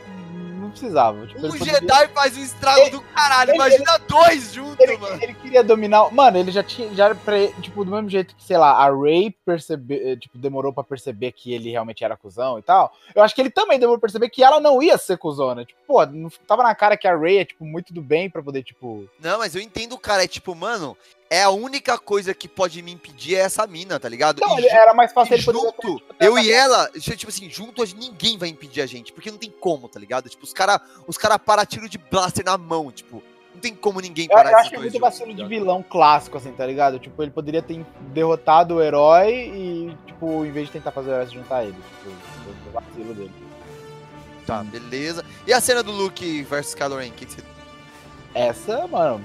precisava. 0.80 1.26
Tipo, 1.26 1.40
um 1.40 1.44
ele 1.48 1.58
poderia- 1.58 1.80
Jedi 1.80 2.08
faz 2.08 2.36
um 2.36 2.42
estrago 2.42 2.90
do 2.90 3.00
caralho. 3.00 3.50
ele- 3.50 3.56
Imagina 3.56 3.98
dois 4.08 4.52
juntos, 4.52 4.76
Ele, 4.80 4.96
mano. 4.98 5.22
ele 5.22 5.34
queria 5.34 5.64
dominar. 5.64 6.10
Mano, 6.12 6.38
ele 6.38 6.50
já 6.50 6.62
tinha. 6.62 6.92
Já, 6.94 7.14
pra 7.14 7.38
ele- 7.38 7.52
tipo, 7.62 7.84
do 7.84 7.90
mesmo 7.90 8.08
jeito 8.08 8.34
que, 8.36 8.44
sei 8.44 8.56
lá, 8.58 8.72
a 8.72 8.90
Ray 8.90 9.34
percebe, 9.44 10.16
tipo, 10.18 10.36
demorou 10.38 10.72
pra 10.72 10.84
perceber 10.84 11.32
que 11.32 11.52
ele 11.52 11.70
realmente 11.70 12.04
era 12.04 12.16
cuzão 12.16 12.58
e 12.58 12.62
tal. 12.62 12.92
Eu 13.14 13.22
acho 13.22 13.34
que 13.34 13.40
ele 13.40 13.50
também 13.50 13.78
demorou 13.78 13.98
pra 13.98 14.06
perceber 14.08 14.28
que 14.28 14.42
ela 14.42 14.60
não 14.60 14.82
ia 14.82 14.98
ser 14.98 15.16
cuzona. 15.16 15.64
Tipo, 15.64 15.80
pô, 15.86 16.04
não 16.06 16.28
tava 16.46 16.62
na 16.62 16.74
cara 16.74 16.96
que 16.96 17.08
a 17.08 17.16
Ray 17.16 17.38
é, 17.38 17.44
tipo, 17.44 17.64
muito 17.64 17.92
do 17.94 18.02
bem 18.02 18.28
pra 18.30 18.42
poder, 18.42 18.62
tipo. 18.62 19.08
Não, 19.20 19.38
mas 19.38 19.54
eu 19.54 19.60
entendo 19.62 19.94
o 19.94 19.98
cara. 19.98 20.24
É 20.24 20.28
tipo, 20.28 20.54
mano, 20.54 20.96
é 21.30 21.42
a 21.42 21.50
única 21.50 21.98
coisa 21.98 22.32
que 22.34 22.48
pode 22.48 22.80
me 22.82 22.92
impedir 22.92 23.34
é 23.36 23.40
essa 23.40 23.66
mina, 23.66 23.98
tá 23.98 24.08
ligado? 24.08 24.40
Não, 24.40 24.58
E 24.58 24.66
era 24.66 24.94
mais 24.94 25.12
fácil 25.12 25.34
ele 25.34 25.44
poder. 25.44 25.58
junto, 25.58 26.02
eu 26.20 26.38
e 26.38 26.52
ela, 26.52 26.90
tipo 27.00 27.28
assim, 27.28 27.50
junto 27.50 27.82
ninguém 27.96 28.38
vai 28.38 28.48
impedir 28.48 28.80
a 28.80 28.86
gente, 28.86 29.12
porque 29.12 29.30
não 29.30 29.38
tem 29.38 29.50
como, 29.50 29.88
tá 29.88 29.98
ligado? 29.98 30.28
Tipo, 30.28 30.44
os 30.44 30.52
cara, 30.52 30.80
os 31.06 31.18
cara 31.18 31.38
param 31.38 31.64
tiro 31.66 31.88
de 31.88 31.98
blaster 31.98 32.44
na 32.44 32.56
mão, 32.56 32.92
tipo, 32.92 33.22
não 33.54 33.60
tem 33.60 33.74
como 33.74 34.00
ninguém 34.00 34.26
Eu, 34.30 34.36
parar 34.36 34.50
eu 34.50 34.56
esses 34.56 34.60
acho 34.60 34.70
que 34.70 34.76
é 34.76 34.78
muito 34.80 35.00
vacilo 35.00 35.30
de 35.30 35.36
tá 35.42 35.48
ligado? 35.48 35.60
vilão 35.60 35.82
clássico, 35.82 36.36
assim, 36.36 36.52
tá 36.52 36.66
ligado? 36.66 36.98
Tipo, 36.98 37.22
ele 37.22 37.30
poderia 37.30 37.62
ter 37.62 37.84
derrotado 38.12 38.76
o 38.76 38.82
herói 38.82 39.32
e, 39.32 39.96
tipo, 40.06 40.44
em 40.44 40.52
vez 40.52 40.66
de 40.66 40.72
tentar 40.74 40.92
fazer 40.92 41.10
o 41.10 41.12
herói 41.14 41.26
se 41.26 41.34
juntar 41.34 41.56
a 41.56 41.64
ele. 41.64 41.72
Tipo, 41.74 42.68
o 42.68 42.72
vacilo 42.72 43.14
dele. 43.14 43.32
Tá, 44.46 44.62
beleza. 44.62 45.24
E 45.46 45.52
a 45.52 45.60
cena 45.60 45.82
do 45.82 45.90
Luke 45.90 46.42
versus 46.44 46.74
Kylo 46.74 46.98
Ren, 46.98 47.10
que, 47.10 47.26
que 47.26 47.32
você... 47.32 47.42
Essa, 48.34 48.86
mano, 48.86 49.24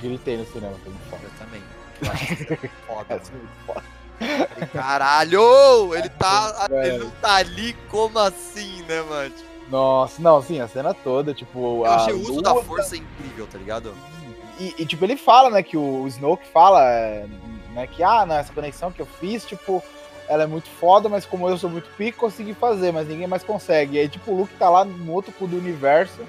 gritei 0.00 0.36
no 0.36 0.46
cinema, 0.46 0.74
foi 0.82 0.92
muito 0.92 1.08
foda. 1.10 1.22
Eu 1.24 1.30
também. 1.46 1.62
Eu 2.02 2.10
acho 2.12 2.26
que 2.58 2.68
foda, 2.86 3.14
é 3.14 3.20
foda. 3.66 3.82
Caralho! 4.72 5.94
Ele 5.94 6.08
tá, 6.10 6.66
ele 6.70 6.98
não 6.98 7.10
tá 7.10 7.36
ali, 7.36 7.74
como 7.90 8.18
assim, 8.18 8.82
né, 8.82 9.02
mano? 9.02 9.30
Tipo, 9.30 9.48
Nossa, 9.70 10.20
não, 10.22 10.42
sim, 10.42 10.60
a 10.60 10.68
cena 10.68 10.94
toda, 10.94 11.34
tipo. 11.34 11.84
Eu 11.84 11.86
achei 11.86 12.14
o 12.14 12.20
uso 12.20 12.40
da 12.42 12.52
luta- 12.52 12.64
força 12.66 12.96
incrível, 12.96 13.46
tá 13.46 13.58
ligado? 13.58 13.94
E, 14.58 14.74
e, 14.78 14.86
tipo, 14.86 15.04
ele 15.04 15.16
fala, 15.16 15.50
né, 15.50 15.62
que 15.62 15.76
o, 15.76 16.02
o 16.02 16.06
Snoke 16.06 16.46
fala, 16.48 16.80
é, 16.88 17.26
né, 17.72 17.88
que, 17.88 18.02
ah, 18.04 18.24
não, 18.24 18.36
essa 18.36 18.52
conexão 18.52 18.92
que 18.92 19.02
eu 19.02 19.06
fiz, 19.06 19.44
tipo, 19.44 19.82
ela 20.28 20.44
é 20.44 20.46
muito 20.46 20.68
foda, 20.70 21.08
mas 21.08 21.26
como 21.26 21.48
eu 21.48 21.58
sou 21.58 21.68
muito 21.68 21.90
pico, 21.96 22.20
consegui 22.20 22.54
fazer, 22.54 22.92
mas 22.92 23.08
ninguém 23.08 23.26
mais 23.26 23.42
consegue. 23.42 23.96
E 23.96 24.00
aí, 24.00 24.08
tipo, 24.08 24.30
o 24.30 24.36
Luke 24.38 24.54
tá 24.54 24.70
lá 24.70 24.84
no 24.84 25.12
outro 25.12 25.32
cu 25.32 25.48
do 25.48 25.56
universo 25.58 26.20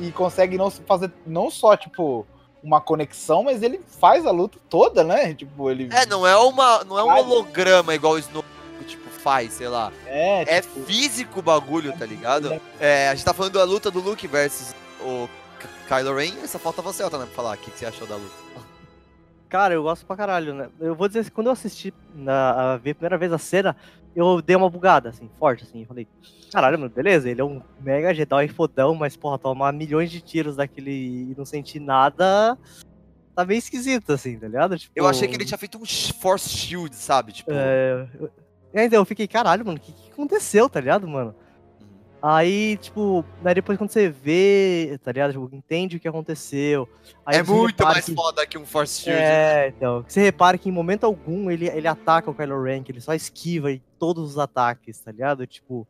e 0.00 0.10
consegue 0.10 0.58
não 0.58 0.70
fazer, 0.72 1.10
não 1.24 1.50
só, 1.52 1.76
tipo, 1.76 2.26
uma 2.62 2.80
conexão, 2.80 3.44
mas 3.44 3.62
ele 3.62 3.80
faz 4.00 4.26
a 4.26 4.30
luta 4.30 4.58
toda, 4.68 5.04
né? 5.04 5.34
Tipo, 5.34 5.70
ele. 5.70 5.88
É, 5.92 6.06
não 6.06 6.26
é 6.26 6.36
uma, 6.36 6.84
não 6.84 6.98
é 6.98 7.04
um 7.04 7.08
holograma 7.18 7.94
igual 7.94 8.14
o 8.14 8.18
Snoke, 8.18 8.48
tipo, 8.86 9.08
faz, 9.10 9.52
sei 9.54 9.68
lá. 9.68 9.92
É, 10.06 10.56
É 10.56 10.60
tipo, 10.60 10.80
físico 10.84 11.40
o 11.40 11.42
bagulho, 11.42 11.92
tá 11.96 12.04
ligado? 12.06 12.60
É, 12.80 13.08
a 13.08 13.14
gente 13.14 13.24
tá 13.24 13.34
falando 13.34 13.52
da 13.52 13.64
luta 13.64 13.90
do 13.90 14.00
Luke 14.00 14.26
versus 14.26 14.74
o 15.00 15.28
Kylo 15.88 16.14
Ren. 16.16 16.34
Essa 16.42 16.58
falta 16.58 16.82
você, 16.82 17.02
Otana, 17.02 17.26
pra 17.26 17.34
falar 17.34 17.54
o 17.54 17.58
que, 17.58 17.70
que 17.70 17.78
você 17.78 17.86
achou 17.86 18.06
da 18.06 18.16
luta. 18.16 18.34
Cara, 19.48 19.72
eu 19.72 19.82
gosto 19.82 20.04
pra 20.04 20.14
caralho, 20.16 20.52
né? 20.52 20.68
Eu 20.78 20.94
vou 20.94 21.08
dizer 21.08 21.24
que 21.24 21.30
quando 21.30 21.46
eu 21.46 21.52
assisti 21.54 21.92
na, 22.14 22.74
a 22.74 22.78
primeira 22.78 23.16
vez 23.16 23.32
a 23.32 23.38
cena, 23.38 23.74
eu 24.18 24.42
dei 24.42 24.56
uma 24.56 24.68
bugada, 24.68 25.10
assim, 25.10 25.30
forte, 25.38 25.64
assim. 25.64 25.82
Eu 25.82 25.86
falei, 25.86 26.06
caralho, 26.52 26.78
mano, 26.78 26.92
beleza, 26.92 27.30
ele 27.30 27.40
é 27.40 27.44
um 27.44 27.62
mega 27.80 28.12
Jedi 28.12 28.48
fodão, 28.48 28.94
mas, 28.94 29.16
porra, 29.16 29.38
tomar 29.38 29.72
milhões 29.72 30.10
de 30.10 30.20
tiros 30.20 30.56
daquele 30.56 31.30
e 31.30 31.34
não 31.36 31.44
sentir 31.44 31.78
nada, 31.78 32.58
tá 33.34 33.44
meio 33.44 33.58
esquisito, 33.58 34.12
assim, 34.12 34.38
tá 34.38 34.48
ligado? 34.48 34.76
Tipo, 34.76 34.92
Eu 34.96 35.06
achei 35.06 35.28
que 35.28 35.36
ele 35.36 35.44
tinha 35.44 35.58
feito 35.58 35.78
um 35.78 35.84
Force 36.20 36.48
Shield, 36.48 36.94
sabe? 36.96 37.32
Tipo, 37.32 37.50
É, 37.52 38.08
é, 38.72 38.84
então, 38.84 38.98
eu 38.98 39.04
fiquei, 39.04 39.28
caralho, 39.28 39.64
mano, 39.64 39.78
o 39.78 39.80
que, 39.80 39.92
que 39.92 40.10
aconteceu, 40.10 40.68
tá 40.68 40.80
ligado, 40.80 41.06
mano? 41.06 41.34
Aí, 42.20 42.76
tipo, 42.78 43.24
daí 43.42 43.54
depois 43.54 43.78
quando 43.78 43.90
você 43.90 44.08
vê, 44.08 44.98
tá 45.04 45.12
ligado? 45.12 45.32
Tipo, 45.32 45.48
entende 45.52 45.96
o 45.96 46.00
que 46.00 46.08
aconteceu. 46.08 46.88
Aí 47.24 47.36
é 47.38 47.42
muito 47.44 47.84
mais 47.84 48.04
que- 48.06 48.14
foda 48.14 48.44
que 48.46 48.58
um 48.58 48.66
Force 48.66 49.02
Shield. 49.02 49.20
né? 49.20 49.66
É, 49.66 49.68
então. 49.68 50.04
Você 50.06 50.20
repara 50.20 50.58
que 50.58 50.68
em 50.68 50.72
momento 50.72 51.04
algum 51.04 51.48
ele, 51.50 51.68
ele 51.68 51.86
ataca 51.86 52.28
o 52.30 52.34
Kylo 52.34 52.60
Ren, 52.62 52.82
que 52.82 52.90
ele 52.90 53.00
só 53.00 53.14
esquiva 53.14 53.70
em 53.70 53.80
todos 54.00 54.30
os 54.30 54.38
ataques, 54.38 54.98
tá 54.98 55.12
ligado? 55.12 55.46
Tipo, 55.46 55.86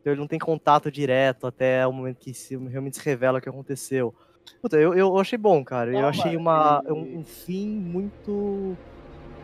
então 0.00 0.12
ele 0.12 0.20
não 0.20 0.26
tem 0.28 0.38
contato 0.38 0.90
direto 0.90 1.46
até 1.46 1.86
o 1.86 1.92
momento 1.92 2.18
que 2.18 2.34
se, 2.34 2.54
realmente 2.56 2.98
se 2.98 3.04
revela 3.04 3.38
o 3.38 3.40
que 3.40 3.48
aconteceu. 3.48 4.14
Puta, 4.60 4.76
eu, 4.76 4.92
eu 4.92 5.16
achei 5.18 5.38
bom, 5.38 5.64
cara. 5.64 5.90
Eu 5.90 6.06
achei 6.06 6.36
uma, 6.36 6.82
e- 6.86 6.92
um, 6.92 7.18
um 7.20 7.24
fim 7.24 7.66
muito 7.68 8.76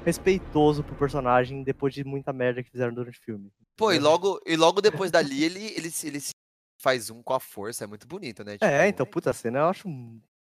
respeitoso 0.05 0.83
pro 0.83 0.95
personagem 0.97 1.63
depois 1.63 1.93
de 1.95 2.05
muita 2.05 2.33
merda 2.33 2.63
que 2.63 2.71
fizeram 2.71 2.93
durante 2.95 3.19
o 3.19 3.23
filme. 3.23 3.51
Pô, 3.77 3.93
e 3.93 3.99
logo, 3.99 4.41
e 4.47 4.57
logo 4.57 4.81
depois 4.81 5.11
dali 5.11 5.43
ele, 5.45 5.73
ele, 5.77 5.91
se- 5.91 6.07
ele 6.07 6.21
se 6.21 6.31
faz 6.81 7.11
um 7.11 7.23
com 7.23 7.35
a 7.35 7.41
força. 7.41 7.85
É 7.85 7.87
muito 7.87 8.07
bonito, 8.07 8.43
né? 8.45 8.53
Tipo, 8.53 8.65
É, 8.65 8.89
então, 8.89 9.07
puta, 9.07 9.31
a 9.31 9.35
cena 9.35 9.61
eu 9.61 9.67
acho. 9.67 9.89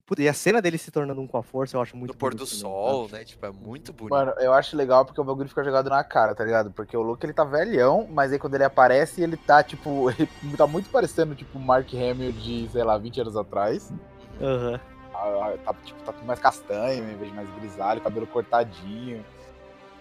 Puta, 0.07 0.23
e 0.23 0.29
a 0.29 0.33
cena 0.33 0.63
dele 0.63 0.79
se 0.79 0.91
tornando 0.91 1.21
um 1.21 1.27
com 1.27 1.37
a 1.37 1.43
força 1.43 1.77
eu 1.77 1.83
acho 1.83 1.95
muito 1.95 2.13
No 2.13 2.19
pôr 2.19 2.33
do 2.35 2.47
também, 2.47 2.61
sol, 2.61 3.09
né? 3.13 3.25
Tipo, 3.27 3.45
é 3.45 3.51
muito 3.53 3.93
bonito. 3.93 4.15
Mano, 4.15 4.33
eu 4.39 4.55
acho 4.55 4.75
legal 4.75 5.05
porque 5.05 5.21
o 5.21 5.25
bagulho 5.25 5.51
fica 5.51 5.63
jogado 5.63 5.91
na 5.91 6.03
cara, 6.03 6.35
tá 6.35 6.43
ligado? 6.45 6.71
Porque 6.71 6.97
o 6.97 7.03
Luke 7.03 7.27
ele 7.27 7.35
tá 7.35 7.45
velhão, 7.45 8.09
mas 8.11 8.33
aí 8.33 8.39
quando 8.39 8.55
ele 8.55 8.65
aparece, 8.65 9.21
ele 9.21 9.37
tá, 9.37 9.63
tipo, 9.63 10.09
ele 10.11 10.27
tá 10.57 10.67
muito 10.67 10.89
parecendo, 10.89 11.35
tipo, 11.35 11.59
o 11.59 11.61
Mark 11.61 11.93
Hamill 11.93 12.33
de, 12.33 12.67
sei 12.73 12.83
lá, 12.85 12.97
20 12.97 13.21
anos 13.21 13.37
atrás. 13.37 13.93
Aham. 14.41 14.81
Ah, 15.13 15.55
Tá, 15.63 15.75
tipo, 15.85 16.03
tá 16.05 16.13
tudo 16.13 16.25
mais 16.25 16.41
castanho, 16.41 17.05
em 17.11 17.17
vez 17.17 17.29
de 17.31 17.37
mais 17.37 17.51
grisalho, 17.57 18.01
cabelo 18.01 18.27
cortadinho. 18.27 19.23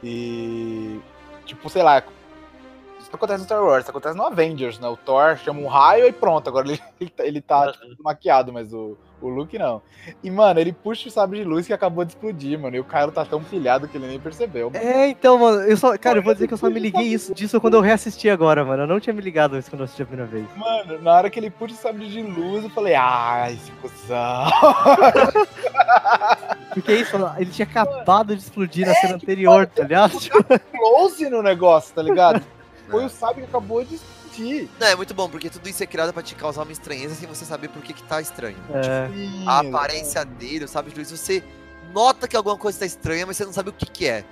E. 0.04 1.00
Tipo, 1.46 1.70
sei 1.70 1.84
lá. 1.84 2.04
Isso 3.00 3.10
não 3.12 3.18
acontece 3.18 3.40
no 3.40 3.46
Star 3.46 3.64
Wars, 3.64 3.84
isso 3.84 3.92
acontece 3.92 4.18
no 4.18 4.26
Avengers, 4.26 4.80
né? 4.80 4.88
O 4.88 4.98
Thor 4.98 5.38
chama 5.38 5.62
um 5.62 5.68
raio 5.68 6.08
e 6.08 6.12
pronto. 6.12 6.48
Agora 6.50 6.68
ele, 6.68 6.82
ele 7.00 7.10
tá, 7.10 7.26
ele 7.26 7.42
tá, 7.42 7.72
tipo, 7.72 8.04
maquiado, 8.04 8.52
mas 8.52 8.74
o, 8.74 8.98
o 9.22 9.30
Luke 9.30 9.58
não. 9.58 9.82
E, 10.24 10.30
mano, 10.30 10.60
ele 10.60 10.74
puxa 10.74 11.08
o 11.08 11.12
sabre 11.12 11.40
de 11.40 11.46
luz 11.46 11.66
que 11.66 11.74
acabou 11.74 12.04
de 12.04 12.12
explodir, 12.12 12.60
mano. 12.60 12.76
E 12.76 12.80
o 12.80 12.84
Kylo 12.84 13.12
tá 13.12 13.24
tão 13.24 13.42
pilhado 13.42 13.88
que 13.88 13.98
ele 13.98 14.08
nem 14.08 14.20
percebeu. 14.20 14.70
mano. 14.70 14.84
É, 14.84 15.08
então, 15.10 15.38
mano, 15.38 15.62
eu 15.62 15.78
só. 15.78 15.98
Cara, 15.98 16.20
eu 16.20 16.24
vou 16.24 16.34
dizer 16.34 16.48
que 16.48 16.54
eu 16.54 16.58
só 16.58 16.70
me 16.70 16.80
liguei 16.80 17.06
isso, 17.06 17.34
disso 17.34 17.62
quando 17.62 17.76
eu 17.76 17.82
reassisti 17.82 18.30
agora, 18.30 18.66
mano. 18.66 18.84
Eu 18.84 18.88
não 18.88 19.00
tinha 19.00 19.14
me 19.14 19.22
ligado 19.22 19.58
isso 19.58 19.70
quando 19.70 19.82
eu 19.82 19.86
assisti 19.86 20.04
a 20.04 20.06
primeira 20.06 20.30
vez. 20.30 20.46
Mano, 20.58 21.02
na 21.02 21.14
hora 21.14 21.30
que 21.30 21.40
ele 21.40 21.50
puxa 21.50 21.76
o 21.76 21.78
sabre 21.78 22.10
de 22.10 22.22
luz, 22.22 22.64
eu 22.64 22.70
falei, 22.70 22.96
ah, 22.96 23.48
esse 23.50 23.72
cuzão. 23.74 24.48
Porque 26.82 26.92
é 26.92 27.02
isso, 27.02 27.16
ele 27.38 27.50
tinha 27.52 27.68
acabado 27.68 28.36
de 28.36 28.42
explodir 28.42 28.86
na 28.88 28.94
cena 28.96 29.16
anterior, 29.16 29.66
tá 29.68 29.84
ligado? 29.84 30.20
Tipo, 30.20 30.38
Close 30.72 31.30
no 31.30 31.42
negócio, 31.42 31.94
tá 31.94 32.02
ligado? 32.02 32.44
Foi 32.90 33.04
É. 33.04 33.06
o 33.06 33.10
sabre 33.10 33.42
que 33.44 33.48
acabou 33.50 33.84
de 33.84 33.96
explodir. 33.96 34.68
Não, 34.80 34.88
é 34.88 34.96
muito 34.96 35.14
bom, 35.14 35.28
porque 35.28 35.50
tudo 35.50 35.68
isso 35.68 35.82
é 35.84 35.86
criado 35.88 36.14
pra 36.14 36.22
te 36.24 36.36
causar 36.36 36.62
uma 36.64 36.72
estranheza 36.72 37.16
sem 37.16 37.28
você 37.28 37.44
saber 37.44 37.68
por 37.70 37.82
que, 37.82 37.92
que 37.94 38.04
tá 38.04 38.22
estranho. 38.22 38.56
É, 38.74 39.08
Tipo, 39.08 39.50
A 39.50 39.60
aparência 39.60 40.24
dele, 40.24 40.66
o 40.66 40.68
sabe 40.68 40.92
de 40.92 40.98
luz, 40.98 41.10
você 41.12 41.44
nota 41.94 42.28
que 42.28 42.36
alguma 42.38 42.58
coisa 42.58 42.80
tá 42.80 42.86
estranha, 42.86 43.26
mas 43.26 43.38
você 43.38 43.46
não 43.46 43.54
sabe 43.54 43.70
o 43.70 43.74
que 43.74 43.86
que 43.86 44.08
é. 44.08 44.24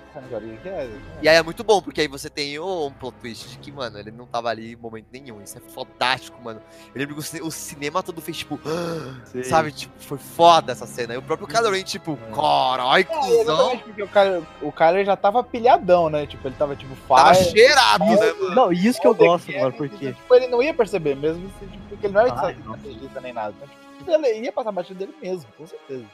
E 1.21 1.27
aí 1.27 1.35
é 1.35 1.43
muito 1.43 1.63
bom, 1.63 1.81
porque 1.81 2.01
aí 2.01 2.07
você 2.07 2.29
tem 2.29 2.57
um 2.59 2.91
plot 2.91 3.15
twist 3.19 3.49
de 3.49 3.57
que, 3.57 3.71
mano, 3.71 3.99
ele 3.99 4.11
não 4.11 4.25
tava 4.25 4.49
ali 4.49 4.73
em 4.73 4.75
momento 4.75 5.07
nenhum. 5.11 5.41
Isso 5.41 5.57
é 5.57 5.61
fantástico, 5.61 6.41
mano. 6.41 6.61
Eu 6.93 6.99
lembro 6.99 7.15
que 7.15 7.19
o 7.19 7.23
cine- 7.23 7.41
o 7.41 7.51
cinema 7.51 8.01
todo 8.01 8.21
fez, 8.21 8.37
tipo, 8.37 8.59
sim. 9.25 9.43
sabe, 9.43 9.71
tipo, 9.71 9.93
foi 9.99 10.17
foda 10.17 10.71
essa 10.71 10.85
cena. 10.85 11.13
E 11.13 11.17
o 11.17 11.21
próprio 11.21 11.47
Kylo 11.47 11.83
tipo, 11.83 12.17
carai, 12.33 13.01
É, 13.01 13.03
cuzão. 13.03 13.31
exatamente, 13.41 13.83
porque 13.83 14.03
o 14.03 14.07
Kyler, 14.07 14.43
o 14.61 14.71
Kyler 14.71 15.05
já 15.05 15.15
tava 15.17 15.43
pilhadão, 15.43 16.09
né? 16.09 16.25
Tipo, 16.25 16.47
ele 16.47 16.55
tava 16.55 16.75
tipo 16.75 16.95
Tava 17.07 17.33
fire. 17.35 17.49
cheirado, 17.51 18.05
né, 18.05 18.33
mano? 18.33 18.55
Não, 18.55 18.73
e 18.73 18.85
isso 18.87 19.01
que 19.01 19.07
eu 19.07 19.13
gosto, 19.15 19.51
mano, 19.51 19.73
porque. 19.73 20.13
Tipo, 20.13 20.35
ele 20.35 20.47
não 20.47 20.61
ia 20.63 20.73
perceber 20.73 21.15
mesmo, 21.15 21.51
se, 21.59 21.65
tipo, 21.65 21.83
porque 21.89 22.05
ele 22.07 22.13
não 22.13 22.21
era 22.21 22.29
estrategista 22.29 23.21
nem 23.21 23.33
nada. 23.33 23.53
Então, 24.01 24.15
tipo, 24.15 24.27
ele 24.27 24.45
ia 24.45 24.51
passar 24.51 24.71
batido 24.71 24.99
dele 24.99 25.15
mesmo, 25.21 25.45
com 25.57 25.65
certeza. 25.67 26.05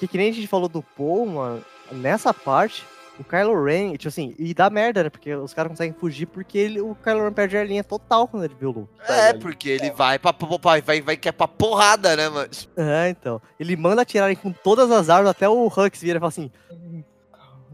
Que, 0.00 0.08
que 0.08 0.16
nem 0.16 0.30
a 0.30 0.32
gente 0.32 0.46
falou 0.46 0.66
do 0.66 0.82
Paul, 0.82 1.26
mano, 1.26 1.62
nessa 1.92 2.32
parte, 2.32 2.86
o 3.18 3.24
Kylo 3.24 3.62
Ren, 3.62 3.92
tipo 3.92 4.08
assim, 4.08 4.34
e 4.38 4.54
dá 4.54 4.70
merda, 4.70 5.04
né? 5.04 5.10
Porque 5.10 5.34
os 5.34 5.52
caras 5.52 5.72
conseguem 5.72 5.92
fugir 5.92 6.24
porque 6.24 6.56
ele, 6.56 6.80
o 6.80 6.94
Kylo 6.94 7.22
Ren 7.22 7.34
perde 7.34 7.58
a 7.58 7.62
linha 7.62 7.84
total 7.84 8.26
quando 8.26 8.44
ele 8.44 8.56
vê 8.58 8.64
o 8.64 8.70
Luke. 8.70 8.88
É, 9.06 9.34
porque 9.34 9.68
ele 9.68 9.90
vai 9.90 10.18
pra, 10.18 10.34
vai, 10.62 10.80
vai, 10.80 11.02
vai, 11.02 11.18
quer 11.18 11.32
pra 11.32 11.46
porrada, 11.46 12.16
né, 12.16 12.30
mano? 12.30 12.48
É, 12.78 13.10
então. 13.10 13.42
Ele 13.60 13.76
manda 13.76 14.00
atirarem 14.00 14.36
com 14.36 14.50
todas 14.50 14.90
as 14.90 15.10
armas, 15.10 15.32
até 15.32 15.46
o 15.46 15.66
Hux 15.66 16.00
vira 16.00 16.16
e 16.16 16.20
fala 16.20 16.28
assim. 16.28 16.50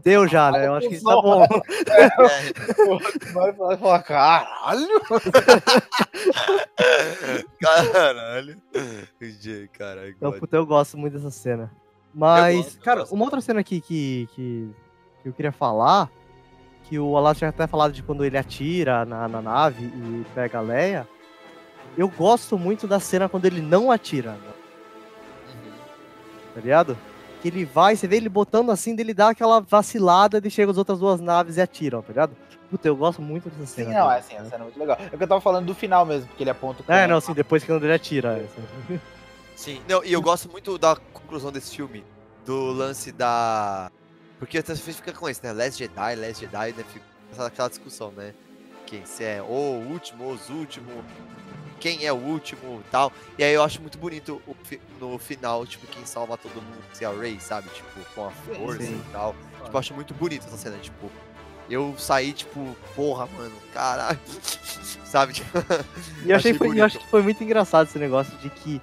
Deu 0.03 0.27
já, 0.27 0.51
né? 0.51 0.67
Eu 0.67 0.75
acho 0.75 0.89
que 0.89 1.01
tá 1.01 1.21
bom. 1.21 1.43
É. 1.43 1.47
Vai 3.31 3.53
falar, 3.77 4.03
caralho! 4.03 4.99
Caralho. 7.61 8.61
Caralho. 9.71 10.13
Então, 10.17 10.33
puta, 10.33 10.57
eu 10.57 10.65
gosto 10.65 10.97
muito 10.97 11.13
dessa 11.13 11.31
cena. 11.31 11.71
Mas, 12.17 12.55
gosto, 12.55 12.79
cara, 12.79 13.05
uma 13.11 13.23
outra 13.25 13.39
cena 13.39 13.59
aqui 13.59 13.79
que, 13.79 14.27
que, 14.33 14.69
que 15.21 15.29
eu 15.29 15.33
queria 15.33 15.51
falar, 15.51 16.09
que 16.85 16.97
o 16.97 17.15
Alas 17.15 17.37
já 17.37 17.49
até 17.49 17.67
falado 17.67 17.91
de 17.93 18.01
quando 18.01 18.25
ele 18.25 18.37
atira 18.37 19.05
na, 19.05 19.27
na 19.27 19.41
nave 19.41 19.85
e 19.85 20.25
pega 20.33 20.57
a 20.57 20.61
Leia. 20.61 21.07
Eu 21.95 22.09
gosto 22.09 22.57
muito 22.57 22.87
da 22.87 22.99
cena 22.99 23.29
quando 23.29 23.45
ele 23.45 23.61
não 23.61 23.91
atira, 23.91 24.31
né? 24.31 24.53
tá 26.55 26.61
ligado? 26.61 26.97
Que 27.41 27.49
ele 27.49 27.65
vai, 27.65 27.95
você 27.95 28.07
vê 28.07 28.17
ele 28.17 28.29
botando 28.29 28.71
assim, 28.71 28.95
dele 28.95 29.13
dá 29.13 29.29
aquela 29.29 29.59
vacilada, 29.61 30.37
ele 30.37 30.49
chega 30.49 30.71
as 30.71 30.77
outras 30.77 30.99
duas 30.99 31.21
naves 31.21 31.57
e 31.57 31.61
atiram, 31.61 32.01
tá 32.01 32.07
ligado? 32.09 32.35
Puta, 32.69 32.87
eu 32.87 32.95
gosto 32.95 33.21
muito 33.21 33.47
dessa 33.49 33.65
Sim, 33.67 33.85
cena. 33.85 33.99
não, 33.99 34.07
dele, 34.07 34.15
é 34.15 34.19
assim, 34.19 34.33
né? 34.33 34.39
a 34.41 34.45
cena 34.45 34.55
é 34.55 34.63
muito 34.63 34.79
legal. 34.79 34.97
É 34.99 35.15
que 35.15 35.23
eu 35.23 35.27
tava 35.27 35.39
falando 35.39 35.67
do 35.67 35.75
final 35.75 36.03
mesmo, 36.03 36.27
porque 36.27 36.43
ele 36.43 36.49
aponta 36.49 36.83
o 36.85 36.91
É, 36.91 37.05
não, 37.05 37.17
assim, 37.17 37.33
depois 37.33 37.63
que 37.63 37.71
ele 37.71 37.93
atira. 37.93 38.37
assim. 38.37 38.99
Sim, 39.57 39.81
não, 39.89 40.05
e 40.05 40.13
eu 40.13 40.21
gosto 40.21 40.47
muito 40.51 40.77
da 40.77 40.95
conclusão 40.95 41.51
desse 41.51 41.75
filme, 41.75 42.05
do 42.45 42.71
lance 42.71 43.11
da. 43.11 43.91
Porque 44.37 44.59
até 44.59 44.75
você 44.75 44.93
fica 44.93 45.11
com 45.11 45.27
isso, 45.27 45.41
né? 45.43 45.51
Last 45.51 45.79
Jedi, 45.79 46.15
Last 46.15 46.39
Jedi, 46.39 46.73
né? 46.73 46.85
Fica 46.93 47.45
aquela 47.47 47.67
discussão, 47.67 48.11
né? 48.11 48.35
Quem 48.85 49.03
se 49.03 49.23
é 49.23 49.41
o 49.41 49.45
último, 49.45 50.29
os 50.31 50.47
últimos, 50.51 51.03
quem 51.79 52.05
é 52.05 52.13
o 52.13 52.15
último 52.15 52.83
e 52.85 52.91
tal. 52.91 53.11
E 53.35 53.43
aí 53.43 53.51
eu 53.51 53.63
acho 53.63 53.81
muito 53.81 53.97
bonito 53.97 54.39
o 54.45 54.53
fi- 54.63 54.79
no 55.01 55.17
final, 55.17 55.65
tipo, 55.65 55.87
quem 55.87 56.05
salva 56.05 56.37
todo 56.37 56.61
mundo 56.61 56.83
se 56.93 57.03
é 57.03 57.07
a 57.07 57.11
Rey, 57.11 57.39
sabe? 57.39 57.67
Tipo, 57.69 57.99
com 58.13 58.27
a 58.27 58.31
força 58.31 58.83
sim. 58.83 58.93
e 58.93 59.11
tal. 59.11 59.35
Tipo, 59.63 59.75
eu 59.75 59.79
acho 59.79 59.93
muito 59.95 60.13
bonito 60.13 60.45
essa 60.45 60.55
cena, 60.55 60.77
tipo. 60.77 61.11
Eu 61.67 61.95
saí, 61.97 62.31
tipo, 62.31 62.75
porra, 62.95 63.25
mano, 63.25 63.55
caralho. 63.73 64.19
Sabe? 65.03 65.33
E 66.23 66.29
eu, 66.29 66.35
achei 66.35 66.51
Achei 66.51 66.53
foi, 66.53 66.79
eu 66.79 66.85
acho 66.85 66.99
que 66.99 67.07
foi 67.07 67.21
muito 67.23 67.43
engraçado 67.43 67.87
esse 67.87 67.97
negócio 67.97 68.37
de 68.37 68.49
que 68.49 68.81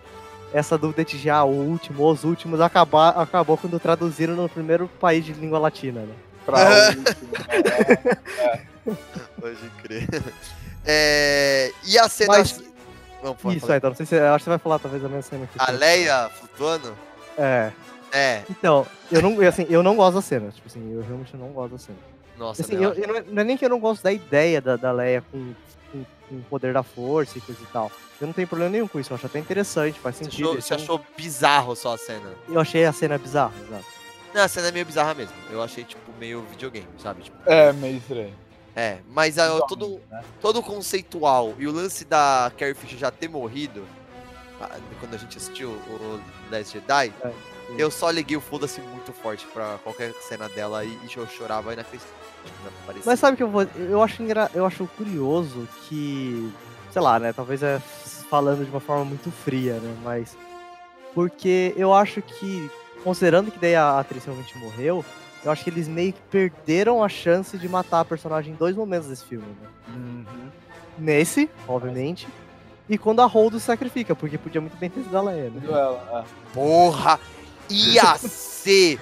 essa 0.55 0.78
dúvida 0.78 1.05
de 1.05 1.18
já 1.18 1.42
o 1.44 1.50
último, 1.50 2.09
os 2.09 2.24
últimos, 2.24 2.61
acabar, 2.61 3.09
acabou 3.11 3.59
quando 3.59 3.78
traduziram 3.80 4.34
no 4.34 4.48
primeiro 4.48 4.88
país 5.00 5.24
de 5.24 5.32
língua 5.32 5.59
latina, 5.59 6.00
né? 6.02 6.14
Pra 6.46 6.59
o 6.59 6.88
último, 6.88 7.28
né? 8.86 8.94
pode 9.40 9.70
crer. 9.82 10.09
É, 10.86 11.70
e 11.86 11.98
a 11.98 12.09
cena. 12.09 12.38
Mas- 12.38 12.62
Vamos 13.22 13.40
falar. 13.40 13.55
Isso 13.57 13.72
aí, 13.72 13.78
então, 13.78 13.88
não 13.90 13.96
sei 13.96 14.05
se. 14.05 14.18
Acho 14.18 14.36
que 14.38 14.44
você 14.44 14.50
vai 14.50 14.59
falar 14.59 14.78
talvez 14.78 15.02
a 15.02 15.09
mesma 15.09 15.22
cena 15.22 15.44
aqui. 15.44 15.55
A 15.59 15.70
Leia 15.70 16.28
flutuando? 16.28 16.94
É. 17.38 17.72
É. 18.12 18.42
Então, 18.50 18.86
eu 19.11 19.22
não, 19.22 19.42
eu, 19.42 19.48
assim, 19.48 19.66
eu 19.70 19.82
não 19.82 19.96
gosto 19.96 20.16
da 20.16 20.20
cena. 20.22 20.50
Tipo 20.50 20.68
assim, 20.68 20.92
eu 20.92 21.00
realmente 21.02 21.34
não 21.36 21.48
gosto 21.48 21.72
da 21.72 21.78
cena. 21.78 21.98
Nossa, 22.36 22.61
Assim, 22.61 22.76
né, 22.76 22.84
eu, 22.84 22.92
eu 22.92 23.09
não, 23.09 23.16
é- 23.16 23.24
não 23.26 23.40
é 23.40 23.44
nem 23.44 23.57
que 23.57 23.64
eu 23.64 23.70
não 23.70 23.80
gosto 23.80 24.02
da 24.02 24.12
ideia 24.12 24.61
da, 24.61 24.76
da 24.76 24.92
Leia 24.92 25.24
com, 25.32 25.55
com, 26.29 26.37
o 26.37 26.43
poder 26.43 26.72
da 26.72 26.83
força 26.83 27.39
e 27.39 27.41
coisa 27.41 27.61
e 27.62 27.66
tal. 27.66 27.91
Eu 28.20 28.27
não 28.27 28.35
tenho 28.35 28.47
problema 28.49 28.70
nenhum 28.70 28.87
com 28.89 28.99
isso, 29.01 29.12
eu 29.12 29.16
acho 29.16 29.27
até 29.27 29.39
interessante, 29.39 29.99
faz 30.01 30.16
Você 30.16 30.25
sentido. 30.25 30.49
achou, 30.51 30.55
você 30.61 30.68
são- 30.68 30.77
achou 30.77 31.05
bizarro 31.16 31.75
só 31.77 31.95
a 31.95 31.99
cena? 31.99 32.33
Eu 32.49 32.61
achei 32.61 32.85
a 32.85 32.93
cena 32.93 33.18
bizarra, 33.18 33.53
exato. 33.66 33.85
Não, 34.33 34.43
a 34.43 34.49
cena 34.49 34.68
é 34.68 34.72
meio 34.72 34.87
bizarra 34.87 35.14
mesmo. 35.14 35.35
Eu 35.51 35.62
achei, 35.62 35.85
tipo, 35.85 36.12
meio 36.18 36.43
videogame, 36.51 36.89
sabe? 36.99 37.22
Tipo, 37.22 37.37
É, 37.47 37.72
meio 37.72 37.99
estranho. 37.99 38.35
é, 38.75 38.99
mas 39.09 39.37
Igual, 39.37 39.66
todo, 39.66 40.01
né? 40.11 40.22
todo 40.41 40.59
o 40.59 40.62
conceitual 40.62 41.55
e 41.59 41.66
o 41.68 41.72
lance 41.72 42.05
da 42.05 42.51
Carrie 42.59 42.75
Fisher 42.75 42.99
já 42.99 43.11
ter 43.11 43.29
morrido, 43.29 43.85
ah, 44.61 44.77
quando 45.01 45.14
a 45.14 45.18
gente 45.18 45.37
assistiu 45.37 45.70
o 45.70 46.20
Last 46.51 46.72
Jedi, 46.72 47.12
É, 47.25 47.33
eu 47.79 47.91
só 47.91 48.11
liguei 48.11 48.37
o 48.37 48.41
foda-se 48.41 48.81
muito 48.81 49.12
forte 49.12 49.47
pra 49.53 49.79
qualquer 49.85 50.12
cena 50.29 50.49
dela 50.49 50.85
e, 50.85 50.89
e 50.89 51.09
eu 51.16 51.27
chorava 51.29 51.70
aí 51.70 51.77
na 51.77 51.85
frente. 51.85 52.05
Mas 53.05 53.20
sabe 53.20 53.34
o 53.34 53.36
que 53.36 53.42
eu 53.42 53.51
vou. 53.51 53.62
Eu 53.76 54.03
acho, 54.03 54.22
engra... 54.22 54.51
eu 54.55 54.64
acho 54.64 54.86
curioso 54.97 55.68
que. 55.88 56.53
Sei 56.90 57.03
lá, 57.03 57.18
né? 57.18 57.32
Talvez 57.32 57.62
é 57.62 57.80
falando 58.30 58.64
de 58.64 58.70
uma 58.70 58.80
forma 58.80 59.05
muito 59.05 59.30
fria, 59.30 59.74
né? 59.74 59.97
Mas. 60.03 60.36
Porque 61.14 61.74
eu 61.76 61.92
acho 61.92 62.22
que. 62.22 62.70
Considerando 63.03 63.51
que 63.51 63.59
daí 63.59 63.74
a 63.74 63.99
atriz 63.99 64.24
realmente 64.24 64.57
morreu, 64.57 65.05
eu 65.45 65.53
acho 65.53 65.62
que 65.62 65.68
eles 65.68 65.86
meio 65.86 66.12
que 66.12 66.22
perderam 66.30 67.05
a 67.05 67.09
chance 67.09 67.59
de 67.59 67.68
matar 67.68 68.01
a 68.01 68.05
personagem 68.05 68.55
em 68.55 68.57
dois 68.57 68.74
momentos 68.74 69.09
desse 69.09 69.24
filme, 69.24 69.47
né? 69.47 69.68
Uhum. 69.88 70.51
Nesse, 70.99 71.51
obviamente. 71.68 72.26
E 72.88 72.97
quando 72.97 73.20
a 73.20 73.26
Holdo 73.26 73.61
se 73.61 73.66
sacrifica, 73.66 74.14
porque 74.14 74.38
podia 74.38 74.61
muito 74.61 74.76
bem 74.76 74.88
ter 74.88 75.03
sido 75.03 75.16
a 75.16 75.22
Leia, 75.22 75.51
né? 75.51 75.61
Ela, 75.66 76.24
Porra! 76.53 77.20
Ia 77.68 78.16
ser 78.20 78.99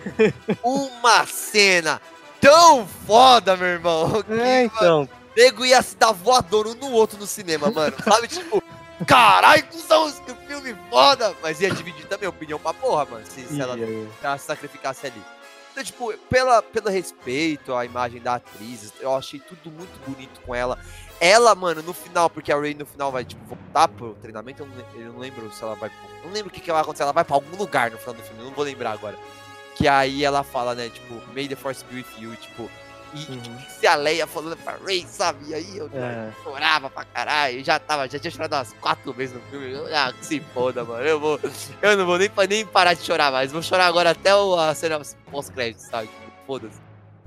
uma 0.62 1.26
cena 1.26 2.00
tão 2.42 2.86
foda, 3.06 3.56
meu 3.56 3.68
irmão. 3.68 4.22
que, 4.24 4.32
É, 4.32 4.64
então. 4.64 5.08
Nego 5.34 5.64
ia 5.64 5.80
se 5.80 5.96
dar 5.96 6.12
voador 6.12 6.66
um 6.66 6.74
no 6.74 6.90
outro 6.90 7.16
no 7.16 7.26
cinema, 7.26 7.70
mano. 7.70 7.96
Sabe, 8.04 8.28
tipo, 8.28 8.62
caralho, 9.06 9.64
cuzão, 9.66 10.12
que 10.12 10.34
filme 10.46 10.76
foda. 10.90 11.34
Mas 11.40 11.60
ia 11.60 11.70
dividir 11.70 12.06
também 12.06 12.26
a 12.26 12.30
opinião 12.30 12.58
pra 12.58 12.74
porra, 12.74 13.06
mano. 13.06 13.24
Se, 13.24 13.46
se 13.46 13.60
ela 13.60 13.78
ela 14.22 14.38
se 14.38 14.44
sacrificasse 14.44 15.06
ali. 15.06 15.22
Então, 15.70 15.82
tipo, 15.82 16.12
pela, 16.28 16.60
pelo 16.62 16.90
respeito 16.90 17.74
à 17.74 17.86
imagem 17.86 18.20
da 18.20 18.34
atriz, 18.34 18.92
eu 19.00 19.14
achei 19.16 19.40
tudo 19.40 19.70
muito 19.70 19.98
bonito 20.06 20.38
com 20.42 20.54
ela. 20.54 20.78
Ela, 21.18 21.54
mano, 21.54 21.80
no 21.82 21.94
final, 21.94 22.28
porque 22.28 22.52
a 22.52 22.60
Ray 22.60 22.74
no 22.74 22.84
final 22.84 23.10
vai, 23.10 23.24
tipo, 23.24 23.42
voltar 23.46 23.88
pro 23.88 24.12
treinamento, 24.20 24.62
eu 24.62 24.66
não, 24.66 25.00
eu 25.00 25.12
não 25.14 25.18
lembro 25.18 25.50
se 25.50 25.62
ela 25.62 25.74
vai. 25.76 25.90
Não 26.22 26.30
lembro 26.30 26.50
o 26.50 26.52
que, 26.52 26.60
que 26.60 26.70
vai 26.70 26.82
acontecer, 26.82 27.04
ela 27.04 27.12
vai 27.12 27.24
pra 27.24 27.36
algum 27.36 27.56
lugar 27.56 27.90
no 27.90 27.96
final 27.96 28.14
do 28.14 28.22
filme, 28.22 28.40
eu 28.40 28.46
não 28.46 28.52
vou 28.52 28.64
lembrar 28.64 28.90
agora. 28.90 29.16
Que 29.76 29.88
aí 29.88 30.24
ela 30.24 30.42
fala, 30.42 30.74
né, 30.74 30.88
tipo, 30.90 31.14
May 31.34 31.48
the 31.48 31.56
Force 31.56 31.84
be 31.86 31.96
with 31.96 32.06
you, 32.18 32.36
tipo. 32.36 32.70
E, 33.14 33.30
Uhum. 33.30 33.58
e 33.58 33.70
se 33.72 33.86
a 33.86 33.94
Leia 33.94 34.26
falando 34.26 34.56
pra 34.56 34.76
Ray, 34.76 35.06
sabe? 35.06 35.48
E 35.50 35.54
aí 35.54 35.76
eu 35.76 35.86
É. 35.92 36.32
chorava 36.42 36.88
pra 36.88 37.04
caralho, 37.04 37.62
já 37.62 37.78
tava, 37.78 38.08
já 38.08 38.18
tinha 38.18 38.30
chorado 38.30 38.54
umas 38.56 38.72
quatro 38.74 39.12
vezes 39.12 39.34
no 39.34 39.42
filme. 39.50 39.74
Ah, 39.94 40.12
que 40.14 40.24
se 40.24 40.40
foda, 40.40 40.82
mano. 40.82 41.04
Eu 41.04 41.20
vou. 41.20 41.38
Eu 41.82 41.96
não 41.96 42.06
vou 42.06 42.16
nem, 42.18 42.30
nem 42.48 42.64
parar 42.66 42.94
de 42.94 43.02
chorar 43.02 43.30
mais. 43.30 43.52
Vou 43.52 43.62
chorar 43.62 43.86
agora 43.86 44.10
até 44.10 44.34
o, 44.34 44.54
a 44.56 44.74
cena 44.74 44.98
pós-crédito, 45.30 45.80
sabe? 45.80 46.08
Tipo, 46.08 46.32
Foda-se. 46.46 46.80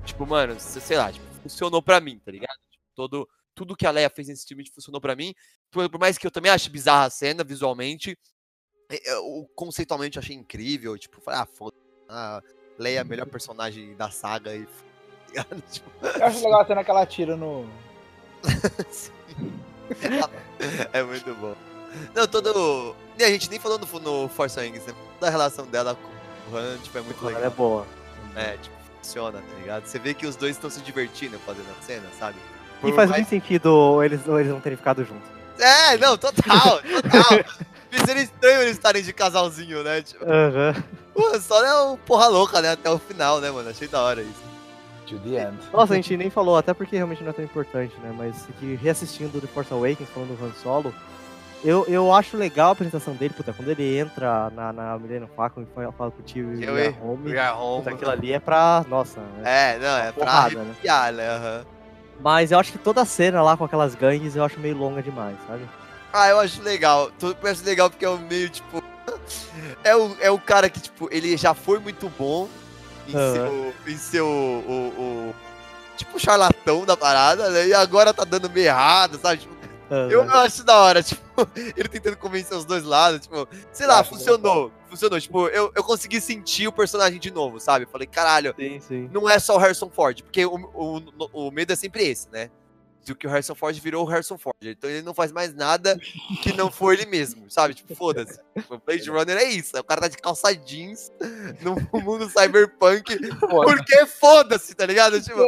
Tipo, 0.04 0.26
mano, 0.26 0.58
se- 0.58 0.80
sei 0.80 0.96
lá, 0.96 1.12
tipo, 1.12 1.24
funcionou 1.42 1.80
pra 1.80 2.00
mim, 2.00 2.18
tá 2.24 2.32
ligado? 2.32 2.58
Tipo, 2.70 2.84
todo, 2.94 3.28
tudo 3.54 3.76
que 3.76 3.86
a 3.86 3.90
Leia 3.92 4.10
fez 4.10 4.26
nesse 4.28 4.44
filme 4.46 4.68
funcionou 4.72 5.00
pra 5.00 5.14
mim. 5.14 5.32
Por, 5.70 5.88
por 5.88 6.00
mais 6.00 6.18
que 6.18 6.26
eu 6.26 6.30
também 6.32 6.50
ache 6.50 6.68
bizarra 6.68 7.04
a 7.06 7.10
cena 7.10 7.44
visualmente, 7.44 8.18
eu, 9.04 9.48
conceitualmente 9.54 10.16
eu 10.16 10.22
achei 10.22 10.34
incrível. 10.34 10.98
Tipo, 10.98 11.20
falei, 11.20 11.40
ah, 11.40 11.46
foda 11.46 11.76
ah, 12.08 12.42
Leia 12.78 12.98
é 12.98 13.00
a 13.00 13.04
melhor 13.04 13.26
personagem 13.26 13.94
da 13.96 14.10
saga 14.10 14.54
e. 14.54 14.66
Tipo, 15.70 15.90
Eu 16.02 16.24
acho 16.26 16.42
legal 16.44 16.60
a 16.62 16.66
cena 16.66 16.84
que 16.84 16.90
ela 16.90 17.02
atira 17.02 17.36
no. 17.36 17.66
é 20.92 21.02
muito 21.02 21.34
bom. 21.34 21.54
Não, 22.14 22.26
todo. 22.26 22.94
E 23.18 23.24
a 23.24 23.28
gente 23.30 23.48
nem 23.50 23.58
falou 23.58 23.78
no, 23.78 24.00
no 24.00 24.28
Force 24.28 24.58
Awakens, 24.58 24.86
né? 24.86 24.94
Toda 25.14 25.28
a 25.28 25.30
relação 25.30 25.66
dela 25.66 25.94
com 25.96 26.54
o 26.54 26.58
Han, 26.58 26.76
tipo, 26.78 26.98
é 26.98 27.00
muito 27.00 27.20
Ela 27.22 27.32
é 27.32 27.34
legal. 27.36 27.50
boa. 27.52 27.86
É, 28.34 28.56
tipo, 28.58 28.76
funciona, 29.02 29.38
tá 29.38 29.54
ligado? 29.60 29.86
Você 29.86 29.98
vê 29.98 30.12
que 30.14 30.26
os 30.26 30.36
dois 30.36 30.56
estão 30.56 30.68
se 30.68 30.80
divertindo 30.80 31.38
fazendo 31.40 31.68
a 31.70 31.82
cena, 31.82 32.06
sabe? 32.18 32.36
E 32.78 32.80
Por 32.82 32.94
faz 32.94 33.08
mais- 33.10 33.22
muito 33.22 33.30
sentido 33.30 34.02
eles, 34.02 34.20
eles 34.26 34.48
não 34.48 34.60
terem 34.60 34.76
ficado 34.76 35.04
juntos. 35.04 35.26
É, 35.58 35.96
não, 35.96 36.18
total, 36.18 36.80
total. 36.82 37.66
Seria 38.04 38.22
estranho 38.22 38.62
eles 38.62 38.72
estarem 38.72 39.02
de 39.02 39.12
casalzinho, 39.12 39.82
né? 39.82 40.02
Tipo, 40.02 40.24
Aham. 40.24 40.74
pô, 41.14 41.40
só 41.40 41.64
é 41.64 41.82
um 41.82 41.96
porra 41.96 42.26
louca, 42.28 42.60
né? 42.60 42.72
Até 42.72 42.90
o 42.90 42.98
final, 42.98 43.40
né, 43.40 43.50
mano? 43.50 43.68
Achei 43.70 43.88
da 43.88 44.00
hora 44.02 44.22
isso. 44.22 44.46
To 45.06 45.18
the 45.20 45.40
end. 45.40 45.58
Nossa, 45.72 45.92
a 45.92 45.96
gente 45.96 46.16
nem 46.16 46.30
falou, 46.30 46.56
até 46.56 46.74
porque 46.74 46.96
realmente 46.96 47.22
não 47.22 47.30
é 47.30 47.32
tão 47.32 47.44
importante, 47.44 47.94
né? 48.02 48.12
Mas 48.16 48.46
que 48.58 48.74
reassistindo 48.74 49.40
The 49.40 49.46
Force 49.46 49.72
Awakens, 49.72 50.08
falando 50.10 50.36
do 50.36 50.44
Han 50.44 50.52
Solo, 50.62 50.92
eu, 51.64 51.84
eu 51.88 52.12
acho 52.12 52.36
legal 52.36 52.70
a 52.70 52.72
apresentação 52.72 53.14
dele, 53.14 53.32
puta, 53.34 53.52
quando 53.52 53.68
ele 53.68 53.98
entra 53.98 54.50
na, 54.50 54.72
na 54.72 54.98
Millennium 54.98 55.28
Falcon 55.34 55.62
e 55.62 55.66
fala, 55.74 55.92
fala 55.92 56.10
com 56.10 56.20
o 56.20 56.24
tio 56.24 56.54
e 56.54 56.64
hein? 56.64 56.96
Home, 57.00 57.30
We 57.32 57.38
are 57.38 57.56
home. 57.56 57.78
puta, 57.84 57.94
aquilo 57.94 58.10
ali 58.10 58.32
é 58.32 58.38
pra, 58.40 58.84
nossa, 58.88 59.20
né? 59.20 59.74
É, 59.74 59.78
não, 59.78 59.96
é 59.96 60.12
pra 60.12 60.24
porrada, 60.24 60.54
né? 60.56 60.70
arrepiar, 60.70 61.12
né? 61.12 61.28
aham. 61.28 61.64
Mas 62.20 62.50
eu 62.50 62.58
acho 62.58 62.72
que 62.72 62.78
toda 62.78 63.02
a 63.02 63.04
cena 63.04 63.42
lá 63.42 63.56
com 63.56 63.64
aquelas 63.64 63.94
gangues 63.94 64.36
eu 64.36 64.44
acho 64.44 64.58
meio 64.58 64.76
longa 64.76 65.02
demais, 65.02 65.36
sabe? 65.46 65.66
Ah, 66.18 66.28
eu 66.28 66.40
acho 66.40 66.62
legal. 66.62 67.10
Tudo 67.18 67.36
parece 67.36 67.62
legal 67.64 67.90
porque 67.90 68.04
é 68.04 68.08
o 68.08 68.18
meio, 68.18 68.48
tipo. 68.48 68.82
É 69.82 69.94
o, 69.96 70.16
é 70.20 70.30
o 70.30 70.38
cara 70.38 70.68
que, 70.68 70.80
tipo, 70.80 71.08
ele 71.12 71.36
já 71.36 71.54
foi 71.54 71.78
muito 71.78 72.08
bom 72.18 72.48
em 73.08 73.14
Aham. 73.14 73.32
seu. 73.32 73.74
Em 73.86 73.96
seu. 73.96 74.26
O, 74.26 74.92
o- 75.30 75.34
tipo, 75.96 76.18
charlatão 76.18 76.84
da 76.84 76.96
parada, 76.96 77.48
né? 77.50 77.68
E 77.68 77.74
agora 77.74 78.12
tá 78.12 78.24
dando 78.24 78.50
meio 78.50 78.66
errado, 78.66 79.18
sabe? 79.20 79.40
Tipo, 79.42 79.54
eu, 79.90 80.24
eu 80.24 80.30
acho 80.30 80.62
da 80.64 80.76
hora, 80.78 81.00
tipo, 81.04 81.20
ele 81.76 81.88
tentando 81.88 82.16
convencer 82.16 82.56
os 82.56 82.64
dois 82.64 82.82
lados, 82.84 83.20
tipo, 83.22 83.48
sei 83.72 83.86
lá, 83.86 83.94
Eu 83.94 84.00
acho 84.00 84.10
funcionou. 84.10 84.72
funcionou. 84.90 85.20
Tipo, 85.20 85.46
eu, 85.48 85.72
eu 85.74 85.84
consegui 85.84 86.20
sentir 86.20 86.66
o 86.68 86.72
personagem 86.72 87.18
de 87.20 87.30
novo, 87.30 87.58
sabe? 87.60 87.86
Falei, 87.90 88.06
caralho, 88.06 88.54
Sim, 88.58 88.80
sim. 88.80 89.08
não 89.12 89.28
é 89.30 89.38
só 89.38 89.54
o 89.54 89.58
Harrison 89.58 89.88
Ford, 89.88 90.22
porque 90.22 90.44
o, 90.44 90.54
o, 90.74 91.02
o 91.32 91.50
medo 91.50 91.72
é 91.72 91.76
sempre 91.76 92.04
esse, 92.06 92.28
né? 92.30 92.50
De 93.06 93.14
que 93.14 93.24
o 93.24 93.30
Harrison 93.30 93.54
Ford 93.54 93.78
virou 93.78 94.04
o 94.04 94.08
Harrison 94.08 94.36
Ford. 94.36 94.56
Então 94.60 94.90
ele 94.90 95.02
não 95.02 95.14
faz 95.14 95.30
mais 95.30 95.54
nada 95.54 95.96
que 96.42 96.52
não 96.52 96.72
for 96.72 96.92
ele 96.92 97.06
mesmo, 97.06 97.48
sabe? 97.48 97.72
Tipo, 97.72 97.94
foda-se. 97.94 98.40
O 98.68 98.78
Blade 98.78 99.08
Runner 99.08 99.36
é 99.36 99.44
isso. 99.44 99.78
O 99.78 99.84
cara 99.84 100.00
tá 100.00 100.08
de 100.08 100.16
calça 100.16 100.52
jeans 100.56 101.12
no 101.60 101.76
mundo 102.00 102.28
cyberpunk. 102.28 103.16
Porque 103.38 104.06
foda-se, 104.06 104.74
tá 104.74 104.84
ligado? 104.84 105.22
Tipo, 105.22 105.40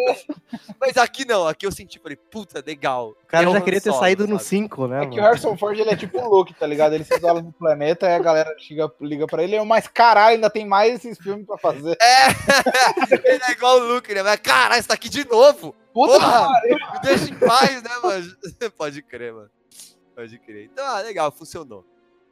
mas 0.81 0.97
aqui 0.97 1.25
não, 1.25 1.49
aqui 1.49 1.67
eu 1.67 1.73
senti, 1.73 1.99
falei, 1.99 2.17
puta, 2.17 2.63
legal. 2.65 3.17
O 3.25 3.27
cara 3.27 3.51
É 3.51 3.53
já 3.53 3.61
queria 3.61 3.81
ter 3.81 3.91
Solo, 3.91 4.03
saído 4.03 4.29
no 4.29 4.39
sabe? 4.39 4.49
5, 4.51 4.87
né? 4.87 4.99
É 4.99 5.01
que 5.01 5.07
o 5.07 5.11
mano? 5.17 5.23
Harrison 5.23 5.57
Ford 5.57 5.77
ele 5.77 5.91
é 5.91 5.97
tipo 5.97 6.17
o 6.21 6.29
Luke, 6.29 6.55
tá 6.55 6.67
ligado? 6.67 6.95
Ele 6.95 7.03
se 7.03 7.17
isola 7.17 7.43
no 7.43 7.53
planeta 7.53 8.07
e 8.07 8.15
a 8.15 8.19
galera 8.21 8.55
chega, 8.59 8.89
liga 9.01 9.27
pra 9.27 9.43
ele, 9.43 9.61
mas 9.65 9.89
caralho, 9.89 10.37
ainda 10.37 10.49
tem 10.49 10.65
mais 10.65 10.95
esses 10.95 11.19
filmes 11.19 11.45
pra 11.45 11.59
fazer. 11.59 11.97
É, 12.01 12.29
ele 13.35 13.43
é 13.43 13.51
igual 13.51 13.81
o 13.81 13.95
Luke, 13.95 14.15
né? 14.15 14.23
Mas 14.23 14.39
caralho, 14.41 14.81
você 14.81 14.87
tá 14.87 14.95
aqui 14.95 15.09
de 15.09 15.29
novo. 15.29 15.75
Puta 15.93 16.13
Porra, 16.15 16.51
me 16.95 17.01
deixa 17.03 17.31
em 17.33 17.39
paz, 17.39 17.83
né, 17.83 17.91
mano? 18.03 18.37
Pode 18.77 19.03
crer, 19.03 19.33
mano. 19.33 19.51
Pode 20.15 20.39
crer. 20.41 20.65
Então, 20.67 20.85
ah, 20.85 21.01
legal, 21.01 21.31
funcionou. 21.33 21.85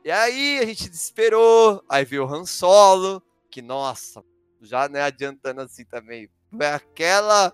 E 0.04 0.10
aí 0.10 0.58
a 0.60 0.66
gente 0.66 0.88
desesperou, 0.88 1.82
aí 1.88 2.04
veio 2.04 2.24
o 2.24 2.32
Han 2.32 2.44
Solo, 2.44 3.22
que, 3.50 3.60
nossa, 3.60 4.22
já 4.60 4.88
né, 4.88 5.02
adiantando 5.02 5.60
assim 5.62 5.84
também, 5.84 6.28
foi 6.56 6.66
aquela, 6.66 7.52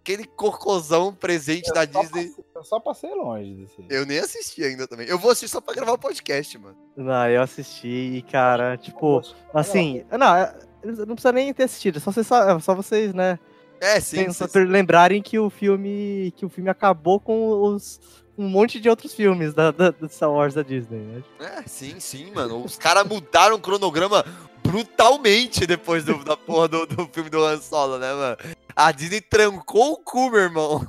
aquele 0.00 0.24
cocôzão 0.24 1.12
presente 1.12 1.72
da 1.72 1.80
só 1.90 2.00
Disney. 2.00 2.28
passei- 2.28 2.44
eu 2.54 2.64
só 2.64 2.78
passei 2.80 3.14
longe 3.14 3.54
desse. 3.54 3.84
Eu 3.88 4.06
nem 4.06 4.18
assisti 4.18 4.62
ainda 4.62 4.86
também. 4.86 5.08
Eu 5.08 5.18
vou 5.18 5.30
assistir 5.32 5.48
só 5.52 5.60
pra 5.60 5.74
gravar 5.74 5.92
o 5.92 5.98
podcast, 5.98 6.56
mano. 6.58 6.76
Não, 6.96 7.28
eu 7.28 7.42
assisti 7.42 7.88
e, 7.88 8.22
cara, 8.22 8.76
tipo, 8.76 9.20
assim, 9.52 10.04
não, 10.10 10.36
é- 10.36 10.54
não 10.84 11.14
precisa 11.16 11.32
nem 11.32 11.52
ter 11.52 11.64
assistido, 11.64 11.98
só 11.98 12.12
vocês, 12.12 12.26
sa- 12.26 12.52
é 12.52 12.60
só 12.60 12.72
vocês 12.74 13.12
né, 13.12 13.36
É, 13.80 13.98
sim. 13.98 14.30
sim, 14.30 14.46
sim. 14.46 14.64
lembrarem 14.64 15.22
que 15.22 15.38
o 15.38 15.48
filme, 15.48 16.32
que 16.36 16.44
o 16.44 16.48
filme 16.48 16.68
acabou 16.70 17.18
com 17.18 17.50
os 17.62 17.98
um 18.40 18.48
monte 18.48 18.80
de 18.80 18.88
outros 18.88 19.12
filmes 19.14 19.52
da, 19.52 19.70
da, 19.70 19.90
do 19.90 20.08
Star 20.08 20.30
Wars 20.30 20.54
da 20.54 20.62
Disney, 20.62 20.98
né? 21.00 21.22
É, 21.40 21.62
sim, 21.66 22.00
sim, 22.00 22.30
mano. 22.32 22.64
Os 22.64 22.76
caras 22.78 23.06
mudaram 23.06 23.56
o 23.56 23.60
cronograma 23.60 24.24
brutalmente 24.62 25.66
depois 25.66 26.04
do- 26.04 26.24
da 26.24 26.36
porra 26.38 26.68
do, 26.68 26.86
do 26.86 27.06
filme 27.08 27.28
do 27.28 27.44
Han 27.44 27.60
Solo, 27.60 27.98
né, 27.98 28.12
mano? 28.14 28.36
A 28.74 28.92
Disney 28.92 29.20
trancou 29.20 29.92
o 29.92 29.96
cu, 29.98 30.30
meu 30.30 30.40
irmão. 30.40 30.80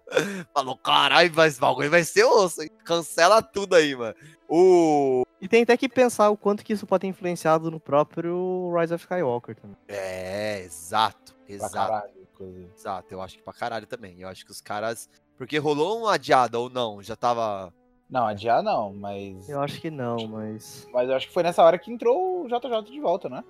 Falou, 0.54 0.78
caralho, 0.78 1.30
mas 1.34 1.58
o 1.58 1.60
bagulho 1.60 1.90
vai 1.90 2.04
ser 2.04 2.24
osso, 2.24 2.62
hein? 2.62 2.70
Cancela 2.84 3.42
tudo 3.42 3.74
aí, 3.74 3.94
mano. 3.94 4.14
O. 4.48 5.24
E 5.42 5.48
tem 5.48 5.62
até 5.62 5.76
que 5.76 5.88
pensar 5.90 6.30
o 6.30 6.38
quanto 6.38 6.64
que 6.64 6.72
isso 6.72 6.86
pode 6.86 7.02
ter 7.02 7.06
influenciado 7.08 7.70
no 7.70 7.78
próprio 7.80 8.72
Rise 8.78 8.94
of 8.94 9.04
Skywalker 9.04 9.56
também. 9.56 9.76
É, 9.88 10.62
exato. 10.64 11.34
Pra 11.46 11.54
Exato. 11.54 12.08
Inclusive. 12.44 12.70
Exato. 12.76 13.12
Eu 13.12 13.20
acho 13.22 13.36
que 13.38 13.42
pra 13.42 13.52
caralho 13.52 13.86
também. 13.86 14.20
Eu 14.20 14.28
acho 14.28 14.44
que 14.44 14.50
os 14.50 14.60
caras. 14.60 15.08
Porque 15.36 15.58
rolou 15.58 15.98
uma 16.00 16.14
adiada 16.14 16.58
ou 16.58 16.70
não? 16.70 17.02
Já 17.02 17.16
tava. 17.16 17.72
Não, 18.08 18.26
adiar 18.26 18.62
não, 18.62 18.92
mas. 18.92 19.48
Eu 19.48 19.60
acho 19.60 19.80
que 19.80 19.90
não, 19.90 20.16
mas. 20.28 20.86
Mas 20.92 21.08
eu 21.08 21.16
acho 21.16 21.26
que 21.28 21.32
foi 21.34 21.42
nessa 21.42 21.62
hora 21.62 21.78
que 21.78 21.90
entrou 21.92 22.44
o 22.44 22.46
JJ 22.48 22.90
de 22.90 23.00
volta, 23.00 23.28
né? 23.28 23.42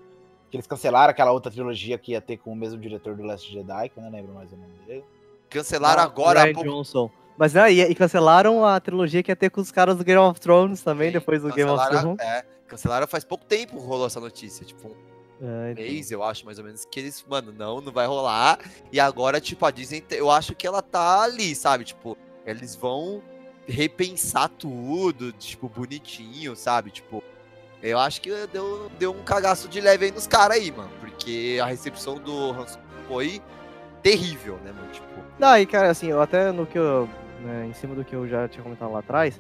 Que 0.51 0.57
eles 0.57 0.67
cancelaram 0.67 1.11
aquela 1.11 1.33
outra 1.33 1.51
trilogia 1.51 1.99
que 1.99 2.13
ia 2.13 2.21
ter 2.21 2.37
com 2.39 2.53
o 2.53 2.57
mesmo 2.57 2.81
diretor 2.81 3.17
do 3.17 3.23
Last 3.25 3.51
Jedi, 3.53 3.89
que 3.89 3.99
eu 3.99 4.03
não 4.03 4.11
lembro 4.11 4.33
mais 4.33 4.53
o 4.53 4.57
nome 4.57 4.73
dele. 4.87 5.05
Cancelaram 5.51 6.03
Ah, 6.03 6.07
agora 6.07 6.41
há 6.41 6.45
Ryan 6.45 6.55
pouco. 6.55 6.71
Johnson. 6.71 7.11
Mas 7.37 7.53
não, 7.53 7.67
e, 7.67 7.81
e 7.83 7.95
cancelaram 7.97 8.65
a 8.65 8.79
trilogia 8.79 9.21
que 9.23 9.31
ia 9.33 9.37
ter 9.37 9.51
com 9.51 9.61
os 9.61 9.73
caras 9.73 9.99
do 9.99 10.05
Game 10.05 10.21
of 10.21 10.39
Thrones 10.41 10.83
também, 10.83 11.11
depois 11.11 11.43
do 11.43 11.53
Game 11.53 11.69
of 11.69 11.85
Thrones. 11.89 12.21
é, 12.21 12.45
cancelaram 12.69 13.09
faz 13.09 13.25
pouco 13.25 13.45
tempo 13.45 13.77
rolou 13.81 14.07
essa 14.07 14.21
notícia. 14.21 14.65
Tipo, 14.65 14.89
um 14.89 15.14
É, 15.45 15.73
então. 15.73 15.85
mês, 15.85 16.11
eu 16.11 16.23
acho, 16.23 16.45
mais 16.47 16.59
ou 16.59 16.65
menos, 16.65 16.85
que 16.85 16.99
eles, 16.99 17.25
mano, 17.29 17.53
não, 17.53 17.81
não 17.81 17.93
vai 17.93 18.07
rolar. 18.07 18.59
E 18.91 18.99
agora, 18.99 19.41
tipo, 19.41 19.67
a 19.67 19.71
Disney, 19.71 20.03
eu 20.11 20.31
acho 20.31 20.55
que 20.55 20.67
ela 20.67 20.81
tá 20.81 21.23
ali, 21.23 21.55
sabe? 21.55 21.85
Tipo, 21.85 22.17
eles 22.47 22.75
vão 22.75 23.23
repensar 23.67 24.49
tudo, 24.49 25.33
tipo, 25.33 25.69
bonitinho, 25.69 26.57
sabe? 26.57 26.91
Tipo, 26.91 27.23
eu 27.83 27.99
acho 27.99 28.21
que 28.21 28.31
deu, 28.47 28.91
deu 28.99 29.13
um 29.13 29.23
cagaço 29.23 29.69
de 29.69 29.81
leve 29.81 30.07
aí 30.07 30.11
nos 30.11 30.27
caras 30.27 30.57
aí, 30.57 30.71
mano. 30.71 30.91
Porque 31.01 31.59
a 31.63 31.67
recepção 31.67 32.17
do 32.17 32.51
Hanson 32.53 32.81
foi 33.07 33.43
terrível, 34.03 34.57
né, 34.65 34.73
mano? 34.73 34.91
Tipo, 34.93 35.07
Não, 35.39 35.57
e 35.59 35.67
cara, 35.67 35.91
assim, 35.91 36.09
eu 36.09 36.21
até 36.21 36.51
no 36.53 36.67
que 36.67 36.79
eu. 36.79 37.09
né, 37.41 37.67
em 37.69 37.75
cima 37.75 37.95
do 37.95 38.05
que 38.05 38.15
eu 38.15 38.27
já 38.27 38.49
tinha 38.49 38.63
comentado 38.63 38.93
lá 38.93 39.01
atrás, 39.01 39.39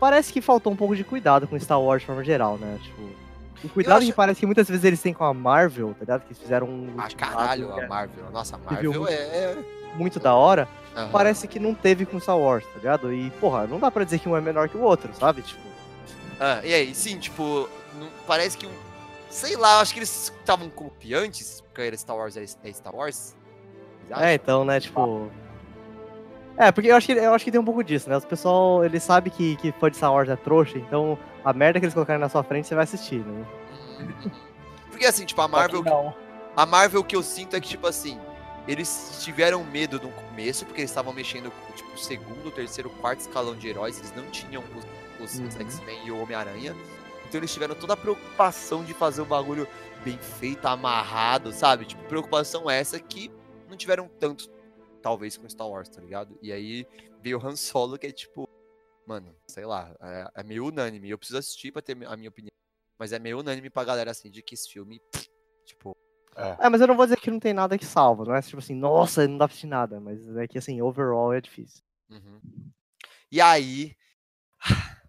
parece 0.00 0.32
que 0.32 0.40
faltou 0.40 0.72
um 0.72 0.76
pouco 0.76 0.96
de 0.96 1.04
cuidado 1.04 1.46
com 1.46 1.58
Star 1.58 1.80
Wars 1.80 2.00
de 2.00 2.06
forma 2.06 2.24
geral, 2.24 2.56
né? 2.56 2.78
Tipo. 2.82 3.21
O 3.64 3.68
cuidado 3.68 3.98
acho- 3.98 4.06
que 4.06 4.12
parece 4.12 4.40
que 4.40 4.46
muitas 4.46 4.68
vezes 4.68 4.84
eles 4.84 5.00
têm 5.00 5.12
com 5.14 5.24
a 5.24 5.32
Marvel, 5.32 5.90
tá 5.94 6.00
ligado? 6.00 6.20
Que 6.22 6.28
eles 6.28 6.38
fizeram 6.38 6.66
um. 6.68 6.94
ah, 6.98 7.08
caralho, 7.16 7.72
que 7.72 7.80
a 7.80 7.84
é 7.84 7.86
Marvel. 7.88 8.30
Nossa, 8.32 8.56
a 8.56 8.58
Marvel 8.58 8.92
muito- 8.92 9.08
é. 9.12 9.56
Muito 9.96 10.18
da 10.18 10.34
hora. 10.34 10.66
Aham. 10.96 11.10
Parece 11.12 11.46
que 11.46 11.58
não 11.60 11.74
teve 11.74 12.04
com 12.06 12.18
Star 12.18 12.38
Wars, 12.38 12.64
tá 12.64 12.76
ligado? 12.78 13.12
E, 13.12 13.30
porra, 13.32 13.66
não 13.66 13.78
dá 13.78 13.90
pra 13.90 14.04
dizer 14.04 14.18
que 14.18 14.28
um 14.28 14.36
é 14.36 14.40
menor 14.40 14.68
que 14.68 14.76
o 14.76 14.82
outro, 14.82 15.10
sabe? 15.14 15.42
Tipo. 15.42 15.60
Ah, 16.40 16.60
e 16.64 16.72
aí, 16.72 16.94
sim, 16.94 17.18
tipo, 17.18 17.68
não- 17.98 18.08
parece 18.26 18.56
que 18.58 18.66
um. 18.66 18.70
Sei 19.30 19.56
lá, 19.56 19.80
acho 19.80 19.92
que 19.94 19.98
eles 20.00 20.32
estavam 20.38 20.68
confiantes, 20.68 21.60
porque 21.62 21.82
era 21.82 21.96
Star 21.96 22.16
Wars 22.16 22.36
é 22.36 22.42
é 22.42 22.72
Star 22.72 22.94
Wars. 22.94 23.34
É, 24.18 24.34
então, 24.34 24.64
né, 24.64 24.80
tipo. 24.80 25.30
É, 26.56 26.70
porque 26.70 26.88
eu 26.90 26.96
acho 26.96 27.06
que, 27.06 27.12
eu 27.12 27.32
acho 27.34 27.44
que 27.44 27.50
tem 27.50 27.60
um 27.60 27.64
pouco 27.64 27.82
disso, 27.82 28.10
né? 28.10 28.16
Os 28.16 28.24
pessoal, 28.24 28.84
ele 28.84 29.00
sabe 29.00 29.30
que, 29.30 29.56
que 29.56 29.72
fã 29.72 29.90
de 29.90 29.96
Star 29.96 30.12
Wars 30.12 30.28
é 30.28 30.36
trouxa, 30.36 30.76
então 30.78 31.18
a 31.44 31.52
merda 31.52 31.78
que 31.80 31.84
eles 31.86 31.94
colocarem 31.94 32.20
na 32.20 32.28
sua 32.28 32.42
frente 32.42 32.68
você 32.68 32.74
vai 32.74 32.84
assistir, 32.84 33.24
né? 33.24 33.46
Uhum. 33.98 34.30
Porque 34.90 35.06
assim, 35.06 35.24
tipo, 35.24 35.40
a 35.40 35.48
Marvel, 35.48 35.82
não. 35.82 36.14
a 36.56 36.66
Marvel 36.66 37.02
que 37.02 37.16
eu 37.16 37.22
sinto 37.22 37.56
é 37.56 37.60
que, 37.60 37.68
tipo 37.68 37.86
assim, 37.86 38.20
eles 38.68 39.18
tiveram 39.22 39.64
medo 39.64 40.00
no 40.00 40.10
começo, 40.10 40.64
porque 40.64 40.82
eles 40.82 40.90
estavam 40.90 41.12
mexendo 41.12 41.50
com, 41.50 41.72
tipo, 41.72 41.92
o 41.92 41.98
segundo, 41.98 42.50
terceiro, 42.52 42.88
quarto 43.00 43.20
escalão 43.20 43.56
de 43.56 43.66
heróis, 43.68 43.98
eles 43.98 44.14
não 44.14 44.30
tinham 44.30 44.62
os, 45.20 45.32
os 45.32 45.38
Uhum. 45.40 45.50
X-Men 45.60 46.06
e 46.06 46.10
o 46.12 46.22
Homem-Aranha. 46.22 46.76
Então 47.26 47.40
eles 47.40 47.52
tiveram 47.52 47.74
toda 47.74 47.94
a 47.94 47.96
preocupação 47.96 48.84
de 48.84 48.92
fazer 48.94 49.22
o 49.22 49.24
bagulho 49.24 49.66
bem 50.04 50.18
feito, 50.18 50.66
amarrado, 50.66 51.52
sabe? 51.52 51.86
Tipo, 51.86 52.04
preocupação 52.04 52.70
essa 52.70 53.00
que 53.00 53.30
não 53.68 53.76
tiveram 53.76 54.08
tanto, 54.20 54.48
talvez, 55.00 55.36
com 55.36 55.48
Star 55.48 55.66
Wars, 55.66 55.88
tá 55.88 56.00
ligado? 56.00 56.38
E 56.42 56.52
aí 56.52 56.86
veio 57.22 57.38
o 57.38 57.44
Han 57.46 57.56
Solo, 57.56 57.98
que 57.98 58.06
é 58.06 58.12
tipo, 58.12 58.48
mano, 59.06 59.34
sei 59.48 59.64
lá, 59.64 59.94
é, 60.00 60.30
é 60.36 60.42
meio 60.42 60.66
unânime. 60.66 61.10
Eu 61.10 61.18
preciso 61.18 61.38
assistir 61.38 61.72
pra 61.72 61.82
ter 61.82 61.92
a 62.06 62.16
minha 62.16 62.28
opinião. 62.28 62.50
Mas 62.98 63.12
é 63.12 63.18
meio 63.18 63.40
unânime 63.40 63.68
pra 63.70 63.84
galera, 63.84 64.10
assim, 64.10 64.30
de 64.30 64.42
que 64.42 64.54
esse 64.54 64.68
filme, 64.70 65.00
tipo, 65.64 65.96
É, 66.36 66.68
mas 66.68 66.80
eu 66.80 66.86
não 66.86 66.96
vou 66.96 67.04
dizer 67.06 67.18
que 67.18 67.30
não 67.30 67.40
tem 67.40 67.52
nada 67.52 67.76
que 67.76 67.84
salva, 67.84 68.24
não 68.24 68.34
é 68.34 68.40
tipo 68.40 68.58
assim, 68.58 68.74
nossa, 68.74 69.26
não 69.26 69.36
dá 69.38 69.46
pra 69.46 69.52
assistir 69.52 69.66
nada, 69.66 70.00
mas 70.00 70.36
é 70.36 70.46
que 70.46 70.56
assim, 70.58 70.80
overall 70.80 71.32
é 71.32 71.40
difícil. 71.40 71.82
Uhum. 72.10 72.40
E 73.30 73.40
aí. 73.40 73.96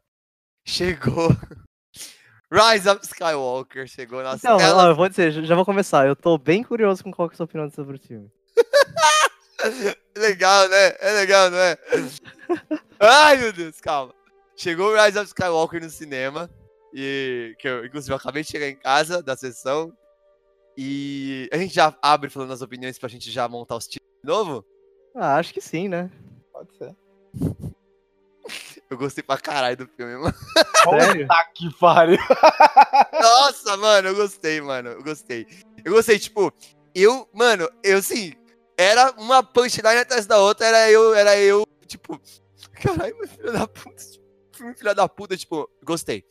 Chegou. 0.66 1.30
Rise 2.52 2.88
of 2.88 3.02
Skywalker 3.04 3.88
chegou 3.88 4.22
na 4.22 4.36
Então, 4.36 4.58
tela. 4.58 4.84
ó, 4.86 4.90
eu 4.92 4.96
vou 4.96 5.10
dizer, 5.10 5.32
já 5.32 5.42
já 5.42 5.56
vou 5.56 5.66
começar, 5.66 6.06
eu 6.08 6.16
tô 6.16 6.38
bem 6.38 6.64
curioso 6.64 7.04
com 7.04 7.12
qual 7.12 7.28
que 7.28 7.34
é 7.34 7.36
a 7.36 7.38
sua 7.38 7.46
opinião 7.46 7.70
sobre 7.72 7.96
o 7.98 8.00
filme. 8.00 8.32
Legal, 10.16 10.68
né? 10.70 10.96
É 11.00 11.12
legal, 11.14 11.50
não 11.50 11.58
é? 11.58 11.78
Ai, 13.00 13.38
meu 13.38 13.54
Deus, 13.54 13.80
calma. 13.80 14.14
Chegou 14.56 14.92
o 14.92 14.96
Rise 14.96 15.18
of 15.18 15.28
Skywalker 15.28 15.82
no 15.82 15.90
cinema. 15.90 16.50
E 16.94 17.56
que 17.58 17.68
eu, 17.68 17.86
inclusive, 17.86 18.14
eu 18.14 18.18
acabei 18.18 18.44
de 18.44 18.52
chegar 18.52 18.68
em 18.68 18.76
casa 18.76 19.22
da 19.22 19.36
sessão. 19.36 19.92
E 20.78 21.50
a 21.52 21.58
gente 21.58 21.74
já 21.74 21.96
abre 22.02 22.30
falando 22.30 22.54
as 22.54 22.62
opiniões 22.62 22.98
pra 22.98 23.10
gente 23.10 23.32
já 23.32 23.48
montar 23.48 23.76
os 23.76 23.88
títulos 23.88 24.20
de 24.24 24.28
novo. 24.28 24.66
Ah, 25.16 25.38
acho 25.38 25.54
que 25.54 25.62
sim, 25.62 25.88
né? 25.88 26.10
Pode 26.52 26.76
ser. 26.78 26.96
Eu 28.90 28.98
gostei 28.98 29.24
pra 29.24 29.38
caralho 29.38 29.78
do 29.78 29.88
filme, 29.88 30.16
mano. 30.18 30.36
Sério? 30.84 31.28
Tá 31.28 31.44
que 31.56 31.74
pariu. 31.80 32.18
Nossa, 33.12 33.76
mano, 33.78 34.10
eu 34.10 34.16
gostei, 34.16 34.62
mano. 34.62 34.90
Eu 34.90 35.04
gostei. 35.04 35.48
Eu 35.84 35.94
gostei, 35.94 36.20
tipo, 36.20 36.54
eu, 36.94 37.28
mano, 37.34 37.68
eu 37.84 37.98
assim, 37.98 38.34
era 38.84 39.12
uma 39.18 39.42
punchline 39.42 40.00
atrás 40.00 40.26
da 40.26 40.38
outra, 40.40 40.68
era 40.68 40.92
eu, 40.92 41.14
era 41.14 41.38
eu, 41.38 41.66
tipo, 41.88 42.20
caralho, 42.82 43.28
filho 43.28 43.54
da 43.54 43.68
puta, 43.68 44.04
filme 44.52 44.74
filho 44.76 44.96
da 44.96 45.08
puta, 45.08 45.38
tipo, 45.38 45.70
gostei. 45.84 46.24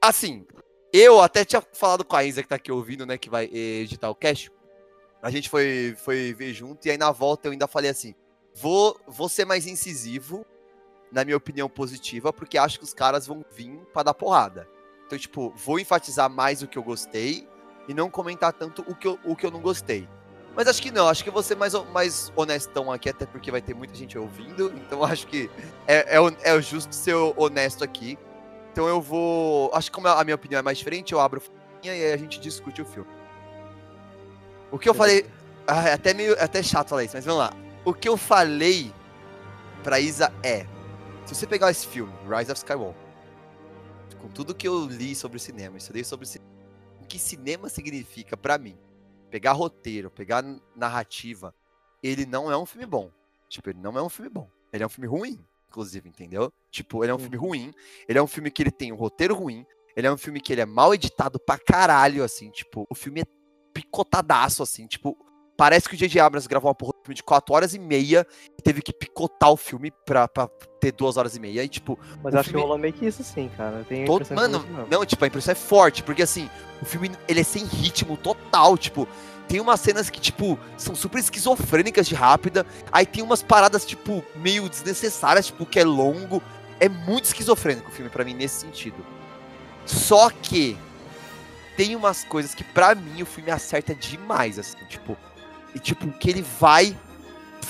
Assim, 0.00 0.46
eu 0.92 1.20
até 1.20 1.44
tinha 1.44 1.62
falado 1.72 2.04
com 2.04 2.16
a 2.16 2.24
Isa 2.24 2.42
que 2.42 2.48
tá 2.48 2.56
aqui 2.56 2.70
ouvindo, 2.70 3.04
né, 3.04 3.18
que 3.18 3.28
vai 3.28 3.46
editar 3.46 4.08
o 4.08 4.14
cast. 4.14 4.50
A 5.20 5.30
gente 5.30 5.50
foi, 5.50 5.96
foi 5.98 6.32
ver 6.32 6.52
junto, 6.54 6.86
e 6.86 6.90
aí 6.90 6.96
na 6.96 7.10
volta 7.10 7.48
eu 7.48 7.52
ainda 7.52 7.66
falei 7.66 7.90
assim: 7.90 8.14
vou, 8.54 8.98
vou 9.06 9.28
ser 9.28 9.44
mais 9.44 9.66
incisivo, 9.66 10.46
na 11.10 11.24
minha 11.24 11.36
opinião 11.36 11.68
positiva, 11.68 12.32
porque 12.32 12.56
acho 12.56 12.78
que 12.78 12.84
os 12.84 12.94
caras 12.94 13.26
vão 13.26 13.44
vir 13.50 13.78
pra 13.92 14.02
dar 14.02 14.14
porrada. 14.14 14.68
Então, 15.06 15.18
tipo, 15.18 15.52
vou 15.56 15.80
enfatizar 15.80 16.30
mais 16.30 16.62
o 16.62 16.68
que 16.68 16.78
eu 16.78 16.82
gostei 16.82 17.48
e 17.88 17.94
não 17.94 18.10
comentar 18.10 18.52
tanto 18.52 18.84
o 18.86 18.94
que 18.94 19.08
eu, 19.08 19.18
o 19.24 19.34
que 19.34 19.46
eu 19.46 19.50
não 19.50 19.60
gostei. 19.60 20.08
Mas 20.58 20.66
acho 20.66 20.82
que 20.82 20.90
não, 20.90 21.08
acho 21.08 21.22
que 21.22 21.42
ser 21.44 21.54
mais, 21.54 21.72
mais 21.92 22.32
honestão 22.34 22.90
aqui, 22.90 23.08
até 23.08 23.24
porque 23.24 23.48
vai 23.48 23.62
ter 23.62 23.74
muita 23.74 23.94
gente 23.94 24.18
ouvindo, 24.18 24.72
então 24.84 25.04
acho 25.04 25.24
que 25.28 25.48
é, 25.86 26.16
é, 26.16 26.20
o- 26.20 26.36
é 26.42 26.60
justo 26.60 26.92
ser 26.92 27.14
honesto 27.14 27.84
aqui. 27.84 28.18
Então 28.72 28.88
eu 28.88 29.00
vou. 29.00 29.70
Acho 29.72 29.88
que 29.88 29.94
como 29.94 30.08
a 30.08 30.24
minha 30.24 30.34
opinião 30.34 30.58
é 30.58 30.62
mais 30.62 30.76
diferente, 30.76 31.12
eu 31.12 31.20
abro 31.20 31.40
e 31.80 31.88
aí 31.88 32.12
a 32.12 32.16
gente 32.16 32.40
discute 32.40 32.82
o 32.82 32.84
filme. 32.84 33.08
O 34.72 34.80
que 34.80 34.88
eu 34.88 34.94
falei. 34.94 35.26
Ah, 35.64 35.90
é 35.90 35.92
até 35.92 36.12
meio 36.12 36.34
é 36.34 36.42
até 36.42 36.60
chato 36.60 36.88
falar 36.88 37.04
isso, 37.04 37.14
mas 37.14 37.24
vamos 37.24 37.38
lá. 37.38 37.52
O 37.84 37.94
que 37.94 38.08
eu 38.08 38.16
falei 38.16 38.92
pra 39.84 40.00
Isa 40.00 40.32
é. 40.42 40.66
Se 41.24 41.36
você 41.36 41.46
pegar 41.46 41.70
esse 41.70 41.86
filme, 41.86 42.12
Rise 42.28 42.50
of 42.50 42.58
Skywalker, 42.58 43.00
com 44.20 44.26
tudo 44.26 44.52
que 44.56 44.66
eu 44.66 44.86
li 44.86 45.14
sobre 45.14 45.38
cinema, 45.38 45.78
estudei 45.78 46.02
sobre 46.02 46.26
cinema, 46.26 46.50
o 47.00 47.06
que 47.06 47.16
cinema 47.16 47.68
significa 47.68 48.36
pra 48.36 48.58
mim, 48.58 48.76
pegar 49.30 49.52
roteiro, 49.52 50.10
pegar 50.10 50.44
narrativa, 50.74 51.54
ele 52.02 52.26
não 52.26 52.50
é 52.50 52.56
um 52.56 52.66
filme 52.66 52.86
bom. 52.86 53.10
Tipo, 53.48 53.70
ele 53.70 53.78
não 53.78 53.96
é 53.98 54.02
um 54.02 54.08
filme 54.08 54.30
bom. 54.30 54.50
Ele 54.72 54.82
é 54.82 54.86
um 54.86 54.90
filme 54.90 55.08
ruim, 55.08 55.44
inclusive, 55.68 56.08
entendeu? 56.08 56.52
Tipo, 56.70 57.04
ele 57.04 57.12
é 57.12 57.14
um 57.14 57.18
filme 57.18 57.36
ruim. 57.36 57.72
Ele 58.08 58.18
é 58.18 58.22
um 58.22 58.26
filme 58.26 58.50
que 58.50 58.62
ele 58.62 58.70
tem 58.70 58.92
um 58.92 58.96
roteiro 58.96 59.34
ruim. 59.34 59.66
Ele 59.96 60.06
é 60.06 60.12
um 60.12 60.16
filme 60.16 60.40
que 60.40 60.52
ele 60.52 60.60
é 60.60 60.66
mal 60.66 60.94
editado 60.94 61.40
pra 61.40 61.58
caralho, 61.58 62.22
assim. 62.22 62.50
Tipo, 62.50 62.86
o 62.88 62.94
filme 62.94 63.22
é 63.22 63.24
picotadaço, 63.72 64.62
assim. 64.62 64.86
Tipo, 64.86 65.16
parece 65.58 65.88
que 65.88 65.96
o 65.96 65.98
J.J. 65.98 66.20
Abrams 66.20 66.46
gravou 66.48 66.68
uma 66.68 66.74
porra 66.74 66.92
de 66.92 67.02
filme 67.02 67.14
de 67.16 67.22
4 67.24 67.52
horas 67.54 67.74
e 67.74 67.78
meia 67.80 68.24
e 68.56 68.62
teve 68.62 68.80
que 68.80 68.92
picotar 68.92 69.50
o 69.50 69.56
filme 69.56 69.90
pra, 70.06 70.28
pra 70.28 70.48
ter 70.80 70.92
2 70.92 71.16
horas 71.16 71.34
e 71.34 71.40
meia. 71.40 71.64
E, 71.64 71.68
tipo, 71.68 71.98
Mas 72.22 72.32
acho 72.34 72.44
filme- 72.50 72.60
que 72.60 72.62
rolou 72.62 72.78
meio 72.78 72.92
que 72.94 73.04
isso 73.04 73.24
sim, 73.24 73.50
cara. 73.56 73.80
A 73.80 74.06
Todo, 74.06 74.34
mano, 74.34 74.64
não, 74.88 75.04
tipo, 75.04 75.22
a 75.24 75.26
impressão 75.26 75.52
é 75.52 75.56
forte, 75.56 76.02
porque 76.04 76.22
assim, 76.22 76.48
o 76.80 76.84
filme 76.84 77.10
ele 77.26 77.40
é 77.40 77.44
sem 77.44 77.64
ritmo 77.64 78.16
total, 78.16 78.78
tipo, 78.78 79.08
tem 79.48 79.58
umas 79.60 79.80
cenas 79.80 80.08
que, 80.08 80.20
tipo, 80.20 80.56
são 80.76 80.94
super 80.94 81.18
esquizofrênicas 81.18 82.06
de 82.06 82.14
rápida, 82.14 82.64
aí 82.92 83.04
tem 83.04 83.22
umas 83.24 83.42
paradas, 83.42 83.84
tipo, 83.84 84.24
meio 84.36 84.68
desnecessárias, 84.68 85.46
tipo, 85.46 85.66
que 85.66 85.80
é 85.80 85.84
longo. 85.84 86.40
É 86.78 86.88
muito 86.88 87.24
esquizofrênico 87.24 87.88
o 87.88 87.92
filme 87.92 88.08
pra 88.08 88.24
mim 88.24 88.34
nesse 88.34 88.60
sentido. 88.60 89.04
Só 89.84 90.30
que 90.30 90.78
tem 91.76 91.96
umas 91.96 92.22
coisas 92.24 92.54
que 92.54 92.62
pra 92.62 92.94
mim 92.94 93.22
o 93.22 93.26
filme 93.26 93.50
acerta 93.50 93.94
demais, 93.94 94.58
assim, 94.58 94.76
tipo, 94.88 95.16
e 95.78 95.80
tipo, 95.80 96.10
que 96.10 96.28
ele 96.28 96.44
vai 96.60 96.96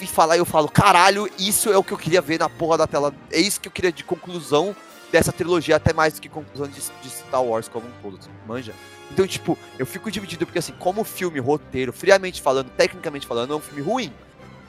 e 0.00 0.06
falar 0.06 0.36
e 0.36 0.38
eu 0.38 0.46
falo, 0.46 0.68
caralho, 0.68 1.28
isso 1.38 1.70
é 1.70 1.76
o 1.76 1.84
que 1.84 1.92
eu 1.92 1.98
queria 1.98 2.22
ver 2.22 2.38
na 2.38 2.48
porra 2.48 2.78
da 2.78 2.86
tela. 2.86 3.12
É 3.30 3.38
isso 3.38 3.60
que 3.60 3.68
eu 3.68 3.72
queria 3.72 3.92
de 3.92 4.02
conclusão 4.02 4.74
dessa 5.12 5.30
trilogia, 5.30 5.76
até 5.76 5.92
mais 5.92 6.14
do 6.14 6.20
que 6.20 6.28
conclusão 6.28 6.66
de, 6.66 6.80
de 6.80 7.10
Star 7.10 7.42
Wars 7.42 7.68
como 7.68 7.86
um 7.86 7.92
todo, 8.02 8.18
manja? 8.46 8.74
Então, 9.10 9.26
tipo, 9.26 9.58
eu 9.78 9.84
fico 9.84 10.10
dividido 10.10 10.46
porque, 10.46 10.58
assim, 10.58 10.72
como 10.78 11.04
filme, 11.04 11.38
roteiro, 11.38 11.92
friamente 11.92 12.40
falando, 12.40 12.70
tecnicamente 12.70 13.26
falando, 13.26 13.52
é 13.52 13.56
um 13.56 13.60
filme 13.60 13.82
ruim. 13.82 14.12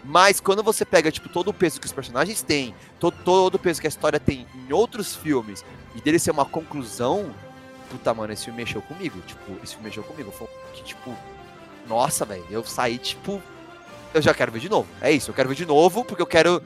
Mas 0.04 0.40
quando 0.40 0.64
você 0.64 0.84
pega, 0.84 1.12
tipo, 1.12 1.30
todo 1.30 1.50
o 1.50 1.54
peso 1.54 1.80
que 1.80 1.86
os 1.86 1.94
personagens 1.94 2.42
têm, 2.42 2.74
todo, 3.00 3.16
todo 3.24 3.56
o 3.56 3.60
peso 3.60 3.80
que 3.80 3.88
a 3.88 3.90
história 3.90 4.20
tem 4.20 4.48
em 4.56 4.74
outros 4.74 5.16
filmes, 5.16 5.64
e 5.96 6.02
dele 6.02 6.20
ser 6.20 6.32
uma 6.32 6.46
conclusão, 6.46 7.34
puta, 7.90 8.14
mano, 8.14 8.34
esse 8.34 8.46
filme 8.46 8.60
mexeu 8.64 8.82
comigo. 8.82 9.20
Tipo, 9.28 9.54
esse 9.64 9.74
filme 9.74 9.90
mexeu 9.90 10.04
comigo. 10.04 10.32
Foi 10.32 10.48
que, 10.74 10.84
tipo, 10.84 11.16
nossa, 11.88 12.26
velho, 12.26 12.46
eu 12.50 12.64
saí, 12.64 12.98
tipo, 12.98 13.42
eu 14.14 14.22
já 14.22 14.34
quero 14.34 14.52
ver 14.52 14.60
de 14.60 14.70
novo. 14.70 14.88
É 15.02 15.12
isso, 15.12 15.30
eu 15.30 15.36
quero 15.36 15.50
ver 15.50 15.56
de 15.56 15.66
novo, 15.66 16.04
porque 16.04 16.22
eu 16.22 16.28
quero 16.28 16.62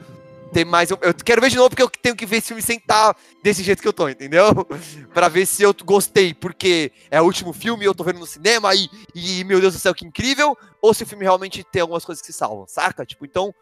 ter 0.54 0.64
mais. 0.64 0.90
Eu, 0.90 0.98
quero 0.98 1.42
ver 1.42 1.50
de 1.50 1.56
novo 1.56 1.68
porque 1.68 1.82
eu 1.82 1.90
tenho 1.90 2.14
que 2.14 2.24
ver 2.24 2.36
esse 2.36 2.48
filme 2.48 2.62
sem 2.62 2.78
estar 2.78 3.16
desse 3.42 3.62
jeito 3.62 3.82
que 3.82 3.88
eu 3.88 3.92
tô, 3.92 4.08
entendeu? 4.08 4.46
pra 5.12 5.28
ver 5.28 5.44
se 5.44 5.62
eu 5.62 5.74
gostei, 5.84 6.32
porque 6.32 6.92
é 7.10 7.20
o 7.20 7.24
último 7.24 7.52
filme, 7.52 7.84
eu 7.84 7.94
tô 7.94 8.04
vendo 8.04 8.20
no 8.20 8.26
cinema 8.26 8.74
e, 8.74 8.88
e 9.14 9.44
meu 9.44 9.60
Deus 9.60 9.74
do 9.74 9.80
céu, 9.80 9.94
que 9.94 10.06
incrível, 10.06 10.56
ou 10.80 10.94
se 10.94 11.02
o 11.02 11.06
filme 11.06 11.24
realmente 11.24 11.64
tem 11.64 11.82
algumas 11.82 12.04
coisas 12.04 12.22
que 12.22 12.32
se 12.32 12.38
salvam, 12.38 12.66
saca? 12.68 13.04
Tipo, 13.04 13.26
então, 13.26 13.52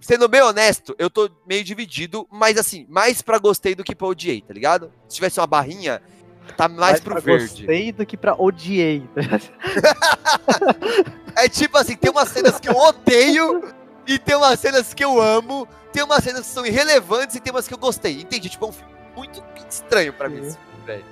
sendo 0.00 0.28
bem 0.28 0.42
honesto, 0.42 0.94
eu 0.98 1.08
tô 1.08 1.30
meio 1.46 1.62
dividido, 1.62 2.26
mas 2.30 2.58
assim, 2.58 2.86
mais 2.88 3.22
pra 3.22 3.38
gostei 3.38 3.74
do 3.74 3.84
que 3.84 3.94
pra 3.94 4.08
odiei, 4.08 4.42
tá 4.42 4.52
ligado? 4.52 4.92
Se 5.08 5.14
tivesse 5.14 5.38
uma 5.38 5.46
barrinha, 5.46 6.02
tá 6.56 6.68
mais 6.68 7.00
pro 7.00 7.14
pra 7.14 7.20
verde. 7.20 7.46
Gostei 7.46 7.92
do 7.92 8.06
que 8.06 8.16
pra 8.16 8.34
odiei. 8.34 9.08
É 11.34 11.48
tipo 11.48 11.78
assim, 11.78 11.96
tem 11.96 12.10
umas 12.10 12.28
cenas 12.28 12.60
que 12.60 12.68
eu 12.68 12.76
odeio 12.76 13.72
e 14.06 14.18
tem 14.18 14.36
umas 14.36 14.60
cenas 14.60 14.92
que 14.92 15.02
eu 15.02 15.20
amo, 15.20 15.66
tem 15.92 16.02
umas 16.02 16.22
cenas 16.22 16.40
que 16.42 16.52
são 16.52 16.66
irrelevantes 16.66 17.36
e 17.36 17.40
tem 17.40 17.52
umas 17.52 17.66
que 17.66 17.74
eu 17.74 17.78
gostei. 17.78 18.20
Entendi? 18.20 18.48
Tipo, 18.50 18.66
é 18.66 18.68
um 18.68 18.72
filme 18.72 18.92
muito 19.16 19.42
estranho 19.68 20.12
pra 20.12 20.28
mim, 20.28 20.42
Sim. 20.42 20.48
esse 20.48 20.58
filme, 20.58 20.86
velho. 20.86 21.04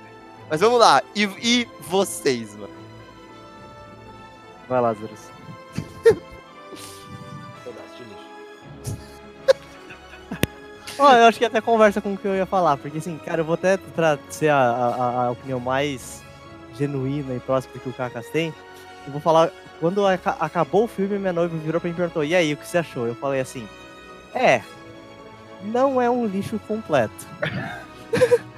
Mas 0.49 0.61
vamos 0.61 0.79
lá. 0.79 1.01
E, 1.15 1.23
e 1.41 1.67
vocês, 1.81 2.53
mano? 2.55 2.69
Vai 4.69 4.81
lá, 4.81 4.93
Ó, 10.99 11.13
eu 11.13 11.25
acho 11.25 11.37
que 11.37 11.45
até 11.45 11.61
conversa 11.61 12.01
com 12.01 12.13
o 12.13 12.17
que 12.17 12.25
eu 12.27 12.35
ia 12.35 12.45
falar, 12.45 12.77
porque 12.77 12.97
assim, 12.97 13.17
cara, 13.17 13.41
eu 13.41 13.45
vou 13.45 13.55
até 13.55 13.77
pra 13.77 14.17
ser 14.29 14.49
a, 14.49 14.57
a, 14.57 15.25
a 15.25 15.31
opinião 15.31 15.59
mais 15.59 16.23
genuína 16.77 17.33
e 17.35 17.39
próxima 17.39 17.79
que 17.79 17.89
o 17.89 17.93
Kakas 17.93 18.27
tem. 18.29 18.53
Eu 19.05 19.11
vou 19.11 19.21
falar, 19.21 19.51
quando 19.79 20.05
aca- 20.05 20.37
acabou 20.39 20.83
o 20.83 20.87
filme, 20.87 21.17
minha 21.17 21.33
noiva 21.33 21.57
virou 21.57 21.81
pra 21.81 21.87
mim 21.87 21.93
e 21.93 21.97
perguntou, 21.97 22.23
e 22.23 22.35
aí, 22.35 22.53
o 22.53 22.57
que 22.57 22.67
você 22.67 22.77
achou? 22.77 23.07
Eu 23.07 23.15
falei 23.15 23.39
assim, 23.39 23.67
é, 24.33 24.61
não 25.63 26.01
é 26.01 26.09
um 26.09 26.25
lixo 26.25 26.59
completo. 26.67 27.27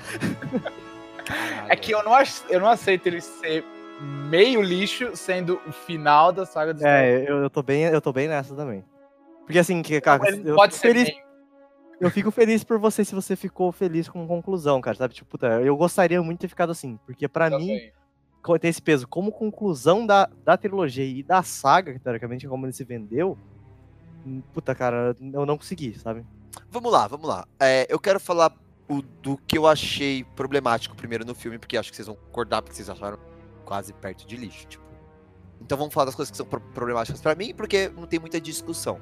É 1.69 1.75
que 1.75 1.91
eu 1.91 2.03
não, 2.03 2.11
eu 2.49 2.59
não 2.59 2.67
aceito 2.67 3.07
ele 3.07 3.21
ser 3.21 3.63
meio 4.29 4.61
lixo, 4.61 5.15
sendo 5.15 5.59
o 5.65 5.71
final 5.71 6.31
da 6.31 6.45
saga 6.45 6.73
do. 6.73 6.85
É, 6.85 7.23
eu, 7.27 7.43
eu, 7.43 7.49
tô 7.49 7.63
bem, 7.63 7.83
eu 7.83 8.01
tô 8.01 8.11
bem 8.11 8.27
nessa 8.27 8.53
também. 8.53 8.83
Porque 9.45 9.59
assim, 9.59 9.81
que, 9.81 9.99
Kakas, 10.01 10.33
Ele 10.33 10.49
eu, 10.49 10.55
pode 10.55 10.75
ser 10.75 10.93
feliz. 10.93 11.09
Eu 11.99 12.09
fico 12.11 12.31
feliz 12.31 12.63
por 12.63 12.77
você 12.79 13.03
se 13.05 13.15
você 13.15 13.35
ficou 13.35 13.71
feliz 13.71 14.09
com 14.09 14.23
a 14.23 14.27
conclusão, 14.27 14.81
cara, 14.81 14.95
sabe? 14.97 15.13
Tipo, 15.13 15.29
puta, 15.31 15.47
eu 15.61 15.75
gostaria 15.77 16.21
muito 16.21 16.39
de 16.39 16.41
ter 16.41 16.47
ficado 16.49 16.71
assim, 16.71 16.97
porque 17.05 17.27
pra 17.27 17.49
mim, 17.49 17.67
também. 17.67 17.91
co- 18.41 18.59
tem 18.59 18.69
esse 18.69 18.81
peso 18.81 19.07
como 19.07 19.31
conclusão 19.31 20.05
da, 20.05 20.29
da 20.43 20.57
trilogia 20.57 21.05
e 21.05 21.23
da 21.23 21.41
saga, 21.43 21.93
que 21.93 21.99
teoricamente 21.99 22.45
é 22.45 22.49
como 22.49 22.65
ele 22.65 22.73
se 22.73 22.83
vendeu. 22.83 23.37
hum, 24.25 24.41
Puta, 24.53 24.73
cara, 24.75 25.15
eu 25.33 25.45
não 25.45 25.57
consegui, 25.57 25.97
sabe? 25.97 26.25
Vamos 26.69 26.91
lá, 26.91 27.07
vamos 27.07 27.27
lá. 27.27 27.45
É, 27.59 27.85
eu 27.89 27.99
quero 27.99 28.19
falar 28.19 28.51
o, 28.89 29.01
do 29.01 29.37
que 29.37 29.57
eu 29.57 29.65
achei 29.65 30.23
problemático 30.35 30.95
primeiro 30.95 31.25
no 31.25 31.33
filme, 31.33 31.57
porque 31.57 31.77
acho 31.77 31.89
que 31.89 31.95
vocês 31.95 32.07
vão 32.07 32.15
concordar, 32.15 32.61
porque 32.61 32.75
vocês 32.75 32.89
acharam 32.89 33.17
quase 33.65 33.93
perto 33.93 34.27
de 34.27 34.35
lixo, 34.35 34.67
tipo. 34.67 34.83
Então 35.61 35.77
vamos 35.77 35.93
falar 35.93 36.05
das 36.07 36.15
coisas 36.15 36.29
que 36.29 36.35
são 36.37 36.45
pro- 36.45 36.59
problemáticas 36.59 37.21
pra 37.21 37.33
mim, 37.35 37.53
porque 37.55 37.87
não 37.89 38.05
tem 38.05 38.19
muita 38.19 38.41
discussão. 38.41 38.99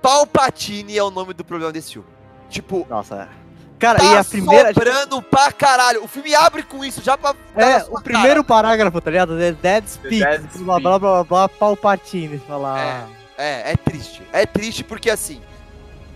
Palpatine 0.00 0.96
é 0.96 1.02
o 1.02 1.10
nome 1.10 1.34
do 1.34 1.44
problema 1.44 1.72
desse 1.72 1.92
filme. 1.92 2.08
Tipo, 2.48 2.86
Nossa, 2.88 3.22
é. 3.22 3.40
Cara, 3.78 3.98
tá 3.98 4.04
e 4.04 4.16
a 4.18 4.24
primeira. 4.24 4.74
sobrando 4.74 5.22
pra 5.22 5.50
caralho. 5.50 6.04
O 6.04 6.08
filme 6.08 6.34
abre 6.34 6.62
com 6.62 6.84
isso 6.84 7.00
já 7.02 7.16
pra. 7.16 7.34
É, 7.56 7.78
o 7.88 8.00
primeiro 8.00 8.44
parágrafo, 8.44 9.00
tá 9.00 9.10
ligado? 9.10 9.40
É 9.40 9.52
Dead 9.52 9.86
Speak, 9.86 10.18
Dead 10.18 10.42
blá 10.58 10.78
blá 10.78 10.98
blá 10.98 11.24
blá, 11.24 11.48
Palpatine, 11.48 12.38
falar. 12.40 12.76
cara. 12.76 13.08
É, 13.38 13.72
é 13.72 13.76
triste. 13.76 14.22
É 14.32 14.44
triste 14.44 14.84
porque 14.84 15.08
assim. 15.08 15.40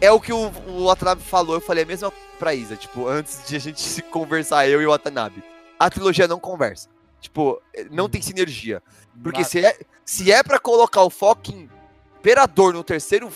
É 0.01 0.11
o 0.11 0.21
que 0.21 0.33
o, 0.33 0.53
o 0.67 0.85
Watanabe 0.85 1.23
falou, 1.23 1.55
eu 1.55 1.61
falei 1.61 1.85
a 1.85 1.87
mesma 1.87 2.13
pra 2.39 2.53
Isa, 2.53 2.77
tipo, 2.77 3.09
antes 3.09 3.49
de 3.49 3.57
a 3.57 3.59
gente 3.59 3.81
se 3.89 4.03
conversar, 4.03 4.69
eu 4.69 4.83
e 4.83 4.87
o 4.87 4.91
Watanabe. 4.91 5.43
A 5.79 5.89
trilogia 5.89 6.29
não 6.29 6.39
conversa. 6.39 6.89
Tipo, 7.21 7.63
não 7.91 8.07
tem 8.11 8.21
sinergia. 8.21 8.83
Porque 9.23 9.43
se 9.43 9.65
é, 9.65 9.79
se 10.05 10.31
é 10.31 10.43
pra 10.43 10.59
colocar 10.59 11.03
o 11.03 11.09
fucking 11.09 11.71
Imperador 12.19 12.73
no 12.73 12.83
terceiro 12.83 13.31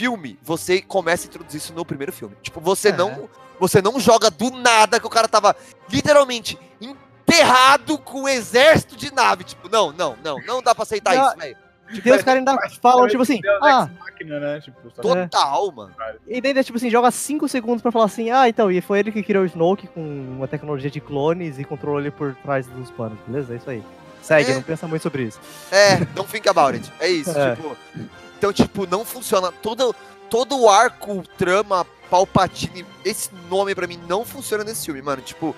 filme, 0.00 0.38
você 0.42 0.80
começa 0.80 1.26
a 1.26 1.28
introduzir 1.28 1.58
isso 1.58 1.74
no 1.74 1.84
primeiro 1.84 2.10
filme. 2.10 2.34
Tipo, 2.40 2.58
você 2.58 2.88
É. 2.88 2.92
não 2.96 3.28
você 3.58 3.82
não 3.82 4.00
joga 4.00 4.30
do 4.30 4.48
nada 4.50 4.98
que 4.98 5.06
o 5.06 5.10
cara 5.10 5.28
tava 5.28 5.54
literalmente 5.92 6.58
enterrado 6.80 7.98
com 7.98 8.22
um 8.22 8.28
exército 8.28 8.96
de 8.96 9.12
nave. 9.12 9.44
Tipo, 9.44 9.68
não, 9.68 9.92
não, 9.92 10.16
não, 10.24 10.38
não 10.46 10.62
dá 10.62 10.74
pra 10.74 10.84
aceitar 10.84 11.14
Não, 11.14 11.26
isso, 11.28 11.36
velho. 11.36 11.56
E 11.92 12.00
daí 12.00 12.12
os 12.16 12.22
caras 12.22 12.38
ainda 12.38 12.56
falam, 12.80 13.06
tipo 13.08 13.20
assim, 13.22 13.38
Deus 13.42 13.58
ah, 13.62 13.90
Machina, 13.98 14.40
né? 14.40 14.60
Tipo, 14.60 14.90
Tô- 14.92 15.02
Total, 15.02 15.72
mano. 15.72 15.92
e 16.26 16.40
daí, 16.40 16.64
tipo 16.64 16.78
assim, 16.78 16.88
joga 16.88 17.10
5 17.10 17.46
segundos 17.48 17.82
pra 17.82 17.90
falar 17.92 18.04
assim, 18.06 18.30
ah, 18.30 18.48
então, 18.48 18.70
e 18.70 18.80
foi 18.80 19.00
ele 19.00 19.12
que 19.12 19.22
criou 19.22 19.42
o 19.42 19.46
Snoke 19.46 19.88
com 19.88 20.00
uma 20.00 20.48
tecnologia 20.48 20.90
de 20.90 21.00
clones 21.00 21.58
e 21.58 21.64
controlou 21.64 22.00
ele 22.00 22.10
por 22.12 22.34
trás 22.36 22.66
dos 22.66 22.90
panos, 22.92 23.18
beleza? 23.26 23.52
É 23.52 23.56
isso 23.58 23.68
aí. 23.68 23.82
Segue, 24.22 24.52
É. 24.52 24.54
não 24.54 24.62
pensa 24.62 24.86
muito 24.88 25.02
sobre 25.02 25.24
isso. 25.24 25.38
É, 25.70 25.96
don't 26.14 26.30
think 26.30 26.48
about 26.48 26.74
it. 26.78 26.90
É 27.00 27.08
isso, 27.08 27.36
É. 27.36 27.56
tipo. 27.56 27.76
Então, 28.40 28.54
tipo, 28.54 28.86
não 28.86 29.04
funciona. 29.04 29.52
Todo, 29.52 29.94
todo 30.30 30.58
o 30.58 30.66
arco, 30.70 31.22
trama, 31.36 31.86
Palpatine, 32.08 32.86
esse 33.04 33.28
nome 33.50 33.74
pra 33.74 33.86
mim 33.86 34.00
não 34.08 34.24
funciona 34.24 34.64
nesse 34.64 34.86
filme, 34.86 35.02
mano. 35.02 35.20
Tipo, 35.20 35.54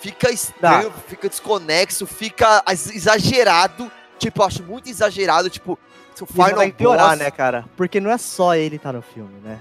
fica 0.00 0.30
estranho, 0.32 0.90
fica 1.06 1.28
desconexo, 1.28 2.06
fica 2.06 2.62
ex- 2.70 2.88
exagerado. 2.88 3.92
Tipo, 4.18 4.40
eu 4.40 4.46
acho 4.46 4.62
muito 4.62 4.88
exagerado, 4.88 5.50
tipo, 5.50 5.78
o 6.18 6.24
E 6.24 6.26
Final 6.26 6.54
vai 6.56 6.72
piorar, 6.72 7.10
Boss- 7.10 7.18
né, 7.18 7.30
cara? 7.30 7.66
Porque 7.76 8.00
não 8.00 8.10
é 8.10 8.16
só 8.16 8.54
ele 8.54 8.78
tá 8.78 8.94
no 8.94 9.02
filme, 9.02 9.38
né? 9.44 9.60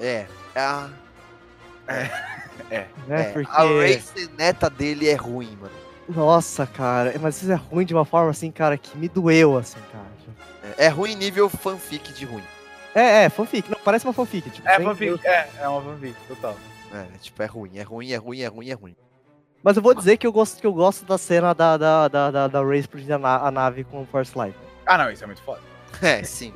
É. 0.00 0.26
é 0.54 0.60
a, 0.60 0.88
né? 2.70 2.86
é, 3.10 3.24
Porque. 3.32 3.50
a 3.52 3.62
race 3.64 4.30
neta 4.38 4.70
dele 4.70 5.10
é 5.10 5.14
ruim, 5.14 5.58
mano. 5.60 5.74
Nossa, 6.08 6.66
cara, 6.66 7.14
mas 7.20 7.42
isso 7.42 7.52
é 7.52 7.54
ruim 7.54 7.84
de 7.84 7.92
uma 7.92 8.06
forma 8.06 8.30
assim, 8.30 8.50
cara, 8.50 8.78
que 8.78 8.96
me 8.96 9.08
doeu, 9.10 9.58
assim, 9.58 9.78
cara. 9.92 10.09
É, 10.78 10.88
ruim 10.88 11.14
nível 11.14 11.48
fanfic 11.48 12.12
de 12.12 12.24
ruim. 12.24 12.42
É, 12.94 13.24
é, 13.24 13.28
fanfic. 13.28 13.70
Não, 13.70 13.78
parece 13.84 14.04
uma 14.06 14.12
fanfic. 14.12 14.50
Tipo, 14.50 14.68
É 14.68 14.80
fanfic, 14.80 15.26
é, 15.26 15.48
é 15.60 15.68
uma 15.68 15.80
fanfic, 15.82 16.14
total. 16.26 16.56
É, 16.92 17.18
tipo, 17.18 17.42
é 17.42 17.46
ruim, 17.46 17.78
é 17.78 17.82
ruim, 17.82 18.10
é 18.12 18.16
ruim, 18.16 18.40
é 18.40 18.46
ruim, 18.48 18.70
é 18.70 18.74
ruim. 18.74 18.96
Mas 19.62 19.76
eu 19.76 19.82
vou 19.82 19.94
dizer 19.94 20.16
que 20.16 20.26
eu 20.26 20.32
gosto, 20.32 20.60
que 20.60 20.66
eu 20.66 20.72
gosto 20.72 21.04
da 21.04 21.16
cena 21.18 21.54
da, 21.54 21.76
da, 21.76 22.08
da, 22.08 22.30
da, 22.30 22.48
da 22.48 22.64
Ray 22.64 22.80
explodindo 22.80 23.14
a, 23.14 23.18
na- 23.18 23.46
a 23.46 23.50
nave 23.50 23.84
com 23.84 24.02
o 24.02 24.06
Force 24.06 24.36
Light. 24.36 24.56
Ah, 24.86 24.96
não, 24.98 25.10
isso 25.10 25.22
é 25.22 25.26
muito 25.26 25.42
foda. 25.42 25.60
É, 26.02 26.22
sim. 26.22 26.52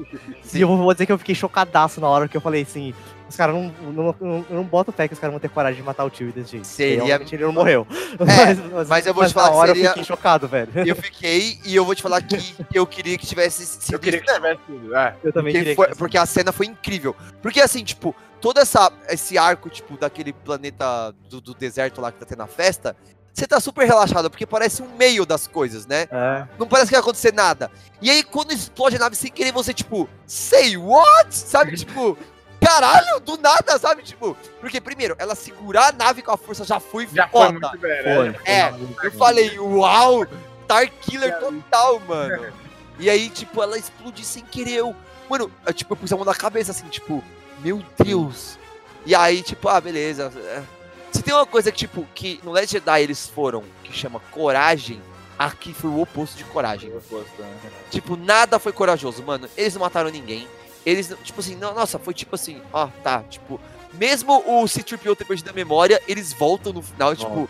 E 0.54 0.60
eu 0.60 0.68
vou, 0.68 0.76
vou 0.78 0.92
dizer 0.94 1.06
que 1.06 1.12
eu 1.12 1.18
fiquei 1.18 1.34
chocadaço 1.34 2.00
na 2.00 2.08
hora 2.08 2.26
que 2.28 2.36
eu 2.36 2.40
falei 2.40 2.62
assim, 2.62 2.94
os 3.28 3.36
caras 3.36 3.54
não, 3.54 3.72
não, 3.92 4.14
não, 4.20 4.46
eu 4.50 4.56
não 4.56 4.64
boto 4.64 4.92
fé 4.92 5.08
que 5.08 5.14
os 5.14 5.20
caras 5.20 5.32
vão 5.32 5.40
ter 5.40 5.48
coragem 5.48 5.76
de 5.80 5.82
matar 5.86 6.04
o 6.04 6.10
tio 6.10 6.30
desse 6.32 6.52
jeito. 6.52 6.66
Seria- 6.66 6.96
Porque, 6.98 7.12
obviamente, 7.12 7.34
ele 7.34 7.44
não 7.44 7.52
morreu. 7.52 7.86
É, 8.20 8.84
mas 8.88 9.06
eu 9.06 9.14
vou 9.14 9.26
te 9.26 9.32
falar 9.32 9.46
na 9.46 9.52
que 9.52 9.58
hora 9.58 9.70
eu 9.70 9.74
seria- 9.74 9.88
fiquei 9.90 10.04
chocado, 10.04 10.46
velho. 10.48 10.70
Eu 10.86 10.96
fiquei 10.96 11.58
e 11.64 11.74
eu 11.74 11.84
vou 11.84 11.94
te 11.94 12.02
falar 12.02 12.20
que 12.22 12.36
eu 12.72 12.86
queria 12.86 13.16
que 13.18 13.26
tivesse 13.26 13.64
sido 13.66 13.94
Eu 13.94 13.98
queria 13.98 14.20
que 14.20 14.32
tivesse 14.32 14.60
tudo. 14.66 14.94
É. 14.96 15.16
Eu 15.24 15.32
também 15.32 15.52
Porque, 15.52 15.58
queria 15.64 15.76
foi- 15.76 15.88
que... 15.88 15.96
porque 15.96 16.18
a 16.18 16.26
cena 16.26 16.52
foi 16.52 16.66
incrível. 16.66 17.16
Porque 17.42 17.60
assim, 17.60 17.82
tipo, 17.82 18.14
todo 18.40 18.58
essa, 18.60 18.92
esse 19.08 19.38
arco, 19.38 19.68
tipo, 19.70 19.96
daquele 19.96 20.32
planeta 20.32 21.12
do, 21.28 21.40
do 21.40 21.54
deserto 21.54 22.00
lá 22.00 22.12
que 22.12 22.18
tá 22.18 22.26
tendo 22.26 22.42
a 22.42 22.46
festa, 22.46 22.94
você 23.32 23.46
tá 23.48 23.58
super 23.58 23.84
relaxado, 23.86 24.30
porque 24.30 24.46
parece 24.46 24.80
um 24.82 24.88
meio 24.96 25.26
das 25.26 25.46
coisas, 25.48 25.86
né? 25.86 26.06
É, 26.10 26.46
Não 26.58 26.68
parece 26.68 26.86
que 26.88 26.92
vai 26.92 27.00
acontecer 27.00 27.32
nada. 27.32 27.68
E 28.00 28.08
aí, 28.08 28.22
quando 28.22 28.52
explode 28.52 28.94
a 28.94 28.98
nave 29.00 29.16
sem 29.16 29.28
querer, 29.32 29.50
você, 29.50 29.74
tipo, 29.74 30.08
say 30.26 30.76
what? 30.76 31.34
Sabe, 31.34 31.74
tipo, 31.76 32.16
caralho, 32.64 33.20
do 33.20 33.36
nada, 33.38 33.78
sabe? 33.78 34.02
Tipo, 34.02 34.36
porque 34.60 34.80
primeiro, 34.80 35.14
ela 35.18 35.34
segurar 35.34 35.88
a 35.88 35.92
nave 35.92 36.22
com 36.22 36.30
a 36.32 36.36
força 36.36 36.64
já 36.64 36.80
foi 36.80 37.06
Já 37.12 37.28
foi 37.28 37.46
foda. 37.46 37.52
muito 37.52 37.78
bem, 37.78 38.02
foi. 38.02 38.28
né? 38.30 38.38
É, 38.44 38.74
eu 39.02 39.12
falei, 39.12 39.58
uau, 39.58 40.26
Star 40.64 40.90
Killer 41.00 41.38
total, 41.38 42.00
mano. 42.00 42.52
E 42.96 43.10
aí, 43.10 43.28
tipo, 43.28 43.60
ela 43.60 43.76
explodiu 43.76 44.24
sem 44.24 44.44
querer. 44.44 44.74
Eu, 44.76 44.94
mano, 45.28 45.50
eu, 45.66 45.74
tipo, 45.74 45.92
eu 45.94 45.96
pus 45.96 46.12
a 46.12 46.16
mão 46.16 46.24
na 46.24 46.32
cabeça, 46.32 46.70
assim, 46.70 46.86
tipo, 46.86 47.24
meu 47.58 47.82
Deus. 47.98 48.56
E 49.04 49.16
aí, 49.16 49.42
tipo, 49.42 49.68
ah, 49.68 49.80
beleza. 49.80 50.32
é. 50.46 50.62
Se 51.10 51.20
tem 51.20 51.34
uma 51.34 51.44
coisa 51.44 51.72
que, 51.72 51.78
tipo, 51.78 52.06
que 52.14 52.40
no 52.44 52.52
Last 52.52 52.70
Jedi 52.70 53.02
eles 53.02 53.26
foram, 53.26 53.64
que 53.82 53.92
chama 53.92 54.20
coragem, 54.30 55.02
aqui 55.36 55.74
foi 55.74 55.90
o 55.90 56.00
oposto 56.00 56.36
de 56.36 56.44
coragem. 56.44 56.90
Eu 56.90 57.02
gosto, 57.10 57.42
né? 57.42 57.52
Tipo, 57.90 58.16
nada 58.16 58.60
foi 58.60 58.72
corajoso, 58.72 59.24
mano. 59.24 59.48
Eles 59.56 59.74
não 59.74 59.80
mataram 59.82 60.08
ninguém. 60.08 60.46
Eles, 60.84 61.12
tipo 61.22 61.40
assim, 61.40 61.56
não, 61.56 61.74
nossa, 61.74 61.98
foi 61.98 62.12
tipo 62.12 62.34
assim, 62.34 62.60
ó, 62.72 62.88
tá, 63.02 63.22
tipo, 63.24 63.60
mesmo 63.94 64.42
o 64.46 64.66
C-3PO 64.68 65.16
ter 65.16 65.24
perdido 65.24 65.48
a 65.50 65.52
memória, 65.52 66.00
eles 66.06 66.32
voltam 66.32 66.72
no 66.72 66.82
final, 66.82 67.16
tipo, 67.16 67.48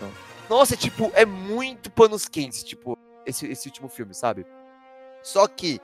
nossa, 0.49 0.77
tipo, 0.77 1.11
é 1.15 1.25
muito 1.25 1.91
panos 1.91 2.29
quentes, 2.29 2.63
tipo, 2.63 2.97
esse, 3.27 3.47
esse 3.47 3.67
último 3.69 3.89
filme, 3.89 4.15
sabe? 4.15 4.47
Só 5.23 5.49
que, 5.49 5.81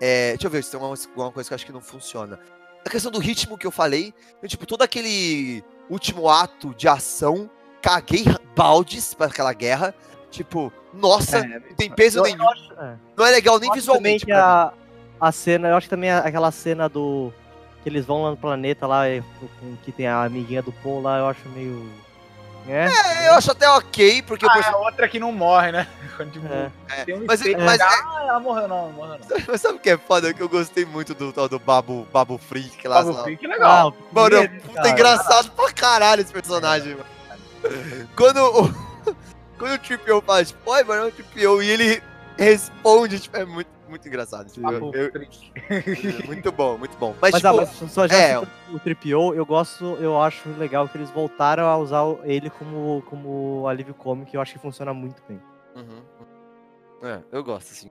é, 0.00 0.30
deixa 0.32 0.46
eu 0.46 0.50
ver 0.50 0.62
se 0.64 0.70
tem 0.70 0.80
uma, 0.80 0.94
uma 1.16 1.32
coisa 1.32 1.48
que 1.48 1.52
eu 1.52 1.56
acho 1.56 1.66
que 1.66 1.72
não 1.72 1.80
funciona. 1.80 2.38
A 2.84 2.88
questão 2.88 3.10
do 3.10 3.18
ritmo 3.18 3.58
que 3.58 3.66
eu 3.66 3.70
falei, 3.72 4.14
eu, 4.42 4.48
tipo, 4.48 4.64
todo 4.64 4.82
aquele 4.82 5.62
último 5.90 6.28
ato 6.30 6.72
de 6.74 6.86
ação, 6.88 7.50
caguei 7.82 8.24
baldes 8.56 9.12
pra 9.12 9.26
aquela 9.26 9.52
guerra. 9.52 9.92
Tipo, 10.30 10.72
nossa, 10.94 11.38
É, 11.38 11.58
não 11.60 11.76
tem 11.76 11.90
peso 11.90 12.18
eu- 12.18 12.22
nenhum. 12.22 12.42
eu 12.44 12.50
acho- 12.50 12.72
é. 12.74 12.96
Não 13.16 13.26
é 13.26 13.30
legal 13.30 13.58
nem 13.58 13.70
visualmente. 13.72 14.30
a, 14.30 14.72
a 15.20 15.32
cena, 15.32 15.68
eu 15.68 15.76
acho 15.76 15.86
que 15.86 15.90
também 15.90 16.10
a- 16.10 16.18
aquela 16.20 16.50
cena 16.50 16.88
do. 16.88 17.32
Que 17.82 17.88
eles 17.88 18.04
vão 18.04 18.24
lá 18.24 18.30
no 18.30 18.36
planeta 18.36 18.86
lá, 18.86 19.08
e- 19.08 19.22
que 19.84 19.92
tem 19.92 20.06
a 20.08 20.24
amiguinha 20.24 20.60
do 20.62 20.72
Paul 20.72 21.00
lá, 21.02 21.18
eu 21.18 21.26
acho 21.28 21.48
meio. 21.50 21.88
É, 22.68 22.86
É, 22.88 23.28
eu 23.28 23.34
acho 23.34 23.52
até 23.52 23.68
ok, 23.70 24.22
porque 24.22 24.44
o 24.44 24.50
Ah, 24.50 24.54
é 24.58 24.62
person- 24.62 24.76
a 24.76 24.80
outra 24.80 25.08
que 25.08 25.20
não 25.20 25.30
morre, 25.30 25.70
né? 25.70 25.86
Quando, 26.16 26.40
é. 26.52 26.70
é, 26.88 27.04
tem 27.04 27.14
um 27.14 27.24
mas, 27.24 27.40
mas, 27.40 27.78
de, 27.78 27.84
Ah, 27.84 28.24
ela 28.26 28.40
morreu 28.40 28.66
não, 28.66 28.90
morreu 28.90 29.16
não. 29.20 29.26
mas 29.46 29.60
sabe 29.60 29.76
o 29.76 29.78
que 29.78 29.90
é 29.90 29.96
foda? 29.96 30.34
Que 30.34 30.42
eu 30.42 30.48
gostei 30.48 30.84
muito 30.84 31.14
do 31.14 31.32
tal 31.32 31.48
do 31.48 31.60
Babu, 31.60 32.08
Babu 32.12 32.36
Freak 32.38 32.88
lá. 32.88 33.02
Lá. 33.02 33.22
Freak, 33.22 33.46
legal. 33.46 33.94
Ah, 33.96 34.02
Mano, 34.10 34.36
é 34.36 34.48
cara. 34.48 34.60
puta 34.62 34.88
engraçado 34.88 35.50
pra 35.52 35.70
caralho 35.72 36.22
esse 36.22 36.32
personagem, 36.32 36.96
mano. 36.96 37.06
Quando 38.16 38.38
o. 38.38 38.86
Quando 39.58 39.72
o 39.74 39.78
Triple 39.78 40.20
fala, 40.26 40.44
tipo, 40.44 40.70
oi, 40.70 40.82
mano, 40.84 41.04
é 41.04 41.06
o 41.06 41.12
Triple 41.12 41.42
e 41.64 41.70
ele 41.70 42.02
responde, 42.36 43.18
tipo, 43.20 43.36
é 43.38 43.44
muito, 43.44 43.68
muito 43.88 44.06
engraçado. 44.08 44.50
Tipo, 44.50 44.70
eu- 44.70 44.92
eu- 44.92 45.12
muito 46.26 46.52
bom, 46.52 46.76
muito 46.78 46.96
bom. 46.98 47.14
Mas, 47.20 47.32
Mas, 47.32 47.42
tipo, 47.42 47.54
ah, 47.60 47.66
mas 47.82 47.92
só 47.92 48.06
já 48.06 48.16
é. 48.16 48.38
o 48.38 48.78
Tripio, 48.78 49.34
eu 49.34 49.44
gosto, 49.46 49.84
eu 50.00 50.20
acho 50.20 50.48
legal 50.58 50.88
que 50.88 50.96
eles 50.98 51.10
voltaram 51.10 51.66
a 51.66 51.76
usar 51.76 52.02
ele 52.24 52.50
como, 52.50 53.02
como 53.02 53.66
alívio 53.68 53.94
cômico, 53.94 54.30
e 54.32 54.36
eu 54.36 54.40
acho 54.40 54.52
que 54.52 54.58
funciona 54.58 54.92
muito 54.92 55.22
bem. 55.28 55.40
Uhum. 55.74 56.02
É, 57.02 57.20
eu 57.30 57.44
gosto, 57.44 57.70
assim. 57.72 57.88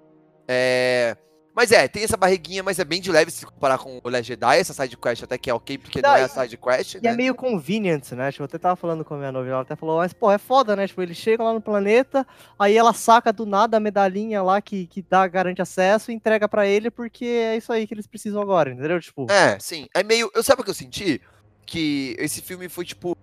É. 0.48 1.16
Mas 1.56 1.72
é, 1.72 1.88
tem 1.88 2.04
essa 2.04 2.18
barriguinha, 2.18 2.62
mas 2.62 2.80
é 2.80 2.84
bem 2.84 3.00
de 3.00 3.10
leve 3.10 3.32
se 3.32 3.46
comparar 3.46 3.78
com 3.78 4.02
o 4.04 4.10
Last 4.10 4.28
Jedi, 4.28 4.58
essa 4.60 4.74
side 4.74 4.98
quest 4.98 5.24
até 5.24 5.38
que 5.38 5.50
é 5.50 5.54
ok, 5.54 5.78
porque 5.78 6.02
não, 6.02 6.10
Não, 6.10 6.18
é 6.18 6.24
a 6.24 6.28
side 6.28 6.58
quest, 6.58 6.96
E 6.96 7.02
né? 7.02 7.12
é 7.12 7.16
meio 7.16 7.34
convenient, 7.34 8.12
né? 8.12 8.30
Tipo, 8.30 8.44
eu 8.44 8.46
até 8.46 8.58
tava 8.58 8.76
falando 8.76 9.06
com 9.06 9.14
a 9.14 9.18
minha 9.18 9.32
noiva, 9.32 9.50
ela 9.50 9.62
até 9.62 9.74
falou, 9.76 9.98
mas, 10.00 10.12
pô, 10.12 10.30
é 10.30 10.38
foda, 10.38 10.76
né? 10.76 10.86
Tipo, 10.86 11.02
eles 11.02 11.16
chegam 11.16 11.46
lá 11.46 11.54
no 11.54 11.62
planeta, 11.62 12.28
aí 12.60 12.76
ela 12.76 12.92
saca 12.94 13.32
do 13.32 13.46
nada 13.46 13.78
a 13.78 13.80
medalhinha 13.80 14.44
lá 14.44 14.62
que, 14.62 14.86
que 14.88 15.02
dá, 15.02 15.26
garante 15.28 15.62
acesso 15.62 16.12
e 16.12 16.14
entrega 16.14 16.50
pra 16.50 16.68
ele, 16.68 16.92
porque 16.92 17.24
é 17.26 17.56
isso 17.56 17.72
aí 17.72 17.88
que 17.88 17.94
eles 17.94 18.06
precisam 18.06 18.42
agora, 18.42 18.70
entendeu? 18.72 19.00
Tipo, 19.00 19.26
É, 19.32 19.58
sim. 19.58 19.88
É 19.96 20.04
meio. 20.04 20.30
Eu 20.36 20.44
sabe 20.44 20.62
o 20.62 20.64
que 20.66 20.70
eu 20.72 20.76
senti? 20.76 21.22
Que 21.66 22.18
esse 22.20 22.42
filme 22.42 22.68
foi, 22.68 22.84
tipo, 22.84 23.16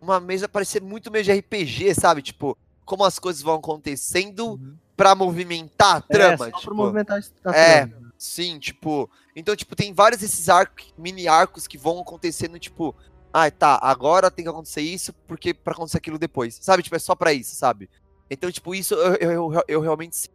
uma 0.00 0.20
mesa 0.20 0.48
parecer 0.48 0.80
muito 0.80 1.10
meio 1.10 1.24
de 1.24 1.32
RPG, 1.32 1.94
sabe? 1.94 2.22
Tipo, 2.22 2.56
como 2.84 3.04
as 3.04 3.18
coisas 3.18 3.42
vão 3.42 3.54
acontecendo 3.56 4.58
pra 5.02 5.14
movimentar 5.14 5.96
a 5.96 6.00
trama. 6.00 6.46
é, 6.46 6.50
só 6.50 6.58
tipo, 6.58 6.62
pra 6.62 6.74
movimentar 6.74 7.20
a 7.44 7.56
é. 7.56 7.86
trama. 7.86 8.12
Sim, 8.16 8.58
tipo. 8.60 9.10
Então, 9.34 9.56
tipo, 9.56 9.74
tem 9.74 9.92
vários 9.92 10.20
desses 10.20 10.48
arcos, 10.48 10.94
mini 10.96 11.26
arcos 11.26 11.66
que 11.66 11.76
vão 11.76 12.00
acontecendo, 12.00 12.58
tipo. 12.58 12.94
Ah, 13.32 13.50
tá, 13.50 13.78
agora 13.82 14.30
tem 14.30 14.44
que 14.44 14.50
acontecer 14.50 14.82
isso, 14.82 15.12
porque 15.26 15.52
pra 15.52 15.72
acontecer 15.72 15.96
aquilo 15.96 16.18
depois. 16.18 16.58
Sabe? 16.60 16.82
Tipo, 16.82 16.94
é 16.94 17.00
só 17.00 17.14
pra 17.16 17.32
isso, 17.32 17.56
sabe? 17.56 17.90
Então, 18.30 18.50
tipo, 18.52 18.74
isso 18.74 18.94
eu, 18.94 19.14
eu, 19.16 19.52
eu, 19.52 19.62
eu 19.66 19.80
realmente. 19.80 20.30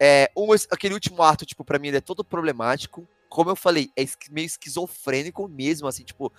É, 0.00 0.28
um, 0.36 0.52
aquele 0.70 0.94
último 0.94 1.22
ato, 1.22 1.46
tipo, 1.46 1.64
pra 1.64 1.78
mim, 1.78 1.88
ele 1.88 1.98
é 1.98 2.00
todo 2.00 2.24
problemático. 2.24 3.06
Como 3.28 3.50
eu 3.50 3.56
falei, 3.56 3.90
é 3.96 4.04
meio 4.30 4.46
esquizofrênico 4.46 5.46
mesmo, 5.46 5.86
assim, 5.86 6.02
tipo. 6.02 6.32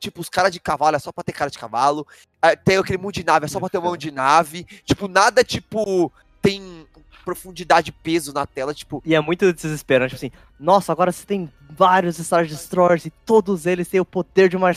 Tipo, 0.00 0.20
os 0.20 0.28
caras 0.28 0.50
de 0.50 0.58
cavalo 0.58 0.96
é 0.96 0.98
só 0.98 1.12
pra 1.12 1.22
ter 1.22 1.32
cara 1.32 1.48
de 1.48 1.58
cavalo. 1.58 2.04
Ah, 2.42 2.56
Tem 2.56 2.76
aquele 2.76 2.98
mundo 2.98 3.14
de 3.14 3.24
nave, 3.24 3.44
é 3.44 3.48
só 3.48 3.60
pra 3.60 3.68
ter 3.68 3.78
mão 3.78 3.96
de 3.96 4.10
nave. 4.10 4.64
Tipo, 4.84 5.06
nada, 5.06 5.44
tipo, 5.44 6.12
tem 6.42 6.75
profundidade 7.26 7.90
e 7.90 7.92
peso 7.92 8.32
na 8.32 8.46
tela, 8.46 8.72
tipo. 8.72 9.02
E 9.04 9.14
é 9.14 9.20
muito 9.20 9.52
desesperante, 9.52 10.14
tipo 10.16 10.24
assim, 10.24 10.32
nossa, 10.58 10.92
agora 10.92 11.10
você 11.10 11.26
tem 11.26 11.52
vários 11.68 12.16
Star 12.16 12.46
Destroyers 12.46 13.04
e 13.04 13.10
todos 13.10 13.66
eles 13.66 13.88
têm 13.88 13.98
o 14.00 14.04
poder 14.04 14.48
de 14.48 14.56
uma 14.56 14.70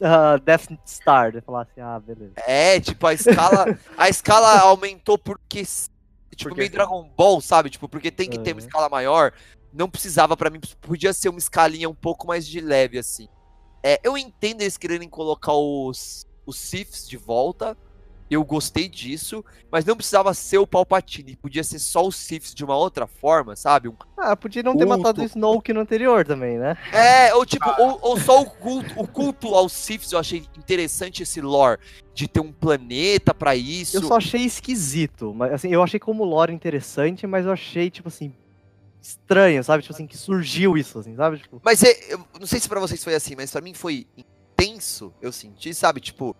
ah, 0.00 0.38
Death 0.38 0.68
Star. 0.86 1.34
Eu 1.34 1.42
falar 1.42 1.62
assim, 1.62 1.80
ah, 1.80 2.00
beleza. 2.00 2.32
É, 2.46 2.80
tipo, 2.80 3.06
a 3.06 3.12
escala, 3.12 3.78
a 3.96 4.08
escala 4.08 4.58
aumentou 4.60 5.18
porque 5.18 5.62
tipo 6.34 6.48
Porque 6.50 6.60
meio. 6.62 6.70
Dragon 6.72 7.08
Ball, 7.16 7.40
sabe? 7.40 7.68
Tipo, 7.70 7.88
porque 7.88 8.10
tem 8.10 8.28
que 8.28 8.38
ter 8.38 8.52
uma 8.52 8.60
Uhum. 8.60 8.66
escala 8.66 8.88
maior. 8.88 9.32
Não 9.72 9.90
precisava 9.90 10.34
pra 10.36 10.48
mim, 10.48 10.60
podia 10.80 11.12
ser 11.12 11.28
uma 11.28 11.38
escalinha 11.38 11.88
um 11.88 11.94
pouco 11.94 12.26
mais 12.26 12.46
de 12.46 12.60
leve 12.60 12.98
assim. 12.98 13.28
É, 13.82 14.00
eu 14.02 14.16
entendo 14.16 14.62
eles 14.62 14.78
quererem 14.78 15.08
colocar 15.08 15.52
os 15.52 16.26
os 16.46 16.58
Siths 16.58 17.08
de 17.08 17.16
volta. 17.16 17.76
Eu 18.28 18.44
gostei 18.44 18.88
disso, 18.88 19.44
mas 19.70 19.84
não 19.84 19.96
precisava 19.96 20.34
ser 20.34 20.58
o 20.58 20.66
Palpatine, 20.66 21.36
podia 21.36 21.62
ser 21.62 21.78
só 21.78 22.06
os 22.06 22.16
Siths 22.16 22.54
de 22.54 22.64
uma 22.64 22.76
outra 22.76 23.06
forma, 23.06 23.54
sabe? 23.54 23.88
Um 23.88 23.94
Ah, 24.16 24.36
podia 24.36 24.62
não 24.62 24.72
ter 24.76 24.84
Culto. 24.84 24.98
matado 24.98 25.22
o 25.22 25.24
Snoke 25.24 25.72
no 25.72 25.80
anterior 25.80 26.26
também, 26.26 26.58
né? 26.58 26.76
É, 26.92 27.32
ou 27.34 27.46
tipo, 27.46 27.68
ou, 27.80 27.98
ou 28.02 28.18
só 28.18 28.42
o 28.42 28.46
culto, 28.50 28.92
o 28.96 29.06
culto 29.06 29.54
aos 29.54 29.72
Siths, 29.72 30.10
eu 30.10 30.18
achei 30.18 30.44
interessante 30.58 31.22
esse 31.22 31.40
lore 31.40 31.80
de 32.12 32.26
ter 32.26 32.40
um 32.40 32.50
planeta 32.50 33.32
pra 33.32 33.54
isso. 33.54 33.96
Eu 33.96 34.02
só 34.02 34.16
achei 34.16 34.42
esquisito. 34.42 35.32
Mas, 35.34 35.52
assim, 35.52 35.68
eu 35.70 35.82
achei 35.82 36.00
como 36.00 36.24
lore 36.24 36.52
interessante, 36.52 37.26
mas 37.26 37.46
eu 37.46 37.52
achei, 37.52 37.90
tipo 37.90 38.08
assim, 38.08 38.32
estranho, 39.00 39.62
sabe? 39.62 39.82
Tipo 39.82 39.94
assim, 39.94 40.06
que 40.06 40.16
surgiu 40.16 40.76
isso, 40.76 40.98
assim, 40.98 41.14
sabe? 41.14 41.38
Tipo, 41.38 41.60
Mas 41.64 41.82
é, 41.82 42.12
eu 42.12 42.20
não 42.40 42.46
sei 42.46 42.58
se 42.58 42.68
pra 42.68 42.80
vocês 42.80 43.02
foi 43.04 43.14
assim, 43.14 43.34
mas 43.36 43.52
pra 43.52 43.60
mim 43.60 43.72
foi 43.74 44.06
intenso, 44.16 45.12
eu 45.20 45.30
senti, 45.30 45.72
sabe? 45.74 46.00
Tipo, 46.00 46.34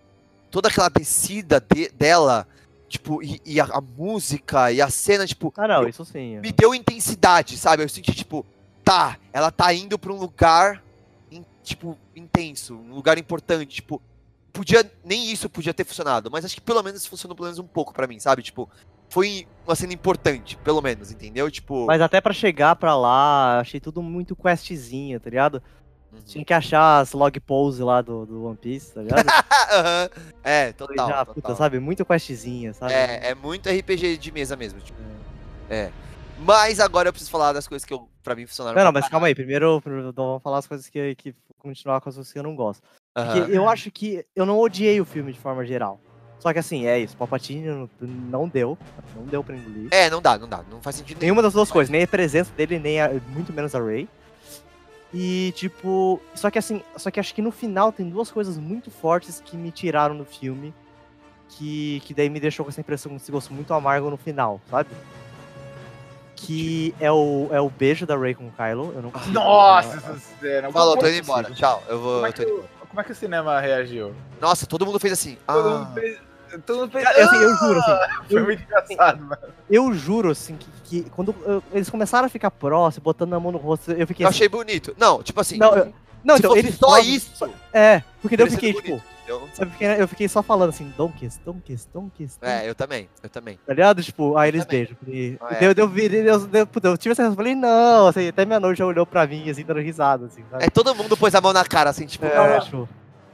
toda 0.51 0.69
aquela 0.69 0.89
descida 0.89 1.59
de- 1.59 1.89
dela, 1.89 2.47
tipo, 2.87 3.21
e, 3.21 3.41
e 3.45 3.59
a, 3.59 3.65
a 3.65 3.81
música 3.81 4.71
e 4.71 4.81
a 4.81 4.89
cena, 4.89 5.25
tipo, 5.27 5.53
ah, 5.57 5.67
não, 5.67 5.83
eu- 5.83 5.89
isso 5.89 6.05
sim. 6.05 6.39
me 6.39 6.51
deu 6.51 6.73
intensidade, 6.73 7.57
sabe? 7.57 7.83
Eu 7.83 7.89
senti, 7.89 8.13
tipo, 8.13 8.45
tá, 8.83 9.17
ela 9.33 9.51
tá 9.51 9.73
indo 9.73 9.97
pra 9.99 10.11
um 10.13 10.17
lugar, 10.17 10.83
in- 11.31 11.45
tipo, 11.63 11.97
intenso, 12.15 12.75
um 12.75 12.93
lugar 12.95 13.17
importante, 13.17 13.75
tipo, 13.75 14.01
podia, 14.53 14.89
nem 15.03 15.31
isso 15.31 15.49
podia 15.49 15.73
ter 15.73 15.83
funcionado, 15.83 16.31
mas 16.31 16.43
acho 16.45 16.55
que 16.55 16.61
pelo 16.61 16.81
menos 16.81 17.05
funcionou 17.05 17.35
pelo 17.35 17.45
menos 17.47 17.59
um 17.59 17.67
pouco 17.67 17.93
pra 17.93 18.07
mim, 18.07 18.19
sabe? 18.19 18.41
Tipo, 18.41 18.69
foi 19.09 19.47
uma 19.65 19.75
cena 19.75 19.93
importante, 19.93 20.57
pelo 20.57 20.81
menos, 20.81 21.11
entendeu? 21.11 21.49
Tipo, 21.51 21.85
Mas 21.85 22.01
até 22.01 22.19
pra 22.19 22.33
chegar 22.33 22.75
pra 22.75 22.95
lá, 22.97 23.59
achei 23.59 23.79
tudo 23.79 24.01
muito 24.01 24.35
questzinha, 24.35 25.19
tá 25.19 25.29
ligado? 25.29 25.61
Uhum. 26.11 26.19
Tinha 26.25 26.45
que 26.45 26.53
achar 26.53 26.99
as 26.99 27.13
log 27.13 27.39
pose 27.39 27.81
lá 27.83 28.01
do, 28.01 28.25
do 28.25 28.45
One 28.45 28.57
Piece, 28.57 28.93
tá 28.93 29.01
ligado? 29.01 29.27
Aham. 29.71 30.09
é, 30.43 30.73
total, 30.73 31.07
já, 31.07 31.25
total. 31.25 31.35
puta, 31.35 31.55
sabe? 31.55 31.79
Muito 31.79 32.05
questzinha, 32.05 32.73
sabe? 32.73 32.93
É, 32.93 33.29
é 33.29 33.35
muito 33.35 33.69
RPG 33.69 34.17
de 34.17 34.31
mesa 34.31 34.55
mesmo. 34.55 34.79
Tipo. 34.79 34.99
É. 35.69 35.91
Mas 36.39 36.79
agora 36.79 37.09
eu 37.09 37.13
preciso 37.13 37.31
falar 37.31 37.53
das 37.53 37.67
coisas 37.67 37.85
que 37.85 37.93
eu, 37.93 38.07
pra 38.23 38.35
mim 38.35 38.45
funcionaram. 38.45 38.77
Não, 38.77 38.85
não, 38.85 38.91
mas 38.91 39.09
calma 39.09 39.27
aí. 39.27 39.35
Primeiro, 39.35 39.81
primeiro 39.81 40.13
vamos 40.13 40.43
falar 40.43 40.59
as 40.59 40.67
coisas 40.67 40.87
que, 40.87 41.15
que 41.15 41.35
continuar 41.57 41.99
com 41.99 42.09
as 42.09 42.15
coisas 42.15 42.31
que 42.31 42.39
eu 42.39 42.43
não 42.43 42.55
gosto. 42.55 42.83
Porque 43.13 43.51
eu 43.51 43.67
acho 43.67 43.89
que 43.89 44.23
eu 44.35 44.45
não 44.45 44.59
odiei 44.59 45.01
o 45.01 45.05
filme 45.05 45.33
de 45.33 45.39
forma 45.39 45.65
geral. 45.65 45.99
Só 46.39 46.53
que 46.53 46.59
assim, 46.59 46.85
é 46.85 46.99
isso, 46.99 47.17
Palpatine 47.17 47.89
não, 47.99 48.47
deu, 48.47 48.77
não 49.15 49.25
deu 49.25 49.43
pra 49.43 49.55
engolir. 49.55 49.87
É, 49.91 50.07
não 50.09 50.21
dá, 50.21 50.37
não 50.37 50.47
dá. 50.47 50.63
Não 50.69 50.79
faz 50.81 50.97
sentido 50.97 51.17
nenhum. 51.17 51.33
Nenhuma 51.33 51.41
das 51.41 51.53
duas 51.53 51.71
coisas, 51.71 51.89
nem 51.89 52.03
a 52.03 52.07
presença 52.07 52.51
dele, 52.55 52.77
nem 52.77 53.01
a, 53.01 53.09
muito 53.29 53.51
menos 53.51 53.73
a 53.73 53.83
Rey. 53.83 54.07
E 55.19 55.51
tipo, 55.55 56.21
só 56.35 56.51
que 56.51 56.59
assim, 56.59 56.83
só 56.95 57.09
que 57.09 57.19
acho 57.19 57.33
que 57.33 57.41
no 57.41 57.51
final 57.51 57.91
tem 57.91 58.07
duas 58.07 58.29
coisas 58.29 58.55
muito 58.55 58.91
fortes 58.91 59.41
que 59.43 59.57
me 59.57 59.71
tiraram 59.71 60.15
do 60.15 60.23
filme, 60.25 60.71
que, 61.49 62.01
que 62.05 62.13
daí 62.13 62.29
me 62.29 62.39
deixou 62.39 62.63
com 62.63 62.69
essa 62.69 62.81
impressão 62.81 63.09
de 63.15 63.17
esse 63.17 63.31
gosto 63.31 63.51
muito 63.51 63.73
amargo 63.73 64.11
no 64.11 64.17
final, 64.17 64.61
sabe? 64.69 64.89
Que 66.35 66.93
é 66.99 67.11
o, 67.11 67.47
é 67.51 67.59
o 67.59 67.67
beijo 67.67 68.05
da 68.05 68.15
Rey 68.15 68.35
com 68.35 68.47
o 68.47 68.51
Kylo. 68.51 68.93
Eu 68.95 69.01
não 69.01 69.09
consigo- 69.09 69.33
Nossa, 69.33 69.97
essa 69.97 70.19
cena. 70.39 70.71
Falou, 70.71 70.91
como, 70.95 71.01
tô 71.01 71.07
indo 71.09 71.17
embora. 71.23 71.49
Tchau, 71.51 71.81
eu 71.89 71.99
vou. 71.99 72.13
como, 72.15 72.25
é 72.27 72.29
eu 72.29 72.33
tô 72.33 72.45
que, 72.45 72.87
como 72.87 73.01
é 73.01 73.03
que 73.03 73.11
o 73.11 73.15
cinema 73.15 73.59
reagiu? 73.59 74.13
Nossa, 74.39 74.67
todo 74.67 74.85
mundo 74.85 74.99
fez 74.99 75.13
assim. 75.13 75.35
Todo 75.47 75.67
Ah, 75.69 75.79
mundo 75.79 75.93
fez. 75.95 76.19
Cara, 76.47 77.23
assim, 77.25 77.35
eu 77.37 77.55
juro, 77.55 77.79
assim, 77.79 78.27
Foi 78.29 78.43
muito 78.43 78.63
engraçado, 78.63 79.21
mano. 79.23 79.37
eu 79.69 79.93
juro, 79.93 80.29
assim, 80.31 80.55
que, 80.55 80.67
que 81.03 81.09
quando 81.11 81.35
eu- 81.45 81.63
eles 81.73 81.89
começaram 81.89 82.25
a 82.25 82.29
ficar 82.29 82.51
próximos, 82.51 83.03
botando 83.03 83.33
a 83.33 83.39
mão 83.39 83.51
no 83.51 83.57
rosto, 83.57 83.91
eu 83.91 84.07
fiquei 84.07 84.25
eu 84.25 84.29
assim. 84.29 84.37
achei 84.37 84.49
bonito. 84.49 84.95
Não, 84.97 85.21
tipo 85.21 85.39
assim. 85.39 85.57
Não, 85.57 85.75
eu- 85.75 85.93
Não, 86.23 86.35
se 86.35 86.39
então 86.41 86.51
fosse 86.51 86.59
eles 86.65 86.75
só 86.77 86.87
próximos- 86.87 87.15
isso. 87.15 87.49
É, 87.73 88.01
porque 88.21 88.35
daí 88.37 88.47
eu 88.47 88.51
fiquei, 88.51 88.73
tipo. 88.73 88.87
bonito? 88.87 89.03
Eu 89.27 89.41
fiquei, 89.69 89.87
eu 90.01 90.07
fiquei 90.07 90.27
só 90.29 90.41
falando 90.41 90.69
assim, 90.69 90.93
don't 90.95 91.13
kiss, 91.17 91.37
don't 91.45 91.59
kiss, 91.61 91.85
don't 91.93 92.09
kiss. 92.15 92.39
don't 92.39 92.49
É, 92.49 92.69
eu 92.69 92.73
também, 92.73 93.09
eu 93.21 93.29
também. 93.29 93.59
Tá 93.67 93.73
ligado? 93.73 94.01
Tipo, 94.01 94.37
aí 94.37 94.47
eles 94.49 94.63
beijam. 94.63 94.95
E, 95.05 95.35
Ah, 95.41 95.53
é. 95.53 95.59
deu, 95.59 95.75
deu, 95.75 95.87
deu, 95.89 96.39
deu, 96.47 96.65
puta, 96.65 96.87
eu 96.87 96.97
tive 96.97 97.11
essa 97.11 97.23
resposta, 97.23 97.35
falei, 97.43 97.53
não, 97.53 98.07
assim, 98.07 98.29
até 98.29 98.45
minha 98.45 98.57
noite 98.57 98.77
já 98.77 98.85
olhou 98.85 99.05
pra 99.05 99.27
mim, 99.27 99.49
assim, 99.49 99.65
dando 99.65 99.81
risada, 99.81 100.27
assim, 100.27 100.45
sabe? 100.49 100.63
É, 100.63 100.69
todo 100.69 100.95
mundo 100.95 101.17
pôs 101.17 101.35
a 101.35 101.41
mão 101.41 101.51
na 101.51 101.65
cara, 101.65 101.89
assim, 101.89 102.05
tipo. 102.05 102.25
É, 102.25 102.37
ah, 102.55 102.61
tipo, 102.61 102.87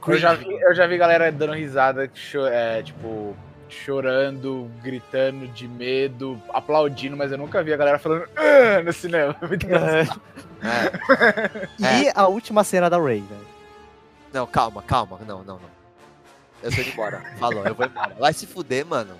Eu 0.06 0.18
já, 0.18 0.34
vi, 0.34 0.50
eu 0.52 0.74
já 0.74 0.86
vi 0.86 0.96
galera 0.98 1.30
dando 1.32 1.52
risada, 1.54 2.10
é, 2.50 2.82
tipo, 2.82 3.36
chorando, 3.68 4.70
gritando 4.82 5.46
de 5.48 5.66
medo, 5.66 6.40
aplaudindo, 6.52 7.16
mas 7.16 7.32
eu 7.32 7.38
nunca 7.38 7.62
vi 7.62 7.72
a 7.72 7.76
galera 7.76 7.98
falando 7.98 8.26
"Ah", 8.36 8.82
no 8.82 8.92
cinema. 8.92 9.34
Muito 9.42 9.66
engraçado. 9.66 10.20
é. 10.62 12.02
E 12.04 12.12
a 12.14 12.26
última 12.28 12.62
cena 12.64 12.88
da 12.88 12.98
Ray, 12.98 13.20
velho. 13.20 13.46
Não, 14.32 14.46
calma, 14.46 14.82
calma. 14.82 15.18
Não, 15.26 15.38
não, 15.44 15.54
não. 15.54 15.74
Eu 16.62 16.70
tô 16.74 16.80
indo 16.80 16.90
embora. 16.90 17.22
Falou, 17.38 17.64
eu 17.66 17.74
vou 17.74 17.86
embora. 17.86 18.14
Vai 18.18 18.32
se 18.32 18.46
fuder, 18.46 18.84
mano. 18.86 19.14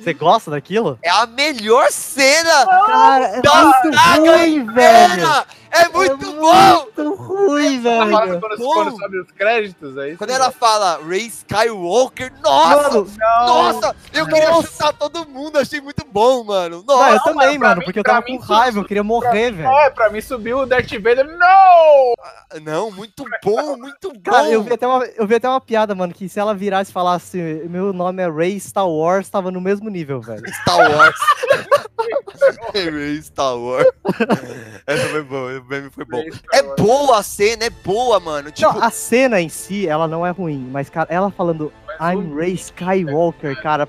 Você 0.00 0.14
gosta 0.14 0.52
daquilo? 0.52 0.96
É 1.02 1.10
a 1.10 1.26
melhor 1.26 1.90
cena 1.90 2.64
Cara, 2.86 3.24
é 3.26 3.42
da 3.42 3.54
muito 3.64 3.92
saga 3.92 4.36
ruim, 4.36 4.64
velho! 4.66 5.26
Inteira! 5.74 5.86
É 5.86 5.88
muito 5.88 6.24
É 6.26 6.32
bom! 6.34 6.84
Muito 6.96 7.14
ruim, 7.14 7.82
falando 7.82 8.16
velho! 8.28 8.40
quando, 8.40 8.56
quando 8.58 8.98
sobe 8.98 9.18
os 9.20 9.30
créditos, 9.32 9.96
é 9.98 10.08
isso? 10.10 10.18
Quando 10.18 10.30
ela 10.30 10.50
fala 10.50 11.00
Ray 11.06 11.26
Skywalker, 11.26 12.32
nossa! 12.42 12.88
Mano, 12.90 13.06
nossa! 13.46 13.96
Eu 14.12 14.26
queria 14.26 14.50
Nossa. 14.50 14.68
chutar 14.70 14.92
todo 14.92 15.28
mundo, 15.28 15.58
achei 15.58 15.80
muito 15.80 16.04
bom, 16.06 16.44
mano. 16.44 16.84
não, 16.86 16.96
Nossa! 16.96 17.14
eu 17.16 17.20
também, 17.34 17.58
pra 17.58 17.68
mano, 17.68 17.78
mim- 17.80 17.84
porque 17.86 17.98
eu 17.98 18.04
tava 18.04 18.22
com 18.22 18.36
raiva, 18.38 18.78
eu 18.78 18.84
queria 18.84 19.02
morrer, 19.04 19.50
velho. 19.52 19.68
É, 19.68 19.90
pra 19.90 20.10
mim 20.10 20.20
subiu 20.20 20.58
o 20.60 20.66
Darth 20.66 20.90
Vader. 20.92 21.26
Não! 21.38 22.14
Não, 22.62 22.90
muito 22.90 23.24
bom, 23.44 23.76
muito 23.76 24.12
bom. 24.12 24.20
Cara, 24.30 24.48
eu 24.50 24.62
vi, 24.62 24.72
até 24.72 24.86
uma, 24.86 25.04
eu 25.04 25.26
vi 25.26 25.34
até 25.34 25.48
uma 25.48 25.60
piada, 25.60 25.94
mano, 25.94 26.12
que 26.14 26.28
se 26.28 26.38
ela 26.38 26.54
virasse 26.54 26.90
e 26.90 26.94
falasse 26.94 27.36
meu 27.68 27.92
nome 27.92 28.22
é 28.22 28.30
Ray 28.30 28.58
Star 28.60 28.88
Wars, 28.88 29.28
tava 29.28 29.50
no 29.50 29.60
mesmo 29.60 29.88
nível, 29.90 30.20
velho. 30.20 30.42
Star 30.62 30.78
Wars. 30.78 31.16
Ray 32.74 33.22
Star 33.22 33.56
Wars. 33.56 33.86
Essa 34.86 35.08
foi 35.08 35.22
boa, 35.22 35.52
o 35.64 35.68
meme 35.68 35.90
foi 35.90 36.04
bom. 36.04 36.22
É 36.52 36.62
boa 36.76 37.18
a 37.18 37.22
cena, 37.22 37.64
é 37.64 37.70
boa, 37.70 38.20
mano. 38.20 38.50
Tipo, 38.50 38.72
Não, 38.72 38.82
a 38.82 38.90
cena 38.90 39.40
em 39.40 39.48
si, 39.48 39.88
ela 39.88 40.06
não 40.06 40.26
é 40.26 40.30
ruim, 40.30 40.68
mas, 40.70 40.90
cara, 40.90 41.12
ela 41.12 41.30
falando 41.30 41.72
I'm 42.00 42.34
Ray 42.36 42.52
Skywalker, 42.52 43.60
cara. 43.62 43.88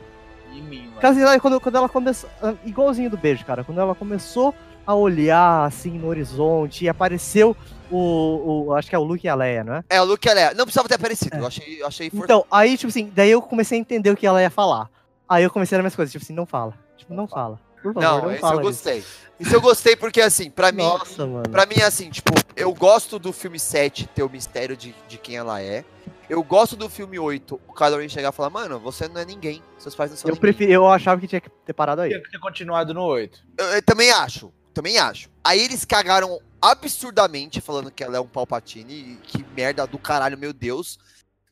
Em 0.52 0.62
mim, 0.62 0.88
mano. 0.88 1.02
Cara, 1.02 1.26
lá, 1.26 1.40
quando, 1.40 1.60
quando 1.60 1.76
ela 1.76 1.90
começou. 1.90 2.30
Igualzinho 2.64 3.10
do 3.10 3.18
beijo, 3.18 3.46
cara. 3.46 3.64
Quando 3.64 3.80
ela 3.80 3.94
começou 3.94 4.54
a 4.86 4.94
olhar 4.94 5.66
assim 5.66 5.98
no 5.98 6.08
horizonte 6.08 6.86
e 6.86 6.90
apareceu 6.90 7.56
o. 7.92 8.68
o 8.68 8.74
acho 8.74 8.90
que 8.90 8.96
é 8.96 9.00
o 9.00 9.04
Luke 9.04 9.26
e 9.26 9.30
a 9.30 9.36
Leia, 9.36 9.64
não 9.64 9.76
é? 9.76 9.84
é 9.90 10.02
o 10.02 10.06
Luke 10.06 10.28
ela 10.28 10.40
é. 10.40 10.54
Não 10.54 10.66
precisava 10.66 10.88
ter 10.88 10.96
aparecido. 10.96 11.36
É. 11.36 11.40
Eu 11.40 11.48
achei, 11.48 11.82
eu 11.82 11.88
achei 11.88 12.10
for... 12.10 12.24
Então, 12.24 12.46
aí, 12.50 12.78
tipo 12.78 12.90
assim, 12.90 13.12
daí 13.14 13.32
eu 13.32 13.42
comecei 13.42 13.78
a 13.78 13.82
entender 13.82 14.12
o 14.12 14.16
que 14.16 14.26
ela 14.26 14.42
ia 14.42 14.50
falar. 14.50 14.90
Aí 15.28 15.44
eu 15.44 15.50
comecei 15.50 15.78
a 15.78 15.82
minhas 15.82 15.96
coisas, 15.96 16.12
tipo 16.12 16.24
assim, 16.24 16.34
não 16.34 16.46
fala. 16.46 16.74
Tipo, 16.96 17.14
não 17.14 17.28
fala. 17.28 17.60
Por 17.94 17.94
favor, 17.94 18.02
Não, 18.10 18.22
não, 18.24 18.32
esse 18.32 18.42
fala. 18.42 18.56
eu 18.56 18.62
gostei. 18.62 19.04
Isso 19.40 19.54
eu 19.56 19.62
gostei 19.62 19.96
porque, 19.96 20.22
assim, 20.22 20.50
pra 20.50 20.70
isso. 20.70 20.78
mim, 20.78 20.84
Nossa, 20.84 21.28
mano. 21.28 21.50
Pra 21.50 21.66
mim, 21.66 21.82
assim, 21.82 22.10
tipo, 22.10 22.32
eu 22.56 22.74
gosto 22.74 23.20
do 23.20 23.32
filme 23.34 23.60
7 23.60 24.08
ter 24.08 24.24
o 24.24 24.30
mistério 24.30 24.76
de, 24.78 24.96
de 25.08 25.18
quem 25.18 25.36
ela 25.38 25.62
é. 25.62 25.84
Eu 26.30 26.42
gosto 26.42 26.76
do 26.76 26.90
filme 26.90 27.20
8, 27.20 27.62
o 27.68 27.74
Kylo 27.74 27.98
Ren 27.98 28.10
chegar 28.10 28.30
e 28.30 28.32
falar, 28.36 28.50
mano, 28.50 28.80
você 28.80 29.08
não 29.08 29.22
é 29.22 29.26
ninguém. 29.26 29.62
Seus 29.78 29.94
pais 29.94 30.10
não 30.10 30.18
são 30.18 30.28
Eu, 30.30 30.34
ninguém. 30.36 30.42
preferi, 30.42 30.72
eu 30.72 30.88
achava 30.88 31.22
que 31.22 31.28
tinha 31.28 31.40
que 31.42 31.50
ter 31.50 31.74
parado 31.74 32.02
aí. 32.02 32.10
Tinha 32.10 32.22
que 32.24 32.32
ter 32.32 32.40
continuado 32.40 32.94
no 32.94 33.04
8. 33.04 33.40
Eu, 33.58 33.66
eu 33.66 33.82
também 33.84 34.10
acho, 34.10 34.52
também 34.74 34.98
acho. 34.98 35.30
Aí 35.44 35.60
eles 35.62 35.86
cagaram 35.86 36.40
absurdamente 36.62 37.62
falando 37.62 37.92
que 37.92 38.04
ela 38.04 38.18
é 38.18 38.20
um 38.20 38.28
Palpatine. 38.28 38.94
e 38.94 39.16
Que 39.28 39.46
merda 39.56 39.86
do 39.86 40.00
caralho, 40.00 40.38
meu 40.38 40.54
Deus. 40.54 40.98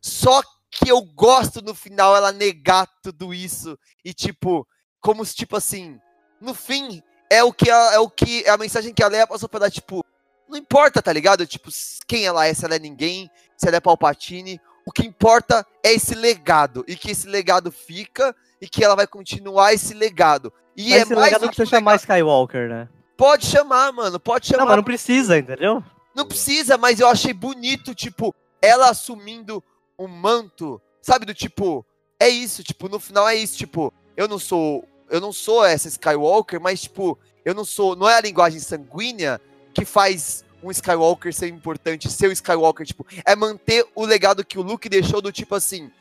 Só 0.02 0.42
que 0.72 0.90
eu 0.90 1.02
gosto 1.02 1.62
no 1.62 1.76
final 1.76 2.16
ela 2.16 2.32
negar 2.32 2.88
tudo 3.04 3.34
isso. 3.34 3.78
E 4.04 4.14
tipo, 4.14 4.68
como 5.00 5.24
se, 5.24 5.36
tipo 5.36 5.56
assim, 5.56 6.00
no 6.44 6.54
fim, 6.54 7.02
é 7.30 7.44
o 7.44 7.52
que 7.52 7.70
a, 7.70 7.94
é 7.94 8.00
o 8.00 8.10
que 8.10 8.44
é 8.46 8.50
a 8.50 8.58
mensagem 8.58 8.94
que 8.94 9.04
a 9.04 9.08
Leia 9.08 9.26
passou 9.26 9.50
pra 9.50 9.62
dar, 9.62 9.72
tipo, 9.72 10.06
não 10.48 10.58
importa, 10.58 11.02
tá 11.02 11.12
ligado? 11.12 11.48
Tipo, 11.48 11.70
quem 12.06 12.26
ela 12.26 12.46
é, 12.46 12.54
se 12.54 12.66
ela 12.66 12.76
é 12.76 12.80
ninguém, 12.80 13.30
se 13.58 13.68
ela 13.68 13.78
é 13.78 13.80
Palpatine. 13.80 14.62
O 14.86 14.92
que 14.92 15.08
importa 15.08 15.66
é 15.82 15.94
esse 15.94 16.14
legado. 16.14 16.84
E 16.88 16.96
que 16.96 17.12
esse 17.12 17.28
legado 17.28 17.72
fica 17.72 18.36
e 18.62 18.68
que 18.68 18.84
ela 18.84 18.96
vai 18.96 19.08
continuar 19.08 19.74
esse 19.74 19.94
legado. 19.94 20.54
E 20.76 20.90
Mas 20.90 20.94
é 20.94 21.02
esse 21.02 21.16
mais 21.16 21.34
legado 21.34 21.50
que 21.50 21.62
um 21.62 21.66
chamar 21.66 21.96
Skywalker, 21.96 22.70
né? 22.70 22.90
Pode 23.18 23.46
chamar, 23.46 23.92
mano. 23.94 24.20
Pode 24.20 24.48
chamar. 24.48 24.62
Não, 24.62 24.68
mas 24.68 24.78
não 24.78 24.84
precisa, 24.84 25.38
entendeu? 25.38 25.84
Não 26.16 26.28
precisa, 26.28 26.78
mas 26.78 27.00
eu 27.00 27.08
achei 27.08 27.34
bonito, 27.34 27.96
tipo, 27.96 28.36
ela 28.62 28.90
assumindo 28.90 29.64
um 29.98 30.08
manto, 30.08 30.82
sabe? 31.02 31.26
Do 31.26 31.34
tipo, 31.34 31.86
é 32.20 32.30
isso, 32.30 32.64
tipo, 32.64 32.88
no 32.88 33.00
final 33.00 33.28
é 33.28 33.36
isso, 33.36 33.58
tipo, 33.58 33.94
eu 34.16 34.28
não 34.28 34.38
sou. 34.38 34.88
Eu 35.14 35.22
não 35.22 35.32
sou 35.32 35.64
essa 35.64 35.88
Skywalker, 35.88 36.60
mas, 36.60 36.82
tipo, 36.82 37.20
eu 37.46 37.54
não 37.54 37.64
sou. 37.64 37.96
Não 37.96 38.10
é 38.10 38.18
a 38.18 38.22
linguagem 38.22 38.60
sanguínea 38.60 39.40
que 39.72 39.86
faz 39.86 40.44
um 40.64 40.72
Skywalker 40.72 41.32
ser 41.32 41.50
importante, 41.50 42.10
ser 42.12 42.30
o 42.30 42.32
Skywalker, 42.32 42.84
tipo, 42.84 43.06
é 43.24 43.36
manter 43.36 43.86
o 43.94 44.06
legado 44.06 44.44
que 44.44 44.58
o 44.58 44.64
Luke 44.64 44.90
deixou 44.90 45.22
do 45.22 45.32
tipo 45.32 45.54
assim. 45.54 45.92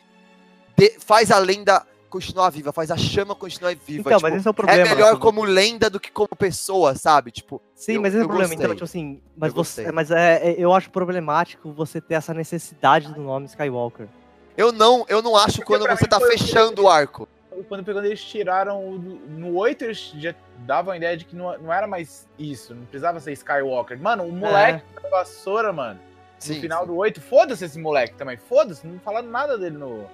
de- 0.79 0.97
faz 0.99 1.31
a 1.31 1.37
lenda 1.39 1.87
continuar 2.09 2.49
viva, 2.49 2.73
faz 2.73 2.91
a 2.91 2.97
chama 2.97 3.35
continuar 3.35 3.75
viva. 3.75 4.01
Então, 4.09 4.13
tipo, 4.19 4.23
mas 4.23 4.35
esse 4.39 4.49
é 4.49 4.51
o 4.51 4.55
problema. 4.55 4.81
é 4.81 4.95
melhor 4.95 5.13
né? 5.15 5.21
como 5.21 5.45
lenda 5.45 5.91
do 5.91 6.01
que 6.01 6.11
como 6.11 6.29
pessoa, 6.29 6.95
sabe? 6.95 7.31
Tipo, 7.31 7.61
Sim, 7.75 7.93
eu- 7.97 8.01
mas 8.03 8.15
esse 8.15 8.23
é 8.23 8.25
o 8.25 8.29
problema. 8.29 8.55
Então, 8.55 8.69
gostei. 8.69 8.75
tipo 8.77 8.85
assim, 8.85 9.21
mas, 9.37 9.49
Eu 9.51 9.55
você, 9.55 9.83
gostei. 9.83 9.93
mas 9.93 10.11
é, 10.11 10.41
é- 10.53 10.55
eu 10.59 10.73
acho 10.73 10.89
problemático 10.91 11.71
você 11.73 12.01
ter 12.01 12.15
essa 12.15 12.33
necessidade 12.33 13.13
do 13.13 13.21
nome 13.21 13.45
Skywalker. 13.47 14.09
Eu 14.57 14.73
não, 14.73 15.05
eu 15.09 15.21
não 15.21 15.37
acho 15.37 15.61
quando 15.63 15.83
pra 15.85 15.97
você 15.97 16.07
tá 16.07 16.19
fechando 16.21 16.83
o 16.85 16.89
arco. 16.89 17.29
Quando, 17.69 17.85
quando 17.85 18.05
eles 18.05 18.23
tiraram 18.25 18.81
o, 18.85 18.99
no 18.99 19.57
8, 19.57 19.85
eles 19.85 20.13
já 20.19 20.35
davam 20.59 20.93
a 20.93 20.97
ideia 20.97 21.17
de 21.17 21.25
que 21.25 21.35
não, 21.37 21.57
não 21.59 21.73
era 21.73 21.87
mais 21.87 22.27
isso, 22.39 22.75
não 22.75 22.85
precisava 22.87 23.21
ser 23.21 23.33
Skywalker. 23.33 23.99
Mano, 24.01 24.25
o 24.25 24.33
moleque 24.33 24.85
da 25.03 25.09
vassoura, 25.09 25.73
mano, 25.73 26.01
no 26.47 26.55
final 26.61 26.87
do 26.87 26.97
8, 26.97 27.21
foda-se 27.21 27.65
esse 27.65 27.79
moleque 27.79 28.15
também, 28.15 28.37
foda-se, 28.37 28.87
não 28.87 28.99
falaram 29.01 29.29
nada 29.29 29.57
dele 29.59 29.77
no, 29.77 30.05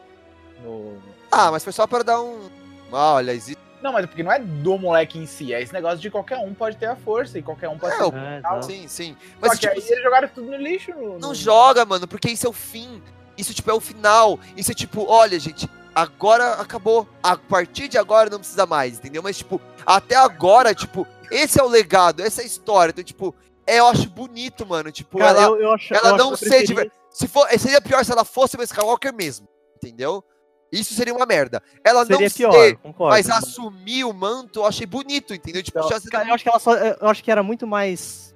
no... 0.62 0.98
Ah, 1.30 1.50
mas 1.50 1.62
foi 1.64 1.72
só 1.72 1.86
pra 1.86 2.02
dar 2.02 2.20
um. 2.20 2.48
Ah, 2.92 3.14
olha, 3.14 3.32
existe. 3.32 3.58
Não, 3.80 3.92
mas 3.92 4.06
porque 4.06 4.24
não 4.24 4.32
é 4.32 4.40
do 4.40 4.76
moleque 4.76 5.18
em 5.18 5.26
si, 5.26 5.54
é 5.54 5.62
esse 5.62 5.72
negócio 5.72 5.98
de 5.98 6.10
qualquer 6.10 6.38
um 6.38 6.52
pode 6.52 6.76
ter 6.76 6.86
a 6.86 6.96
força 6.96 7.38
e 7.38 7.42
qualquer 7.42 7.68
um 7.68 7.78
pode 7.78 7.94
É, 7.94 7.98
ter... 7.98 8.04
o- 8.04 8.16
É, 8.16 8.40
tá. 8.40 8.60
Sim, 8.62 8.88
sim. 8.88 9.16
Mas 9.40 9.50
Mas 9.50 9.50
Só 9.52 9.54
que 9.54 9.60
tipo, 9.68 9.72
aí 9.86 9.88
eles 9.92 10.02
jogaram 10.02 10.28
tudo 10.28 10.50
no 10.50 10.56
lixo. 10.56 10.90
No, 10.92 11.18
não 11.18 11.28
no- 11.28 11.34
joga, 11.34 11.84
mano, 11.84 12.08
porque 12.08 12.28
isso 12.30 12.44
é 12.46 12.50
o 12.50 12.52
fim. 12.52 13.00
Isso, 13.36 13.54
tipo, 13.54 13.70
é 13.70 13.74
o 13.74 13.78
final. 13.78 14.40
Isso 14.56 14.72
é 14.72 14.74
tipo, 14.74 15.06
olha, 15.08 15.38
gente, 15.38 15.68
agora 16.02 16.54
acabou. 16.54 17.08
A 17.22 17.36
partir 17.36 17.88
de 17.88 17.98
agora 17.98 18.30
não 18.30 18.38
precisa 18.38 18.66
mais, 18.66 18.98
entendeu? 18.98 19.22
Mas, 19.22 19.38
tipo, 19.38 19.60
até 19.84 20.16
agora, 20.16 20.74
tipo, 20.74 21.06
esse 21.30 21.60
é 21.60 21.62
o 21.62 21.68
legado, 21.68 22.22
essa 22.22 22.40
é 22.40 22.44
a 22.44 22.46
história. 22.46 22.90
Então, 22.90 23.04
tipo, 23.04 23.34
é, 23.66 23.78
eu 23.78 23.86
acho 23.86 24.08
bonito, 24.10 24.66
mano. 24.66 24.90
Tipo, 24.90 25.18
Cara, 25.18 25.40
ela. 25.40 25.56
eu, 25.56 25.62
eu 25.62 25.72
acho, 25.72 25.94
ela 25.94 26.10
eu 26.10 26.16
não 26.16 26.36
ser 26.36 26.66
Se 27.10 27.28
for, 27.28 27.48
seria 27.58 27.80
pior 27.80 28.04
se 28.04 28.12
ela 28.12 28.24
fosse 28.24 28.56
uma 28.56 28.64
Skywalker 28.64 29.14
mesmo, 29.14 29.48
entendeu? 29.76 30.24
Isso 30.70 30.92
seria 30.94 31.14
uma 31.14 31.24
merda. 31.24 31.62
Ela 31.82 32.04
Seria 32.04 32.28
não 32.28 32.34
pior, 32.34 32.52
ser, 32.52 32.76
concordo. 32.76 33.16
mas 33.16 33.30
assumir 33.30 34.04
o 34.04 34.12
manto 34.12 34.60
eu 34.60 34.66
achei 34.66 34.86
bonito, 34.86 35.32
entendeu? 35.32 35.62
Tipo, 35.62 35.78
Então, 35.78 36.00
cara, 36.10 36.28
eu 36.28 36.34
acho 36.34 36.44
que 36.44 36.50
ela 36.50 36.58
só. 36.58 36.74
Eu 36.76 37.08
acho 37.08 37.24
que 37.24 37.30
era 37.30 37.42
muito 37.42 37.66
mais 37.66 38.34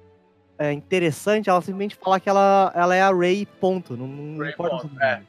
é, 0.57 0.71
interessante 0.71 1.49
ela 1.49 1.61
simplesmente 1.61 1.95
falar 1.95 2.19
que 2.19 2.27
ela, 2.29 2.71
ela 2.75 2.95
é 2.95 3.01
a 3.01 3.11
Ray, 3.11 3.45
ponto. 3.45 3.95
Não, 3.95 4.07
não 4.07 4.39
Ray, 4.39 4.51
importa. 4.53 4.77
ponto, 4.77 4.99
é. 4.99 5.21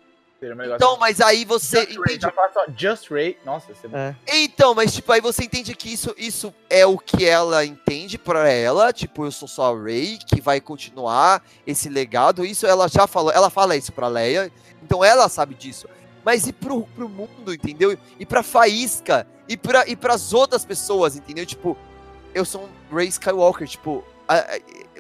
Um 0.53 0.57
negócio 0.57 0.77
Então, 0.77 0.97
mas 0.99 1.21
aí 1.21 1.45
você 1.45 1.79
Just 1.79 1.89
Ray, 1.89 1.99
entende. 1.99 2.21
já 2.23 2.31
fala 2.33 2.51
só 2.53 2.65
Just 2.77 3.11
Ray. 3.11 3.39
Nossa, 3.45 3.73
você... 3.73 3.87
É. 3.93 4.15
Então, 4.29 4.75
mas 4.75 4.93
tipo, 4.93 5.11
aí 5.13 5.21
você 5.21 5.45
entende 5.45 5.75
que 5.75 5.93
isso, 5.93 6.15
isso 6.19 6.53
é 6.69 6.85
o 6.85 6.99
que 6.99 7.25
ela 7.25 7.65
entende 7.65 8.19
pra 8.19 8.49
ela. 8.49 8.93
Tipo, 8.93 9.25
eu 9.25 9.33
sou 9.33 9.49
só 9.49 9.75
a 9.75 9.83
Ray, 9.83 10.19
que 10.19 10.41
vai 10.41 10.61
continuar 10.61 11.43
esse 11.67 11.89
legado. 11.89 12.45
Isso 12.45 12.67
ela 12.67 12.89
já 12.89 13.07
falou, 13.07 13.33
ela 13.33 13.49
fala 13.51 13.77
isso 13.77 13.93
pra 13.93 14.09
Leia. 14.09 14.53
Então 14.83 15.03
ela 15.05 15.29
sabe 15.29 15.55
disso. 15.55 15.89
mas 16.25 16.47
e 16.47 16.53
pro, 16.53 16.83
pro 16.95 17.09
mundo, 17.09 17.53
entendeu? 17.53 17.97
E 18.19 18.25
pra 18.27 18.43
Faísca, 18.43 19.27
e, 19.49 19.57
pra, 19.57 19.87
e 19.87 19.95
pras 19.95 20.33
outras 20.33 20.65
pessoas, 20.65 21.17
entendeu? 21.17 21.45
Tipo, 21.45 21.77
eu 22.35 22.45
sou 22.45 22.63
um 22.65 22.95
Ray 22.95 23.09
Skywalker, 23.09 23.69
tipo, 23.69 24.03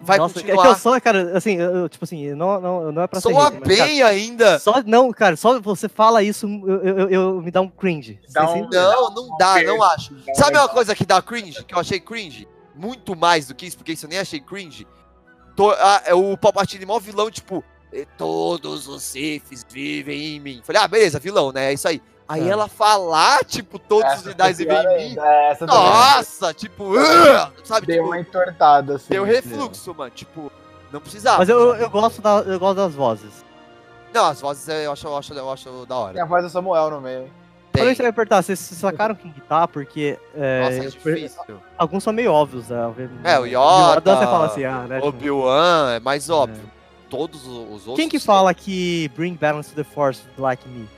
vai 0.03 0.19
Nossa, 0.19 0.39
é 0.39 0.43
que 0.43 0.49
continuar. 0.51 0.69
eu 0.73 0.75
sou, 0.79 1.01
cara, 1.01 1.37
assim, 1.37 1.57
eu- 1.57 1.89
tipo 1.89 2.05
assim, 2.05 2.35
não, 2.35 2.61
não, 2.61 2.93
não 2.93 3.03
é 3.03 3.07
pra 3.07 3.21
ser 3.21 3.31
Soa 3.33 3.51
mas, 3.51 3.53
cara, 3.53 3.65
bem 3.87 4.03
ainda. 4.03 4.59
Só, 4.59 4.83
não, 4.85 5.11
cara, 5.13 5.37
só 5.37 5.59
você 5.61 5.89
fala 5.89 6.23
isso, 6.23 6.47
eu, 6.47 6.83
eu, 6.83 7.09
eu- 7.11 7.43
me 7.43 7.51
dá 7.51 7.61
um 7.61 7.69
cringe. 7.69 8.21
Dá 8.33 8.51
um- 8.51 8.69
Não, 8.69 9.11
não 9.15 9.37
dá, 9.39 9.63
não 9.63 9.83
acho. 9.83 10.15
Sabe 10.35 10.59
uma 10.59 10.69
coisa 10.69 10.95
que 10.95 11.07
dá 11.07 11.23
cringe? 11.23 11.65
Que 11.65 11.75
eu 11.75 11.79
achei 11.79 11.99
cringe? 12.01 12.47
Muito 12.75 13.15
mais 13.17 13.47
do 13.47 13.55
que 13.55 13.67
isso, 13.67 13.77
porque 13.77 13.93
isso 13.93 14.05
eu 14.07 14.11
nem 14.11 14.19
achei 14.19 14.41
cringe. 14.41 14.87
To- 15.57 15.71
ah, 15.71 16.03
é 16.05 16.15
o 16.15 16.37
Palpatine, 16.37 16.85
mó 16.85 16.99
vilão, 16.99 17.31
tipo, 17.31 17.63
"E 17.93 18.05
todos 18.19 18.89
os 18.89 19.03
Siths 19.05 19.65
vivem 19.71 20.37
em 20.37 20.41
mim. 20.41 20.61
Falei, 20.65 20.83
ah, 20.83 20.89
beleza, 20.89 21.21
vilão, 21.21 21.53
né? 21.53 21.67
É 21.71 21.73
isso 21.73 21.87
aí. 21.87 22.03
Aí 22.29 22.47
É. 22.49 22.51
ela 22.53 22.69
falar, 22.69 23.45
tipo, 23.45 23.79
todos 23.79 24.11
os 24.13 24.19
Essa 24.21 24.29
Jedi 24.31 24.43
foi 24.45 24.55
vivem 24.55 24.81
pior 24.83 24.93
em 24.99 25.11
mim. 25.11 25.17
é, 25.21 25.51
Essa 25.51 25.67
também. 25.67 25.83
Nossa, 25.85 26.55
tipo, 26.55 26.85
sabe? 27.65 27.87
Deu 27.87 27.97
Tipo, 27.97 28.07
uma 28.09 28.19
entortada, 28.21 28.97
assim. 28.97 29.07
deu 29.11 29.25
refluxo, 29.25 29.95
mano. 29.95 30.11
Tipo, 30.11 30.51
não 30.91 31.01
precisava. 31.01 31.39
Mas 31.39 31.49
eu, 31.49 31.75
eu, 31.77 31.91
gosto 31.91 32.23
da, 32.23 32.39
eu 32.41 32.59
gosto 32.59 32.77
das 32.77 32.95
vozes. 32.95 33.45
Não, 34.13 34.27
as 34.27 34.41
vozes 34.41 34.69
é, 34.69 34.87
eu 34.87 34.93
acho, 34.93 35.07
eu 35.07 35.17
acho, 35.17 35.35
eu 35.35 35.51
acho 35.53 35.69
da 35.87 35.87
Tem 35.87 35.97
hora. 35.97 36.23
a 36.23 36.27
voz 36.27 36.45
do 36.45 36.49
Samuel 36.51 36.91
no 36.91 37.01
meio. 37.01 37.31
Quando 37.73 37.87
Tem. 37.87 37.95
você 37.97 38.03
vai 38.05 38.13
perguntar, 38.13 38.41
vocês, 38.43 38.59
vocês 38.61 38.81
sacaram 38.81 39.17
quem 39.17 39.33
que 39.33 39.41
tá? 39.41 39.67
Porque 39.67 40.17
é, 40.37 40.61
Nossa, 40.63 40.77
é 40.77 40.89
difícil. 40.91 41.43
alguns 41.77 42.05
são 42.05 42.13
meio 42.13 42.33
óbvios, 42.33 42.69
né? 42.69 42.79
É, 43.25 43.39
o 43.41 43.45
Yoda, 43.45 44.15
você 44.17 44.25
fala 44.25 44.47
assim, 44.47 44.65
ah, 44.65 44.87
né? 44.89 44.97
tipo, 44.97 45.09
Obi-Wan 45.09 45.93
é 45.97 46.01
mais 46.01 46.31
óbvio. 46.31 46.71
Todos 47.11 47.45
os 47.45 47.53
os 47.53 47.73
outros. 47.89 47.97
Quem 47.97 48.09
que 48.09 48.21
fala 48.21 48.55
que 48.55 49.11
bring 49.17 49.35
balance 49.35 49.71
to 49.71 49.75
the 49.77 49.83
force 49.85 50.23
like 50.39 50.67
me? 50.69 50.89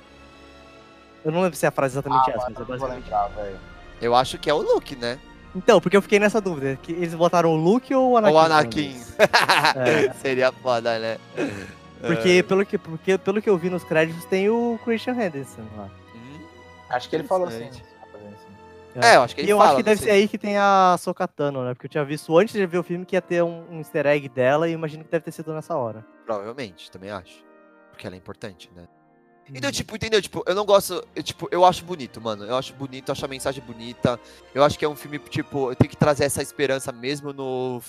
Eu 1.27 1.33
não 1.33 1.43
lembro 1.43 1.59
se 1.59 1.67
é 1.67 1.69
a 1.69 1.73
frase 1.73 1.95
exatamente 1.95 2.31
essa, 2.31 2.49
mas 2.49 2.57
é 2.57 2.61
Não 2.61 2.67
vou 2.67 2.79
basicamente. 2.79 3.05
lembrar. 3.05 3.31
Eu 4.01 4.15
acho 4.15 4.39
que 4.39 4.49
é 4.49 4.55
o 4.55 4.59
Luke, 4.59 4.95
né? 4.95 5.19
Então, 5.57 5.81
porque 5.81 5.97
eu 5.97 6.03
fiquei 6.03 6.21
nessa 6.21 6.41
dúvida, 6.41 6.79
que 6.81 6.93
eles 6.93 7.15
botaram 7.15 7.51
o 7.51 7.57
Luke 7.57 7.93
ou 7.93 8.13
o 8.13 8.17
Anakin? 8.17 8.35
O 8.35 8.39
Anakin. 8.39 9.03
É. 9.75 10.13
Seria 10.23 10.53
foda, 10.53 10.97
né? 11.01 11.19
Porque, 12.01 12.45
pelo 12.45 12.65
que, 12.65 12.79
porque 12.79 13.19
pelo 13.19 13.43
que 13.43 13.51
eu 13.51 13.59
vi 13.59 13.69
nos 13.69 13.83
créditos, 13.83 14.25
tem 14.27 14.49
o 14.49 14.79
Christian 14.85 15.15
Henderson 15.15 15.63
lá. 15.77 15.91
Hum. 16.15 16.45
Acho 16.91 17.11
que 17.11 17.17
ele 17.17 17.25
falou 17.25 17.49
assim. 17.49 17.71
É, 18.95 19.17
eu 19.17 19.23
acho 19.23 19.35
que 19.35 19.41
ele 19.41 19.49
e 19.49 19.51
eu 19.51 19.59
fala, 19.59 19.71
acho 19.71 19.77
que 19.79 19.83
deve 19.83 19.99
sei. 19.99 20.07
ser 20.07 20.13
aí 20.13 20.29
que 20.29 20.39
tem 20.39 20.57
a 20.57 20.95
Sokatano, 20.97 21.65
né? 21.65 21.75
Porque 21.75 21.87
eu 21.87 21.91
tinha 21.91 22.05
visto 22.05 22.39
antes 22.39 22.55
de 22.55 22.65
ver 22.65 22.79
o 22.79 22.85
filme 22.85 23.05
que 23.05 23.17
ia 23.17 23.21
ter 23.21 23.43
um, 23.43 23.65
um 23.69 23.79
easter 23.79 24.07
egg 24.07 24.29
dela 24.29 24.69
e 24.69 24.73
eu 24.73 24.79
imagino 24.79 25.03
que 25.03 25.11
deve 25.11 25.25
ter 25.25 25.33
sido 25.33 25.53
nessa 25.53 25.75
hora. 25.77 26.07
Provavelmente, 26.25 26.89
também 26.89 27.11
acho. 27.11 27.45
Porque 27.91 28.07
ela 28.07 28.15
é 28.15 28.19
importante, 28.19 28.71
né? 28.75 28.87
Então, 29.55 29.71
tipo, 29.71 29.95
entendeu? 29.95 30.21
Tipo, 30.21 30.43
eu 30.47 30.55
não 30.55 30.65
gosto. 30.65 31.07
Eu, 31.15 31.23
tipo, 31.23 31.49
eu 31.51 31.65
acho 31.65 31.85
bonito, 31.85 32.21
mano. 32.21 32.45
Eu 32.45 32.57
acho 32.57 32.75
bonito, 32.75 33.09
eu 33.09 33.13
acho 33.13 33.25
a 33.25 33.29
mensagem 33.29 33.63
bonita. 33.63 34.19
Eu 34.55 34.65
acho 34.65 34.79
que 34.79 34.85
é 34.85 34.89
um 34.89 34.97
filme, 34.97 35.19
tipo, 35.19 35.75
tem 35.77 35.89
que 35.89 35.97
trazer 35.97 36.25
essa 36.25 36.43
esperança 36.43 36.91
mesmo 36.91 37.33
no, 37.33 37.81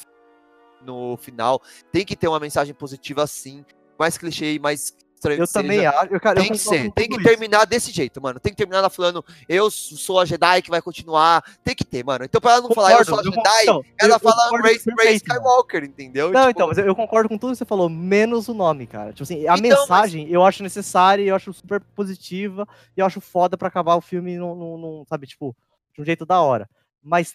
no 0.81 1.17
final. 1.17 1.61
Tem 1.91 2.05
que 2.05 2.15
ter 2.15 2.27
uma 2.27 2.39
mensagem 2.39 2.73
positiva 2.73 3.23
assim. 3.23 3.65
Mais 3.97 4.17
clichê 4.17 4.59
mais. 4.59 4.95
Eu 5.25 5.47
que 5.47 5.53
também 5.53 5.85
acho. 5.85 6.13
Eu, 6.13 6.19
cara, 6.19 6.39
eu 6.39 6.43
Tem 6.43 6.51
que 6.51 6.59
concordo 6.59 6.83
ser, 6.85 6.91
tem 6.93 7.07
que 7.09 7.15
isso. 7.15 7.23
terminar 7.23 7.65
desse 7.65 7.91
jeito, 7.91 8.21
mano. 8.21 8.39
Tem 8.39 8.51
que 8.53 8.57
terminar 8.57 8.79
ela 8.79 8.89
falando, 8.89 9.23
eu 9.49 9.69
sou 9.71 10.19
a 10.19 10.25
Jedi 10.25 10.61
que 10.61 10.69
vai 10.69 10.81
continuar. 10.81 11.43
Tem 11.63 11.75
que 11.75 11.83
ter, 11.83 12.03
mano. 12.05 12.25
Então, 12.25 12.39
pra 12.39 12.51
ela 12.53 12.61
não 12.61 12.71
falar, 12.71 12.91
eu 12.93 13.05
sou 13.05 13.15
a 13.15 13.23
Concordo, 13.23 13.29
eu 13.29 13.43
Jedi, 13.43 13.65
concordo. 13.65 13.89
ela 13.99 14.09
Eu- 14.09 14.13
eu 14.15 14.19
fala 14.19 14.43
concordo 14.43 14.63
Ray, 14.65 14.73
Ray 14.75 14.83
perfeito, 14.83 15.27
mano. 15.27 15.39
Skywalker, 15.39 15.83
entendeu? 15.83 16.31
Não, 16.31 16.41
Tipo, 16.41 16.49
então, 16.51 16.67
mas 16.67 16.77
eu, 16.77 16.85
eu 16.85 16.95
concordo 16.95 17.29
com 17.29 17.37
tudo 17.37 17.51
que 17.51 17.57
você 17.57 17.65
falou, 17.65 17.89
menos 17.89 18.47
o 18.47 18.53
nome, 18.53 18.85
cara. 18.87 19.11
Tipo 19.11 19.23
assim, 19.23 19.47
a 19.47 19.55
Então, 19.55 19.61
mensagem 19.61 20.29
eu 20.29 20.43
acho 20.45 20.61
necessária, 20.61 21.23
eu 21.23 21.35
acho 21.35 21.51
super 21.53 21.81
positiva, 21.95 22.67
e 22.95 22.99
eu 22.99 23.05
acho 23.05 23.19
foda 23.19 23.57
pra 23.57 23.67
acabar 23.67 23.95
o 23.95 24.01
filme 24.01 24.37
num, 24.37 24.53
num- 24.55 24.77
num, 24.77 25.05
sabe, 25.09 25.25
tipo, 25.27 25.55
de 25.95 26.01
um 26.01 26.05
jeito 26.05 26.25
da 26.25 26.41
hora. 26.41 26.69
Mas 27.01 27.33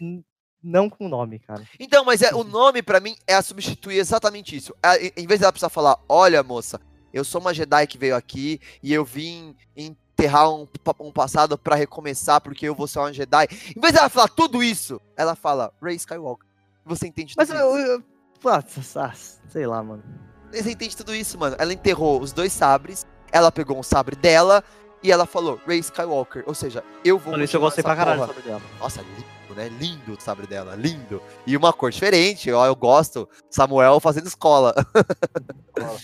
não 0.62 0.88
com 0.88 1.06
o 1.06 1.08
nome, 1.08 1.40
cara. 1.40 1.64
Então, 1.80 2.04
mas 2.04 2.22
é, 2.22 2.32
o 2.34 2.44
nome 2.44 2.82
pra 2.82 3.00
mim 3.00 3.16
é 3.26 3.34
a 3.34 3.42
substituir 3.42 3.96
exatamente 3.98 4.54
isso. 4.56 4.72
É, 4.80 5.12
em 5.20 5.26
vez 5.26 5.40
dela 5.40 5.50
precisar 5.50 5.68
falar, 5.70 5.98
olha, 6.08 6.40
moça, 6.44 6.80
eu 7.12 7.24
sou 7.24 7.40
uma 7.40 7.54
Jedi 7.54 7.86
que 7.86 7.98
veio 7.98 8.16
aqui 8.16 8.60
e 8.82 8.92
eu 8.92 9.04
vim 9.04 9.54
enterrar 9.76 10.50
um, 10.50 10.66
um 11.00 11.12
passado 11.12 11.58
pra 11.58 11.76
recomeçar 11.76 12.40
porque 12.40 12.66
eu 12.66 12.74
vou 12.74 12.86
ser 12.86 13.00
uma 13.00 13.12
Jedi. 13.12 13.48
Em 13.76 13.80
vez 13.80 13.92
dela 13.92 14.08
falar 14.08 14.28
tudo 14.28 14.62
isso, 14.62 15.00
ela 15.16 15.34
fala 15.34 15.72
Ray 15.82 15.96
Skywalker. 15.96 16.48
Você 16.84 17.06
entende 17.06 17.34
tudo 17.34 17.38
Mas 17.38 17.48
isso. 17.48 17.58
eu, 17.58 17.76
eu, 17.76 18.02
ah, 18.44 19.12
sei 19.48 19.66
lá, 19.66 19.82
mano. 19.82 20.02
Você 20.52 20.70
entende 20.70 20.96
tudo 20.96 21.14
isso, 21.14 21.38
mano. 21.38 21.56
Ela 21.58 21.72
enterrou 21.72 22.20
os 22.20 22.32
dois 22.32 22.52
sabres, 22.52 23.06
ela 23.30 23.52
pegou 23.52 23.78
um 23.78 23.82
sabre 23.82 24.16
dela 24.16 24.62
e 25.02 25.10
ela 25.10 25.26
falou 25.26 25.60
Ray 25.66 25.78
Skywalker. 25.78 26.44
Ou 26.46 26.54
seja, 26.54 26.84
eu 27.04 27.18
vou. 27.18 27.32
Mano, 27.32 27.44
isso 27.44 27.56
eu 27.56 27.60
gostei 27.60 27.82
pra 27.82 27.96
caralho 27.96 28.20
porra. 28.20 28.34
sobre 28.34 28.42
dela. 28.48 28.62
Nossa, 28.78 29.00
lindo, 29.02 29.54
né? 29.54 29.68
Lindo 29.68 30.12
o 30.12 30.20
sabre 30.20 30.46
dela, 30.46 30.74
lindo. 30.74 31.22
E 31.46 31.56
uma 31.56 31.72
cor 31.72 31.90
diferente, 31.90 32.50
ó, 32.52 32.66
eu 32.66 32.76
gosto. 32.76 33.28
Samuel 33.50 34.00
fazendo 34.00 34.26
escola. 34.26 34.74
Escola. 35.76 35.98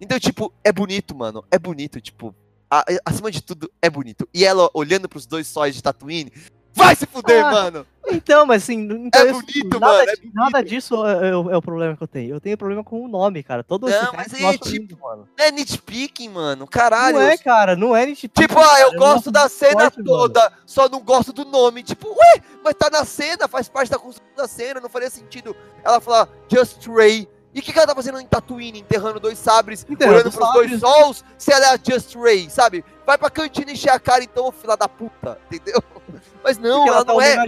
Então, 0.00 0.18
tipo, 0.18 0.52
é 0.64 0.72
bonito, 0.72 1.14
mano. 1.14 1.44
É 1.50 1.58
bonito, 1.58 2.00
tipo. 2.00 2.34
a- 2.70 2.84
acima 3.04 3.30
de 3.30 3.40
tudo, 3.42 3.70
é 3.80 3.88
bonito. 3.88 4.28
E 4.34 4.44
ela 4.44 4.68
olhando 4.74 5.08
pros 5.08 5.24
dois 5.26 5.46
sóis 5.46 5.74
de 5.74 5.82
Tatooine. 5.82 6.32
Vai 6.74 6.94
se 6.94 7.06
fuder, 7.06 7.42
Ah, 7.42 7.50
mano! 7.50 7.86
Então, 8.08 8.44
mas 8.44 8.62
assim, 8.64 8.82
então 9.06 9.22
É 9.22 9.32
bonito, 9.32 9.80
nada, 9.80 9.86
mano, 9.98 10.10
é 10.10 10.14
di- 10.16 10.30
nada 10.34 10.62
disso 10.62 11.06
é, 11.06 11.30
é 11.30 11.36
o, 11.36 11.50
é 11.50 11.56
o 11.56 11.62
problema 11.62 11.96
que 11.96 12.02
eu 12.02 12.06
tenho. 12.08 12.34
Eu 12.34 12.40
tenho 12.40 12.58
problema 12.58 12.84
com 12.84 13.02
o 13.02 13.08
nome, 13.08 13.42
cara. 13.42 13.64
Todo 13.64 13.88
Não, 13.88 14.12
mas 14.12 14.34
aí, 14.34 14.42
gosta 14.42 14.68
tipo, 14.70 14.86
disso, 14.88 15.00
mano. 15.00 15.26
Não 15.38 15.44
é 15.46 15.50
nitpicking, 15.52 16.28
mano. 16.28 16.66
Caralho. 16.66 17.16
Não 17.18 17.22
é, 17.26 17.38
cara, 17.38 17.74
não 17.76 17.96
é 17.96 18.04
nitpick, 18.04 18.42
Tipo, 18.46 18.58
ah, 18.60 18.80
eu 18.80 18.86
cara, 18.88 18.98
gosto 18.98 19.30
da 19.30 19.48
cena 19.48 19.80
forte, 19.90 19.96
mano. 19.98 20.04
toda, 20.10 20.52
só 20.66 20.86
não 20.88 21.00
gosto 21.02 21.32
do 21.32 21.46
nome. 21.46 21.82
Tipo, 21.82 22.08
ué, 22.10 22.42
mas 22.62 22.74
tá 22.74 22.90
na 22.90 23.04
cena, 23.06 23.48
faz 23.48 23.68
parte 23.70 23.90
da 23.90 23.98
construção 23.98 24.34
da 24.36 24.46
cena, 24.46 24.78
não 24.78 24.90
faria 24.90 25.08
sentido 25.08 25.56
ela 25.82 25.98
falar 26.00 26.28
Just 26.52 26.86
Ray. 26.88 27.26
E 27.56 27.60
o 27.60 27.62
que, 27.62 27.72
que 27.72 27.78
ela 27.78 27.88
tá 27.88 27.94
fazendo 27.94 28.20
em 28.20 28.26
Tatooine, 28.26 28.80
enterrando 28.80 29.18
dois 29.18 29.38
sabres, 29.38 29.86
Enterrando 29.88 30.16
olhando 30.18 30.30
pros 30.30 30.52
dois 30.52 30.78
sabres. 30.78 30.80
sols, 30.80 31.24
se 31.38 31.50
ela 31.50 31.64
é 31.64 31.68
a 31.70 31.78
Just 31.82 32.14
Ray, 32.14 32.50
sabe? 32.50 32.84
Vai 33.06 33.16
pra 33.16 33.30
cantina 33.30 33.72
encher 33.72 33.88
a 33.88 33.98
cara 33.98 34.22
então, 34.22 34.46
ô 34.46 34.52
fila 34.52 34.76
da 34.76 34.86
puta, 34.86 35.38
entendeu? 35.50 35.82
Mas 36.44 36.58
não, 36.58 36.80
Porque 36.84 36.90
ela, 36.90 37.04
tá 37.04 37.12
não 37.14 37.20
é. 37.22 37.44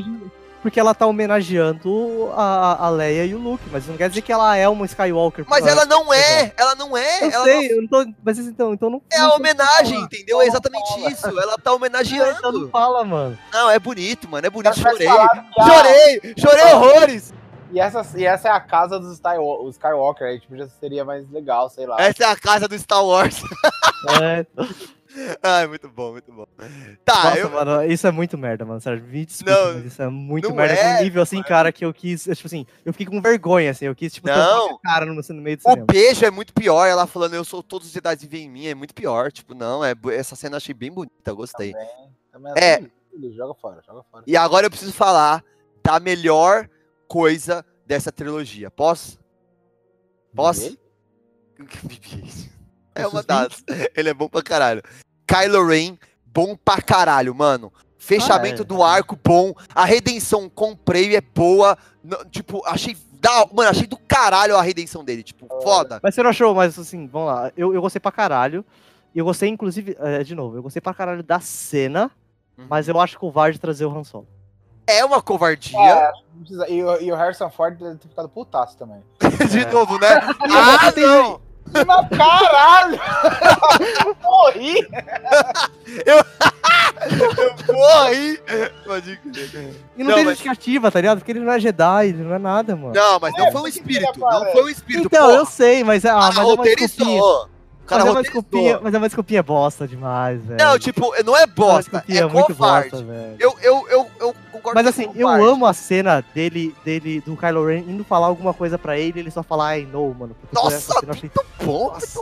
Porque 0.62 0.80
ela 0.80 0.94
tá 0.94 1.06
homenageando 1.06 2.30
a, 2.34 2.86
a 2.86 2.90
Leia 2.90 3.24
e 3.26 3.34
o 3.34 3.38
Luke, 3.38 3.62
mas 3.70 3.86
não 3.86 3.96
quer 3.96 4.08
dizer 4.08 4.22
que 4.22 4.32
ela 4.32 4.56
é 4.56 4.68
uma 4.68 4.86
Skywalker. 4.86 5.44
Mas 5.48 5.64
ela 5.66 5.84
não 5.84 6.12
é, 6.12 6.52
ela 6.56 6.74
não 6.74 6.96
é. 6.96 7.24
Eu 7.24 7.30
ela 7.30 7.44
sei, 7.44 7.54
não- 7.68 7.76
eu 7.76 7.82
não 7.82 7.88
tô. 7.88 8.12
Mas 8.24 8.38
então, 8.38 8.72
então 8.74 8.90
não. 8.90 9.02
é 9.12 9.18
não 9.18 9.32
a 9.32 9.36
homenagem, 9.36 9.94
falar. 9.94 10.04
entendeu? 10.06 10.40
É 10.40 10.46
exatamente 10.46 11.12
isso. 11.12 11.26
Ela 11.28 11.52
tá 11.52 11.56
Então 11.60 11.72
não 11.72 11.76
homenageando. 11.76 12.68
fala, 12.70 13.04
mano. 13.04 13.38
Não, 13.52 13.70
é 13.70 13.78
bonito, 13.78 14.28
mano, 14.28 14.46
é 14.46 14.50
bonito. 14.50 14.66
Ela 14.74 14.90
Chorei. 14.90 15.06
Chorei, 15.06 16.34
chorei 16.38 16.64
horrores. 16.74 17.32
E 17.72 17.80
essa, 17.80 18.02
e 18.18 18.24
essa 18.24 18.48
é 18.48 18.50
a 18.52 18.60
casa 18.60 18.98
dos 18.98 19.12
Skywa- 19.14 19.62
os 19.62 19.74
Skywalker, 19.76 20.26
aí 20.26 20.40
tipo, 20.40 20.56
já 20.56 20.68
seria 20.68 21.04
mais 21.04 21.28
legal, 21.30 21.68
sei 21.68 21.86
lá. 21.86 21.96
Essa 22.00 22.24
é 22.24 22.26
a 22.26 22.36
casa 22.36 22.66
do 22.68 22.78
Star 22.78 23.04
Wars. 23.04 23.42
É, 24.22 24.46
Ai, 25.42 25.66
muito 25.66 25.88
bom, 25.88 26.12
muito 26.12 26.30
bom. 26.30 26.46
Tá, 27.04 27.24
nossa, 27.24 27.38
eu. 27.38 27.50
mano, 27.50 27.82
isso 27.84 28.06
é 28.06 28.10
muito 28.12 28.38
merda, 28.38 28.64
mano. 28.64 28.80
Sério, 28.80 29.02
me 29.02 29.24
desculpa, 29.26 29.72
Não, 29.72 29.78
isso 29.80 30.00
é 30.00 30.08
muito 30.08 30.54
merda. 30.54 30.74
é, 30.74 30.92
com 30.94 31.00
um 31.00 31.02
nível 31.02 31.22
assim, 31.22 31.42
cara, 31.42 31.72
que 31.72 31.84
eu 31.84 31.92
quis. 31.92 32.22
Tipo 32.24 32.46
assim, 32.46 32.66
eu 32.84 32.92
fiquei 32.92 33.06
com 33.06 33.20
vergonha, 33.20 33.70
assim. 33.70 33.86
Eu 33.86 33.96
quis, 33.96 34.12
tipo, 34.12 34.28
Não. 34.28 34.78
cara 34.78 35.06
no, 35.06 35.14
no 35.14 35.42
meio 35.42 35.56
do 35.56 35.60
O 35.60 35.70
cinema. 35.70 35.86
beijo 35.86 36.24
é 36.24 36.30
muito 36.30 36.52
pior. 36.52 36.86
Ela 36.86 37.06
falando, 37.06 37.34
eu 37.34 37.42
sou 37.44 37.62
todos 37.62 37.88
os 37.88 37.92
Jedi 37.92 38.16
vivem 38.16 38.44
em 38.44 38.50
mim. 38.50 38.66
É 38.66 38.74
muito 38.74 38.94
pior. 38.94 39.32
Tipo, 39.32 39.54
não, 39.54 39.84
é, 39.84 39.94
essa 40.12 40.36
cena 40.36 40.54
eu 40.54 40.58
achei 40.58 40.74
bem 40.74 40.92
bonita. 40.92 41.12
eu 41.30 41.34
Gostei. 41.36 41.74
Também 42.30 42.52
É. 42.56 42.74
assim, 42.74 42.90
filho, 43.10 43.34
Joga 43.34 43.54
fora, 43.54 43.82
joga 43.84 44.02
fora. 44.12 44.22
E 44.26 44.36
agora 44.36 44.66
eu 44.66 44.70
preciso 44.70 44.92
falar 44.92 45.42
da 45.82 45.98
melhor 45.98 46.68
coisa 47.08 47.64
dessa 47.86 48.12
trilogia. 48.12 48.70
Posso? 48.70 49.18
Posso? 50.34 50.78
É 52.94 53.06
uma 53.06 53.22
das. 53.22 53.62
Ele 53.94 54.08
é 54.08 54.14
bom 54.14 54.28
pra 54.28 54.42
caralho. 54.42 54.82
Kylo 55.24 55.64
Ren, 55.68 55.96
bom 56.26 56.56
pra 56.56 56.82
caralho, 56.82 57.32
mano. 57.32 57.72
Fechamento 57.96 58.62
Ah, 58.62 58.64
é. 58.64 58.66
do 58.66 58.82
arco, 58.82 59.16
bom. 59.22 59.52
A 59.72 59.84
redenção 59.84 60.48
comprei 60.48 61.14
é 61.14 61.20
boa. 61.20 61.78
Não, 62.02 62.24
tipo, 62.24 62.60
achei. 62.66 62.96
Da, 63.20 63.46
mano, 63.52 63.70
achei 63.70 63.86
do 63.86 63.96
caralho 63.96 64.56
a 64.56 64.62
redenção 64.62 65.04
dele. 65.04 65.22
Tipo, 65.22 65.46
foda. 65.62 66.00
Mas 66.02 66.14
você 66.14 66.22
não 66.24 66.30
achou, 66.30 66.54
mas 66.56 66.76
assim, 66.76 67.06
vamos 67.06 67.28
lá. 67.28 67.52
Eu, 67.56 67.72
eu 67.72 67.80
gostei 67.80 68.00
pra 68.00 68.10
caralho. 68.10 68.64
E 69.14 69.18
eu 69.20 69.24
gostei, 69.24 69.48
inclusive, 69.48 69.96
é, 70.00 70.24
de 70.24 70.34
novo, 70.34 70.56
eu 70.56 70.62
gostei 70.62 70.80
pra 70.82 70.92
caralho 70.94 71.22
da 71.22 71.38
cena, 71.40 72.10
mas 72.68 72.88
eu 72.88 73.00
acho 73.00 73.18
covarde 73.18 73.58
trazer 73.60 73.84
o 73.86 73.96
Han 73.96 74.02
Solo. 74.04 74.26
É 74.88 75.04
uma 75.04 75.20
covardia. 75.22 75.78
É, 75.78 76.10
precisa- 76.40 76.68
e, 76.68 76.82
o- 76.82 77.00
e 77.02 77.12
o 77.12 77.16
Harrison 77.16 77.50
Ford 77.50 77.76
deve 77.78 77.96
ter 77.98 78.08
ficado 78.08 78.28
putaço 78.28 78.76
também. 78.76 79.02
De 79.50 79.60
É. 79.60 79.70
novo, 79.70 79.98
né? 79.98 80.08
ah, 80.50 80.92
não! 80.96 81.40
Mas 81.86 82.08
caralho! 82.18 82.98
Eu 84.06 84.16
morri! 84.22 84.88
Eu 86.06 87.74
morri! 87.74 88.40
Pode 88.86 89.16
crer. 89.18 89.74
E 89.96 90.02
não 90.02 90.08
Não, 90.10 90.14
tem 90.14 90.24
mas- 90.24 90.38
justificativa, 90.38 90.90
tá 90.90 91.00
ligado? 91.00 91.18
Porque 91.18 91.32
ele 91.32 91.40
não 91.40 91.52
é 91.52 91.60
Jedi, 91.60 92.06
ele 92.08 92.22
não 92.24 92.34
é 92.34 92.38
nada, 92.38 92.74
mano. 92.74 92.94
Não, 92.94 93.18
mas 93.20 93.34
não 93.36 93.46
É, 93.48 93.52
foi 93.52 93.60
um 93.60 93.66
espírito. 93.66 94.18
Não 94.18 94.52
foi 94.52 94.64
um 94.64 94.68
espírito. 94.68 95.06
então, 95.06 95.26
porra. 95.26 95.36
eu 95.38 95.44
sei, 95.46 95.84
mas, 95.84 96.04
ah, 96.06 96.14
Ah, 96.14 96.20
mas 96.28 96.38
é 96.38 96.40
roteirizou. 96.42 97.48
Cara 97.88 98.02
mas, 98.04 98.08
é 98.08 98.10
uma 98.16 98.22
desculpinha, 98.22 98.80
mas 98.82 98.94
é 98.94 98.98
uma 98.98 99.08
desculpinha 99.08 99.42
bosta 99.42 99.88
demais, 99.88 100.40
velho. 100.44 100.62
Não, 100.64 100.78
tipo, 100.78 101.12
não 101.24 101.36
é 101.36 101.42
É 101.42 101.46
bosta, 101.46 102.04
é 102.08 102.24
muito 102.26 102.46
covarde. 102.48 102.90
bosta, 102.90 103.04
velho. 103.06 103.36
Eu, 103.40 103.56
eu, 103.62 103.88
eu, 103.88 104.10
eu 104.20 104.34
concordo 104.52 104.74
Mas 104.74 104.86
assim, 104.86 105.10
eu 105.14 105.26
amo 105.28 105.64
a 105.66 105.72
cena 105.72 106.24
dele, 106.34 106.74
dele, 106.84 107.20
do 107.20 107.36
Kylo 107.36 107.66
Ren 107.66 107.78
indo 107.88 108.04
falar 108.04 108.26
alguma 108.26 108.52
coisa 108.52 108.78
pra 108.78 108.98
ele 108.98 109.18
e 109.18 109.22
ele 109.22 109.30
só 109.30 109.42
falar 109.42 109.78
I 109.78 109.86
know, 109.86 110.14
mano. 110.14 110.36
Nossa, 110.52 110.92
eu 111.02 111.10
achei- 111.10 111.30
Bom, 111.64 111.88
Nossa. 111.88 112.20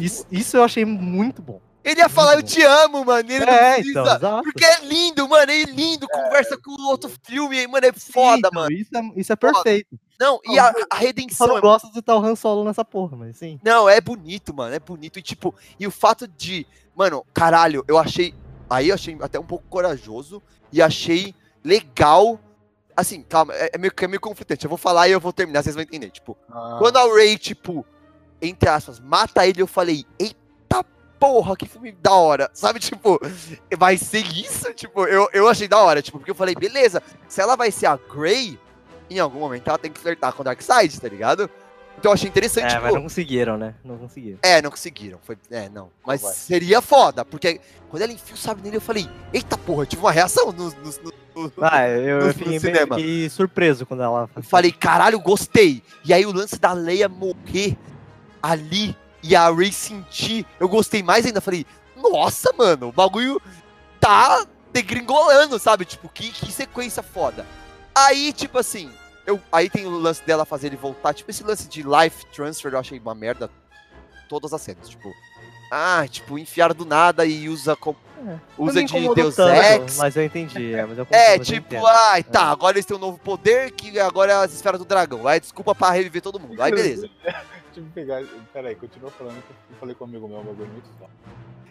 isso, 0.00 0.26
isso 0.30 0.56
eu 0.56 0.62
achei 0.64 0.84
muito 0.84 1.40
bom. 1.42 1.60
Ele 1.88 2.00
ia 2.00 2.08
falar, 2.08 2.34
eu 2.34 2.42
te 2.42 2.62
amo, 2.62 3.04
mano. 3.04 3.30
Ele 3.30 3.46
não 3.46 3.52
é, 3.52 3.74
precisa. 3.76 4.00
então, 4.00 4.16
exato. 4.16 4.42
Porque 4.42 4.64
é 4.64 4.84
lindo, 4.84 5.26
mano. 5.28 5.50
É 5.50 5.62
lindo. 5.64 6.06
Conversa 6.08 6.58
com 6.58 6.70
o 6.72 6.88
outro 6.88 7.10
filme. 7.22 7.66
Mano, 7.66 7.86
é 7.86 7.92
foda, 7.92 8.38
Então, 8.48 8.50
mano. 8.52 8.72
Isso 8.72 8.90
é, 8.94 9.12
isso 9.16 9.32
é 9.32 9.36
perfeito. 9.36 9.98
Não, 10.20 10.40
e 10.44 10.58
a, 10.58 10.72
a 10.90 10.96
redenção 10.96 11.46
não 11.46 11.58
é 11.58 11.60
gosto 11.60 11.92
de 11.92 12.00
estar 12.00 12.16
o 12.16 12.24
Han 12.24 12.34
Solo 12.34 12.64
nessa 12.64 12.84
porra, 12.84 13.16
mas 13.16 13.36
sim. 13.36 13.58
Não, 13.64 13.88
é 13.88 14.00
bonito, 14.00 14.52
mano. 14.52 14.74
É 14.74 14.80
bonito. 14.80 15.18
E 15.18 15.22
tipo, 15.22 15.54
e 15.78 15.86
o 15.86 15.90
fato 15.90 16.26
de. 16.28 16.66
Mano, 16.94 17.24
caralho, 17.32 17.84
eu 17.88 17.96
achei. 17.96 18.34
Aí 18.68 18.88
eu 18.88 18.94
achei 18.94 19.16
até 19.20 19.38
um 19.38 19.46
pouco 19.46 19.64
corajoso. 19.68 20.42
E 20.72 20.82
achei 20.82 21.34
legal. 21.64 22.38
Assim, 22.96 23.22
calma, 23.22 23.54
é, 23.54 23.70
é 23.72 23.78
meio, 23.78 23.92
é 23.96 24.08
meio 24.08 24.20
conflitante. 24.20 24.64
Eu 24.64 24.68
vou 24.68 24.76
falar 24.76 25.08
e 25.08 25.12
eu 25.12 25.20
vou 25.20 25.32
terminar, 25.32 25.62
vocês 25.62 25.74
vão 25.74 25.82
entender. 25.82 26.10
Tipo, 26.10 26.36
Ah, 26.50 26.76
quando 26.80 26.96
a 26.96 27.14
Ray, 27.14 27.38
tipo, 27.38 27.86
entre 28.42 28.68
aspas, 28.68 28.98
mata 28.98 29.46
ele, 29.46 29.62
eu 29.62 29.68
falei, 29.68 30.04
eita 30.18 30.47
porra, 31.18 31.56
que 31.56 31.66
filme 31.66 31.92
da 31.92 32.12
hora. 32.12 32.50
Sabe, 32.52 32.78
tipo, 32.80 33.20
vai 33.76 33.96
ser 33.96 34.24
isso? 34.26 34.72
Tipo, 34.74 35.04
eu, 35.06 35.28
eu 35.32 35.48
achei 35.48 35.68
da 35.68 35.78
hora, 35.78 36.00
tipo, 36.02 36.18
porque 36.18 36.30
eu 36.30 36.34
falei, 36.34 36.54
beleza, 36.54 37.02
se 37.28 37.40
ela 37.40 37.56
vai 37.56 37.70
ser 37.70 37.86
a 37.86 37.96
Grey, 37.96 38.58
em 39.10 39.18
algum 39.18 39.40
momento 39.40 39.68
ela 39.68 39.78
tem 39.78 39.90
que 39.90 40.00
flertar 40.00 40.32
com 40.32 40.42
o 40.42 40.44
Darkseid, 40.44 41.00
tá 41.00 41.08
ligado? 41.08 41.48
Então 41.98 42.10
eu 42.10 42.14
achei 42.14 42.28
interessante, 42.28 42.66
É, 42.66 42.68
tipo, 42.68 42.82
mas 42.82 42.94
não 42.94 43.02
conseguiram, 43.02 43.56
né? 43.58 43.74
Não 43.84 43.98
conseguiram. 43.98 44.38
é, 44.40 44.62
não 44.62 44.70
conseguiram. 44.70 45.18
Foi, 45.24 45.36
é, 45.50 45.68
não. 45.68 45.90
Mas 46.06 46.22
vai. 46.22 46.32
seria 46.32 46.80
foda, 46.80 47.24
porque 47.24 47.60
quando 47.90 48.02
ela 48.02 48.12
enfia 48.12 48.34
o 48.34 48.38
sabre 48.38 48.62
nele, 48.62 48.76
eu 48.76 48.80
falei, 48.80 49.08
eita 49.32 49.58
porra, 49.58 49.82
eu 49.82 49.86
tive 49.86 50.02
uma 50.02 50.12
reação 50.12 50.52
no. 50.52 50.66
no, 50.70 50.72
no- 50.74 51.12
no- 51.34 51.52
Ah, 51.60 51.88
eu, 51.88 52.26
No- 52.26 52.34
fiquei, 52.34 52.60
cinema. 52.60 52.94
fiquei 52.96 53.28
surpreso 53.28 53.84
quando 53.84 54.04
ela. 54.04 54.30
Eu 54.36 54.42
falei, 54.44 54.70
caralho, 54.70 55.18
gostei. 55.18 55.82
E 56.04 56.12
aí 56.14 56.24
o 56.24 56.30
lance 56.32 56.56
da 56.56 56.72
Leia 56.72 57.08
morrer 57.08 57.76
ali 58.40 58.96
e 59.22 59.34
a 59.34 59.50
Rey 59.50 59.72
sentir, 59.72 60.46
eu 60.58 60.68
gostei 60.68 61.02
mais 61.02 61.26
ainda. 61.26 61.40
Falei, 61.40 61.66
nossa, 61.96 62.52
mano, 62.56 62.88
o 62.88 62.92
bagulho 62.92 63.40
tá 64.00 64.46
degringolando, 64.72 65.58
sabe? 65.58 65.84
Tipo, 65.84 66.08
que, 66.08 66.30
que 66.30 66.52
sequência 66.52 67.02
foda. 67.02 67.44
Aí, 67.94 68.32
tipo 68.32 68.58
assim, 68.58 68.90
eu, 69.26 69.40
aí 69.52 69.68
tem 69.68 69.86
o 69.86 69.90
lance 69.90 70.24
dela 70.24 70.44
fazer 70.44 70.68
ele 70.68 70.76
voltar. 70.76 71.12
Tipo, 71.12 71.30
esse 71.30 71.42
lance 71.42 71.68
de 71.68 71.82
life 71.82 72.24
transfer 72.26 72.72
eu 72.72 72.78
achei 72.78 72.98
uma 72.98 73.14
merda. 73.14 73.50
Todas 74.28 74.52
as 74.52 74.60
cenas, 74.60 74.88
tipo. 74.88 75.12
Ah, 75.70 76.06
tipo, 76.08 76.38
enfiaram 76.38 76.74
do 76.74 76.84
nada 76.84 77.24
e 77.24 77.48
usa 77.48 77.76
como. 77.76 77.96
Não 78.20 78.40
Usa 78.58 78.82
de 78.82 79.14
Deus 79.14 79.36
tanto, 79.36 79.54
Ex. 79.54 79.96
Mas 79.96 80.16
eu 80.16 80.24
entendi, 80.24 80.74
é, 80.74 80.84
mas 80.84 80.98
eu 80.98 81.06
É, 81.10 81.38
mas 81.38 81.48
eu 81.48 81.54
tipo, 81.54 81.86
ai, 81.86 82.24
tá, 82.24 82.48
É. 82.48 82.52
agora 82.52 82.76
eles 82.76 82.84
têm 82.84 82.96
um 82.96 83.00
novo 83.00 83.16
poder 83.18 83.70
que 83.70 83.98
agora 84.00 84.32
é 84.32 84.34
as 84.34 84.52
esferas 84.52 84.80
do 84.80 84.84
dragão. 84.84 85.26
Aí 85.26 85.38
desculpa 85.38 85.72
pra 85.74 85.90
reviver 85.90 86.20
todo 86.20 86.40
mundo. 86.40 86.60
Aí 86.60 86.72
beleza. 86.72 87.08
Deixa 87.22 87.78
eu 87.78 87.84
pegar. 87.94 88.24
Peraí, 88.52 88.74
continua 88.74 89.10
falando 89.10 89.36
que 89.36 89.50
eu 89.50 89.78
falei 89.78 89.94
com 89.94 90.04
um 90.04 90.08
amigo 90.08 90.26
meu, 90.26 90.38
um 90.38 90.44
bagulho 90.44 90.68
muito 90.68 90.88
foda. 90.98 91.10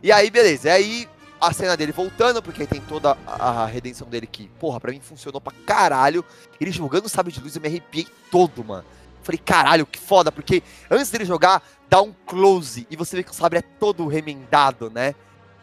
E 0.02 0.12
aí, 0.12 0.30
beleza. 0.30 0.70
E 0.70 0.72
aí, 0.72 1.10
a 1.42 1.52
cena 1.52 1.76
dele 1.76 1.92
voltando, 1.92 2.42
porque 2.42 2.66
tem 2.66 2.80
toda 2.82 3.18
a, 3.26 3.66
redenção 3.66 4.08
dele 4.08 4.28
que, 4.28 4.48
porra, 4.60 4.80
pra 4.80 4.92
mim 4.92 5.00
funcionou 5.02 5.42
pra 5.42 5.54
caralho. 5.66 6.24
Ele 6.62 6.72
jogando 6.72 7.06
o 7.06 7.10
sabre 7.10 7.34
de 7.34 7.42
luz, 7.42 7.56
eu 7.56 7.62
me 7.62 7.68
arrepiei 7.68 8.08
todo, 8.32 8.64
mano. 8.64 8.86
Falei, 9.22 9.40
caralho, 9.44 9.86
que 9.86 10.00
foda, 10.00 10.32
porque 10.32 10.64
antes 10.90 11.12
dele 11.12 11.26
jogar, 11.26 11.62
dá 11.90 12.02
um 12.02 12.14
close 12.26 12.88
e 12.90 12.96
você 12.96 13.16
vê 13.16 13.24
que 13.24 13.32
o 13.32 13.34
sabre 13.34 13.60
é 13.60 13.62
todo 13.62 14.08
remendado, 14.08 14.90
né? 14.90 15.16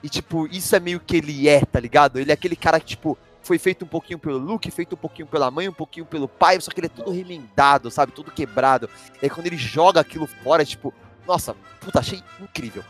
E, 0.03 0.09
tipo, 0.09 0.47
isso 0.47 0.77
é 0.77 0.81
meio 0.81 1.01
que 1.01 1.17
ele 1.17 1.49
é, 1.49 1.65
tá 1.65 1.81
ligado? 1.81 2.19
Ele 2.19 2.31
é 2.31 2.35
aquele 2.35 2.57
cara 2.57 2.79
que, 2.79 2.87
tipo, 2.87 3.17
foi 3.43 3.59
feito 3.59 3.85
um 3.85 3.89
pouquinho 3.89 4.19
pelo 4.19 4.39
Luke, 4.39 4.71
feito 4.71 4.95
um 4.95 4.99
pouquinho 4.99 5.27
pela 5.27 5.51
mãe, 5.51 5.69
um 5.69 5.73
pouquinho 5.73 6.07
pelo 6.07 6.27
pai, 6.27 6.61
só 6.61 6.71
que 6.71 6.81
ele 6.81 6.87
é 6.87 6.91
todo 6.91 7.11
remendado, 7.11 7.91
sabe? 7.91 8.13
Todo 8.13 8.31
quebrado. 8.31 8.89
E 9.21 9.27
aí 9.27 9.31
quando 9.31 9.47
ele 9.47 9.57
joga 9.57 10.01
aquilo 10.01 10.27
fora, 10.27 10.63
é 10.63 10.67
tipo, 10.67 10.93
nossa, 11.27 11.55
puta, 11.81 12.01
achei 12.01 12.23
incrível. 12.41 12.85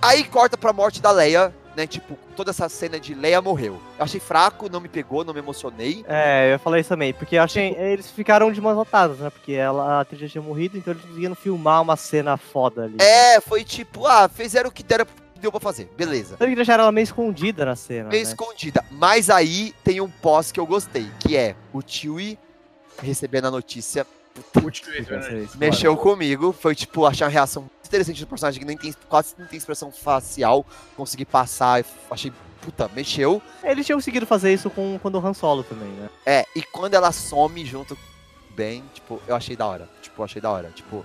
Aí 0.00 0.24
corta 0.24 0.56
pra 0.56 0.72
morte 0.72 1.00
da 1.00 1.10
Leia, 1.10 1.54
né? 1.78 1.86
Tipo, 1.86 2.18
toda 2.34 2.50
essa 2.50 2.68
cena 2.68 2.98
de 2.98 3.14
Leia 3.14 3.40
morreu. 3.40 3.80
Eu 3.96 4.04
achei 4.04 4.18
fraco, 4.18 4.68
não 4.68 4.80
me 4.80 4.88
pegou, 4.88 5.24
não 5.24 5.32
me 5.32 5.38
emocionei. 5.38 6.04
É, 6.08 6.46
eu 6.46 6.50
ia 6.50 6.58
falar 6.58 6.80
isso 6.80 6.88
também, 6.88 7.14
porque 7.14 7.36
eu 7.36 7.42
achei, 7.42 7.72
eles 7.76 8.10
ficaram 8.10 8.50
de 8.50 8.60
mãos 8.60 8.80
atadas, 8.80 9.18
né? 9.18 9.30
Porque 9.30 9.52
ela, 9.52 9.84
a 9.84 10.00
atriz 10.00 10.20
já 10.20 10.28
tinha 10.28 10.42
morrido, 10.42 10.76
então 10.76 10.92
eles 10.92 11.04
conseguiram 11.04 11.36
filmar 11.36 11.80
uma 11.80 11.96
cena 11.96 12.36
foda 12.36 12.84
ali. 12.84 12.96
É, 12.98 13.40
foi 13.40 13.62
tipo, 13.62 14.06
ah, 14.06 14.28
fizeram 14.28 14.70
o 14.70 14.72
que 14.72 14.82
deram, 14.82 15.06
deu 15.36 15.52
pra 15.52 15.60
fazer, 15.60 15.88
beleza. 15.96 16.34
Então 16.34 16.48
eles 16.48 16.56
deixaram 16.56 16.82
ela 16.82 16.92
meio 16.92 17.04
escondida 17.04 17.64
na 17.64 17.76
cena. 17.76 18.08
Meio 18.08 18.24
né? 18.24 18.28
escondida. 18.28 18.84
Mas 18.90 19.30
aí 19.30 19.72
tem 19.84 20.00
um 20.00 20.10
pós 20.10 20.50
que 20.50 20.58
eu 20.58 20.66
gostei, 20.66 21.08
que 21.20 21.36
é 21.36 21.54
o 21.72 21.80
Chewie 21.80 22.36
recebendo 23.00 23.46
a 23.46 23.50
notícia, 23.52 24.04
Último 24.62 24.94
esse, 24.94 25.10
né? 25.10 25.48
Mexeu 25.56 25.96
comigo, 25.96 26.52
foi 26.52 26.74
tipo, 26.74 27.04
achar 27.04 27.26
uma 27.26 27.30
reação 27.30 27.68
interessante 27.88 28.20
do 28.20 28.26
personagem 28.26 28.60
que 28.60 28.66
nem 28.66 28.76
tem, 28.76 28.94
quase 29.08 29.34
não 29.38 29.46
tem 29.46 29.56
expressão 29.56 29.90
facial, 29.90 30.64
consegui 30.96 31.24
passar, 31.24 31.84
achei, 32.10 32.32
puta, 32.60 32.88
mexeu. 32.94 33.42
Eles 33.62 33.84
tinham 33.86 33.98
conseguido 33.98 34.26
fazer 34.26 34.52
isso 34.52 34.70
com 34.70 34.98
quando 35.00 35.16
o 35.16 35.26
Han 35.26 35.34
Solo 35.34 35.62
também, 35.64 35.88
né? 35.88 36.08
É, 36.26 36.44
e 36.54 36.62
quando 36.62 36.94
ela 36.94 37.10
some 37.12 37.64
junto 37.64 37.96
Ben, 38.50 38.84
tipo, 38.94 39.20
eu 39.26 39.34
achei 39.36 39.56
da 39.56 39.66
hora. 39.66 39.88
Tipo, 40.02 40.20
eu 40.20 40.24
achei 40.24 40.40
da 40.42 40.50
hora. 40.50 40.70
Tipo, 40.70 41.04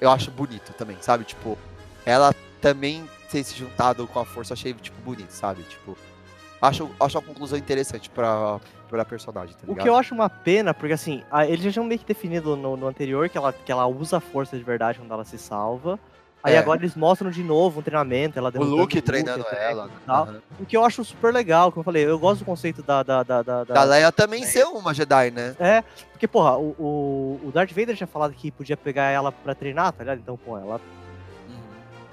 eu 0.00 0.10
acho 0.10 0.30
bonito 0.30 0.72
também, 0.74 0.96
sabe? 1.00 1.24
Tipo, 1.24 1.56
ela 2.04 2.34
também 2.60 3.08
ter 3.30 3.42
se 3.44 3.54
juntado 3.56 4.06
com 4.06 4.18
a 4.18 4.24
força, 4.24 4.52
eu 4.52 4.54
achei, 4.54 4.72
tipo, 4.74 5.00
bonito, 5.02 5.30
sabe? 5.30 5.62
Tipo, 5.64 5.96
acho, 6.62 6.90
acho 6.98 7.18
uma 7.18 7.24
conclusão 7.24 7.58
interessante 7.58 8.08
pra, 8.08 8.58
pra 8.88 9.04
personagem, 9.04 9.54
tá 9.54 9.70
O 9.70 9.74
que 9.76 9.88
eu 9.88 9.96
acho 9.96 10.14
uma 10.14 10.30
pena, 10.30 10.72
porque 10.72 10.94
assim, 10.94 11.22
a- 11.30 11.44
eles 11.46 11.60
já 11.62 11.72
tinham 11.72 11.84
meio 11.84 11.98
que 12.00 12.06
definido 12.06 12.56
no, 12.56 12.76
no 12.76 12.86
anterior 12.86 13.28
que 13.28 13.36
ela, 13.36 13.52
que 13.52 13.70
ela 13.70 13.86
usa 13.86 14.16
a 14.16 14.20
força 14.20 14.56
de 14.56 14.62
verdade 14.64 14.98
quando 14.98 15.12
ela 15.12 15.24
se 15.24 15.36
salva. 15.36 15.98
Aí 16.46 16.54
É. 16.54 16.58
agora 16.58 16.78
eles 16.80 16.94
mostram 16.94 17.28
de 17.28 17.42
novo 17.42 17.80
um 17.80 17.82
treinamento, 17.82 18.38
ela 18.38 18.52
O 18.56 18.62
Luke 18.62 19.00
treinando 19.02 19.40
etc, 19.40 19.52
ela. 19.58 19.90
tal. 20.06 20.22
aham. 20.24 20.40
O 20.60 20.64
que 20.64 20.76
eu 20.76 20.84
acho 20.84 21.04
super 21.04 21.32
legal, 21.34 21.72
como 21.72 21.80
eu 21.80 21.84
falei, 21.84 22.04
eu 22.06 22.18
gosto 22.18 22.38
do 22.40 22.44
conceito 22.44 22.82
da. 22.84 23.02
Da, 23.02 23.22
da, 23.24 23.42
da, 23.42 23.64
da- 23.64 23.82
Leia 23.84 24.12
também 24.12 24.44
ser 24.44 24.64
uma 24.64 24.94
Jedi, 24.94 25.32
né? 25.32 25.56
É, 25.58 25.82
porque, 26.12 26.28
porra, 26.28 26.56
o, 26.56 27.40
o, 27.44 27.50
Darth 27.52 27.70
Vader 27.72 27.96
tinha 27.96 28.06
falado 28.06 28.32
que 28.32 28.50
podia 28.52 28.76
pegar 28.76 29.10
ela 29.10 29.32
pra 29.32 29.54
treinar, 29.56 29.92
tá 29.92 30.04
ligado? 30.04 30.18
Então, 30.20 30.36
pô, 30.36 30.56
ela, 30.56 30.80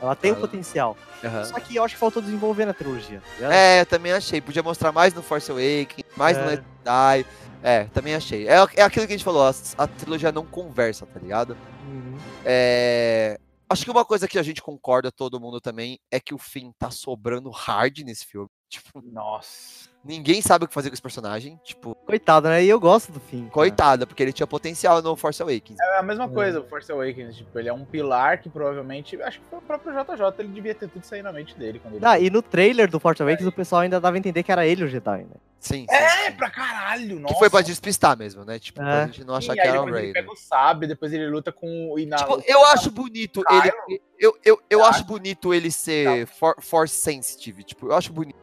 ela 0.01 0.15
tem 0.15 0.31
o 0.31 0.33
Ela- 0.33 0.41
potencial. 0.41 0.97
Só 1.45 1.59
que 1.59 1.75
eu 1.75 1.83
acho 1.83 1.93
que 1.93 1.99
faltou 1.99 2.21
desenvolver 2.21 2.65
na 2.65 2.73
trilogia. 2.73 3.21
tá? 3.39 3.53
É, 3.53 3.81
eu 3.81 3.85
também 3.85 4.11
achei. 4.13 4.41
Podia 4.41 4.63
mostrar 4.63 4.91
mais 4.91 5.13
no 5.13 5.21
Force 5.21 5.49
Awakens, 5.51 6.03
mais 6.17 6.37
no 6.37 6.43
É. 6.45 6.49
Jedi. 6.49 7.25
É, 7.61 7.83
também 7.93 8.13
achei. 8.13 8.47
É, 8.47 8.55
é 8.75 8.81
aquilo 8.81 9.05
que 9.07 9.13
a 9.13 9.15
gente 9.17 9.23
falou, 9.23 9.43
a, 9.47 9.53
a 9.77 9.87
trilogia 9.87 10.31
não 10.33 10.43
conversa, 10.43 11.05
tá 11.05 11.17
ligado? 11.19 11.55
Uhum. 11.87 12.17
É, 12.43 13.39
Acho 13.73 13.85
que 13.85 13.91
uma 13.91 14.05
coisa 14.05 14.27
que 14.27 14.37
a 14.37 14.43
gente 14.43 14.61
concorda, 14.61 15.11
todo 15.11 15.39
mundo 15.39 15.59
também, 15.59 15.99
é 16.11 16.19
que 16.19 16.33
o 16.33 16.37
Finn 16.37 16.71
tá 16.77 16.91
sobrando 16.91 17.49
hard 17.49 17.99
nesse 17.99 18.25
filme. 18.25 18.47
Tipo, 18.73 19.03
Nossa. 19.03 19.87
ninguém 20.03 20.41
sabe 20.41 20.65
o 20.65 20.67
que 20.67 20.73
fazer 20.73 20.89
com 20.89 20.95
esse 20.95 21.01
personagem. 21.01 21.59
Tipo, 21.63 21.93
Coitado, 21.93 22.47
né? 22.47 22.63
E 22.63 22.69
eu 22.69 22.79
gosto 22.79 23.11
do 23.11 23.19
fim. 23.19 23.41
cara. 23.41 23.51
coitada, 23.51 24.07
porque 24.07 24.23
ele 24.23 24.33
tinha 24.33 24.47
potencial 24.47 24.99
no 24.99 25.15
Force 25.15 25.39
Awakens. 25.43 25.79
É 25.79 25.99
a 25.99 26.01
mesma 26.01 26.27
coisa, 26.27 26.59
o 26.59 26.67
Force 26.67 26.91
Awakens. 26.91 27.35
Tipo, 27.37 27.59
ele 27.59 27.69
é 27.69 27.73
um 27.73 27.85
pilar 27.85 28.41
que 28.41 28.49
provavelmente. 28.49 29.21
Acho 29.21 29.39
que 29.39 29.45
foi 29.47 29.59
o 29.59 29.61
próprio 29.61 29.91
JJ, 29.93 30.25
ele 30.39 30.47
devia 30.47 30.73
ter 30.73 30.89
tudo 30.89 31.05
sair 31.05 31.21
na 31.21 31.31
mente 31.31 31.55
dele 31.55 31.77
quando 31.77 31.95
ele. 31.95 32.05
Ah, 32.05 32.19
e 32.19 32.31
no 32.31 32.41
trailer 32.41 32.89
do 32.89 32.99
Force 32.99 33.21
Awakens 33.21 33.47
o 33.47 33.51
pessoal 33.51 33.81
ainda 33.81 33.99
dava 33.99 34.17
a 34.17 34.19
entender 34.19 34.41
que 34.41 34.51
era 34.51 34.65
ele 34.65 34.83
o 34.83 34.87
Jedi, 34.87 35.23
né? 35.23 35.35
Sim, 35.63 35.85
sim. 35.89 35.95
É, 35.95 36.25
sim. 36.29 36.31
pra 36.33 36.49
caralho, 36.49 37.19
nossa. 37.21 37.33
Que 37.33 37.39
foi 37.39 37.49
pra 37.49 37.61
despistar 37.61 38.17
mesmo, 38.17 38.43
né? 38.43 38.59
Tipo, 38.59 38.81
pra 38.81 39.03
É. 39.03 39.05
gente 39.05 39.23
não 39.23 39.33
Sim, 39.35 39.37
achar 39.37 39.53
que 39.53 39.61
aí 39.61 39.67
era 39.69 39.81
o 39.81 39.85
depois 39.85 40.01
Rey. 40.01 40.09
Ele 40.11 40.13
pega 40.13 40.31
o 40.31 40.35
sabre, 40.35 40.87
depois 40.87 41.13
ele 41.13 41.27
luta 41.29 41.53
com 41.53 41.91
o 41.93 41.97
Ina. 41.97 42.17
Tipo, 42.17 42.43
eu 42.45 42.65
acho 42.67 42.91
bonito 42.91 43.41
ele. 43.49 44.01
Eu, 44.19 44.37
eu, 44.43 44.61
eu 44.69 44.83
acho 44.83 45.05
bonito 45.05 45.53
ele 45.53 45.71
ser 45.71 46.27
for- 46.27 46.57
force 46.59 46.93
sensitive. 46.95 47.63
Tipo, 47.63 47.87
eu 47.87 47.95
acho 47.95 48.11
bonito. 48.11 48.37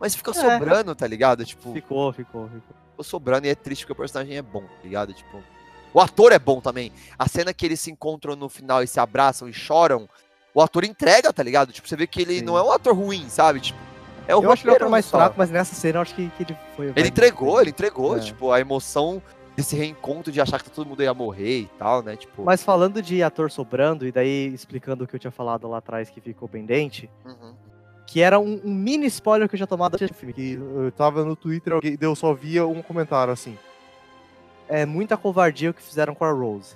Mas 0.00 0.14
fica 0.14 0.30
É. 0.30 0.34
sobrando, 0.34 0.94
tá 0.94 1.06
ligado? 1.06 1.44
Tipo, 1.44 1.72
Ficou, 1.74 2.10
ficou, 2.12 2.46
ficou. 2.48 2.60
ficou 2.90 3.04
sobrando 3.04 3.46
e 3.46 3.50
é 3.50 3.54
triste 3.54 3.82
porque 3.84 3.92
o 3.92 3.96
personagem 3.96 4.36
é 4.38 4.42
bom, 4.42 4.62
tá 4.62 4.82
ligado? 4.82 5.12
Tipo, 5.12 5.44
o 5.92 6.00
ator 6.00 6.32
é 6.32 6.38
bom 6.38 6.58
também. 6.60 6.90
A 7.18 7.28
cena 7.28 7.52
que 7.52 7.66
eles 7.66 7.80
se 7.80 7.90
encontram 7.90 8.34
no 8.34 8.48
final 8.48 8.82
e 8.82 8.86
se 8.86 8.98
abraçam 8.98 9.46
e 9.46 9.52
choram, 9.52 10.08
o 10.54 10.62
ator 10.62 10.84
entrega, 10.84 11.30
tá 11.34 11.42
ligado? 11.42 11.70
Tipo, 11.70 11.86
você 11.86 11.96
vê 11.96 12.06
que 12.06 12.22
ele 12.22 12.38
Sim. 12.38 12.44
não 12.46 12.56
é 12.56 12.62
um 12.62 12.72
ator 12.72 12.94
ruim, 12.96 13.28
sabe? 13.28 13.60
Tipo, 13.60 13.78
é 14.28 14.36
o 14.36 14.42
eu 14.42 14.50
acho 14.52 14.62
que 14.62 14.68
ele 14.68 14.76
era 14.76 14.88
mais 14.88 15.04
só. 15.04 15.18
fraco, 15.18 15.34
mas 15.38 15.50
nessa 15.50 15.74
cena 15.74 15.98
eu 15.98 16.02
acho 16.02 16.14
que, 16.14 16.28
que 16.30 16.42
ele 16.44 16.56
foi. 16.76 16.92
Ele 16.94 17.08
entregou, 17.08 17.60
ele 17.60 17.70
entregou, 17.70 18.16
É. 18.16 18.20
tipo, 18.20 18.50
a 18.50 18.60
emoção 18.60 19.22
desse 19.56 19.76
reencontro 19.76 20.32
de 20.32 20.40
achar 20.40 20.62
que 20.62 20.70
todo 20.70 20.86
mundo 20.86 21.02
ia 21.02 21.12
morrer 21.12 21.60
e 21.60 21.70
tal, 21.78 22.02
né? 22.02 22.16
Tipo, 22.16 22.42
Mas 22.42 22.62
falando 22.62 23.02
de 23.02 23.22
ator 23.22 23.50
sobrando, 23.50 24.06
e 24.06 24.12
daí 24.12 24.46
explicando 24.54 25.04
o 25.04 25.06
que 25.06 25.14
eu 25.14 25.20
tinha 25.20 25.30
falado 25.30 25.68
lá 25.68 25.78
atrás 25.78 26.08
que 26.08 26.20
ficou 26.20 26.48
pendente, 26.48 27.10
uhum. 27.24 27.54
que 28.06 28.20
era 28.22 28.38
um, 28.38 28.60
um 28.64 28.72
mini 28.72 29.06
spoiler 29.06 29.48
que 29.48 29.54
eu 29.54 29.58
já 29.58 29.66
tomado 29.66 29.98
do 29.98 30.14
filme. 30.14 30.32
Que 30.32 30.54
eu 30.54 30.90
tava 30.92 31.24
no 31.24 31.36
Twitter, 31.36 31.74
alguém, 31.74 31.98
eu 32.00 32.14
só 32.16 32.32
via 32.32 32.66
um 32.66 32.80
comentário 32.80 33.32
assim. 33.32 33.58
É 34.68 34.86
muita 34.86 35.16
covardia 35.18 35.70
o 35.70 35.74
que 35.74 35.82
fizeram 35.82 36.14
com 36.14 36.24
a 36.24 36.30
Rose. 36.30 36.74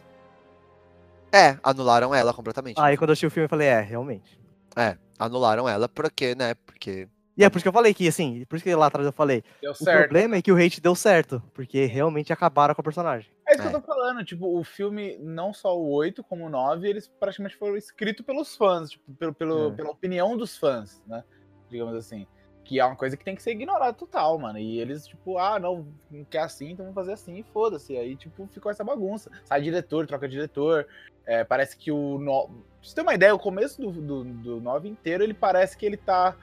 É, 1.32 1.56
anularam 1.62 2.14
ela 2.14 2.32
completamente. 2.32 2.78
Aí 2.80 2.96
quando 2.96 3.10
eu 3.10 3.12
assisti 3.12 3.26
o 3.26 3.30
filme 3.30 3.46
eu 3.46 3.48
falei, 3.50 3.68
é, 3.68 3.80
realmente. 3.80 4.38
É, 4.76 4.96
anularam 5.18 5.68
ela 5.68 5.88
porque, 5.88 6.34
né? 6.34 6.54
Porque. 6.66 7.08
E 7.36 7.44
é 7.44 7.50
por 7.50 7.58
isso 7.58 7.64
que 7.64 7.68
eu 7.68 7.72
falei 7.72 7.92
que, 7.92 8.08
assim, 8.08 8.44
por 8.46 8.56
isso 8.56 8.64
que 8.64 8.74
lá 8.74 8.86
atrás 8.86 9.04
eu 9.06 9.12
falei, 9.12 9.44
Deu 9.60 9.72
o 9.72 9.74
certo. 9.74 9.98
problema 10.08 10.36
é 10.36 10.42
que 10.42 10.50
o 10.50 10.56
hate 10.56 10.80
deu 10.80 10.94
certo, 10.94 11.42
porque 11.52 11.84
realmente 11.84 12.32
acabaram 12.32 12.74
com 12.74 12.80
a 12.80 12.84
personagem. 12.84 13.30
É 13.46 13.52
isso 13.52 13.60
que 13.62 13.68
É. 13.68 13.70
eu 13.70 13.80
tô 13.80 13.86
falando, 13.86 14.24
tipo, 14.24 14.58
o 14.58 14.64
filme, 14.64 15.18
não 15.18 15.52
só 15.52 15.78
o 15.78 15.90
8 15.90 16.24
como 16.24 16.46
o 16.46 16.48
9, 16.48 16.88
eles 16.88 17.06
praticamente 17.20 17.56
foram 17.56 17.76
escritos 17.76 18.24
pelos 18.24 18.56
fãs, 18.56 18.90
tipo, 18.90 19.12
pelo, 19.14 19.34
pelo- 19.34 19.68
É. 19.68 19.72
pela 19.76 19.90
opinião 19.90 20.36
dos 20.36 20.56
fãs, 20.56 21.02
né? 21.06 21.22
Digamos 21.68 21.94
assim. 21.94 22.26
Que 22.64 22.80
é 22.80 22.84
uma 22.84 22.96
coisa 22.96 23.16
que 23.16 23.24
tem 23.24 23.36
que 23.36 23.42
ser 23.42 23.52
ignorada 23.52 23.92
total, 23.92 24.36
mano. 24.40 24.58
E 24.58 24.80
eles, 24.80 25.06
tipo, 25.06 25.38
ah, 25.38 25.56
não, 25.58 25.86
não 26.10 26.24
quer 26.24 26.40
assim, 26.40 26.70
então 26.70 26.84
vamos 26.86 26.96
fazer 26.96 27.12
assim, 27.12 27.36
e 27.38 27.42
foda-se. 27.52 27.96
Aí, 27.96 28.16
tipo, 28.16 28.48
ficou 28.48 28.72
essa 28.72 28.82
bagunça. 28.82 29.30
Sai 29.44 29.60
diretor, 29.62 30.04
troca 30.06 30.26
diretor. 30.28 30.84
É, 31.24 31.44
parece 31.44 31.76
que 31.76 31.92
o. 31.92 32.18
No... 32.18 32.48
Pra 32.48 32.54
você 32.82 32.94
ter 32.94 33.02
uma 33.02 33.14
ideia, 33.14 33.32
o 33.34 33.38
começo 33.38 33.80
do, 33.80 33.92
do, 33.92 34.24
do 34.24 34.60
9 34.60 34.88
inteiro, 34.88 35.22
ele 35.22 35.34
parece 35.34 35.76
que 35.76 35.86
ele 35.86 35.96
tá 35.96 36.34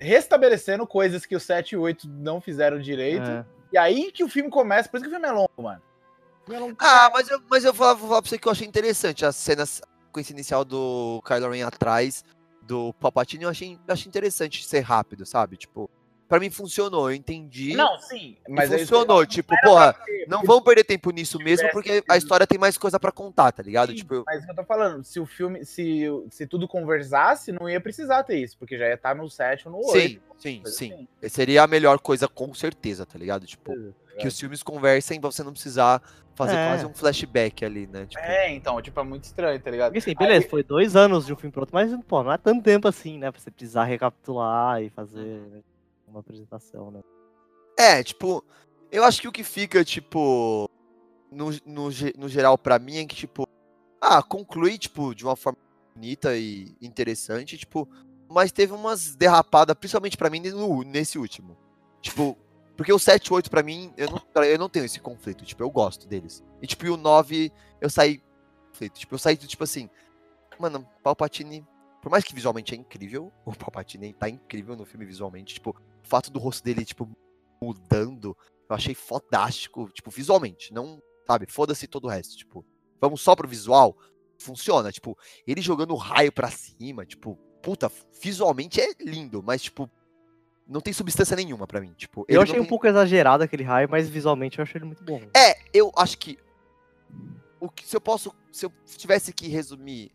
restabelecendo 0.00 0.86
coisas 0.86 1.26
que 1.26 1.36
o 1.36 1.40
7 1.40 1.72
e 1.72 1.76
o 1.76 1.82
8 1.82 2.08
não 2.08 2.40
fizeram 2.40 2.80
direito. 2.80 3.28
É. 3.28 3.44
E 3.72 3.78
aí 3.78 4.10
que 4.10 4.24
o 4.24 4.28
filme 4.28 4.50
começa, 4.50 4.88
por 4.88 4.96
isso 4.96 5.04
que 5.04 5.10
o 5.10 5.12
filme 5.12 5.28
é 5.28 5.32
longo, 5.32 5.62
mano. 5.62 5.82
O 6.42 6.44
filme 6.46 6.56
é 6.56 6.64
longo 6.64 6.76
Ah, 6.80 7.10
mas 7.12 7.28
eu, 7.28 7.40
mas 7.48 7.64
eu 7.64 7.72
vou, 7.72 7.94
vou 7.94 8.08
falar 8.08 8.22
pra 8.22 8.30
você 8.30 8.38
que 8.38 8.48
eu 8.48 8.52
achei 8.52 8.66
interessante 8.66 9.24
as 9.24 9.36
cenas 9.36 9.80
com 10.10 10.18
esse 10.18 10.32
inicial 10.32 10.64
do 10.64 11.22
Kylo 11.24 11.50
Ren 11.50 11.64
atrás 11.64 12.24
do 12.62 12.92
Palpatine. 12.94 13.44
Eu 13.44 13.50
achei, 13.50 13.78
eu 13.86 13.92
achei 13.92 14.08
interessante 14.08 14.66
ser 14.66 14.80
rápido, 14.80 15.26
sabe? 15.26 15.56
Tipo, 15.56 15.90
pra 16.30 16.38
mim 16.40 16.48
funcionou, 16.48 17.10
eu 17.10 17.16
entendi. 17.16 17.74
Não, 17.74 17.98
sim. 17.98 18.36
Mas 18.48 18.70
é 18.70 18.76
isso 18.76 18.84
que 18.86 18.92
funcionou. 18.92 19.26
Tipo, 19.26 19.52
porra, 19.62 19.92
porque- 19.92 20.24
não 20.28 20.42
vamos 20.44 20.62
perder 20.62 20.84
tempo 20.84 21.10
nisso 21.10 21.38
mesmo, 21.38 21.68
porque 21.72 22.02
a 22.08 22.16
história 22.16 22.46
tem 22.46 22.56
mais 22.58 22.78
coisa 22.78 22.98
pra 23.00 23.10
contar, 23.10 23.50
tá 23.52 23.62
ligado? 23.62 23.90
Sim, 23.90 23.96
Tipo, 23.96 24.14
eu- 24.14 24.24
Mas 24.26 24.42
o 24.42 24.46
que 24.46 24.52
eu 24.52 24.56
tô 24.56 24.64
falando, 24.64 25.02
se 25.04 25.18
o 25.18 25.26
filme, 25.26 25.64
se, 25.66 26.04
se 26.30 26.46
tudo 26.46 26.68
conversasse, 26.68 27.50
não 27.52 27.68
ia 27.68 27.80
precisar 27.80 28.22
ter 28.22 28.36
isso, 28.38 28.56
porque 28.56 28.78
já 28.78 28.86
ia 28.86 28.94
estar 28.94 29.14
no 29.14 29.28
7 29.28 29.66
ou 29.68 29.72
no 29.72 29.78
8. 29.78 29.90
sim, 29.92 30.20
sim, 30.38 30.62
sim. 30.64 31.06
assim. 31.22 31.28
Seria 31.28 31.64
a 31.64 31.66
melhor 31.66 31.98
coisa, 31.98 32.28
com 32.28 32.54
certeza, 32.54 33.04
tá 33.04 33.18
ligado? 33.18 33.44
Tipo, 33.44 33.72
que 33.72 33.78
ligado? 34.12 34.26
os 34.28 34.38
filmes 34.38 34.62
conversem 34.62 35.20
pra 35.20 35.30
você 35.32 35.42
não 35.42 35.52
precisar 35.52 36.00
fazer 36.36 36.54
É. 36.56 36.68
quase 36.68 36.86
um 36.86 36.94
flashback 36.94 37.64
ali, 37.64 37.86
né? 37.86 38.06
Tipo, 38.06 38.22
É, 38.22 38.50
então, 38.54 38.80
tipo, 38.80 38.98
é 38.98 39.02
muito 39.02 39.24
estranho, 39.24 39.60
tá 39.60 39.70
ligado? 39.70 39.88
Porque 39.92 39.98
assim, 39.98 40.14
beleza, 40.16 40.48
foi 40.48 40.62
dois 40.62 40.94
anos 40.96 41.26
de 41.26 41.32
um 41.32 41.36
filme 41.36 41.50
pro 41.52 41.62
outro, 41.62 41.74
mas, 41.74 41.92
pô, 42.06 42.22
não 42.22 42.32
é 42.32 42.38
tanto 42.38 42.62
tempo 42.62 42.86
assim, 42.88 43.18
né? 43.18 43.30
Pra 43.30 43.40
você 43.40 43.50
precisar 43.50 43.84
recapitular 43.84 44.80
e 44.82 44.88
fazer 44.90 45.18
né, 45.50 45.60
uma 46.10 46.20
apresentação, 46.20 46.90
né? 46.90 47.00
É, 47.78 48.02
tipo, 48.02 48.44
eu 48.90 49.04
acho 49.04 49.20
que 49.20 49.28
o 49.28 49.32
que 49.32 49.44
fica, 49.44 49.84
tipo, 49.84 50.68
no, 51.30 51.50
no, 51.64 51.88
no 52.18 52.28
geral 52.28 52.58
pra 52.58 52.78
mim 52.78 52.98
é 52.98 53.06
que, 53.06 53.16
tipo, 53.16 53.46
ah, 54.00 54.22
conclui, 54.22 54.78
tipo, 54.78 55.14
de 55.14 55.24
uma 55.24 55.36
forma 55.36 55.58
bonita 55.94 56.36
e 56.36 56.74
interessante, 56.80 57.56
tipo, 57.56 57.88
mas 58.28 58.52
teve 58.52 58.72
umas 58.72 59.14
derrapadas, 59.14 59.76
principalmente 59.76 60.16
pra 60.16 60.30
mim, 60.30 60.40
no, 60.40 60.82
nesse 60.82 61.18
último. 61.18 61.56
Tipo, 62.00 62.36
porque 62.76 62.92
o 62.92 62.98
7 62.98 63.26
e 63.26 63.32
8 63.34 63.50
pra 63.50 63.62
mim, 63.62 63.92
eu 63.96 64.08
não, 64.10 64.44
eu 64.44 64.58
não 64.58 64.68
tenho 64.68 64.84
esse 64.84 65.00
conflito, 65.00 65.44
tipo, 65.44 65.62
eu 65.62 65.70
gosto 65.70 66.08
deles. 66.08 66.42
E, 66.62 66.66
tipo, 66.66 66.86
e 66.86 66.90
o 66.90 66.96
9, 66.96 67.52
eu 67.80 67.90
saí 67.90 68.22
conflito, 68.70 68.98
tipo, 68.98 69.14
eu 69.14 69.18
saí, 69.18 69.36
tipo 69.36 69.64
assim, 69.64 69.90
mano, 70.58 70.86
Palpatine, 71.02 71.66
por 72.00 72.10
mais 72.10 72.24
que 72.24 72.34
visualmente 72.34 72.74
é 72.74 72.78
incrível, 72.78 73.32
o 73.44 73.52
Palpatine 73.54 74.12
tá 74.14 74.28
incrível 74.28 74.76
no 74.76 74.86
filme 74.86 75.04
visualmente, 75.04 75.54
tipo, 75.54 75.76
o 76.04 76.06
fato 76.08 76.30
do 76.30 76.38
rosto 76.38 76.64
dele, 76.64 76.84
tipo, 76.84 77.08
mudando, 77.62 78.36
eu 78.68 78.76
achei 78.76 78.94
fodástico, 78.94 79.88
tipo, 79.92 80.10
visualmente, 80.10 80.72
não, 80.72 81.00
sabe, 81.26 81.46
foda-se 81.48 81.86
todo 81.86 82.04
o 82.06 82.08
resto, 82.08 82.36
tipo, 82.36 82.64
vamos 83.00 83.20
só 83.20 83.34
pro 83.36 83.48
visual, 83.48 83.96
funciona, 84.38 84.90
tipo, 84.90 85.16
ele 85.46 85.60
jogando 85.60 85.94
raio 85.94 86.32
pra 86.32 86.50
cima, 86.50 87.04
tipo, 87.04 87.36
puta, 87.62 87.90
visualmente 88.22 88.80
é 88.80 88.92
lindo, 89.00 89.42
mas, 89.42 89.62
tipo, 89.62 89.90
não 90.66 90.80
tem 90.80 90.92
substância 90.92 91.36
nenhuma 91.36 91.66
pra 91.66 91.80
mim, 91.80 91.92
tipo, 91.94 92.24
Eu 92.28 92.40
achei 92.40 92.58
um 92.58 92.62
tem- 92.62 92.68
pouco 92.68 92.86
exagerado 92.86 93.42
aquele 93.44 93.64
raio, 93.64 93.88
mas 93.90 94.08
visualmente 94.08 94.58
eu 94.58 94.62
achei 94.62 94.78
ele 94.78 94.86
muito 94.86 95.04
bom. 95.04 95.20
É, 95.36 95.56
eu 95.74 95.92
acho 95.96 96.16
que, 96.16 96.38
o 97.60 97.68
que, 97.68 97.86
se 97.86 97.96
eu 97.96 98.00
posso, 98.00 98.34
se 98.50 98.64
eu 98.64 98.72
tivesse 98.96 99.32
que 99.32 99.48
resumir 99.48 100.12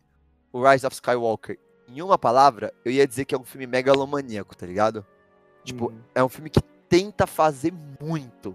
o 0.52 0.68
Rise 0.68 0.86
of 0.86 0.94
Skywalker 0.94 1.58
em 1.88 2.02
uma 2.02 2.18
palavra, 2.18 2.72
eu 2.84 2.90
ia 2.90 3.06
dizer 3.06 3.24
que 3.26 3.34
é 3.34 3.38
um 3.38 3.44
filme 3.44 3.66
megalomaníaco, 3.66 4.56
tá 4.56 4.66
ligado? 4.66 5.06
Tipo, 5.66 5.90
Hum. 5.90 5.98
é 6.14 6.22
um 6.22 6.28
filme 6.28 6.48
que 6.48 6.60
tenta 6.88 7.26
fazer 7.26 7.72
muito. 8.00 8.54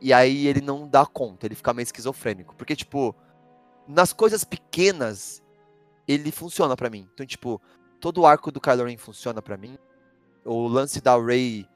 E 0.00 0.12
aí 0.12 0.46
ele 0.46 0.60
não 0.60 0.86
dá 0.86 1.04
conta, 1.06 1.46
ele 1.46 1.54
fica 1.54 1.72
meio 1.74 1.84
esquizofrênico. 1.84 2.54
Porque, 2.54 2.76
tipo, 2.76 3.14
nas 3.88 4.12
coisas 4.12 4.44
pequenas, 4.44 5.42
ele 6.06 6.30
funciona 6.30 6.76
pra 6.76 6.90
mim. 6.90 7.08
Então, 7.14 7.24
tipo, 7.26 7.60
todo 8.00 8.20
o 8.20 8.26
arco 8.26 8.50
do 8.52 8.60
Kylo 8.60 8.84
Ren 8.84 8.96
funciona 8.98 9.40
pra 9.42 9.56
mim. 9.56 9.78
O 10.44 10.66
lance 10.68 11.00
da 11.00 11.18
Rey 11.18 11.66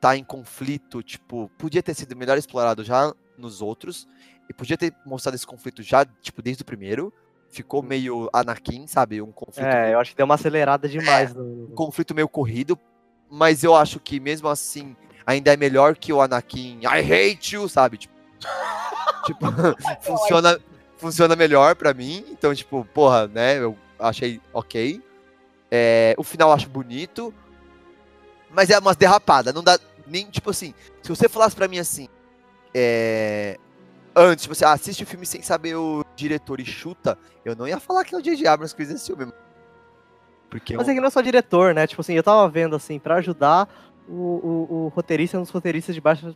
tá 0.00 0.16
em 0.16 0.24
conflito, 0.24 1.02
tipo, 1.02 1.50
podia 1.58 1.82
ter 1.82 1.94
sido 1.94 2.14
melhor 2.16 2.36
explorado 2.38 2.84
já 2.84 3.12
nos 3.38 3.60
outros. 3.62 4.06
E 4.48 4.52
podia 4.52 4.76
ter 4.76 4.94
mostrado 5.06 5.34
esse 5.34 5.46
conflito 5.46 5.82
já, 5.82 6.04
tipo, 6.04 6.42
desde 6.42 6.62
o 6.62 6.66
primeiro. 6.66 7.12
Ficou 7.48 7.82
meio 7.82 8.28
Anakin, 8.32 8.86
sabe? 8.86 9.22
Um 9.22 9.32
conflito 9.32 9.66
É, 9.66 9.82
meio 9.84 9.92
eu 9.94 10.00
acho 10.00 10.10
que 10.10 10.16
deu 10.16 10.26
uma 10.26 10.34
acelerada 10.34 10.88
demais. 10.88 11.34
no- 11.34 11.70
um 11.70 11.74
conflito 11.74 12.14
meio 12.14 12.28
corrido, 12.28 12.78
mas 13.34 13.64
eu 13.64 13.74
acho 13.74 13.98
que 13.98 14.20
mesmo 14.20 14.48
assim 14.48 14.96
ainda 15.26 15.52
é 15.52 15.56
melhor 15.56 15.96
que 15.96 16.12
o 16.12 16.22
Anakin 16.22 16.80
I 16.82 17.32
hate 17.32 17.56
you, 17.56 17.68
sabe? 17.68 17.98
Tipo, 17.98 18.14
tipo, 19.26 19.46
funciona, 20.00 20.60
funciona 20.96 21.34
melhor 21.34 21.74
pra 21.74 21.92
mim. 21.92 22.24
Então, 22.30 22.54
tipo, 22.54 22.84
porra, 22.94 23.26
né? 23.26 23.58
Eu 23.58 23.76
achei 23.98 24.40
ok. 24.52 25.02
É, 25.70 26.14
o 26.16 26.22
final 26.22 26.50
eu 26.50 26.54
acho 26.54 26.68
bonito, 26.68 27.34
mas 28.50 28.70
é 28.70 28.78
umas 28.78 28.96
derrapadas. 28.96 29.52
Não 29.52 29.64
dá 29.64 29.78
nem, 30.06 30.30
tipo 30.30 30.50
assim, 30.50 30.72
se 31.02 31.08
você 31.08 31.28
falasse 31.28 31.56
pra 31.56 31.66
mim 31.66 31.78
assim, 31.78 32.08
é, 32.72 33.58
antes, 34.14 34.46
você 34.46 34.64
assiste 34.64 35.02
o 35.02 35.06
filme 35.06 35.26
sem 35.26 35.42
saber 35.42 35.74
o 35.74 36.04
diretor 36.14 36.60
e 36.60 36.64
chuta, 36.64 37.18
eu 37.44 37.56
não 37.56 37.66
ia 37.66 37.80
falar 37.80 38.04
que 38.04 38.14
é 38.14 38.18
o 38.18 38.22
J.J. 38.22 38.46
Abrams 38.46 38.72
que 38.72 38.84
fez 38.84 38.94
esse 38.94 39.06
filme. 39.06 39.32
Porque 40.54 40.76
Mas 40.76 40.88
é 40.88 40.94
que 40.94 41.00
não 41.00 41.08
é 41.08 41.10
só 41.10 41.20
diretor, 41.20 41.74
né? 41.74 41.84
Tipo 41.84 42.00
assim, 42.00 42.14
eu 42.14 42.22
tava 42.22 42.48
vendo 42.48 42.76
assim, 42.76 42.96
pra 42.96 43.16
ajudar 43.16 43.68
o, 44.08 44.12
o, 44.12 44.66
o 44.70 44.88
roteirista, 44.94 45.36
um 45.36 45.42
dos 45.42 45.50
roteiristas 45.50 45.96
de 45.96 46.00
Batman 46.00 46.32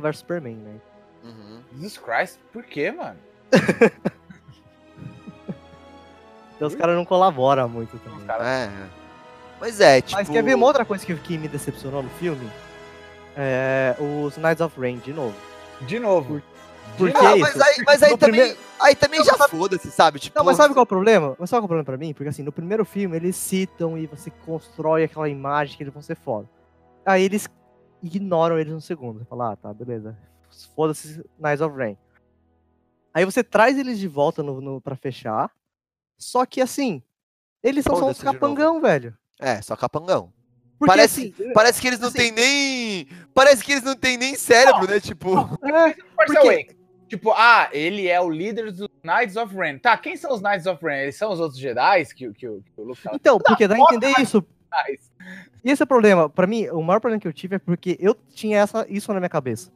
vs 0.00 0.16
Superman, 0.20 0.54
né? 0.56 0.74
Uhum. 1.22 1.60
Jesus 1.74 1.98
Christ, 1.98 2.38
por 2.50 2.64
quê, 2.64 2.90
mano? 2.90 3.18
Então 6.56 6.66
os 6.66 6.74
caras 6.74 6.96
não 6.96 7.04
colaboram 7.04 7.68
muito 7.68 7.98
também. 7.98 8.18
Os 8.20 8.24
caras- 8.24 8.46
É. 8.46 8.70
Mas 9.60 9.80
é, 9.80 10.00
tipo. 10.00 10.18
Mas 10.18 10.30
quer 10.30 10.42
ver 10.42 10.54
uma 10.54 10.66
outra 10.66 10.84
coisa 10.86 11.04
que, 11.04 11.14
que 11.16 11.36
me 11.36 11.46
decepcionou 11.46 12.02
no 12.02 12.08
filme? 12.10 12.50
É 13.36 13.94
os 13.98 14.36
Knights 14.38 14.62
of 14.62 14.80
Rain, 14.80 14.96
de 14.98 15.12
novo. 15.12 15.34
De 15.82 15.98
novo. 15.98 16.40
Por 16.40 16.42
De 17.06 17.12
que 17.12 17.22
Não, 17.22 17.38
mas 17.38 17.60
aí, 17.60 17.76
mas 17.86 18.02
aí 18.02 18.16
também, 18.18 18.40
primeiro- 18.40 18.58
aí 18.80 18.94
também 18.96 19.18
Não, 19.20 19.26
já 19.26 19.36
sabe- 19.36 19.50
foda-se, 19.50 19.90
sabe? 19.90 20.18
Tipo, 20.18 20.38
Não, 20.38 20.44
mas 20.44 20.56
sabe 20.56 20.74
qual 20.74 20.82
é 20.82 20.84
o 20.84 20.86
problema? 20.86 21.36
Mas 21.38 21.50
sabe 21.50 21.60
qual 21.60 21.62
é 21.62 21.64
o 21.64 21.68
problema 21.68 21.84
pra 21.84 21.96
mim? 21.96 22.12
Porque 22.14 22.28
assim, 22.28 22.42
no 22.42 22.52
primeiro 22.52 22.84
filme 22.84 23.16
eles 23.16 23.36
citam 23.36 23.96
e 23.98 24.06
você 24.06 24.30
constrói 24.44 25.04
aquela 25.04 25.28
imagem 25.28 25.76
que 25.76 25.82
eles 25.82 25.92
vão 25.92 26.02
ser 26.02 26.16
foda. 26.16 26.48
Aí 27.06 27.22
eles 27.22 27.48
ignoram 28.02 28.58
eles 28.58 28.72
no 28.72 28.80
segundo. 28.80 29.18
Você 29.20 29.24
fala, 29.24 29.52
ah, 29.52 29.56
tá, 29.56 29.72
beleza. 29.72 30.16
Foda-se 30.74 31.24
Knights 31.38 31.60
of 31.60 31.76
Rain. 31.76 31.96
Aí 33.14 33.24
você 33.24 33.42
traz 33.42 33.78
eles 33.78 33.98
de 33.98 34.06
volta 34.08 34.42
no, 34.42 34.60
no, 34.60 34.80
pra 34.80 34.94
fechar. 34.96 35.50
Só 36.16 36.44
que 36.44 36.60
assim, 36.60 37.02
eles 37.62 37.84
são 37.84 37.96
só 37.96 38.06
uns 38.08 38.22
capangão, 38.22 38.80
velho. 38.80 39.16
É, 39.40 39.60
só 39.62 39.76
capangão. 39.76 40.32
Porque 40.78 40.92
Parece- 40.92 41.34
assim. 41.36 41.52
Parece 41.52 41.80
que 41.80 41.88
eles 41.88 41.98
não 41.98 42.08
Assim- 42.08 42.18
têm 42.18 42.32
nem. 42.32 43.08
Parece 43.34 43.64
que 43.64 43.72
eles 43.72 43.82
não 43.84 43.96
têm 43.96 44.16
nem 44.16 44.36
cérebro, 44.36 44.86
né? 44.88 45.00
Tipo. 45.00 45.30
É, 45.64 45.94
Porque-. 46.26 46.76
Tipo, 47.08 47.32
ah, 47.32 47.68
ele 47.72 48.06
é 48.06 48.20
o 48.20 48.28
líder 48.28 48.70
dos 48.70 48.88
Knights 49.02 49.36
of 49.36 49.54
Ren. 49.56 49.78
Tá, 49.78 49.96
quem 49.96 50.16
são 50.16 50.32
os 50.32 50.40
Knights 50.42 50.66
of 50.66 50.84
Ren? 50.84 51.02
Eles 51.02 51.16
são 51.16 51.32
os 51.32 51.40
outros 51.40 51.58
Jedi 51.58 52.04
que, 52.14 52.30
que, 52.32 52.46
o- 52.48 52.62
que 52.62 52.80
o 52.80 52.84
Luke 52.84 53.02
tava 53.02 53.16
então, 53.16 53.38
porque 53.38 53.66
dá 53.66 53.74
a 53.74 53.78
entender 53.78 54.12
isso. 54.20 54.44
atrás. 54.70 55.10
E 55.64 55.70
esse 55.70 55.82
é 55.82 55.84
o 55.84 55.88
problema. 55.88 56.28
Pra 56.28 56.46
mim, 56.46 56.68
o 56.68 56.82
maior 56.82 57.00
problema 57.00 57.20
que 57.20 57.26
eu 57.26 57.32
tive 57.32 57.56
é 57.56 57.58
porque 57.58 57.96
eu 58.00 58.14
tinha 58.14 58.58
essa, 58.58 58.86
isso 58.88 59.12
na 59.12 59.20
minha 59.20 59.28
cabeça. 59.28 59.70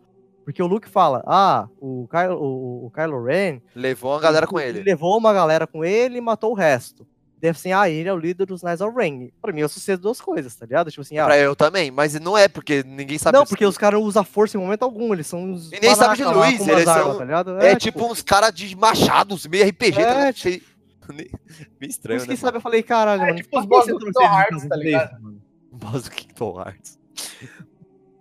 Porque 0.45 0.63
o 0.63 0.67
Luke 0.67 0.89
fala, 0.89 1.23
ah, 1.27 1.69
o 1.81 2.07
Kylo, 2.11 2.37
o, 2.43 2.87
o 2.87 2.91
Kylo 2.91 3.25
Ren 3.25 3.61
Levou 3.75 4.13
uma 4.13 4.21
galera 4.21 4.47
com 4.47 4.59
ele. 4.61 4.83
levou 4.83 5.17
uma 5.17 5.33
galera 5.33 5.67
com 5.67 5.85
ele 5.85 6.19
e 6.19 6.21
matou 6.21 6.51
o 6.51 6.55
resto. 6.55 7.07
Deve 7.43 7.59
assim, 7.59 7.73
ah, 7.73 7.91
ele 7.91 8.09
é 8.09 8.13
o 8.13 8.17
líder 8.17 8.47
dos 8.47 8.63
Knights 8.63 8.81
of 8.81 8.97
Rain. 8.97 9.33
Pra 9.43 9.53
mim, 9.53 9.63
eu 9.63 9.67
as 9.67 9.99
duas 9.99 10.21
coisas, 10.21 10.55
tá 10.55 10.65
ligado? 10.65 10.91
Tipo 10.93 11.03
assim, 11.03 11.19
ah, 11.19 11.25
Pra 11.25 11.37
eu 11.37 11.57
também, 11.57 11.91
mas 11.91 12.15
não 12.21 12.39
é, 12.39 12.47
porque 12.47 12.85
ninguém 12.87 13.19
sabe. 13.19 13.37
não, 13.37 13.45
porque 13.45 13.67
os 13.67 13.77
caras 13.77 14.01
usam 14.01 14.23
força 14.23 14.57
em 14.57 14.61
momento 14.61 14.85
algum, 14.85 15.13
eles 15.13 15.27
são 15.27 15.43
uns 15.43 15.73
E 15.73 15.81
nem 15.81 15.93
sabe 15.97 16.17
de 16.19 16.23
luz, 16.25 16.69
eles 16.69 16.87
armas, 16.87 17.05
são- 17.09 17.19
tá 17.19 17.25
ligado? 17.25 17.59
É, 17.59 17.75
tipo 17.75 18.07
uns 18.07 18.23
caras 18.23 18.55
de 18.55 18.77
machados, 18.77 19.45
meio 19.49 19.67
RPG, 19.69 20.01
É, 20.01 20.05
tá 20.05 20.15
ligado? 20.19 20.35
tipo- 20.35 20.73
Meio 21.13 21.31
Por 21.81 21.85
estranho, 21.89 22.17
isso 22.19 22.27
né? 22.29 22.35
que 22.37 22.41
sabe, 22.41 22.59
eu 22.59 22.61
falei, 22.61 22.81
caralho, 22.81 23.23
É, 23.23 23.27
mano, 23.27 23.37
tipo 23.39 23.59
os 23.59 23.67
boss 23.67 23.87
você 23.87 23.93
do 23.93 23.99
Kingdom 23.99 24.23
Hearts, 24.23 24.69
tá 24.69 24.77
ligado? 24.77 25.21
mano? 25.21 25.43
Boss 25.73 26.03
do 26.05 26.11
Kingdom 26.13 26.61
Hearts. 26.61 26.99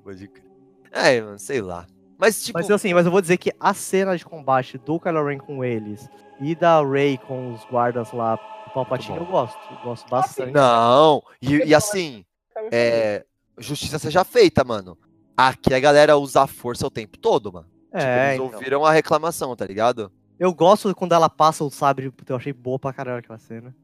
Pode 0.03 0.27
crer. 0.27 0.43
É, 0.91 1.21
mano, 1.21 1.37
sei 1.39 1.61
lá. 1.61 1.85
Mas, 2.17 2.43
tipo, 2.43 2.57
Mas 2.57 2.69
assim, 2.71 2.91
mas 2.93 3.05
eu 3.05 3.11
vou 3.11 3.21
dizer 3.21 3.37
que 3.37 3.51
a 3.59 3.73
cena 3.73 4.17
de 4.17 4.25
combate 4.25 4.77
do 4.79 4.99
Kylo 4.99 5.25
Ren 5.25 5.37
com 5.37 5.63
eles 5.63 6.09
e 6.39 6.55
da 6.55 6.83
Rey 6.83 7.17
com 7.19 7.53
os 7.53 7.63
guardas 7.65 8.11
lá 8.13 8.37
Palpatine, 8.73 9.17
eu 9.17 9.25
gosto. 9.25 9.59
Eu 9.71 9.77
gosto 9.83 10.09
bastante. 10.09 10.51
não. 10.51 11.21
E, 11.41 11.55
e 11.65 11.75
assim, 11.75 12.23
é, 12.71 13.25
justiça 13.57 13.99
seja 13.99 14.23
feita, 14.23 14.63
mano. 14.63 14.97
Aqui 15.35 15.73
a 15.73 15.79
galera 15.79 16.17
usa 16.17 16.43
a 16.43 16.47
força 16.47 16.85
o 16.85 16.91
tempo 16.91 17.17
todo, 17.17 17.51
mano. 17.51 17.67
Tipo, 17.85 17.97
É, 17.97 18.35
eles 18.35 18.45
então. 18.45 18.53
ouviram 18.57 18.85
a 18.85 18.91
reclamação, 18.91 19.55
tá 19.55 19.65
ligado? 19.65 20.11
Eu 20.39 20.53
gosto 20.53 20.93
quando 20.95 21.13
ela 21.13 21.29
passa 21.29 21.63
o 21.63 21.69
sabre, 21.69 22.11
eu 22.27 22.35
achei 22.35 22.53
boa 22.53 22.79
pra 22.79 22.93
caralho 22.93 23.19
aquela 23.19 23.37
cena. 23.39 23.75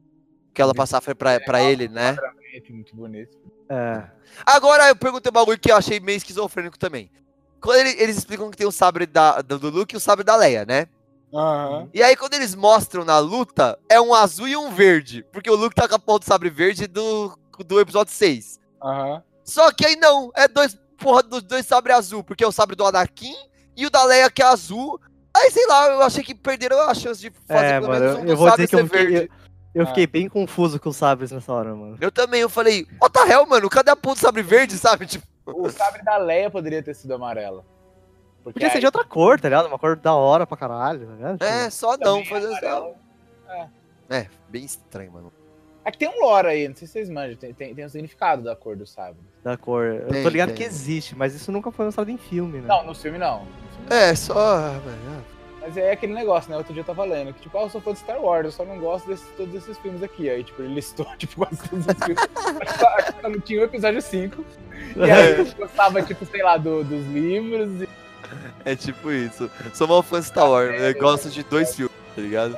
Que 0.54 0.62
ela 0.62 0.74
passar 0.74 1.02
foi 1.02 1.14
pra, 1.14 1.40
pra 1.40 1.62
ele, 1.62 1.88
né? 1.88 2.18
Muito 2.70 2.96
bonito. 2.96 3.38
É. 3.70 4.04
Agora 4.46 4.88
eu 4.90 4.96
perguntei 4.96 5.30
um 5.30 5.34
bagulho 5.34 5.60
que 5.60 5.72
eu 5.72 5.76
achei 5.76 6.00
meio 6.00 6.18
esquizofrênico 6.18 6.80
também. 6.80 7.12
Quando 7.62 7.80
ele- 7.80 8.02
eles 8.02 8.18
explicam 8.18 8.50
que 8.50 8.58
tem 8.58 8.66
o 8.66 8.72
sabre 8.72 9.06
da, 9.06 9.42
do 9.42 9.60
do 9.60 9.70
Luke 9.70 9.94
e 9.94 9.98
o 9.98 10.00
sabre 10.00 10.24
da 10.24 10.36
Leia, 10.36 10.66
né? 10.66 10.88
Aham. 11.34 11.90
E 11.94 12.02
aí, 12.02 12.16
quando 12.16 12.34
eles 12.36 12.56
mostram 12.56 13.04
na 13.04 13.20
luta, 13.20 13.78
é 13.90 14.00
um 14.00 14.14
azul 14.14 14.48
e 14.48 14.56
um 14.56 14.72
verde. 14.72 15.26
Porque 15.32 15.50
o 15.50 15.56
Luke 15.56 15.76
tá 15.76 15.88
com 15.88 15.96
a 15.96 16.00
porra 16.00 16.20
do 16.20 16.26
sabre 16.26 16.50
verde 16.50 16.88
do, 16.88 17.38
do 17.66 17.80
episódio 17.80 18.14
6. 18.14 18.60
Aham. 18.82 19.22
Só 19.44 19.72
que 19.72 19.86
aí 19.86 19.96
não, 19.96 20.32
é 20.36 20.48
dois, 20.48 20.78
porra, 20.98 21.24
dos 21.24 21.42
dois 21.44 21.66
sabres 21.66 21.96
azul, 21.98 22.24
porque 22.24 22.44
é 22.44 22.48
o 22.48 22.52
sabre 22.52 22.76
do 22.76 22.86
Anakin 22.86 23.36
e 23.76 23.86
o 23.86 23.90
da 23.90 24.04
Leia 24.04 24.30
que 24.30 24.42
é 24.42 24.46
azul. 24.46 25.00
Aí, 25.36 25.52
sei 25.52 25.66
lá, 25.68 25.88
eu 25.90 26.02
achei 26.02 26.24
que 26.24 26.34
perderam 26.34 26.80
a 26.82 26.94
chance 26.94 27.20
de 27.22 27.32
fazer 27.48 27.66
É, 27.66 27.80
pelo 27.80 27.92
mano, 27.92 28.06
menos 28.06 28.18
um 28.18 28.22
eu 28.22 28.26
dos 28.28 28.38
vou 28.40 28.50
dizer 28.52 28.68
que 28.68 28.76
eu 28.76 28.80
ser 28.80 28.86
fiquei, 28.86 29.06
verde. 29.08 29.32
eu, 29.76 29.82
eu 29.82 29.84
Ah. 29.84 29.88
fiquei 29.88 30.08
bem 30.08 30.28
confuso 30.28 30.80
com 30.80 30.90
os 30.90 30.98
sabres 30.98 31.32
nessa 31.32 31.54
hora, 31.54 31.76
mano. 31.76 31.98
Eu 32.02 32.12
também, 32.12 32.42
eu 32.42 32.50
falei, 32.50 32.88
what 33.02 33.14
the 33.14 33.32
hell, 33.32 33.46
mano, 33.46 33.70
cadê 33.70 33.92
a 33.92 33.96
porra 33.96 34.16
do 34.16 34.22
sabre 34.22 34.42
verde, 34.42 34.78
sabe? 34.78 35.06
Tipo, 35.08 35.26
O 35.46 35.70
sabre 35.70 36.04
da 36.04 36.18
Leia 36.18 36.50
poderia 36.50 36.82
ter 36.84 36.94
sido 36.96 37.14
amarela. 37.14 37.64
Porque 38.54 38.60
Podia 38.60 38.70
ser 38.70 38.76
aí 38.78 38.80
de 38.82 38.86
outra 38.86 39.04
cor, 39.04 39.40
tá 39.40 39.50
ligado? 39.50 39.68
Uma 39.68 39.78
cor 39.80 39.96
da 39.96 40.14
hora 40.14 40.46
pra 40.48 40.56
caralho, 40.58 41.06
tá 41.08 41.14
ligado? 41.14 41.42
é, 41.44 41.70
só 41.70 41.98
também 41.98 42.14
não, 42.14 42.20
é 42.22 42.26
fazer 42.26 42.48
amarelo. 42.48 42.96
É, 44.10 44.28
bem 44.50 44.64
estranho, 44.64 45.12
mano. 45.12 45.34
É 45.84 45.92
que 45.92 45.98
tem 45.98 46.08
um 46.10 46.22
lore 46.22 46.48
aí, 46.48 46.68
não 46.68 46.76
sei 46.76 46.86
se 46.86 46.94
vocês 46.94 47.10
manjam, 47.10 47.38
tem, 47.38 47.54
tem, 47.54 47.74
tem 47.74 47.86
um 47.86 47.90
significado 47.90 48.42
da 48.44 48.56
cor 48.56 48.76
do 48.76 48.86
sabre. 48.86 49.20
Da 49.44 49.56
cor. 49.56 49.86
Eu 49.86 50.08
Tem, 50.10 50.22
tô 50.24 50.30
ligado 50.30 50.50
tem. 50.50 50.58
que 50.58 50.64
existe, 50.64 51.16
mas 51.16 51.34
isso 51.34 51.50
nunca 51.52 51.72
foi 51.72 51.86
mostrado 51.86 52.12
em 52.12 52.18
filme, 52.18 52.60
né? 52.60 52.68
Não, 52.68 52.86
no 52.86 52.94
filme 52.94 53.18
não. 53.18 53.40
No 53.40 53.46
filme 53.46 53.90
não. 53.90 53.96
É, 53.98 54.14
só. 54.14 54.34
mano, 54.36 55.24
Mas 55.62 55.78
é 55.78 55.92
aquele 55.94 56.14
negócio, 56.14 56.52
né? 56.52 56.58
Outro 56.58 56.74
dia 56.74 56.82
eu 56.82 56.86
tava 56.86 57.06
lendo, 57.06 57.34
que 57.34 57.40
tipo, 57.42 57.58
ah, 57.58 57.62
eu 57.64 57.70
sou 57.70 57.80
fã 57.80 57.94
de 57.94 58.00
Star 58.00 58.22
Wars, 58.22 58.46
eu 58.48 58.52
só 58.52 58.66
não 58.66 58.78
gosto 58.80 59.14
de 59.16 59.22
todos 59.38 59.56
esses 59.56 59.78
filmes 59.78 60.04
aqui. 60.04 60.30
Aí, 60.30 60.44
tipo, 60.44 60.62
ele 60.62 60.74
listou, 60.74 61.06
tipo, 61.18 61.38
quase 61.38 61.70
todos 61.70 61.86
os 61.88 61.94
filmes. 62.06 62.24
Acho 62.62 63.14
que 63.14 63.22
só 63.22 63.30
não 63.30 63.40
tinha 63.40 63.62
o 63.62 63.64
episódio 63.64 64.02
5. 64.02 64.46
E 64.98 65.02
aí 65.10 65.40
eu 65.40 65.46
gostava, 65.56 66.02
tipo, 66.02 66.26
sei 66.26 66.44
lá, 66.44 66.58
do- 66.58 66.84
dos 66.84 67.06
livros. 67.08 67.82
E... 67.82 67.90
É 68.66 68.76
tipo 68.76 69.12
isso. 69.12 69.50
Sou 69.74 69.88
mal 69.88 70.04
fã 70.04 70.20
de 70.20 70.26
Star 70.26 70.50
Wars, 70.50 70.82
eu 70.82 71.00
gosto 71.00 71.30
de 71.30 71.44
dois 71.44 71.76
filmes, 71.76 71.96
tá 72.16 72.22
ligado? 72.22 72.58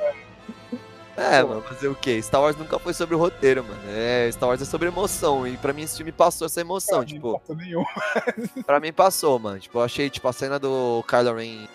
É, 1.16 1.42
mano, 1.42 1.60
fazer 1.60 1.88
o 1.88 1.94
quê? 1.94 2.20
Star 2.22 2.40
Wars 2.40 2.56
nunca 2.56 2.78
foi 2.78 2.94
sobre 2.94 3.14
o 3.14 3.18
roteiro, 3.18 3.62
mano. 3.62 3.80
É, 3.88 4.30
Star 4.32 4.48
Wars 4.48 4.62
é 4.62 4.64
sobre 4.64 4.88
emoção. 4.88 5.46
E 5.46 5.56
pra 5.58 5.72
mim 5.72 5.82
esse 5.82 5.96
filme 5.96 6.12
passou 6.12 6.46
essa 6.46 6.62
emoção, 6.62 7.04
tipo. 7.04 7.32
Não 7.32 7.38
passou 7.38 7.56
nenhum. 7.56 7.84
Pra 8.64 8.80
mim 8.80 8.92
passou, 8.92 9.38
mano. 9.38 9.60
Tipo, 9.60 9.78
eu 9.78 9.82
achei, 9.82 10.08
tipo, 10.08 10.26
a 10.26 10.32
cena 10.32 10.58
do 10.58 11.04
Kylo 11.06 11.34
Ren, 11.34 11.68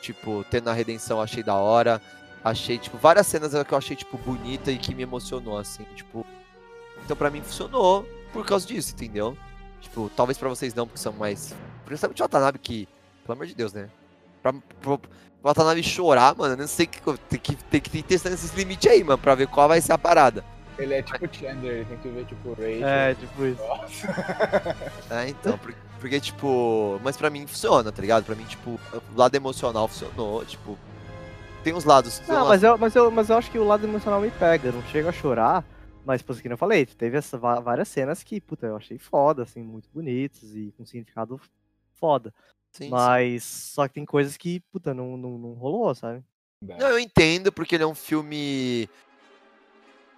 tipo, 0.00 0.44
tendo 0.48 0.70
a 0.70 0.72
redenção, 0.72 1.20
achei 1.20 1.42
da 1.42 1.54
hora. 1.54 2.00
Achei, 2.44 2.78
tipo, 2.78 2.96
várias 2.96 3.26
cenas 3.26 3.52
que 3.64 3.74
eu 3.74 3.78
achei, 3.78 3.96
tipo, 3.96 4.16
bonita 4.16 4.70
e 4.70 4.78
que 4.78 4.94
me 4.94 5.02
emocionou, 5.02 5.58
assim, 5.58 5.82
tipo. 5.96 6.24
Então 7.04 7.16
pra 7.16 7.30
mim 7.30 7.42
funcionou 7.42 8.08
por 8.32 8.46
causa 8.46 8.66
disso, 8.66 8.92
entendeu? 8.92 9.36
Tipo, 9.80 10.10
talvez 10.14 10.38
pra 10.38 10.48
vocês 10.48 10.72
não, 10.72 10.86
porque 10.86 11.00
são 11.00 11.12
mais. 11.12 11.54
Principalmente 11.84 12.22
o 12.22 12.24
Watanabe, 12.24 12.58
que, 12.58 12.88
pelo 13.24 13.34
amor 13.34 13.46
de 13.46 13.54
Deus, 13.54 13.72
né? 13.72 13.88
Pra, 14.42 14.52
pro, 14.80 14.98
pro 14.98 15.10
Watanabe 15.42 15.82
chorar, 15.82 16.34
mano, 16.36 16.54
eu 16.54 16.58
não 16.58 16.66
sei 16.66 16.86
que. 16.86 17.00
Tem 17.28 17.38
que, 17.40 17.56
tem 17.56 17.80
que 17.80 17.98
ir 17.98 18.02
testando 18.02 18.34
esses 18.34 18.52
limites 18.54 18.90
aí, 18.90 19.02
mano, 19.02 19.18
pra 19.18 19.34
ver 19.34 19.48
qual 19.48 19.68
vai 19.68 19.80
ser 19.80 19.92
a 19.92 19.98
parada. 19.98 20.44
Ele 20.78 20.94
é 20.94 21.02
tipo 21.02 21.32
Chandler, 21.32 21.72
ele 21.72 21.84
tem 21.84 21.98
que 21.98 22.08
ver, 22.08 22.24
tipo, 22.26 22.50
Rachel. 22.50 22.86
É, 22.88 23.14
tipo 23.14 23.44
isso. 23.46 23.62
É, 25.10 25.28
então, 25.28 25.56
por- 25.58 25.74
porque, 26.00 26.20
tipo, 26.20 27.00
mas 27.02 27.16
pra 27.16 27.30
mim 27.30 27.46
funciona, 27.46 27.90
tá 27.92 28.02
ligado? 28.02 28.24
Pra 28.24 28.34
mim, 28.34 28.44
tipo, 28.44 28.70
o 28.92 29.16
lado 29.16 29.34
emocional 29.36 29.86
funcionou, 29.88 30.44
tipo, 30.44 30.76
tem 31.62 31.72
uns 31.72 31.84
lados. 31.84 32.20
Não, 32.28 32.46
mas 32.46 32.62
eu, 32.62 32.76
mas, 32.76 32.94
eu, 32.96 33.10
mas 33.10 33.30
eu 33.30 33.38
acho 33.38 33.50
que 33.50 33.58
o 33.58 33.64
lado 33.64 33.86
emocional 33.86 34.20
me 34.20 34.30
pega. 34.30 34.68
Eu 34.68 34.72
não 34.72 34.82
chego 34.88 35.08
a 35.08 35.12
chorar. 35.12 35.64
Mas, 36.04 36.20
por 36.20 36.38
que 36.38 36.46
eu 36.48 36.58
falei, 36.58 36.84
teve 36.84 37.16
essa, 37.16 37.38
várias 37.38 37.88
cenas 37.88 38.22
que, 38.22 38.38
puta, 38.38 38.66
eu 38.66 38.76
achei 38.76 38.98
foda, 38.98 39.44
assim, 39.44 39.62
muito 39.62 39.88
bonitas 39.94 40.54
e 40.54 40.74
com 40.76 40.84
significado 40.84 41.40
foda. 41.94 42.34
Sim, 42.74 42.84
sim. 42.84 42.90
mas 42.90 43.44
só 43.44 43.88
que 43.88 43.94
tem 43.94 44.04
coisas 44.04 44.36
que, 44.36 44.60
puta, 44.72 44.92
não, 44.92 45.16
não, 45.16 45.38
não 45.38 45.52
rolou, 45.52 45.94
sabe? 45.94 46.22
Não, 46.78 46.88
eu 46.88 46.98
entendo, 46.98 47.52
porque 47.52 47.74
ele 47.74 47.84
é 47.84 47.86
um 47.86 47.94
filme. 47.94 48.88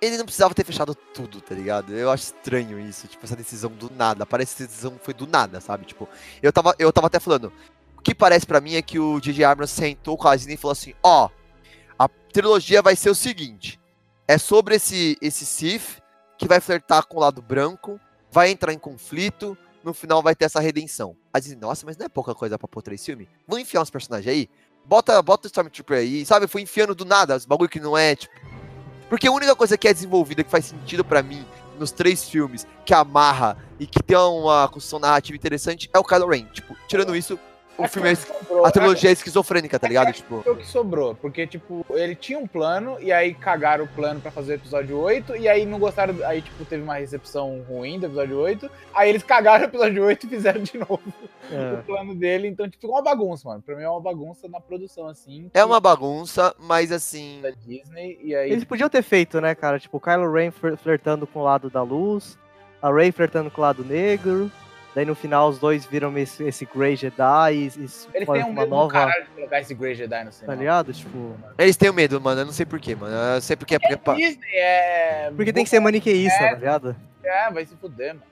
Ele 0.00 0.18
não 0.18 0.24
precisava 0.24 0.54
ter 0.54 0.64
fechado 0.64 0.94
tudo, 0.94 1.40
tá 1.40 1.54
ligado? 1.54 1.92
Eu 1.94 2.10
acho 2.10 2.24
estranho 2.24 2.78
isso, 2.78 3.08
tipo, 3.08 3.24
essa 3.24 3.34
decisão 3.34 3.70
do 3.70 3.90
nada. 3.90 4.26
Parece 4.26 4.54
que 4.54 4.62
essa 4.62 4.70
decisão 4.70 4.98
foi 5.02 5.14
do 5.14 5.26
nada, 5.26 5.60
sabe? 5.60 5.86
Tipo, 5.86 6.08
eu 6.42 6.52
tava, 6.52 6.74
eu 6.78 6.92
tava 6.92 7.06
até 7.06 7.18
falando. 7.18 7.52
O 7.96 8.02
que 8.02 8.14
parece 8.14 8.46
pra 8.46 8.60
mim 8.60 8.74
é 8.74 8.82
que 8.82 8.98
o 8.98 9.18
J.J. 9.18 9.44
Abrams 9.44 9.72
sentou 9.72 10.16
com 10.16 10.28
a 10.28 10.36
Disney 10.36 10.54
e 10.54 10.58
falou 10.58 10.72
assim: 10.72 10.94
ó, 11.02 11.28
a 11.98 12.08
trilogia 12.08 12.82
vai 12.82 12.94
ser 12.94 13.10
o 13.10 13.14
seguinte: 13.14 13.80
é 14.28 14.38
sobre 14.38 14.76
esse, 14.76 15.16
esse 15.20 15.44
Sith 15.44 16.02
que 16.38 16.46
vai 16.46 16.60
flertar 16.60 17.06
com 17.06 17.16
o 17.16 17.20
lado 17.20 17.40
branco, 17.40 17.98
vai 18.30 18.50
entrar 18.50 18.72
em 18.72 18.78
conflito, 18.78 19.56
no 19.86 19.94
final 19.94 20.20
vai 20.20 20.34
ter 20.34 20.44
essa 20.44 20.60
redenção. 20.60 21.16
A 21.32 21.38
Disney, 21.38 21.56
nossa, 21.60 21.86
mas 21.86 21.96
não 21.96 22.06
é 22.06 22.08
pouca 22.08 22.34
coisa 22.34 22.58
pra 22.58 22.66
pôr 22.66 22.82
três 22.82 23.04
filmes? 23.04 23.28
Vamos 23.46 23.62
enfiar 23.62 23.80
uns 23.80 23.88
personagens 23.88 24.30
aí? 24.30 24.50
Bota, 24.84 25.22
bota 25.22 25.46
o 25.46 25.48
Stormtrooper 25.48 25.98
aí, 25.98 26.26
sabe? 26.26 26.48
Foi 26.48 26.60
enfiando 26.60 26.94
do 26.94 27.04
nada, 27.04 27.36
os 27.36 27.46
bagulho 27.46 27.70
que 27.70 27.80
não 27.80 27.96
é, 27.96 28.16
tipo. 28.16 28.34
Porque 29.08 29.28
a 29.28 29.32
única 29.32 29.54
coisa 29.54 29.78
que 29.78 29.86
é 29.86 29.94
desenvolvida, 29.94 30.42
que 30.42 30.50
faz 30.50 30.66
sentido 30.66 31.04
pra 31.04 31.22
mim, 31.22 31.46
nos 31.78 31.92
três 31.92 32.28
filmes, 32.28 32.66
que 32.84 32.92
amarra 32.92 33.56
e 33.78 33.86
que 33.86 34.02
tem 34.02 34.16
uma 34.16 34.68
construção 34.68 34.98
narrativa 34.98 35.36
interessante, 35.36 35.88
é 35.92 35.98
o 35.98 36.04
Kylo 36.04 36.28
Ren. 36.28 36.46
Tipo, 36.46 36.76
tirando 36.88 37.14
isso, 37.14 37.38
o 37.78 37.88
filme 37.88 38.10
é. 38.10 38.14
Sobrou, 38.14 38.64
A 38.66 38.70
trilogia 38.70 39.10
é 39.10 39.12
esquizofrênica, 39.12 39.78
tá 39.78 39.86
ligado? 39.88 40.12
Tipo. 40.12 40.42
Foi 40.42 40.52
o 40.52 40.56
que 40.56 40.66
sobrou, 40.66 41.14
porque, 41.14 41.46
tipo, 41.46 41.84
ele 41.90 42.14
tinha 42.14 42.38
um 42.38 42.46
plano, 42.46 42.96
e 43.00 43.12
aí 43.12 43.34
cagaram 43.34 43.84
o 43.84 43.88
plano 43.88 44.20
pra 44.20 44.30
fazer 44.30 44.52
o 44.52 44.56
episódio 44.56 44.98
8, 44.98 45.36
e 45.36 45.48
aí 45.48 45.64
não 45.66 45.78
gostaram, 45.78 46.14
aí, 46.24 46.42
tipo, 46.42 46.64
teve 46.64 46.82
uma 46.82 46.94
recepção 46.96 47.62
ruim 47.68 47.98
do 47.98 48.06
episódio 48.06 48.38
8, 48.38 48.70
aí 48.94 49.08
eles 49.10 49.22
cagaram 49.22 49.64
o 49.64 49.68
episódio 49.68 50.04
8 50.04 50.26
e 50.26 50.28
fizeram 50.28 50.62
de 50.62 50.78
novo 50.78 51.00
o 51.50 51.54
É. 51.54 51.82
plano 51.82 52.14
dele, 52.14 52.48
então, 52.48 52.66
tipo, 52.68 52.80
ficou 52.82 52.96
uma 52.96 53.02
bagunça, 53.02 53.48
mano. 53.48 53.62
Pra 53.62 53.76
mim 53.76 53.82
é 53.82 53.88
uma 53.88 54.00
bagunça 54.00 54.48
na 54.48 54.60
produção, 54.60 55.08
assim. 55.08 55.50
É 55.54 55.64
uma 55.64 55.80
bagunça, 55.80 56.54
mas 56.58 56.90
assim. 56.92 57.40
Da 57.42 57.50
Disney, 57.50 58.18
e 58.22 58.34
aí... 58.34 58.50
Eles 58.50 58.64
podiam 58.64 58.88
ter 58.88 59.02
feito, 59.02 59.40
né, 59.40 59.54
cara? 59.54 59.78
Tipo, 59.78 59.96
o 59.96 60.00
Kylo 60.00 60.32
Ren 60.32 60.50
flertando 60.76 61.26
com 61.26 61.40
o 61.40 61.44
lado 61.44 61.68
da 61.70 61.82
luz, 61.82 62.38
a 62.82 62.92
Rey 62.92 63.10
flertando 63.12 63.50
com 63.50 63.60
o 63.60 63.64
lado 63.64 63.84
negro. 63.84 64.50
Daí 64.96 65.04
no 65.04 65.14
final 65.14 65.50
os 65.50 65.58
dois 65.58 65.84
viram 65.84 66.16
esse, 66.16 66.42
esse 66.44 66.64
Grey 66.64 66.96
Jedi 66.96 67.52
e, 67.52 67.66
e 67.66 67.68
Eles 67.68 68.08
têm 68.14 68.26
um 68.44 68.46
uma 68.46 68.62
medo 68.62 68.64
do 68.64 68.70
nova. 68.70 68.90
caralho 68.92 69.24
de 69.24 69.30
colocar 69.32 69.60
esse 69.60 69.74
Grey 69.74 69.94
Jedi 69.94 70.20
no 70.24 70.30
Tá 70.30 70.32
cinema. 70.32 70.54
ligado? 70.58 70.92
Tipo. 70.94 71.36
Eles 71.58 71.76
têm 71.76 71.92
medo, 71.92 72.18
mano. 72.18 72.40
Eu 72.40 72.46
não 72.46 72.52
sei 72.54 72.64
porquê, 72.64 72.94
mano. 72.96 73.14
Eu 73.14 73.40
sei 73.42 73.56
porque 73.56 73.74
é. 73.74 73.78
porque 73.78 74.10
é 74.10 74.14
Disney 74.14 74.54
é... 74.54 75.30
Porque 75.36 75.52
tem 75.52 75.64
que 75.64 75.68
ser 75.68 75.80
maniqueísta, 75.80 76.42
É. 76.42 76.48
tá 76.48 76.54
ligado? 76.56 76.96
É, 77.22 77.50
vai 77.50 77.66
se 77.66 77.76
fuder, 77.76 78.14
mano. 78.14 78.22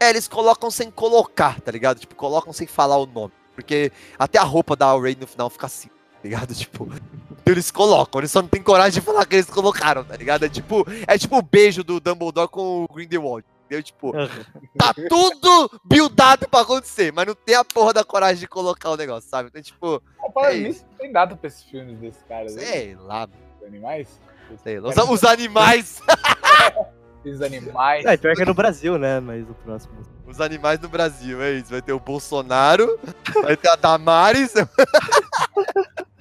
É, 0.00 0.08
eles 0.08 0.26
colocam 0.26 0.70
sem 0.70 0.90
colocar, 0.90 1.60
tá 1.60 1.70
ligado? 1.70 1.98
Tipo, 1.98 2.14
colocam 2.14 2.50
sem 2.50 2.66
falar 2.66 2.96
o 2.96 3.04
nome. 3.04 3.34
Porque 3.54 3.92
até 4.18 4.38
a 4.38 4.42
roupa 4.42 4.74
da 4.74 4.98
Rey 4.98 5.14
no 5.20 5.26
final 5.26 5.50
fica 5.50 5.66
assim, 5.66 5.88
tá 5.88 6.20
ligado? 6.24 6.54
Tipo, 6.56 6.88
eles 7.44 7.70
colocam, 7.70 8.22
eles 8.22 8.30
só 8.30 8.40
não 8.40 8.48
tem 8.48 8.62
coragem 8.62 9.00
de 9.00 9.06
falar 9.06 9.24
que 9.26 9.36
eles 9.36 9.50
colocaram, 9.50 10.02
tá 10.02 10.16
ligado? 10.16 10.44
É 10.46 10.48
tipo, 10.48 10.86
é 11.06 11.16
tipo 11.18 11.36
o 11.36 11.42
beijo 11.42 11.84
do 11.84 12.00
Dumbledore 12.00 12.48
com 12.48 12.84
o 12.84 12.88
Grindelwald. 12.94 13.44
Entendeu? 13.66 13.82
Tipo, 13.82 14.12
tá 14.78 14.94
tudo 15.08 15.80
buildado 15.84 16.48
pra 16.48 16.60
acontecer, 16.60 17.12
mas 17.12 17.26
não 17.26 17.34
tem 17.34 17.56
a 17.56 17.64
porra 17.64 17.92
da 17.92 18.04
coragem 18.04 18.38
de 18.38 18.46
colocar 18.48 18.90
o 18.90 18.96
negócio, 18.96 19.28
sabe? 19.28 19.48
Então, 19.48 19.60
tipo, 19.60 20.00
Falando 20.32 20.52
É 20.52 20.58
nisso, 20.58 20.84
tem 20.98 21.10
data 21.12 21.34
pra 21.36 21.48
esses 21.48 21.64
filmes 21.64 21.98
desses 21.98 22.22
caras 22.28 22.56
aí, 22.56 22.64
sei 22.64 22.94
lá, 22.94 23.26
dos 23.26 23.36
animais? 23.66 24.20
sei 24.62 24.78
lá. 24.78 24.90
Os, 24.90 24.96
os 24.96 25.24
animais, 25.24 26.00
Esses 27.24 27.42
animais. 27.42 28.04
É, 28.04 28.16
pior 28.16 28.36
que 28.36 28.42
é 28.42 28.44
no 28.44 28.54
Brasil, 28.54 28.96
né? 28.98 29.18
Mas 29.18 29.42
o 29.50 29.54
próximo. 29.54 29.94
os 30.28 30.40
animais 30.40 30.78
no 30.78 30.88
Brasil, 30.88 31.42
é 31.42 31.54
isso. 31.54 31.70
Vai 31.70 31.82
ter 31.82 31.92
o 31.92 31.98
Bolsonaro, 31.98 33.00
vai 33.42 33.56
ter 33.56 33.68
a 33.68 33.74
Damares. 33.74 34.54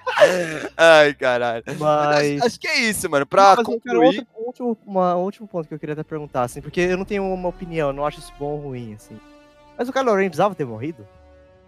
Ai, 0.78 1.14
caralho. 1.14 1.64
Mas. 1.80 2.38
Acho, 2.38 2.46
acho 2.46 2.60
que 2.60 2.68
é 2.68 2.80
isso, 2.82 3.10
mano. 3.10 3.26
Pra 3.26 3.56
mas 3.56 3.58
eu 3.60 3.64
concluir. 3.66 4.06
outro, 4.06 4.28
um 4.38 4.44
último, 4.46 4.78
uma- 4.86 5.16
um 5.16 5.22
último 5.24 5.48
ponto 5.48 5.68
que 5.68 5.74
eu 5.74 5.80
queria 5.80 5.94
até 5.94 6.04
perguntar, 6.04 6.44
assim, 6.44 6.62
porque 6.62 6.82
eu 6.82 6.98
não 6.98 7.06
tenho 7.06 7.24
uma 7.24 7.50
opinião, 7.50 7.90
eu 7.90 7.94
não 7.94 8.06
acho 8.06 8.20
isso 8.20 8.34
bom 8.40 8.52
ou 8.54 8.60
ruim, 8.60 8.94
assim. 8.96 9.20
Mas 9.78 9.90
o 9.90 9.94
Kylo 9.94 10.14
Ren 10.16 10.28
precisava 10.30 10.56
ter 10.56 10.66
morrido? 10.66 11.06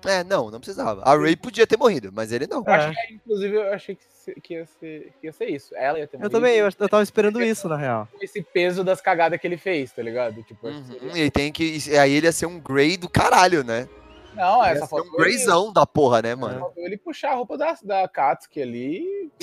É, 0.05 0.23
não, 0.23 0.49
não 0.51 0.59
precisava. 0.59 1.01
A 1.03 1.17
Ray 1.17 1.35
podia 1.35 1.65
ter 1.65 1.75
morrido, 1.75 2.11
mas 2.13 2.31
ele 2.31 2.45
não. 2.47 2.63
Eu 2.65 2.71
achei, 2.73 3.15
inclusive, 3.15 3.55
eu 3.55 3.73
achei 3.73 3.95
que, 3.95 4.41
que 4.41 4.53
ia 4.53 4.65
ser, 4.65 5.11
que 5.19 5.27
ia 5.27 5.33
ser 5.33 5.45
isso. 5.49 5.75
Ela 5.75 5.97
ia 5.99 6.07
ter 6.07 6.15
Eu 6.15 6.19
morrido 6.19 6.35
também, 6.37 6.55
eu, 6.55 6.65
eu 6.79 6.87
tava 6.89 7.01
esperando 7.03 7.41
isso, 7.41 7.67
na 7.67 7.75
real. 7.75 8.07
esse 8.21 8.41
peso 8.41 8.83
das 8.83 9.01
cagadas 9.01 9.41
que 9.41 9.47
ele 9.47 9.57
fez, 9.57 9.91
tá 9.91 10.01
ligado? 10.03 10.43
Tipo, 10.43 10.67
que 10.69 10.77
Uhum, 10.77 10.85
seria- 11.11 11.25
E 11.25 11.31
tem 11.31 11.51
que. 11.51 11.79
e 11.89 11.97
Aí 11.97 12.13
ele 12.13 12.27
ia 12.27 12.31
ser 12.31 12.45
um 12.45 12.59
Grey 12.59 12.95
do 12.95 13.09
caralho, 13.09 13.63
né? 13.63 13.89
Não, 14.37 14.63
essa 14.63 14.81
ser 14.81 14.87
foto 14.87 15.09
um 15.09 15.17
Grayzão 15.17 15.73
da 15.73 15.85
porra, 15.85 16.21
né, 16.21 16.35
mano? 16.35 16.59
Faltou 16.59 16.83
ele 16.83 16.97
puxar 16.97 17.31
a 17.31 17.35
roupa 17.35 17.57
da, 17.57 17.77
da 17.83 18.07
Katsuki 18.07 18.61
ali. 18.61 19.31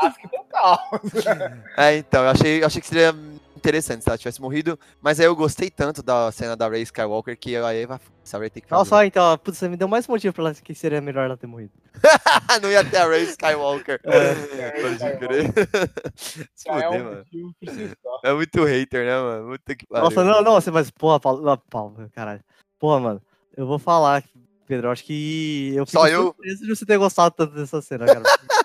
Katsuki 0.00 0.28
total. 0.28 0.80
É, 1.76 1.96
então, 1.96 2.24
eu 2.24 2.30
achei, 2.30 2.62
eu 2.62 2.66
achei 2.66 2.80
que 2.80 2.88
seria 2.88 3.14
interessante 3.58 4.02
se 4.02 4.08
ela 4.08 4.16
tivesse 4.16 4.40
morrido, 4.40 4.78
mas 5.00 5.20
aí 5.20 5.26
eu 5.26 5.36
gostei 5.36 5.68
tanto 5.68 6.02
da 6.02 6.30
cena 6.32 6.56
da 6.56 6.68
Rey 6.68 6.82
Skywalker 6.82 7.36
que 7.36 7.56
aí 7.56 7.84
vai, 7.84 7.98
se 8.24 8.34
a 8.34 8.38
Rey 8.38 8.48
tem 8.48 8.62
que 8.62 8.68
fazer. 8.68 8.78
Nossa, 8.78 8.96
ó, 8.96 9.02
então, 9.02 9.36
putz, 9.38 9.58
você 9.58 9.68
me 9.68 9.76
deu 9.76 9.88
mais 9.88 10.06
motivo 10.06 10.32
pra 10.32 10.44
ela 10.44 10.54
que 10.54 10.74
seria 10.74 11.00
melhor 11.00 11.24
ela 11.24 11.36
ter 11.36 11.46
morrido. 11.46 11.72
não 12.62 12.70
ia 12.70 12.84
ter 12.84 12.98
a 12.98 13.08
Rey 13.08 13.24
Skywalker. 13.24 14.00
É, 14.04 14.70
Pode 14.80 14.94
Skywalker. 14.94 15.18
crer. 15.18 15.52
Se 16.54 16.68
é 16.70 16.72
fuder, 16.72 16.90
um 16.90 17.04
mano. 17.04 17.24
só. 18.02 18.20
É 18.24 18.32
muito 18.32 18.64
hater, 18.64 19.04
né, 19.04 19.20
mano? 19.20 19.48
Muito 19.48 19.76
que 19.76 19.86
pariu. 19.86 20.04
Nossa, 20.04 20.24
não, 20.24 20.42
não, 20.42 20.54
você, 20.54 20.70
mas, 20.70 20.90
porra, 20.90 21.20
Paulo, 21.20 22.10
caralho. 22.14 22.42
Porra, 22.78 23.00
mano, 23.00 23.22
eu 23.56 23.66
vou 23.66 23.78
falar, 23.78 24.22
Pedro, 24.66 24.90
acho 24.90 25.04
que 25.04 25.72
eu 25.74 25.84
fico 25.86 25.98
Só 25.98 26.06
eu? 26.08 26.22
surpreso 26.26 26.62
de 26.64 26.76
você 26.76 26.86
ter 26.86 26.98
gostado 26.98 27.34
tanto 27.34 27.54
dessa 27.54 27.80
cena, 27.82 28.06
cara. 28.06 28.22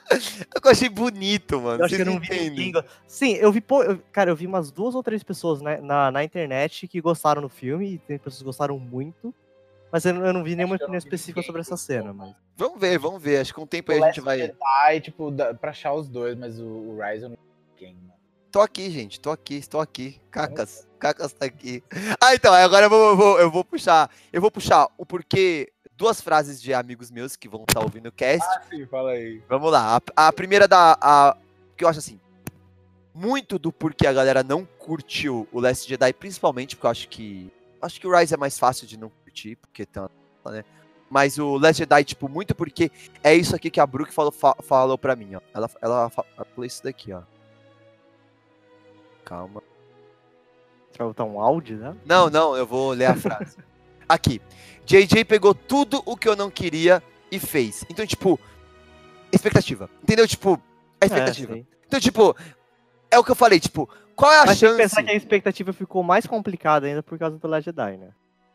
Eu 0.63 0.71
achei 0.71 0.87
bonito, 0.89 1.59
mano. 1.59 1.81
Eu 1.81 1.85
acho 1.85 1.95
que 1.95 2.03
Vocês 2.03 2.07
eu 2.07 2.13
não 2.13 2.19
vi 2.19 2.27
entendem. 2.27 2.65
ninguém. 2.67 2.83
Sim, 3.07 3.33
eu 3.33 3.51
vi, 3.51 3.59
pô, 3.59 3.83
eu- 3.83 3.99
cara, 4.11 4.29
eu 4.29 4.35
vi 4.35 4.45
umas 4.45 4.71
duas 4.71 4.93
ou 4.95 5.01
três 5.03 5.23
pessoas 5.23 5.59
na, 5.59 5.77
na, 5.81 6.11
na 6.11 6.23
internet 6.23 6.87
que 6.87 7.01
gostaram 7.01 7.41
do 7.41 7.49
filme, 7.49 7.93
e 7.93 7.97
tem 7.97 8.17
pessoas 8.19 8.37
que 8.39 8.45
gostaram 8.45 8.77
muito, 8.79 9.33
mas 9.91 10.05
eu, 10.05 10.13
não- 10.13 10.25
eu 10.25 10.31
não 10.33 10.43
vi 10.43 10.55
nenhuma 10.55 10.75
opinião 10.75 10.97
específica 10.97 11.39
ninguém 11.39 11.47
sobre 11.47 11.61
essa 11.61 11.75
cena, 11.75 12.13
mas. 12.13 12.33
Vamos 12.55 12.79
ver, 12.79 12.97
vamos 12.99 13.21
ver. 13.21 13.39
Acho 13.39 13.51
que 13.51 13.55
com 13.59 13.63
o 13.63 13.67
tempo 13.67 13.91
O 13.91 13.95
aí 13.95 14.03
a 14.03 14.05
gente 14.07 14.21
vai. 14.21 14.37
Jedi, 14.37 15.01
tipo, 15.01 15.31
dá 15.31 15.53
pra 15.53 15.71
achar 15.71 15.93
os 15.93 16.07
dois, 16.07 16.37
mas 16.37 16.59
o, 16.59 16.63
o 16.65 16.99
Rise 17.01 17.23
eu 17.23 17.29
não 17.29 17.37
vi 17.79 17.85
mano. 17.87 18.12
Tô 18.53 18.61
aqui, 18.61 18.91
gente. 18.91 19.19
Tô 19.19 19.31
aqui, 19.31 19.55
estou 19.55 19.81
aqui. 19.81 20.21
Cacas. 20.29 20.87
Cacas 20.99 21.33
tá 21.33 21.43
aqui. 21.47 21.83
Ah, 22.21 22.35
então, 22.35 22.53
agora 22.53 22.85
eu 22.85 22.89
vou, 22.91 23.09
eu 23.09 23.17
vou, 23.17 23.39
eu 23.39 23.51
vou 23.51 23.65
puxar. 23.65 24.11
Eu 24.31 24.39
vou 24.39 24.51
puxar 24.51 24.87
o 24.95 25.03
porquê. 25.03 25.73
Duas 25.97 26.21
frases 26.21 26.61
de 26.61 26.71
amigos 26.71 27.09
meus 27.09 27.35
que 27.35 27.49
vão 27.49 27.63
estar 27.67 27.79
ouvindo 27.81 28.09
o 28.09 28.11
cast. 28.11 28.47
Ah, 28.47 28.61
sim, 28.69 28.85
fala 28.85 29.09
aí. 29.13 29.41
Vamos 29.49 29.71
lá. 29.71 29.99
A, 30.15 30.27
a 30.27 30.31
primeira 30.31 30.67
da. 30.67 30.95
A, 31.01 31.35
que 31.75 31.83
eu 31.83 31.87
acho 31.87 31.97
assim. 31.97 32.19
Muito 33.11 33.57
do 33.57 33.71
porquê 33.71 34.05
a 34.05 34.13
galera 34.13 34.43
não 34.43 34.65
curtiu 34.65 35.47
o 35.51 35.59
Last 35.59 35.89
Jedi, 35.89 36.13
principalmente 36.13 36.75
porque 36.75 36.85
eu 36.85 36.91
acho 36.91 37.09
que. 37.09 37.51
Acho 37.81 37.99
que 37.99 38.05
o 38.07 38.15
Rise 38.15 38.35
é 38.35 38.37
mais 38.37 38.59
fácil 38.59 38.85
de 38.85 38.97
não 38.97 39.09
curtir, 39.09 39.55
porque 39.55 39.83
tá. 39.83 40.07
né? 40.45 40.63
Mas 41.09 41.39
o 41.39 41.57
Last 41.57 41.79
Jedi, 41.79 42.03
tipo, 42.03 42.29
muito 42.29 42.53
porque 42.53 42.91
é 43.23 43.33
isso 43.35 43.55
aqui 43.55 43.71
que 43.71 43.79
a 43.79 43.85
Brooke 43.87 44.13
falou, 44.13 44.31
fa- 44.31 44.57
falou 44.61 44.97
pra 44.97 45.15
mim, 45.15 45.33
ó. 45.35 45.41
Ela, 45.53 45.69
ela, 45.81 45.95
ela 46.37 46.45
falou 46.45 46.65
isso 46.65 46.83
daqui, 46.83 47.11
ó. 47.13 47.21
Calma. 49.25 49.61
Você 50.91 50.97
vai 50.99 51.07
botar 51.07 51.23
um 51.23 51.39
áudio, 51.39 51.77
né? 51.77 51.95
Não, 52.05 52.29
não, 52.29 52.55
eu 52.55 52.67
vou 52.67 52.91
ler 52.91 53.05
a 53.05 53.15
frase. 53.15 53.57
Aqui. 54.07 54.41
JJ 54.85 55.25
pegou 55.25 55.55
tudo 55.55 56.03
o 56.05 56.15
que 56.15 56.27
eu 56.27 56.35
não 56.35 56.51
queria 56.51 57.01
e 57.31 57.39
fez. 57.39 57.85
Então, 57.89 58.05
tipo, 58.05 58.39
expectativa. 59.31 59.89
Entendeu? 60.03 60.27
Tipo, 60.27 60.61
a 61.01 61.05
expectativa. 61.05 61.57
É, 61.57 61.63
então, 61.87 61.99
tipo, 61.99 62.35
é 63.09 63.17
o 63.17 63.23
que 63.23 63.31
eu 63.31 63.35
falei, 63.35 63.59
tipo, 63.59 63.89
qual 64.15 64.31
é 64.31 64.39
a 64.39 64.45
Mas 64.45 64.59
tem 64.59 64.69
que 64.69 64.75
chance? 64.75 64.77
pensar 64.77 65.03
que 65.03 65.11
a 65.11 65.15
expectativa 65.15 65.73
ficou 65.73 66.03
mais 66.03 66.27
complicada 66.27 66.85
ainda 66.85 67.01
por 67.01 67.17
causa 67.17 67.37
do 67.37 67.47
Last 67.47 67.65
Jedi, 67.65 67.97
né? 67.97 68.09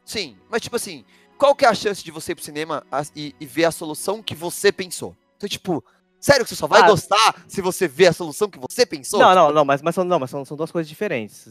Sim, 0.04 0.36
mas 0.48 0.62
tipo 0.62 0.76
assim, 0.76 1.04
qual 1.36 1.54
que 1.54 1.64
é 1.64 1.68
a 1.68 1.74
chance 1.74 2.02
de 2.02 2.10
você 2.10 2.32
ir 2.32 2.34
pro 2.34 2.44
cinema 2.44 2.84
e, 3.14 3.34
e 3.38 3.46
ver 3.46 3.64
a 3.64 3.70
solução 3.70 4.22
que 4.22 4.34
você 4.34 4.72
pensou? 4.72 5.16
Então, 5.36 5.48
tipo, 5.48 5.84
sério 6.20 6.44
que 6.44 6.48
você 6.50 6.56
só 6.56 6.66
vai 6.66 6.82
Ah. 6.82 6.86
gostar 6.88 7.44
se 7.46 7.60
você 7.60 7.86
ver 7.88 8.08
a 8.08 8.12
solução 8.12 8.48
que 8.48 8.58
você 8.58 8.84
pensou? 8.86 9.20
Não, 9.20 9.34
não, 9.34 9.52
não, 9.52 9.64
mas, 9.64 9.82
mas, 9.82 9.94
são, 9.94 10.04
não, 10.04 10.18
mas 10.18 10.30
são, 10.30 10.44
são 10.44 10.56
duas 10.56 10.70
coisas 10.72 10.88
diferentes. 10.88 11.48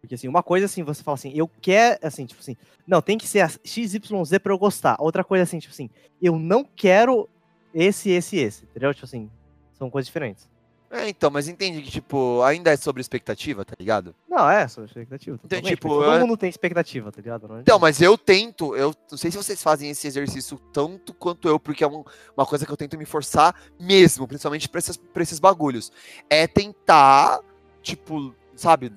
Porque 0.00 0.14
assim, 0.14 0.28
uma 0.28 0.42
coisa 0.42 0.66
assim, 0.66 0.82
você 0.82 1.02
fala 1.02 1.14
assim, 1.14 1.32
eu 1.34 1.48
quero, 1.60 1.98
assim, 2.02 2.24
tipo 2.26 2.40
assim, 2.40 2.56
não, 2.86 3.00
tem 3.02 3.16
que 3.18 3.26
ser 3.28 3.40
a 3.40 3.48
XYZ 3.48 3.98
pra 4.42 4.52
eu 4.52 4.58
gostar. 4.58 4.96
Outra 4.98 5.22
coisa 5.22 5.42
assim, 5.44 5.58
tipo 5.58 5.72
assim, 5.72 5.90
eu 6.20 6.38
não 6.38 6.64
quero 6.64 7.28
esse, 7.74 8.10
esse, 8.10 8.36
esse, 8.38 8.64
entendeu? 8.64 8.92
Tipo 8.94 9.06
assim, 9.06 9.30
são 9.74 9.88
coisas 9.90 10.06
diferentes. 10.06 10.48
É, 10.92 11.08
então, 11.08 11.30
mas 11.30 11.46
entende 11.46 11.80
que, 11.82 11.90
tipo, 11.90 12.42
ainda 12.42 12.72
é 12.72 12.76
sobre 12.76 13.00
expectativa, 13.00 13.64
tá 13.64 13.74
ligado? 13.78 14.12
Não, 14.28 14.50
é, 14.50 14.66
são 14.66 14.84
expectativa. 14.84 15.38
totalmente, 15.38 15.68
tipo, 15.68 15.88
todo 15.88 16.04
eu- 16.04 16.20
mundo 16.20 16.36
tem 16.36 16.50
expectativa, 16.50 17.12
tá 17.12 17.20
ligado? 17.22 17.46
Não 17.46 17.60
Então, 17.60 17.78
mas 17.78 18.02
eu 18.02 18.18
tento, 18.18 18.74
eu 18.74 18.92
não 19.08 19.16
sei 19.16 19.30
se 19.30 19.36
vocês 19.36 19.62
fazem 19.62 19.88
esse 19.90 20.06
exercício 20.08 20.58
tanto 20.72 21.14
quanto 21.14 21.46
eu, 21.46 21.60
porque 21.60 21.84
é 21.84 21.86
um- 21.86 22.02
uma 22.36 22.44
coisa 22.44 22.66
que 22.66 22.72
eu 22.72 22.76
tento 22.76 22.98
me 22.98 23.04
forçar 23.04 23.54
mesmo, 23.78 24.26
principalmente 24.26 24.68
pra 24.68 24.80
esses, 24.80 24.96
pra 24.96 25.22
esses 25.22 25.38
bagulhos. 25.38 25.92
É 26.28 26.48
tentar, 26.48 27.38
tipo, 27.80 28.34
sabe, 28.56 28.92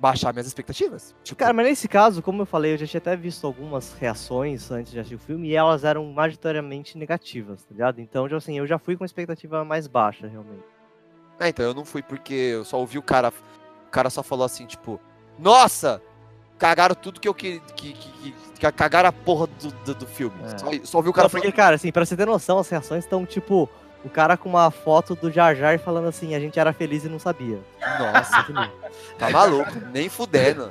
baixar 0.00 0.32
minhas 0.32 0.48
expectativas. 0.48 1.14
Tipo, 1.22 1.38
Cara, 1.38 1.52
mas 1.52 1.66
nesse 1.66 1.86
caso, 1.86 2.22
como 2.22 2.42
eu 2.42 2.46
falei, 2.46 2.72
eu 2.74 2.78
já 2.78 2.86
tinha 2.88 2.98
até 2.98 3.14
visto 3.14 3.46
algumas 3.46 3.92
reações 3.92 4.68
antes 4.72 4.90
de 4.92 4.98
assistir 4.98 5.14
o 5.14 5.18
filme 5.20 5.48
e 5.50 5.54
elas 5.54 5.84
eram 5.84 6.04
majoritariamente 6.12 6.98
negativas, 6.98 7.62
tá 7.62 7.70
ligado? 7.72 8.00
Então, 8.00 8.24
tipo 8.24 8.36
assim, 8.36 8.58
eu 8.58 8.66
já 8.66 8.78
fui 8.80 8.96
com 8.96 9.04
expectativa 9.04 9.64
mais 9.64 9.86
baixa, 9.86 10.26
realmente. 10.26 10.64
É, 11.40 11.48
então 11.48 11.64
eu 11.64 11.74
não 11.74 11.84
fui 11.84 12.02
porque 12.02 12.34
eu 12.34 12.64
só 12.64 12.78
ouvi 12.78 12.98
o 12.98 13.02
cara. 13.02 13.32
O 13.86 13.90
cara 13.90 14.08
só 14.10 14.22
falou 14.22 14.44
assim, 14.44 14.66
tipo, 14.66 15.00
nossa! 15.38 16.00
Cagaram 16.58 16.94
tudo 16.94 17.18
que 17.18 17.26
eu 17.26 17.32
queria. 17.34 17.60
Que, 17.74 17.92
que, 17.94 18.10
que- 18.32 18.34
que 18.60 18.72
cagaram 18.72 19.08
a 19.08 19.12
porra 19.12 19.46
do, 19.46 19.70
do, 19.72 19.94
do 19.94 20.06
filme. 20.06 20.36
É. 20.44 20.58
Só, 20.58 20.66
só 20.84 20.98
ouvi 20.98 21.08
o 21.08 21.12
cara 21.14 21.24
Não, 21.24 21.30
porque, 21.30 21.50
cara, 21.50 21.76
assim, 21.76 21.90
pra 21.90 22.04
você 22.04 22.14
ter 22.14 22.26
noção, 22.26 22.58
as 22.58 22.68
reações 22.68 23.04
estão, 23.04 23.24
tipo, 23.24 23.66
o 24.04 24.08
cara 24.08 24.36
com 24.36 24.48
uma 24.48 24.70
foto 24.70 25.14
do 25.14 25.30
Jar 25.30 25.54
Jar 25.54 25.78
falando 25.78 26.08
assim, 26.08 26.34
a 26.34 26.40
gente 26.40 26.58
era 26.58 26.72
feliz 26.72 27.04
e 27.04 27.08
não 27.08 27.18
sabia. 27.18 27.58
nossa, 27.98 28.46
tá 29.18 29.30
maluco, 29.30 29.70
nem 29.92 30.08
fudendo. 30.08 30.70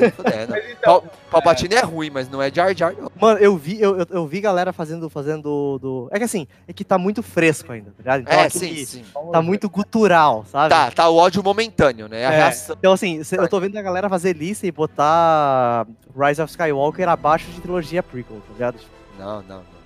Nem 0.00 0.10
fudendo. 0.10 0.56
Então, 0.56 1.00
Pal, 1.00 1.04
Palpatine 1.30 1.74
é 1.74 1.80
ruim, 1.82 2.08
mas 2.10 2.28
não 2.30 2.40
é 2.40 2.50
Jar 2.50 2.74
Jar, 2.74 2.94
não. 2.98 3.10
Mano, 3.20 3.38
eu 3.38 3.56
vi, 3.56 3.80
eu, 3.80 3.98
eu, 3.98 4.06
eu 4.10 4.26
vi 4.26 4.40
galera 4.40 4.72
fazendo, 4.72 5.10
fazendo 5.10 5.78
do... 5.78 6.08
É 6.10 6.18
que 6.18 6.24
assim, 6.24 6.46
é 6.66 6.72
que 6.72 6.82
tá 6.84 6.96
muito 6.96 7.22
fresco 7.22 7.70
ainda, 7.72 7.90
tá 7.90 7.96
ligado? 7.98 8.20
Então 8.22 8.38
É, 8.38 8.46
aquele- 8.46 8.86
sim, 8.86 9.04
sim. 9.04 9.30
tá 9.30 9.42
muito 9.42 9.68
gutural, 9.68 10.44
sabe? 10.50 10.70
Tá, 10.70 10.90
tá 10.90 11.08
o 11.08 11.16
ódio 11.16 11.42
momentâneo, 11.42 12.08
né? 12.08 12.26
A 12.26 12.32
É. 12.32 12.36
reação. 12.38 12.76
Então, 12.78 12.92
assim, 12.92 13.20
eu 13.32 13.48
tô 13.48 13.60
vendo 13.60 13.76
a 13.76 13.82
galera 13.82 14.08
fazer 14.08 14.34
lista 14.34 14.66
e 14.66 14.72
botar 14.72 15.86
Rise 16.18 16.40
of 16.40 16.50
Skywalker 16.50 17.08
abaixo 17.08 17.46
de 17.50 17.60
trilogia 17.60 18.02
prequel, 18.02 18.38
tá 18.38 18.52
ligado? 18.54 18.76
Não, 19.18 19.42
não, 19.42 19.56
não. 19.56 19.80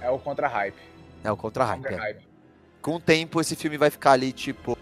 É 0.00 0.10
o 0.10 0.18
contra-hype. 0.18 0.91
É 1.24 1.30
o 1.30 1.36
contra-hype. 1.36 1.86
é. 1.86 2.18
Com 2.80 2.96
o 2.96 3.00
tempo, 3.00 3.40
esse 3.40 3.54
filme 3.54 3.76
vai 3.78 3.90
ficar 3.90 4.12
ali, 4.12 4.32
tipo. 4.32 4.76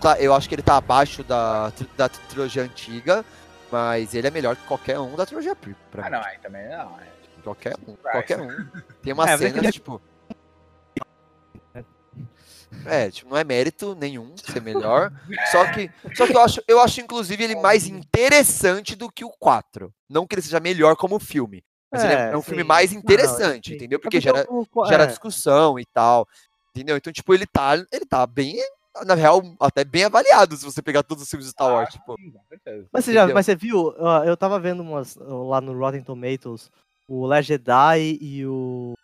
Claro, 0.00 0.20
Eu 0.20 0.34
acho 0.34 0.48
que 0.48 0.54
ele 0.54 0.62
tá 0.62 0.76
abaixo 0.76 1.22
da, 1.24 1.72
da 1.96 2.08
trilogia 2.08 2.62
antiga, 2.62 3.24
mas 3.70 4.14
ele 4.14 4.26
é 4.26 4.30
melhor 4.30 4.54
que 4.56 4.64
qualquer 4.66 4.98
um 4.98 5.14
da 5.16 5.24
trilogia 5.24 5.56
pra 5.56 6.06
Ah, 6.06 6.10
mim. 6.10 6.16
não, 6.16 6.22
aí 6.24 6.38
também 6.38 6.68
não. 6.68 6.98
É. 7.00 7.06
Qualquer 7.42 7.74
um, 7.88 7.94
qualquer 7.96 8.40
um. 8.40 8.48
Tem 9.02 9.12
uma 9.12 9.28
É, 9.28 9.34
é 9.34 9.38
cena, 9.38 9.52
que 9.52 9.58
ele- 9.60 9.72
tipo. 9.72 10.00
É, 12.86 13.10
tipo, 13.10 13.30
não 13.30 13.36
é 13.36 13.44
mérito 13.44 13.94
nenhum 13.94 14.34
ser 14.36 14.60
melhor. 14.62 15.12
só 15.50 15.70
que, 15.72 15.90
só 16.14 16.26
que 16.26 16.34
eu 16.34 16.40
acho, 16.40 16.62
eu 16.66 16.80
acho 16.80 17.00
inclusive 17.02 17.44
ele 17.44 17.54
mais 17.56 17.86
interessante 17.86 18.96
do 18.96 19.10
que 19.12 19.24
o 19.24 19.30
4. 19.38 19.92
Não 20.08 20.26
que 20.26 20.34
ele 20.34 20.42
seja 20.42 20.58
melhor 20.58 20.96
como 20.96 21.18
filme, 21.20 21.62
mas 21.92 22.04
ele 22.04 22.12
é, 22.14 22.30
é 22.32 22.36
um 22.36 22.42
filme 22.42 22.62
sim. 22.62 22.68
mais 22.68 22.92
Não, 22.92 22.98
interessante, 23.00 23.68
sim. 23.70 23.76
entendeu? 23.76 23.98
É 23.98 24.02
Porque 24.02 24.20
gera, 24.20 24.46
o- 24.48 24.66
o- 24.74 24.86
gera 24.86 25.04
é, 25.04 25.06
discussão 25.06 25.78
e 25.78 25.84
tal. 25.84 26.26
Entendeu? 26.74 26.96
Então, 26.96 27.12
tipo, 27.12 27.32
ele 27.34 27.46
tá, 27.46 27.74
ele 27.92 28.06
tá 28.06 28.26
bem, 28.26 28.56
na 29.04 29.14
real, 29.14 29.42
até 29.60 29.84
bem 29.84 30.04
avaliado 30.04 30.56
se 30.56 30.64
você 30.64 30.80
pegar 30.80 31.02
todos 31.02 31.22
os 31.24 31.28
filmes 31.30 31.46
de 31.46 31.52
Star 31.52 31.68
Wars, 31.68 31.92
tipo. 31.92 32.14
Sim, 32.18 32.30
com 32.30 32.42
certeza. 32.48 32.88
Mas 32.90 33.04
você, 33.04 33.12
já, 33.12 33.20
Entendeu? 33.20 33.34
mas 33.34 33.46
você 33.46 33.54
viu, 33.54 33.94
eu 34.24 34.36
tava 34.36 34.58
vendo 34.58 34.80
umas 34.80 35.14
lá 35.16 35.60
no 35.60 35.78
Rotten 35.78 36.02
Tomatoes, 36.02 36.70
o 37.06 37.26
Last 37.26 37.46
Jedi 37.48 38.16
e 38.20 38.46
o 38.46 38.94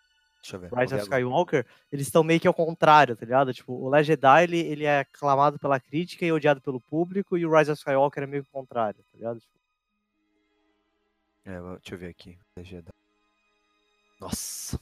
Deixa 0.41 0.55
eu 0.55 0.61
ver. 0.61 0.71
Rise 0.73 0.95
of. 0.95 1.03
Skywalker, 1.03 1.65
eles 1.91 2.07
estão 2.07 2.23
meio 2.23 2.39
que 2.39 2.47
ao 2.47 2.53
contrário, 2.53 3.15
tá 3.15 3.25
ligado? 3.25 3.53
Tipo, 3.53 3.73
o 3.73 3.89
Last 3.89 4.05
Jedi, 4.07 4.43
ele, 4.43 4.57
ele 4.59 4.85
é 4.85 5.01
aclamado 5.01 5.59
pela 5.59 5.79
crítica 5.79 6.25
e 6.25 6.31
odiado 6.31 6.61
pelo 6.61 6.79
público, 6.79 7.37
e 7.37 7.45
o 7.45 7.51
Rise 7.55 7.69
of 7.71 7.77
Skywalker 7.77 8.23
é 8.23 8.25
meio 8.27 8.43
que 8.43 8.49
o 8.49 8.53
contrário, 8.53 8.97
tá 8.99 9.09
ligado? 9.13 9.39
Tipo, 9.39 9.51
É, 11.49 11.59
vou- 11.59 11.77
deixa 11.79 11.95
eu 11.95 11.97
ver 11.97 12.09
aqui. 12.09 12.37
Nossa. 14.19 14.79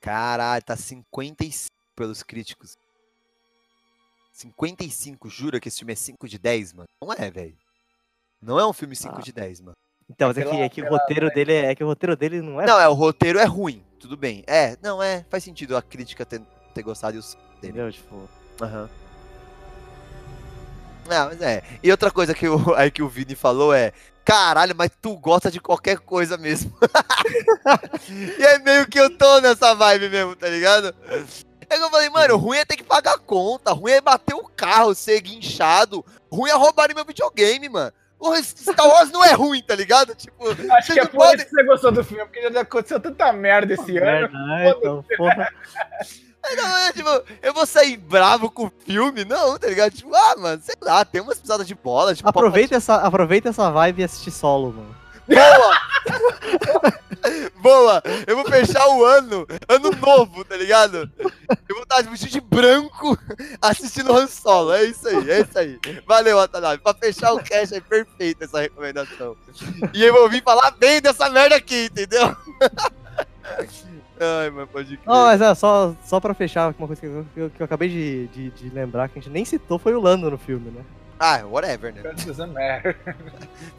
Caralho, 0.00 0.62
tá 0.62 0.76
55 0.76 1.70
pelos 1.96 2.22
críticos. 2.22 2.76
55, 4.32 5.28
jura 5.30 5.58
que 5.58 5.68
esse 5.68 5.78
filme 5.78 5.92
é 5.94 5.96
5 5.96 6.28
de 6.28 6.38
10, 6.38 6.72
mano? 6.74 6.88
Não 7.02 7.12
é, 7.12 7.30
velho. 7.30 7.56
Não 8.40 8.58
é 8.60 8.66
um 8.66 8.72
filme 8.72 8.94
5 8.94 9.16
Ah. 9.18 9.22
de 9.22 9.32
10, 9.32 9.60
mano. 9.60 9.76
Então, 10.08 10.28
mas 10.28 10.38
é 10.38 10.44
que, 10.44 10.56
é 10.56 10.68
que 10.68 10.82
o 10.82 10.88
roteiro 10.88 11.28
dele 11.30 11.52
é, 11.52 11.70
é 11.70 11.74
que 11.74 11.82
o 11.82 11.86
roteiro 11.86 12.16
dele 12.16 12.40
não 12.40 12.60
é. 12.60 12.66
Não, 12.66 12.78
é, 12.78 12.88
o 12.88 12.92
roteiro 12.94 13.38
é 13.38 13.44
ruim, 13.44 13.82
tudo 13.98 14.16
bem. 14.16 14.44
É, 14.46 14.76
não, 14.82 15.02
é, 15.02 15.24
faz 15.30 15.42
sentido 15.44 15.76
a 15.76 15.82
crítica 15.82 16.24
ter, 16.24 16.40
ter 16.74 16.82
gostado 16.82 17.16
e 17.16 17.18
os 17.18 17.36
entendeu? 17.56 17.90
Tipo, 17.90 18.28
Aham. 18.60 18.88
Não, 21.06 21.26
mas 21.26 21.40
é. 21.40 21.62
E 21.82 21.90
outra 21.90 22.10
coisa 22.10 22.34
que 22.34 22.46
o, 22.48 22.56
aí 22.76 22.90
que 22.90 23.02
o 23.02 23.08
Vini 23.08 23.34
falou 23.34 23.72
é: 23.74 23.92
caralho, 24.28 24.74
mas 24.76 24.90
tu 25.00 25.16
gosta 25.16 25.50
de 25.50 25.58
qualquer 25.58 26.00
coisa 26.00 26.36
mesmo. 26.36 26.70
e 28.38 28.44
é 28.44 28.58
meio 28.58 28.86
que 28.86 29.00
eu 29.00 29.16
tô 29.16 29.40
nessa 29.40 29.74
vibe 29.74 30.10
mesmo, 30.10 30.36
tá 30.36 30.46
ligado? 30.50 30.94
É 31.70 31.76
que 31.78 31.82
eu 31.82 31.88
falei, 31.88 32.10
mano, 32.10 32.36
ruim 32.36 32.58
é 32.58 32.64
ter 32.66 32.76
que 32.76 32.84
pagar 32.84 33.14
a 33.14 33.18
conta, 33.18 33.72
ruim 33.72 33.92
é 33.92 34.02
bater 34.02 34.34
o 34.34 34.46
carro, 34.46 34.94
ser 34.94 35.18
guinchado, 35.22 36.04
ruim 36.30 36.50
é 36.50 36.54
roubarem 36.54 36.94
meu 36.94 37.06
videogame, 37.06 37.70
mano. 37.70 37.90
O 38.20 38.36
Star 38.36 38.86
Wars 38.86 39.10
não 39.10 39.24
é 39.24 39.32
ruim, 39.32 39.62
tá 39.62 39.74
ligado? 39.74 40.14
Tipo, 40.14 40.44
Acho 40.72 40.92
que 40.92 41.00
é 41.00 41.04
não 41.04 41.10
por 41.10 41.24
isso 41.24 41.30
podem. 41.30 41.46
que 41.46 41.50
você 41.50 41.62
gostou 41.64 41.92
do 41.92 42.04
filme, 42.04 42.24
porque 42.24 42.52
já 42.52 42.60
aconteceu 42.60 43.00
tanta 43.00 43.32
merda 43.32 43.72
esse 43.72 43.96
ano. 43.96 44.04
Merda, 44.04 44.38
né? 44.38 44.70
Então, 44.76 45.04
porra. 45.16 45.48
Não, 46.56 46.78
é, 46.78 46.92
tipo, 46.92 47.08
eu 47.42 47.52
vou 47.52 47.66
sair 47.66 47.96
bravo 47.96 48.50
com 48.50 48.66
o 48.66 48.72
filme? 48.86 49.24
Não, 49.24 49.58
tá 49.58 49.66
ligado? 49.66 49.92
Tipo, 49.92 50.14
ah, 50.14 50.36
mano, 50.38 50.62
sei 50.64 50.74
lá, 50.80 51.04
tem 51.04 51.20
umas 51.20 51.38
pisadas 51.38 51.66
de 51.66 51.74
bola. 51.74 52.14
Tipo, 52.14 52.28
Aproveita 52.28 52.74
essa, 52.74 52.96
aproveita 52.96 53.50
essa 53.50 53.70
vibe 53.70 54.00
e 54.00 54.04
assiste 54.04 54.30
solo, 54.30 54.72
mano. 54.72 54.96
Boa! 55.28 55.78
Boa! 57.60 58.02
Eu 58.26 58.36
vou 58.36 58.46
fechar 58.46 58.86
o 58.88 59.04
ano, 59.04 59.46
ano 59.68 59.90
novo, 59.90 60.44
tá 60.44 60.56
ligado? 60.56 61.10
Eu 61.68 61.74
vou 61.74 61.82
estar 61.82 62.02
vestido 62.02 62.30
de 62.32 62.40
branco 62.40 63.18
assistindo 63.60 64.16
Han 64.16 64.26
Solo. 64.26 64.72
É 64.72 64.84
isso 64.84 65.06
aí, 65.06 65.30
é 65.30 65.40
isso 65.40 65.58
aí. 65.58 65.78
Valeu, 66.06 66.38
Watanabe. 66.38 66.82
Pra 66.82 66.94
fechar 66.94 67.32
o 67.32 67.42
cast 67.42 67.74
é 67.74 67.80
perfeita 67.80 68.46
essa 68.46 68.60
recomendação. 68.60 69.36
E 69.92 70.02
eu 70.02 70.14
vou 70.14 70.30
vir 70.30 70.42
falar 70.42 70.70
bem 70.70 71.00
dessa 71.02 71.28
merda 71.28 71.56
aqui, 71.56 71.86
entendeu? 71.86 72.34
Ai, 74.20 74.50
mas 74.50 74.68
pode 74.68 74.96
crer. 74.96 75.06
Não, 75.06 75.24
mas 75.26 75.40
é, 75.40 75.54
só, 75.54 75.94
só 76.04 76.18
pra 76.20 76.34
fechar, 76.34 76.74
uma 76.78 76.86
coisa 76.86 77.00
que 77.00 77.06
eu, 77.06 77.26
que 77.34 77.40
eu- 77.40 77.52
eu 77.60 77.64
acabei 77.64 77.88
de, 77.88 78.26
de, 78.28 78.50
de 78.50 78.68
lembrar, 78.70 79.08
que 79.08 79.18
a 79.18 79.22
gente 79.22 79.32
nem 79.32 79.44
citou, 79.44 79.78
foi 79.78 79.94
o 79.94 80.00
Lando 80.00 80.30
no 80.30 80.38
filme, 80.38 80.70
né? 80.70 80.82
Ah, 81.20 81.42
whatever, 81.46 81.92
né? 81.92 82.02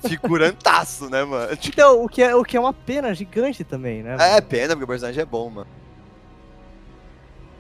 Figurantaço, 0.08 1.10
né, 1.10 1.24
mano? 1.24 1.58
Então, 1.66 2.04
o 2.04 2.10
que 2.10 2.22
é, 2.22 2.36
o 2.36 2.44
que 2.44 2.58
é 2.58 2.60
uma 2.60 2.74
pena 2.74 3.14
gigante 3.14 3.64
também, 3.64 4.04
né? 4.04 4.16
É 4.16 4.18
mano? 4.36 4.42
pena, 4.48 4.70
porque 4.76 4.84
o 4.84 4.88
personagem 4.88 5.22
é 5.22 5.26
bom, 5.26 5.50
mano. 5.50 5.68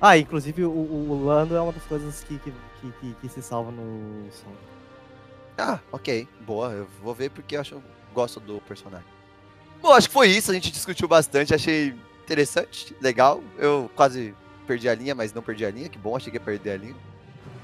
Ah, 0.01 0.17
inclusive 0.17 0.63
o, 0.63 0.69
o 0.71 1.11
o 1.11 1.25
Lando 1.25 1.55
é 1.55 1.61
uma 1.61 1.73
das 1.73 1.83
coisas 1.83 2.23
que, 2.23 2.37
que, 2.39 2.51
que, 2.81 2.91
que- 2.99 3.13
que 3.21 3.29
se 3.29 3.41
salva 3.41 3.71
no 3.71 4.31
som. 4.31 4.51
Ah, 5.57 5.79
ok. 5.91 6.25
Boa, 6.41 6.71
eu 6.71 6.87
vou 7.03 7.13
ver 7.13 7.29
porque 7.31 7.57
eu 7.57 7.61
acho 7.61 7.81
gosto 8.13 8.39
do 8.39 8.61
personagem. 8.61 9.05
Bom, 9.81 9.91
acho 9.91 10.07
que 10.07 10.13
foi 10.13 10.29
isso. 10.29 10.51
A 10.51 10.53
gente 10.53 10.71
discutiu 10.71 11.07
bastante, 11.07 11.53
achei 11.53 11.93
interessante, 12.29 12.95
legal. 13.01 13.41
Eu 13.57 13.89
quase 13.95 14.35
perdi 14.67 14.87
a 14.87 14.93
linha, 14.95 15.15
mas 15.15 15.33
não 15.33 15.41
perdi 15.41 15.65
a 15.65 15.71
linha. 15.71 15.89
Que 15.89 15.97
bom, 15.97 16.15
achei 16.15 16.29
que 16.31 16.37
ia 16.37 16.41
perder 16.43 16.71
a 16.71 16.77
linha. 16.77 16.95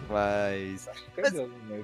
Mas. 0.09 0.87
Acho 0.87 1.03
que 1.03 1.11
perdeu, 1.11 1.47
né? 1.47 1.83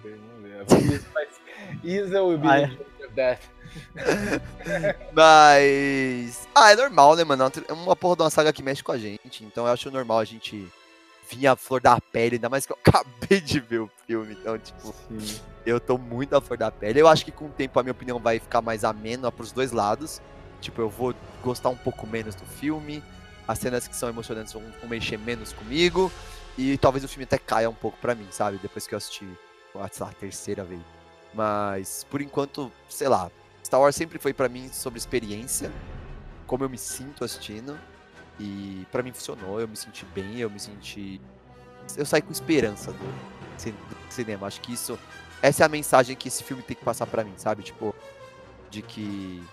Vamos 0.68 0.86
ver. 0.86 0.96
Isso, 0.96 1.08
mas 1.14 1.30
Isa 1.84 2.24
will 2.24 2.38
be 2.38 2.48
Ah, 2.48 2.68
the 3.16 3.34
é. 3.34 3.38
that. 3.38 3.50
Mas. 5.14 6.48
Ah, 6.54 6.72
é 6.72 6.76
normal, 6.76 7.16
né, 7.16 7.24
mano? 7.24 7.52
É 7.68 7.74
uma 7.74 7.96
porra 7.96 8.16
de 8.18 8.24
uma 8.24 8.30
saga 8.30 8.52
que 8.54 8.62
mexe 8.64 8.84
com 8.84 8.92
a 8.92 8.98
gente. 8.98 9.44
Então 9.44 9.66
eu 9.66 9.72
acho 9.74 9.90
normal 9.92 10.20
a 10.20 10.26
gente 10.26 10.68
vir 11.30 11.48
a 11.48 11.56
flor 11.56 11.80
da 11.82 12.00
pele, 12.00 12.36
ainda 12.36 12.50
mais 12.50 12.66
que 12.66 12.74
eu 12.74 12.78
acabei 12.86 13.40
de 13.40 13.60
ver 13.60 13.80
o 13.80 13.90
filme. 14.06 14.34
Então, 14.40 14.58
tipo. 14.58 14.94
Eu 15.66 15.80
tô 15.80 15.98
muito 15.98 16.36
à 16.36 16.42
flor 16.42 16.58
da 16.58 16.72
pele. 16.72 17.00
Eu 17.00 17.08
acho 17.08 17.24
que 17.24 17.32
com 17.32 17.46
o 17.46 17.50
tempo 17.50 17.80
a 17.80 17.84
minha 17.84 17.92
opinião 17.92 18.20
vai 18.20 18.40
ficar 18.40 18.62
mais 18.62 18.84
amena 18.84 19.32
pros 19.32 19.52
dois 19.52 19.72
lados. 19.72 20.20
Tipo, 20.62 20.82
eu 20.82 20.90
vou 20.90 21.14
gostar 21.44 21.70
um 21.70 21.76
pouco 21.76 22.08
menos 22.08 22.36
do 22.36 22.46
filme. 22.46 23.04
As 23.48 23.60
cenas 23.60 23.88
que 23.88 23.96
são 23.96 24.08
emocionantes 24.08 24.54
vão, 24.54 24.64
mexer 24.88 25.18
menos 25.18 25.52
comigo. 25.52 26.12
E 26.58 26.78
talvez 26.78 27.04
o 27.04 27.08
filme 27.08 27.24
até 27.24 27.38
caia 27.38 27.70
um 27.70 27.74
pouco 27.74 27.98
pra 27.98 28.16
mim, 28.16 28.28
sabe? 28.32 28.58
Depois 28.62 28.88
que 28.88 28.94
eu 28.94 28.98
assisti, 28.98 29.28
lá, 29.74 29.86
a 29.86 30.14
terceira 30.14 30.64
vez. 30.64 30.82
Mas, 31.34 32.06
por 32.10 32.22
enquanto, 32.22 32.72
sei 32.88 33.08
lá. 33.08 33.30
Star 33.66 33.80
Wars 33.80 33.96
sempre 33.96 34.20
foi 34.20 34.34
pra 34.34 34.48
mim 34.48 34.70
sobre 34.72 34.98
experiência. 34.98 35.72
Como 36.46 36.64
eu 36.64 36.70
me 36.70 36.78
sinto 36.78 37.24
assistindo. 37.24 37.78
E 38.40 38.86
pra 38.92 39.04
mim 39.04 39.12
funcionou. 39.12 39.60
Eu 39.60 39.68
me 39.68 39.76
senti 39.76 40.06
bem, 40.06 40.40
eu 40.40 40.50
me 40.50 40.60
senti. 40.60 41.20
Eu 41.98 42.06
saí 42.06 42.22
com 42.22 42.32
esperança 42.32 42.92
do, 42.92 43.00
do 43.00 44.14
cinema. 44.14 44.48
Acho 44.48 44.62
que 44.62 44.74
isso 44.74 44.98
essa 45.42 45.64
é 45.64 45.66
a 45.66 45.70
mensagem 45.70 46.16
que 46.16 46.28
esse 46.28 46.44
filme 46.44 46.62
tem 46.62 46.78
que 46.78 46.84
passar 46.84 47.08
pra 47.08 47.24
mim, 47.24 47.34
sabe? 47.36 47.64
Tipo, 47.64 47.96
de 48.70 48.82
que 48.82 49.44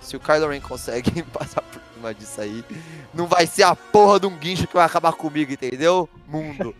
se 0.00 0.16
o 0.16 0.20
Kylo 0.20 0.48
Ren 0.48 0.60
consegue 0.60 1.22
passar 1.32 1.62
por 1.62 1.80
cima 1.94 2.14
disso 2.14 2.40
aí, 2.40 2.64
não 3.12 3.26
vai 3.26 3.46
ser 3.46 3.62
a 3.64 3.76
porra 3.76 4.18
de 4.20 4.26
um 4.26 4.36
guincho 4.36 4.66
que 4.66 4.74
vai 4.74 4.84
acabar 4.86 5.12
comigo, 5.12 5.52
entendeu? 5.52 6.08
Mundo. 6.26 6.74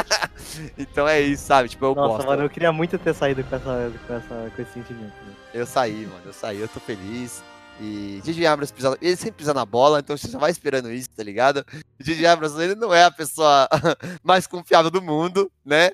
então 0.78 1.06
é 1.06 1.20
isso, 1.20 1.44
sabe? 1.46 1.68
Tipo, 1.68 1.86
eu 1.86 1.94
Nossa, 1.94 2.08
gosto. 2.16 2.26
mano, 2.26 2.42
eu 2.42 2.50
queria 2.50 2.72
muito 2.72 2.98
ter 2.98 3.14
saído 3.14 3.42
com, 3.44 3.56
essa, 3.56 3.92
com, 4.06 4.14
essa, 4.14 4.52
com 4.54 4.62
esse 4.62 4.72
sentimento. 4.72 5.12
né? 5.26 5.34
Eu 5.54 5.66
saí, 5.66 6.06
mano, 6.06 6.22
eu 6.26 6.32
saí, 6.32 6.60
eu 6.60 6.68
tô 6.68 6.80
feliz. 6.80 7.42
E 7.82 8.20
J.J. 8.22 8.46
Abrams 8.46 8.72
pisa, 8.74 8.98
ele 9.00 9.16
sempre 9.16 9.38
pisa 9.38 9.54
na 9.54 9.64
bola, 9.64 10.00
então 10.00 10.14
você 10.14 10.28
já 10.28 10.38
vai 10.38 10.50
esperando 10.50 10.92
isso, 10.92 11.08
tá 11.16 11.22
ligado? 11.22 11.64
J.J. 11.98 12.26
Abrams, 12.26 12.60
ele 12.62 12.74
não 12.74 12.92
é 12.92 13.04
a 13.04 13.10
pessoa 13.10 13.66
mais 14.22 14.46
confiável 14.46 14.90
do 14.90 15.00
mundo, 15.00 15.50
né? 15.64 15.90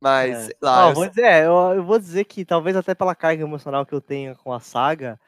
Mas, 0.00 0.36
É. 0.36 0.44
sei 0.46 0.56
lá, 0.60 0.80
Não, 0.82 0.88
eu 0.88 0.94
vou 0.94 1.08
dizer, 1.08 1.22
é, 1.24 1.46
eu, 1.46 1.52
eu 1.76 1.84
vou 1.84 1.98
dizer 1.98 2.24
que 2.24 2.44
talvez 2.44 2.76
até 2.76 2.92
pela 2.94 3.14
carga 3.14 3.42
emocional 3.42 3.86
que 3.86 3.94
eu 3.94 4.00
tenho 4.00 4.34
com 4.36 4.52
a 4.52 4.58
saga, 4.58 5.18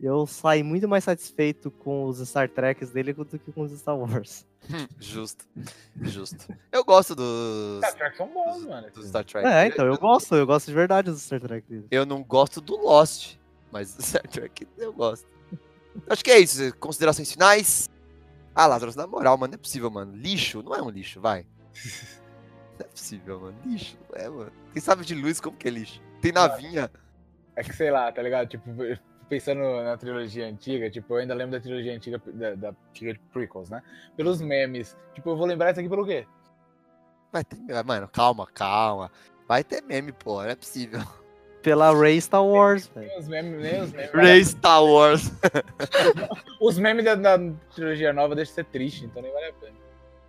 eu 0.00 0.26
saí 0.26 0.62
muito 0.62 0.88
mais 0.88 1.04
satisfeito 1.04 1.70
com 1.70 2.04
os 2.06 2.18
Star 2.28 2.48
Treks 2.48 2.90
dele 2.90 3.12
do 3.12 3.24
que 3.24 3.52
com 3.52 3.62
os 3.62 3.72
Star 3.72 3.96
Wars. 3.96 4.46
Hum, 4.70 4.86
justo, 4.98 5.44
justo. 6.02 6.46
Eu 6.72 6.84
gosto 6.84 7.14
dos, 7.14 7.78
Star 7.78 7.94
Trek 7.94 8.16
são 8.16 8.28
bons, 8.28 8.64
mano. 8.64 8.90
dos 8.90 9.06
Star 9.08 9.24
Trek. 9.24 9.46
É, 9.46 9.66
então, 9.66 9.86
eu 9.86 9.98
gosto, 9.98 10.34
eu 10.34 10.46
gosto 10.46 10.66
de 10.66 10.74
verdade 10.74 11.10
dos 11.10 11.22
Star 11.22 11.40
Trek 11.40 11.68
dele. 11.68 11.86
Eu 11.90 12.04
não 12.04 12.22
gosto 12.22 12.60
do 12.60 12.76
Lost, 12.76 13.36
mas 13.70 13.94
do 13.94 14.02
Star 14.02 14.26
Trek 14.26 14.66
eu 14.78 14.92
gosto. 14.92 15.26
Acho 16.08 16.24
que 16.24 16.30
é 16.30 16.38
isso. 16.38 16.74
Considerações 16.78 17.30
finais? 17.30 17.88
Ah, 18.54 18.66
Lazarus, 18.66 18.96
na 18.96 19.06
moral, 19.06 19.36
mano, 19.36 19.52
não 19.52 19.54
é 19.56 19.58
possível, 19.58 19.90
mano. 19.90 20.14
Lixo 20.14 20.62
não 20.62 20.74
é 20.74 20.82
um 20.82 20.90
lixo, 20.90 21.20
vai. 21.20 21.46
Não 22.76 22.86
é 22.86 22.88
possível, 22.88 23.38
mano. 23.38 23.56
Lixo, 23.64 23.96
não 24.10 24.20
é, 24.20 24.28
mano. 24.28 24.52
Quem 24.72 24.82
sabe 24.82 25.04
de 25.04 25.14
luz, 25.14 25.40
como 25.40 25.56
que 25.56 25.68
é 25.68 25.70
lixo? 25.70 26.02
Tem 26.20 26.32
navinha. 26.32 26.90
É 27.54 27.62
que 27.62 27.72
sei 27.72 27.88
lá, 27.88 28.10
tá 28.10 28.20
ligado? 28.20 28.48
Tipo, 28.48 28.64
pensando 29.34 29.82
na 29.82 29.96
trilogia 29.96 30.46
antiga, 30.46 30.88
tipo, 30.88 31.14
eu 31.14 31.18
ainda 31.18 31.34
lembro 31.34 31.58
da 31.58 31.60
trilogia 31.60 31.92
antiga, 31.92 32.22
da, 32.24 32.54
da 32.54 32.74
antiga 32.90 33.14
de 33.14 33.18
prequels, 33.32 33.68
né? 33.68 33.82
Pelos 34.16 34.40
memes. 34.40 34.96
Tipo, 35.12 35.30
eu 35.30 35.36
vou 35.36 35.46
lembrar 35.46 35.72
isso 35.72 35.80
aqui 35.80 35.88
pelo 35.88 36.06
quê? 36.06 36.24
Vai 37.32 37.42
ter, 37.42 37.58
mano, 37.84 38.08
calma, 38.08 38.46
calma. 38.46 39.10
Vai 39.48 39.64
ter 39.64 39.82
meme, 39.82 40.12
pô, 40.12 40.40
não 40.40 40.50
é 40.50 40.54
possível. 40.54 41.00
Pela 41.62 41.92
Ray 41.92 42.20
Star 42.20 42.44
Wars, 42.44 42.86
velho. 42.86 43.10
Os 43.18 43.26
memes, 43.26 43.60
nem 43.60 43.82
os 43.82 43.92
memes. 43.92 44.10
Ray 44.14 44.44
Star 44.44 44.84
Wars. 44.84 45.32
Os 46.60 46.78
memes 46.78 47.04
da, 47.04 47.14
da 47.14 47.38
trilogia 47.74 48.12
nova 48.12 48.36
deixam 48.36 48.52
de 48.52 48.54
ser 48.54 48.64
triste, 48.66 49.04
então 49.06 49.20
nem 49.20 49.32
vale 49.32 49.46
a 49.46 49.52
pena. 49.54 49.74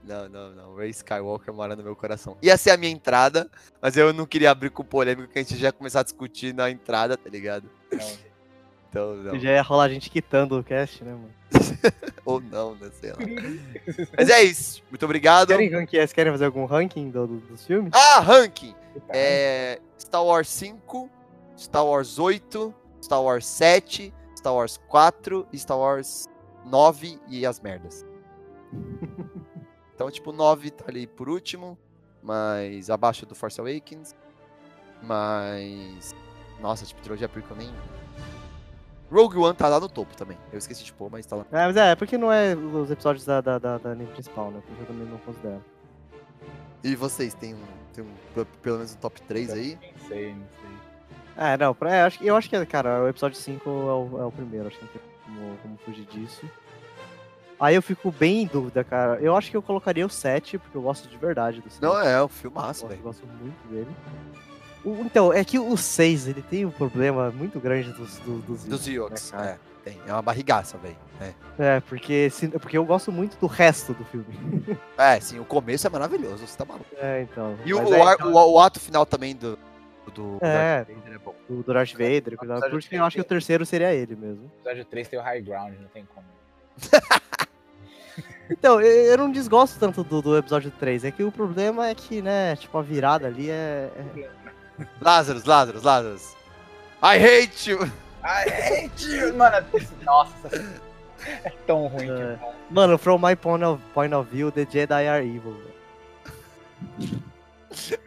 Não, 0.04 0.30
não, 0.30 0.52
não. 0.56 0.76
Ray 0.76 0.90
Skywalker 0.90 1.54
mora 1.54 1.76
no 1.76 1.84
meu 1.84 1.96
coração. 1.96 2.38
Ia 2.42 2.58
ser 2.58 2.72
a 2.72 2.78
minha 2.78 2.92
entrada, 2.92 3.50
mas 3.82 3.98
eu 3.98 4.14
não 4.14 4.26
queria 4.26 4.50
abrir 4.50 4.70
com 4.70 4.84
polêmica 4.84 5.28
que 5.28 5.40
a 5.40 5.42
gente 5.44 5.58
já 5.58 5.68
ia 5.68 5.72
começar 5.74 6.00
a 6.00 6.04
discutir 6.04 6.54
na 6.54 6.70
entrada, 6.70 7.18
tá 7.18 7.30
ligado? 7.30 7.70
Não. 7.92 8.00
Então, 8.96 9.14
não. 9.18 9.38
Já 9.38 9.52
ia 9.52 9.62
rolar 9.62 9.90
gente 9.90 10.10
quitando 10.10 10.58
o 10.58 10.64
cast, 10.64 11.04
né, 11.04 11.12
mano? 11.12 11.30
Ou 12.24 12.40
não, 12.40 12.76
né? 12.76 12.90
Sei 12.94 13.12
lá. 13.12 13.18
Mas 14.18 14.30
é 14.30 14.42
isso. 14.42 14.82
Muito 14.90 15.04
obrigado. 15.04 15.50
Querem, 15.50 15.70
ranquear- 15.70 16.02
vocês 16.04 16.14
querem 16.14 16.32
fazer 16.32 16.46
algum 16.46 16.64
ranking 16.64 17.10
do- 17.10 17.28
do- 17.28 17.40
dos 17.42 17.66
filmes? 17.66 17.92
Ah, 17.94 18.22
ranking. 18.22 18.74
Tá. 19.06 19.14
É 19.14 19.82
Star 20.00 20.24
Wars 20.24 20.48
5, 20.48 21.10
Star 21.58 21.86
Wars 21.86 22.18
8, 22.18 22.74
Star 23.02 23.22
Wars 23.22 23.46
7, 23.46 24.14
Star 24.38 24.54
Wars 24.54 24.78
4 24.88 25.46
e 25.52 25.60
Star 25.60 25.78
Wars 25.78 26.26
9 26.66 27.20
e 27.28 27.46
as 27.46 27.60
merdas. 27.60 28.06
Então, 29.94 30.12
tipo, 30.12 30.34
9 30.34 30.72
tá 30.72 30.84
ali 30.90 31.08
por 31.08 31.30
último, 31.30 31.78
mas 32.22 32.90
abaixo 32.90 33.26
do 33.26 33.34
Force 33.34 33.62
Awakens. 33.62 34.14
Mas. 35.02 36.14
Nossa, 36.60 36.86
tipo, 36.86 37.02
trilogia 37.02 37.30
prequel 37.30 37.56
nem. 37.56 37.70
Rogue 39.12 39.38
One 39.38 39.56
tá 39.56 39.68
lá 39.68 39.80
no 39.80 39.88
topo 39.88 40.16
também. 40.16 40.38
Eu 40.52 40.58
esqueci 40.58 40.84
de 40.84 40.92
pôr, 40.94 41.10
mas 41.12 41.26
tá 41.26 41.36
lá. 41.36 41.46
É, 41.52 41.66
mas 41.68 41.78
é, 41.78 41.96
porque 41.96 42.18
não 42.18 42.32
é 42.32 42.56
os 42.56 42.90
episódios 42.92 43.26
da, 43.26 43.40
da, 43.42 43.58
da, 43.60 43.78
da 43.78 43.94
linha 43.94 44.10
principal, 44.10 44.52
né? 44.52 44.62
Porque 44.66 44.82
eu 44.84 44.88
também 44.88 45.08
não 45.08 45.18
considero. 45.20 45.64
E 46.84 46.96
vocês, 46.96 47.34
tem 47.34 47.54
um, 47.54 47.60
tem 47.94 48.04
um 48.04 48.46
pelo 48.62 48.78
menos 48.78 48.94
um 48.94 48.98
top 48.98 49.22
3 49.24 49.52
aí? 49.54 49.78
Não 50.02 50.08
sei, 50.08 50.34
não 50.34 50.46
sei. 50.62 50.76
É, 51.38 51.58
não, 51.58 51.74
pra, 51.76 51.94
é, 51.96 52.02
acho, 52.04 52.20
que- 52.20 52.26
eu 52.28 52.36
acho 52.36 52.50
que, 52.50 52.66
cara, 52.66 53.04
o 53.04 53.08
episódio 53.10 53.38
5 53.38 53.70
é 53.70 53.74
o, 53.74 54.22
é 54.22 54.26
o 54.26 54.32
primeiro, 54.32 54.68
acho 54.68 54.78
que 54.78 54.86
não 54.86 54.92
tem 54.92 55.02
como, 55.26 55.58
como 55.58 55.78
fugir 55.80 56.06
disso. 56.06 56.46
Aí 57.60 57.76
eu 57.76 57.82
fico 57.82 58.12
bem 58.12 58.44
em 58.44 58.48
dúvida, 58.48 58.84
cara. 58.84 59.20
Eu 59.22 59.36
acho 59.36 59.50
que 59.50 59.56
eu 59.58 59.62
colocaria 59.62 60.06
o 60.06 60.10
7, 60.10 60.58
porque 60.58 60.78
eu 60.78 60.82
gosto 60.82 61.08
de 61.08 61.18
verdade 61.18 61.62
do 61.62 61.70
7. 61.70 61.82
Não, 61.82 61.98
é, 62.00 62.22
um 62.24 62.28
filmaço, 62.28 62.82
gosto, 62.82 62.88
velho. 62.90 63.02
gosto 63.02 63.26
muito 63.28 63.68
dele. 63.70 63.88
O- 64.86 65.02
então, 65.02 65.34
é 65.34 65.44
que 65.44 65.58
o 65.60 65.76
6, 65.76 66.28
ele 66.28 66.42
tem 66.42 66.66
um 66.66 66.72
problema 66.72 67.32
muito 67.32 67.60
grande 67.60 67.92
dos, 67.94 68.18
dos, 68.20 68.44
dos, 68.44 68.64
Dos 68.66 69.32
né, 69.32 69.52
é. 69.52 69.58
Tem, 69.84 70.00
é 70.08 70.12
uma 70.14 70.22
barrigaça, 70.22 70.78
velho. 70.78 70.96
É. 71.22 71.34
É, 71.60 71.80
porque, 71.82 72.30
se- 72.30 72.48
porque 72.48 72.78
eu 72.78 72.86
gosto 72.86 73.12
muito 73.12 73.38
do 73.40 73.48
resto 73.48 73.94
do 73.94 74.04
filme. 74.06 74.26
É, 74.98 75.20
sim, 75.20 75.40
o 75.40 75.46
começo 75.46 75.86
é 75.86 75.90
maravilhoso, 75.90 76.46
você 76.48 76.58
tá 76.58 76.66
maluco. 76.66 76.86
É, 76.98 77.22
então. 77.22 77.56
E 77.66 77.74
o, 77.74 77.78
o 77.84 77.94
é, 77.94 78.14
então, 78.14 78.32
o- 78.34 78.54
o 78.54 78.60
ato 78.60 78.80
final 78.80 79.06
também 79.06 79.36
do. 79.36 79.58
do 80.14 80.38
É. 80.42 80.84
Darth 80.86 80.88
Vader 80.98 81.14
é 81.14 81.18
bom. 81.20 81.36
do, 81.50 81.64
do 81.64 81.74
Darth 81.74 81.92
Vader, 81.92 82.34
e 82.34 82.38
coisa- 82.38 82.60
por 82.70 82.80
isso 82.80 82.90
que 82.90 82.96
eu 82.96 83.04
acho 83.04 83.16
que 83.16 83.22
o 83.22 83.26
terceiro 83.26 83.66
seria 83.66 83.94
ele 83.94 84.16
mesmo. 84.16 84.44
O 84.46 84.60
episódio 84.62 84.86
3 84.86 85.08
tem 85.08 85.20
o 85.20 85.22
high 85.22 85.42
ground, 85.42 85.74
não 85.80 85.88
tem 85.90 86.06
como. 86.14 86.26
Então, 88.50 88.80
eu, 88.80 88.88
eu 89.12 89.18
não 89.18 89.32
desgosto 89.32 89.80
tanto 89.80 90.04
do, 90.04 90.22
do 90.22 90.38
episódio 90.38 90.70
3, 90.80 91.04
é 91.06 91.12
que 91.12 91.24
o 91.24 91.32
problema 91.32 91.88
é 91.90 91.96
que, 91.96 92.22
né, 92.22 92.56
tipo, 92.56 92.78
a 92.78 92.82
virada 92.84 93.26
ali 93.28 93.50
é. 93.50 93.90
é- 93.96 94.30
Lazarus, 95.02 95.46
Lazarus, 95.46 95.84
Lazarus. 95.84 96.36
I 97.02 97.18
hate 97.20 97.70
you! 97.70 97.84
I 98.24 98.50
hate 98.50 99.08
you! 99.08 99.34
Mano, 99.36 99.66
nossa. 100.04 100.50
É 101.44 101.50
tão 101.66 101.88
ruim 101.88 102.10
É. 102.10 102.38
Mano, 102.70 102.98
from 102.98 103.20
my 103.20 103.36
point 103.36 103.64
of, 103.64 103.82
point 103.94 104.14
of 104.14 104.30
view, 104.30 104.52
the 104.52 104.66
Jedi 104.66 105.08
are 105.08 105.26
evil. 105.26 105.56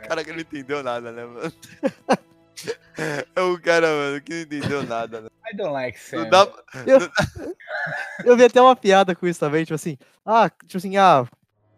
cara 0.08 0.24
que 0.24 0.32
não 0.32 0.40
entendeu 0.40 0.82
nada, 0.82 1.12
né, 1.12 1.24
mano? 1.24 1.52
É 3.36 3.40
um 3.40 3.56
cara, 3.60 3.86
mano, 3.86 4.20
que 4.20 4.32
não 4.32 4.40
entendeu 4.40 4.82
nada, 4.82 5.20
né? 5.20 5.28
I 5.50 5.56
don't 5.56 5.72
like 5.72 5.98
Sam. 5.98 6.24
Não 6.24 6.30
dá... 6.30 6.48
Eu 8.24 8.36
vi 8.36 8.44
até 8.44 8.60
uma 8.60 8.74
piada 8.74 9.14
com 9.14 9.26
isso 9.26 9.38
também, 9.38 9.64
tipo 9.64 9.74
assim, 9.74 9.96
ah, 10.26 10.50
tipo 10.50 10.76
assim, 10.76 10.96
ah, 10.96 11.24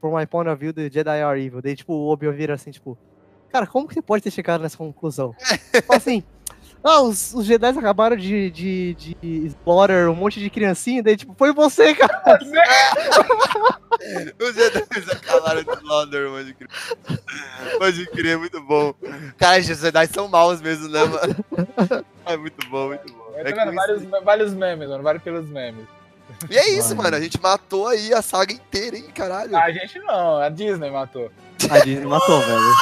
from 0.00 0.16
my 0.16 0.26
point 0.26 0.48
of 0.48 0.58
view, 0.58 0.72
the 0.72 0.90
Jedi 0.90 1.22
are 1.22 1.40
evil. 1.40 1.60
Daí, 1.60 1.76
tipo, 1.76 1.92
o 1.92 2.08
Obi-Wan 2.10 2.34
vira 2.34 2.54
assim, 2.54 2.70
tipo, 2.70 2.98
cara, 3.50 3.66
como 3.66 3.86
que 3.86 3.94
você 3.94 4.02
pode 4.02 4.22
ter 4.22 4.30
chegado 4.30 4.62
nessa 4.62 4.76
conclusão? 4.76 5.34
Fala 5.86 5.96
assim, 5.96 6.22
ah, 6.82 7.02
os, 7.02 7.34
os 7.34 7.44
Jedi 7.44 7.66
acabaram 7.66 8.16
de, 8.16 8.50
de, 8.50 8.94
de 8.94 9.46
slaughter 9.48 10.08
um 10.08 10.14
monte 10.14 10.40
de 10.40 10.48
criancinha, 10.48 11.02
daí, 11.02 11.14
tipo, 11.16 11.34
foi 11.36 11.52
você, 11.52 11.94
cara. 11.94 12.38
Os 14.40 14.54
Jedi 14.54 14.82
acabaram 15.12 15.62
de 15.62 15.84
London, 15.84 16.30
pode 16.30 16.54
crer. 16.54 16.70
Pode 17.78 18.06
crer, 18.06 18.38
muito 18.38 18.62
bom. 18.62 18.94
Cara, 19.36 19.60
os 19.60 19.66
Jedi 19.66 20.06
são 20.06 20.26
maus 20.26 20.62
mesmo, 20.62 20.88
né, 20.88 21.04
mano? 21.04 21.36
É 22.24 22.36
muito 22.36 22.66
bom, 22.70 22.88
muito 22.88 23.12
bom. 23.12 23.32
É 23.34 23.44
vendo 23.44 23.56
que 23.56 23.76
vários, 23.76 24.02
vários 24.24 24.54
memes, 24.54 24.88
mano. 24.88 25.02
Vários 25.02 25.22
pelos 25.22 25.46
memes. 25.48 25.86
E 26.48 26.56
é 26.56 26.70
isso, 26.70 26.90
Mano. 26.90 27.02
mano. 27.02 27.16
A 27.16 27.20
gente 27.20 27.40
matou 27.40 27.86
aí 27.88 28.14
a 28.14 28.22
saga 28.22 28.52
inteira, 28.52 28.96
hein, 28.96 29.06
caralho. 29.14 29.54
A 29.56 29.70
gente 29.70 29.98
não, 29.98 30.38
a 30.38 30.48
Disney 30.48 30.90
matou. 30.90 31.30
A 31.70 31.78
Disney 31.80 32.06
matou, 32.06 32.40
velho. 32.40 32.74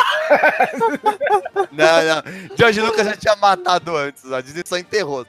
Não, 1.73 2.03
não. 2.05 2.57
George 2.57 2.81
Lucas 2.81 3.07
já 3.07 3.17
tinha 3.17 3.37
matado 3.37 3.97
antes. 3.97 4.31
A 4.31 4.41
Disney 4.41 4.63
só 4.67 4.77
enterrou. 4.79 5.27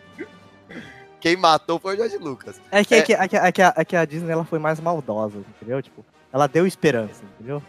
Quem 1.19 1.35
matou 1.35 1.79
foi 1.79 1.95
o 1.95 1.97
George 1.97 2.17
Lucas. 2.17 2.61
É 2.71 2.83
que, 2.83 2.95
É. 2.95 2.97
é 2.99 3.01
que, 3.01 3.13
é 3.13 3.27
que, 3.27 3.37
é 3.37 3.51
que, 3.51 3.61
a, 3.61 3.73
é 3.75 3.85
que 3.85 3.95
a 3.95 4.05
Disney 4.05 4.31
ela 4.31 4.45
foi 4.45 4.59
mais 4.59 4.79
maldosa, 4.79 5.37
entendeu? 5.37 5.81
Tipo, 5.81 6.05
ela 6.31 6.47
deu 6.47 6.65
esperança, 6.67 7.23
entendeu? 7.35 7.61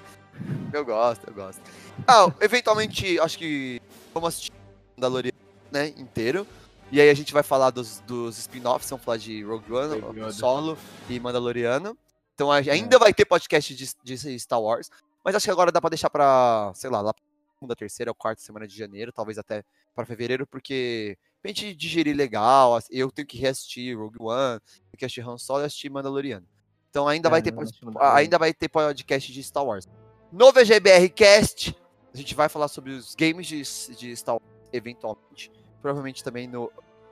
Eu 0.73 0.85
gosto, 0.85 1.27
eu 1.27 1.35
gosto. 1.35 1.61
Ah, 2.07 2.31
eventualmente, 2.41 3.19
acho 3.19 3.37
que 3.39 3.81
vamos 4.15 4.29
assistir 4.29 4.53
Mandalorian, 4.97 5.33
né, 5.71 5.89
inteiro. 5.97 6.47
E 6.93 7.01
aí 7.01 7.09
a 7.09 7.15
gente 7.15 7.33
vai 7.33 7.43
falar 7.43 7.71
dos, 7.71 8.01
dos 8.07 8.37
spin-offs, 8.39 8.91
vamos 8.91 9.05
falar 9.05 9.17
de 9.17 9.43
Rogue 9.45 9.73
One, 9.73 10.01
Rogue. 10.01 10.33
Solo 10.33 10.77
e 11.09 11.21
Mandaloriano. 11.21 11.97
Então 12.35 12.51
a- 12.51 12.57
ainda 12.57 12.99
vai 12.99 13.15
ter 13.15 13.25
podcast 13.25 13.75
de, 13.75 13.89
de 14.03 14.39
Star 14.41 14.61
Wars. 14.61 14.91
Mas 15.25 15.35
acho 15.35 15.45
que 15.45 15.51
agora 15.51 15.71
dá 15.71 15.81
pra 15.81 15.91
deixar 15.91 16.11
pra, 16.11 16.73
sei 16.75 16.91
lá, 16.91 17.01
lá 17.01 17.13
pra 17.15 17.23
segunda, 17.55 17.77
terceira 17.77 18.11
ou 18.11 18.15
quarta 18.15 18.41
semana 18.43 18.67
de 18.67 18.77
janeiro, 18.77 19.13
talvez 19.13 19.37
até 19.39 19.63
pra 19.95 20.07
fevereiro, 20.07 20.47
porque 20.47 21.17
pra 21.43 21.51
gente 21.51 21.75
digerir 21.75 22.17
legal, 22.17 22.79
eu 22.91 23.11
tenho 23.13 23.29
que 23.29 23.37
reassistir 23.39 23.97
Rogue 23.99 24.17
One, 24.19 24.59
tenho 24.61 24.99
que 24.99 25.05
assistir 25.05 25.21
Han 25.21 25.37
Solo 25.37 25.63
e 25.63 25.67
assistir 25.67 25.91
Mandaloriano. 25.91 26.47
Então 26.89 27.07
ainda 27.07 27.29
É, 27.29 27.31
vai 27.31 27.43
ter 27.43 27.55
ainda 28.01 28.39
vai 28.39 28.53
ter 28.55 28.69
podcast 28.69 29.31
de 29.33 29.43
Star 29.43 29.65
Wars. 29.65 29.87
No 30.33 30.51
VGBR 30.53 31.09
Cast, 31.11 31.77
a 32.13 32.17
gente 32.17 32.35
vai 32.35 32.49
falar 32.49 32.69
sobre 32.69 32.93
os 32.93 33.15
games 33.15 33.47
de, 33.47 33.63
de 33.95 34.17
Star 34.17 34.37
Wars, 34.37 34.45
eventualmente. 34.73 35.53
Provavelmente 35.81 36.23
também 36.23 36.47
no 36.47 36.71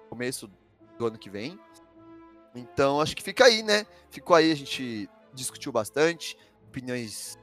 começo 0.08 0.50
do 0.98 1.06
ano 1.06 1.18
que 1.18 1.30
vem. 1.30 1.58
Então, 2.54 3.00
acho 3.00 3.16
que 3.16 3.22
fica 3.22 3.44
aí, 3.44 3.62
né? 3.62 3.86
Ficou 4.10 4.34
aí, 4.34 4.50
a 4.50 4.56
gente 4.56 5.08
discutiu 5.32 5.70
bastante. 5.70 6.36
Opiniões 6.68 7.38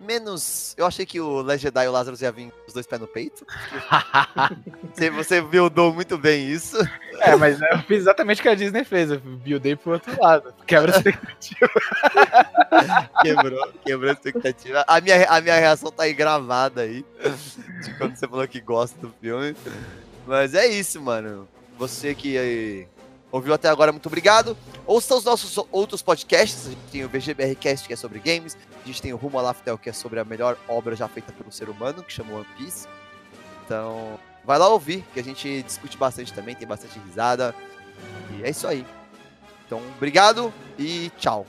menos. 0.00 0.74
Eu 0.76 0.86
achei 0.86 1.04
que 1.04 1.20
o 1.20 1.42
Last 1.42 1.62
Jedi 1.62 1.84
e 1.84 1.88
o 1.88 1.92
Lázaro 1.92 2.16
ia 2.20 2.32
vir 2.32 2.50
com 2.50 2.66
os 2.66 2.72
dois 2.72 2.86
pés 2.86 3.00
no 3.00 3.06
peito. 3.06 3.44
você, 4.94 5.10
você 5.10 5.40
buildou 5.40 5.92
muito 5.92 6.16
bem 6.16 6.48
isso. 6.48 6.76
É, 7.20 7.34
mas 7.36 7.60
eu 7.60 7.78
fiz 7.80 7.98
exatamente 7.98 8.40
o 8.40 8.42
que 8.42 8.48
a 8.48 8.54
Disney 8.54 8.84
fez. 8.84 9.10
Eu 9.10 9.20
buildei 9.20 9.76
pro 9.76 9.92
outro 9.92 10.20
lado. 10.20 10.54
Quebra 10.66 10.94
a 10.94 10.96
expectativa. 10.96 11.70
Quebrou, 13.22 13.72
quebrou 13.84 14.10
a 14.10 14.12
expectativa. 14.12 14.84
A 14.86 15.00
minha, 15.00 15.28
a 15.28 15.40
minha 15.40 15.58
reação 15.58 15.90
tá 15.90 16.04
aí 16.04 16.14
gravada 16.14 16.82
aí. 16.82 17.04
De 17.82 17.94
quando 17.98 18.16
você 18.16 18.28
falou 18.28 18.46
que 18.46 18.60
gosta 18.60 18.98
do 19.00 19.12
filme. 19.20 19.56
Mas 20.28 20.54
é 20.54 20.66
isso, 20.66 21.00
mano. 21.00 21.48
Você 21.78 22.14
que 22.14 22.36
aí, 22.36 22.86
ouviu 23.32 23.54
até 23.54 23.70
agora, 23.70 23.90
muito 23.90 24.04
obrigado. 24.04 24.54
Ouça 24.86 25.14
os 25.14 25.24
nossos 25.24 25.56
outros 25.72 26.02
podcasts. 26.02 26.66
A 26.66 26.68
gente 26.68 26.82
tem 26.92 27.02
o 27.02 27.08
VGBR 27.08 27.56
Cast, 27.56 27.88
que 27.88 27.94
é 27.94 27.96
sobre 27.96 28.18
games. 28.18 28.54
A 28.84 28.86
gente 28.86 29.00
tem 29.00 29.10
o 29.14 29.16
Rumo 29.16 29.38
a 29.38 29.42
Laftel, 29.42 29.78
que 29.78 29.88
é 29.88 29.92
sobre 29.92 30.20
a 30.20 30.24
melhor 30.26 30.58
obra 30.68 30.94
já 30.94 31.08
feita 31.08 31.32
pelo 31.32 31.50
ser 31.50 31.70
humano, 31.70 32.02
que 32.02 32.12
chama 32.12 32.34
One 32.34 32.46
Piece. 32.58 32.86
Então, 33.64 34.20
vai 34.44 34.58
lá 34.58 34.68
ouvir, 34.68 35.02
que 35.14 35.18
a 35.18 35.24
gente 35.24 35.62
discute 35.62 35.96
bastante 35.96 36.30
também, 36.34 36.54
tem 36.54 36.68
bastante 36.68 36.98
risada. 36.98 37.54
E 38.36 38.44
é 38.44 38.50
isso 38.50 38.68
aí. 38.68 38.84
Então, 39.64 39.80
obrigado 39.96 40.52
e 40.78 41.10
tchau. 41.18 41.46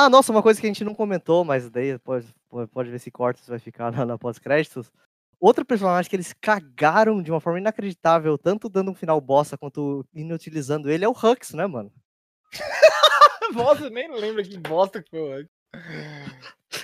Ah, 0.00 0.08
nossa, 0.08 0.32
uma 0.32 0.42
coisa 0.42 0.58
que 0.58 0.66
a 0.66 0.70
gente 0.70 0.82
não 0.82 0.94
comentou, 0.94 1.44
mas 1.44 1.68
daí 1.68 1.98
pode, 1.98 2.26
pode, 2.72 2.90
ver 2.90 2.98
se 2.98 3.10
corta, 3.10 3.42
se 3.42 3.50
vai 3.50 3.58
ficar 3.58 3.92
na, 3.92 4.06
na 4.06 4.18
pós-créditos. 4.18 4.90
Outro 5.38 5.62
personagem 5.62 6.08
que 6.08 6.16
eles 6.16 6.32
cagaram 6.40 7.22
de 7.22 7.30
uma 7.30 7.38
forma 7.38 7.58
inacreditável, 7.58 8.38
tanto 8.38 8.70
dando 8.70 8.90
um 8.90 8.94
final 8.94 9.20
bosta 9.20 9.58
quanto 9.58 10.02
inutilizando 10.14 10.90
ele, 10.90 11.04
é 11.04 11.08
o 11.08 11.12
Hux, 11.12 11.52
né, 11.52 11.66
mano? 11.66 11.92
Nossa, 13.52 13.84
eu 13.84 13.90
nem 13.90 14.10
lembro 14.10 14.42
que 14.42 14.56
bosta 14.56 15.02
que 15.02 15.10
foi. 15.10 15.46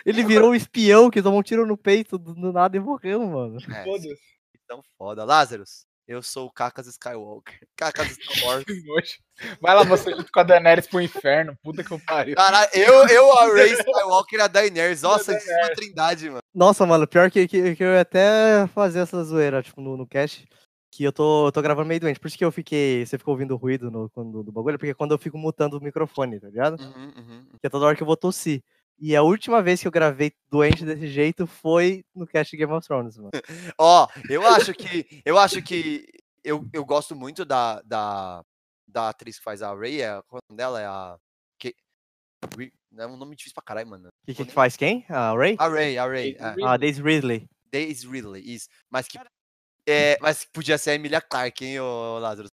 Ele 0.05 0.23
virou 0.23 0.51
um 0.51 0.55
espião 0.55 1.11
que 1.11 1.23
tomou 1.23 1.41
um 1.41 1.43
tiro 1.43 1.65
no 1.65 1.77
peito 1.79 2.19
do, 2.19 2.35
do 2.35 2.53
nada 2.53 2.77
e 2.77 2.81
morreu, 2.81 3.27
mano. 3.27 3.57
É, 3.75 3.83
Foda-se. 3.83 4.21
Então 4.63 4.83
foda. 4.99 5.25
Lazarus, 5.25 5.87
eu 6.07 6.23
sou 6.23 6.47
o 6.47 6.51
Cacas 6.51 6.87
Skywalker. 6.87 7.59
Cacas 7.77 8.09
Star 8.09 8.45
Wars. 8.47 8.65
Vai 9.61 9.75
lá 9.75 9.83
você 9.83 10.11
junto 10.11 10.31
com 10.31 10.41
a 10.41 10.43
Daenerys 10.43 10.87
pro 10.87 11.01
inferno. 11.01 11.57
Puta 11.63 11.83
que 11.83 11.91
eu 11.91 12.01
pariu. 12.07 12.37
Caralho, 12.37 12.71
eu, 12.73 13.07
eu, 13.09 13.33
a 13.39 13.47
Ray 13.53 13.73
Skywalker 13.73 14.39
e 14.39 14.43
a 14.43 14.47
Daenerys. 14.47 15.03
Nossa, 15.03 15.37
isso 15.37 15.51
é 15.51 15.65
uma 15.65 15.75
trindade, 15.75 16.29
mano. 16.29 16.43
Nossa, 16.55 16.87
mano, 16.87 17.07
pior 17.07 17.31
que, 17.31 17.47
que, 17.49 17.77
que 17.77 17.85
eu 17.85 17.93
ia 17.93 18.01
até 18.01 18.67
fazer 18.69 19.01
essa 19.01 19.23
zoeira, 19.25 19.63
tipo, 19.63 19.81
no, 19.81 19.97
no 19.97 20.07
cast, 20.07 20.47
que 20.91 21.05
eu 21.05 21.13
tô, 21.13 21.49
eu 21.49 21.53
tô 21.53 21.61
gravando 21.61 21.89
meio 21.89 22.01
doente. 22.01 22.21
Por 22.21 22.29
isso 22.29 22.39
que 22.39 22.45
eu 22.45 22.53
fiquei. 22.53 23.05
Você 23.05 23.19
ficou 23.19 23.33
ouvindo 23.33 23.57
ruído 23.57 23.91
no, 23.91 24.09
quando, 24.11 24.43
do 24.43 24.53
bagulho, 24.53 24.79
porque 24.79 24.95
quando 24.95 25.13
eu 25.13 25.19
fico 25.19 25.37
mutando 25.37 25.77
o 25.77 25.83
microfone, 25.83 26.41
tá 26.41 26.49
ligado? 26.49 26.81
Uhum, 26.81 27.13
uhum. 27.17 27.47
Que 27.61 27.67
é 27.67 27.71
toda 27.71 27.85
hora 27.87 27.97
que 27.97 28.03
eu 28.03 28.07
vou 28.07 28.17
tossir. 28.17 28.63
E 28.99 29.15
a 29.15 29.23
última 29.23 29.63
vez 29.63 29.81
que 29.81 29.87
eu 29.87 29.93
gravei 29.93 30.33
doente 30.51 30.85
desse 30.85 31.09
jeito 31.09 31.47
foi 31.47 32.05
no 32.15 32.27
cast 32.27 32.57
Game 32.57 32.73
of 32.73 32.87
Thrones, 32.87 33.19
mano. 33.19 33.31
Ó, 33.79 34.09
eu 34.31 34.47
acho 34.47 34.73
que. 34.73 35.23
Eu 35.25 35.39
acho 35.39 35.63
que. 35.63 36.07
Eu, 36.43 36.67
eu 36.73 36.85
gosto 36.85 37.15
muito 37.15 37.45
da, 37.45 37.83
da, 37.83 38.43
da 38.89 39.09
atriz 39.11 39.39
que 39.39 39.45
faz 39.45 39.63
a 39.63 39.75
Ray. 39.75 40.01
É, 40.01 40.23
qual 40.27 40.39
é 40.39 40.45
o 40.45 40.53
nome 40.53 40.57
dela? 40.57 40.81
É 40.81 40.87
a. 40.87 41.19
Que, 41.59 41.75
é 42.97 43.07
um 43.07 43.17
nome 43.17 43.37
difícil 43.37 43.55
pra 43.55 43.65
caralho, 43.65 43.89
mano. 43.89 44.09
Que, 44.25 44.35
que, 44.35 44.45
que 44.47 44.53
faz 44.53 44.77
quem? 44.77 45.05
A 45.09 45.35
Ray? 45.35 45.57
A 45.59 45.69
Ray, 45.69 45.99
a 45.99 46.07
Ray. 46.07 46.37
É. 46.39 46.49
Ridley. 46.49 46.65
A 46.65 46.77
Daisy 46.77 47.03
Ridley. 47.03 47.49
Daisy 47.71 48.09
Ridley, 48.09 48.55
isso. 48.55 48.69
Mas 48.91 49.07
que. 49.07 49.19
É, 49.87 50.17
mas 50.21 50.45
que 50.45 50.51
podia 50.53 50.79
ser 50.79 50.91
a 50.91 50.95
Emilia 50.95 51.21
Clarke, 51.21 51.65
hein, 51.65 51.81
ô 51.81 52.19
Lázaro? 52.19 52.49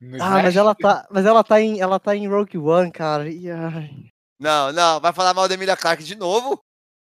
No 0.00 0.22
Ah, 0.22 0.42
mas 0.42 0.56
ela 0.56 0.74
tá, 0.74 1.06
mas 1.10 1.26
ela 1.26 1.42
tá 1.42 1.60
em, 1.60 1.80
ela 1.80 1.98
tá 1.98 2.14
em 2.14 2.28
Rogue 2.28 2.56
One, 2.56 2.92
cara. 2.92 3.28
E, 3.28 3.50
ai. 3.50 4.10
Não, 4.38 4.72
não, 4.72 5.00
vai 5.00 5.12
falar 5.12 5.32
mal 5.32 5.48
da 5.48 5.54
Emilia 5.54 5.76
Clarke 5.76 6.04
de 6.04 6.14
novo? 6.14 6.60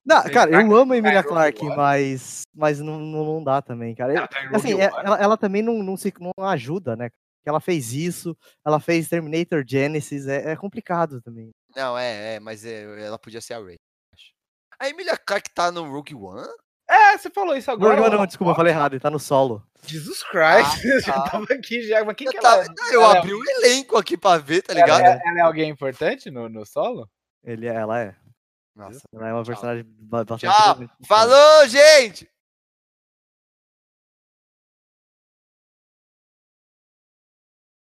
Não, 0.04 0.22
Sim, 0.22 0.30
cara, 0.30 0.50
eu 0.50 0.74
amo 0.74 0.92
a 0.92 0.96
Emilia 0.96 1.22
Clarke, 1.22 1.66
One. 1.66 1.76
mas, 1.76 2.42
mas 2.54 2.80
não, 2.80 2.98
não, 2.98 3.24
não 3.24 3.44
dá 3.44 3.60
também, 3.60 3.94
cara. 3.94 4.14
Ela 4.14 4.26
tá 4.26 4.38
assim, 4.54 4.80
é- 4.80 4.84
ela, 4.84 5.20
ela 5.20 5.36
também 5.36 5.62
não, 5.62 5.82
não, 5.82 5.96
se, 5.96 6.12
não 6.18 6.32
ajuda, 6.46 6.96
né? 6.96 7.10
Porque 7.10 7.48
ela 7.48 7.60
fez 7.60 7.92
isso, 7.92 8.36
ela 8.64 8.80
fez 8.80 9.08
Terminator 9.08 9.62
Genesis, 9.66 10.26
é, 10.26 10.52
é 10.52 10.56
complicado 10.56 11.20
também. 11.20 11.50
Não, 11.76 11.98
é, 11.98 12.36
é, 12.36 12.40
mas 12.40 12.64
é, 12.64 13.04
ela 13.04 13.18
podia 13.18 13.40
ser 13.40 13.54
a 13.54 13.58
Ray. 13.58 13.76
acho. 14.14 14.32
A 14.80 14.88
Emilia 14.88 15.16
Clarke 15.16 15.50
tá 15.52 15.70
no 15.70 15.90
Rogue 15.90 16.14
One? 16.14 16.48
É, 16.90 17.18
você 17.18 17.28
falou 17.30 17.54
isso 17.56 17.70
agora. 17.70 17.96
Não, 18.00 18.08
não, 18.10 18.18
não, 18.18 18.26
desculpa, 18.26 18.52
eu 18.52 18.56
falei 18.56 18.72
errado, 18.72 18.94
ele 18.94 19.00
tá 19.00 19.10
no 19.10 19.18
solo. 19.18 19.62
Jesus 19.86 20.22
Christ, 20.24 20.82
eu 20.84 21.00
já 21.00 21.12
tá. 21.12 21.30
tava 21.30 21.44
aqui 21.52 21.82
já. 21.86 22.02
Mas 22.04 22.16
quem 22.16 22.26
Eu, 22.26 22.32
que 22.32 22.38
ela 22.38 22.62
é? 22.62 22.66
não, 22.66 22.92
eu 22.92 23.02
Ela 23.02 23.14
é- 23.14 23.18
abri 23.18 23.34
o 23.34 23.42
elenco 23.50 23.96
aqui 23.96 24.16
pra 24.16 24.38
ver, 24.38 24.62
tá 24.62 24.72
Ela, 24.72 24.80
ligado? 24.80 25.00
é, 25.02 25.20
ela 25.28 25.38
é 25.38 25.42
alguém 25.42 25.68
importante 25.70 26.30
no, 26.30 26.48
no 26.48 26.64
solo? 26.64 27.08
Ele, 27.44 27.66
ela 27.66 28.00
é. 28.00 28.14
Nossa. 28.74 29.00
Ela 29.12 29.28
é 29.28 29.32
uma 29.32 29.42
Tchau. 29.42 29.46
personagem 29.54 29.84
ba- 29.86 30.24
bastante. 30.24 30.40
Tchau. 30.52 30.88
Falou, 31.06 31.66
gente! 31.68 32.28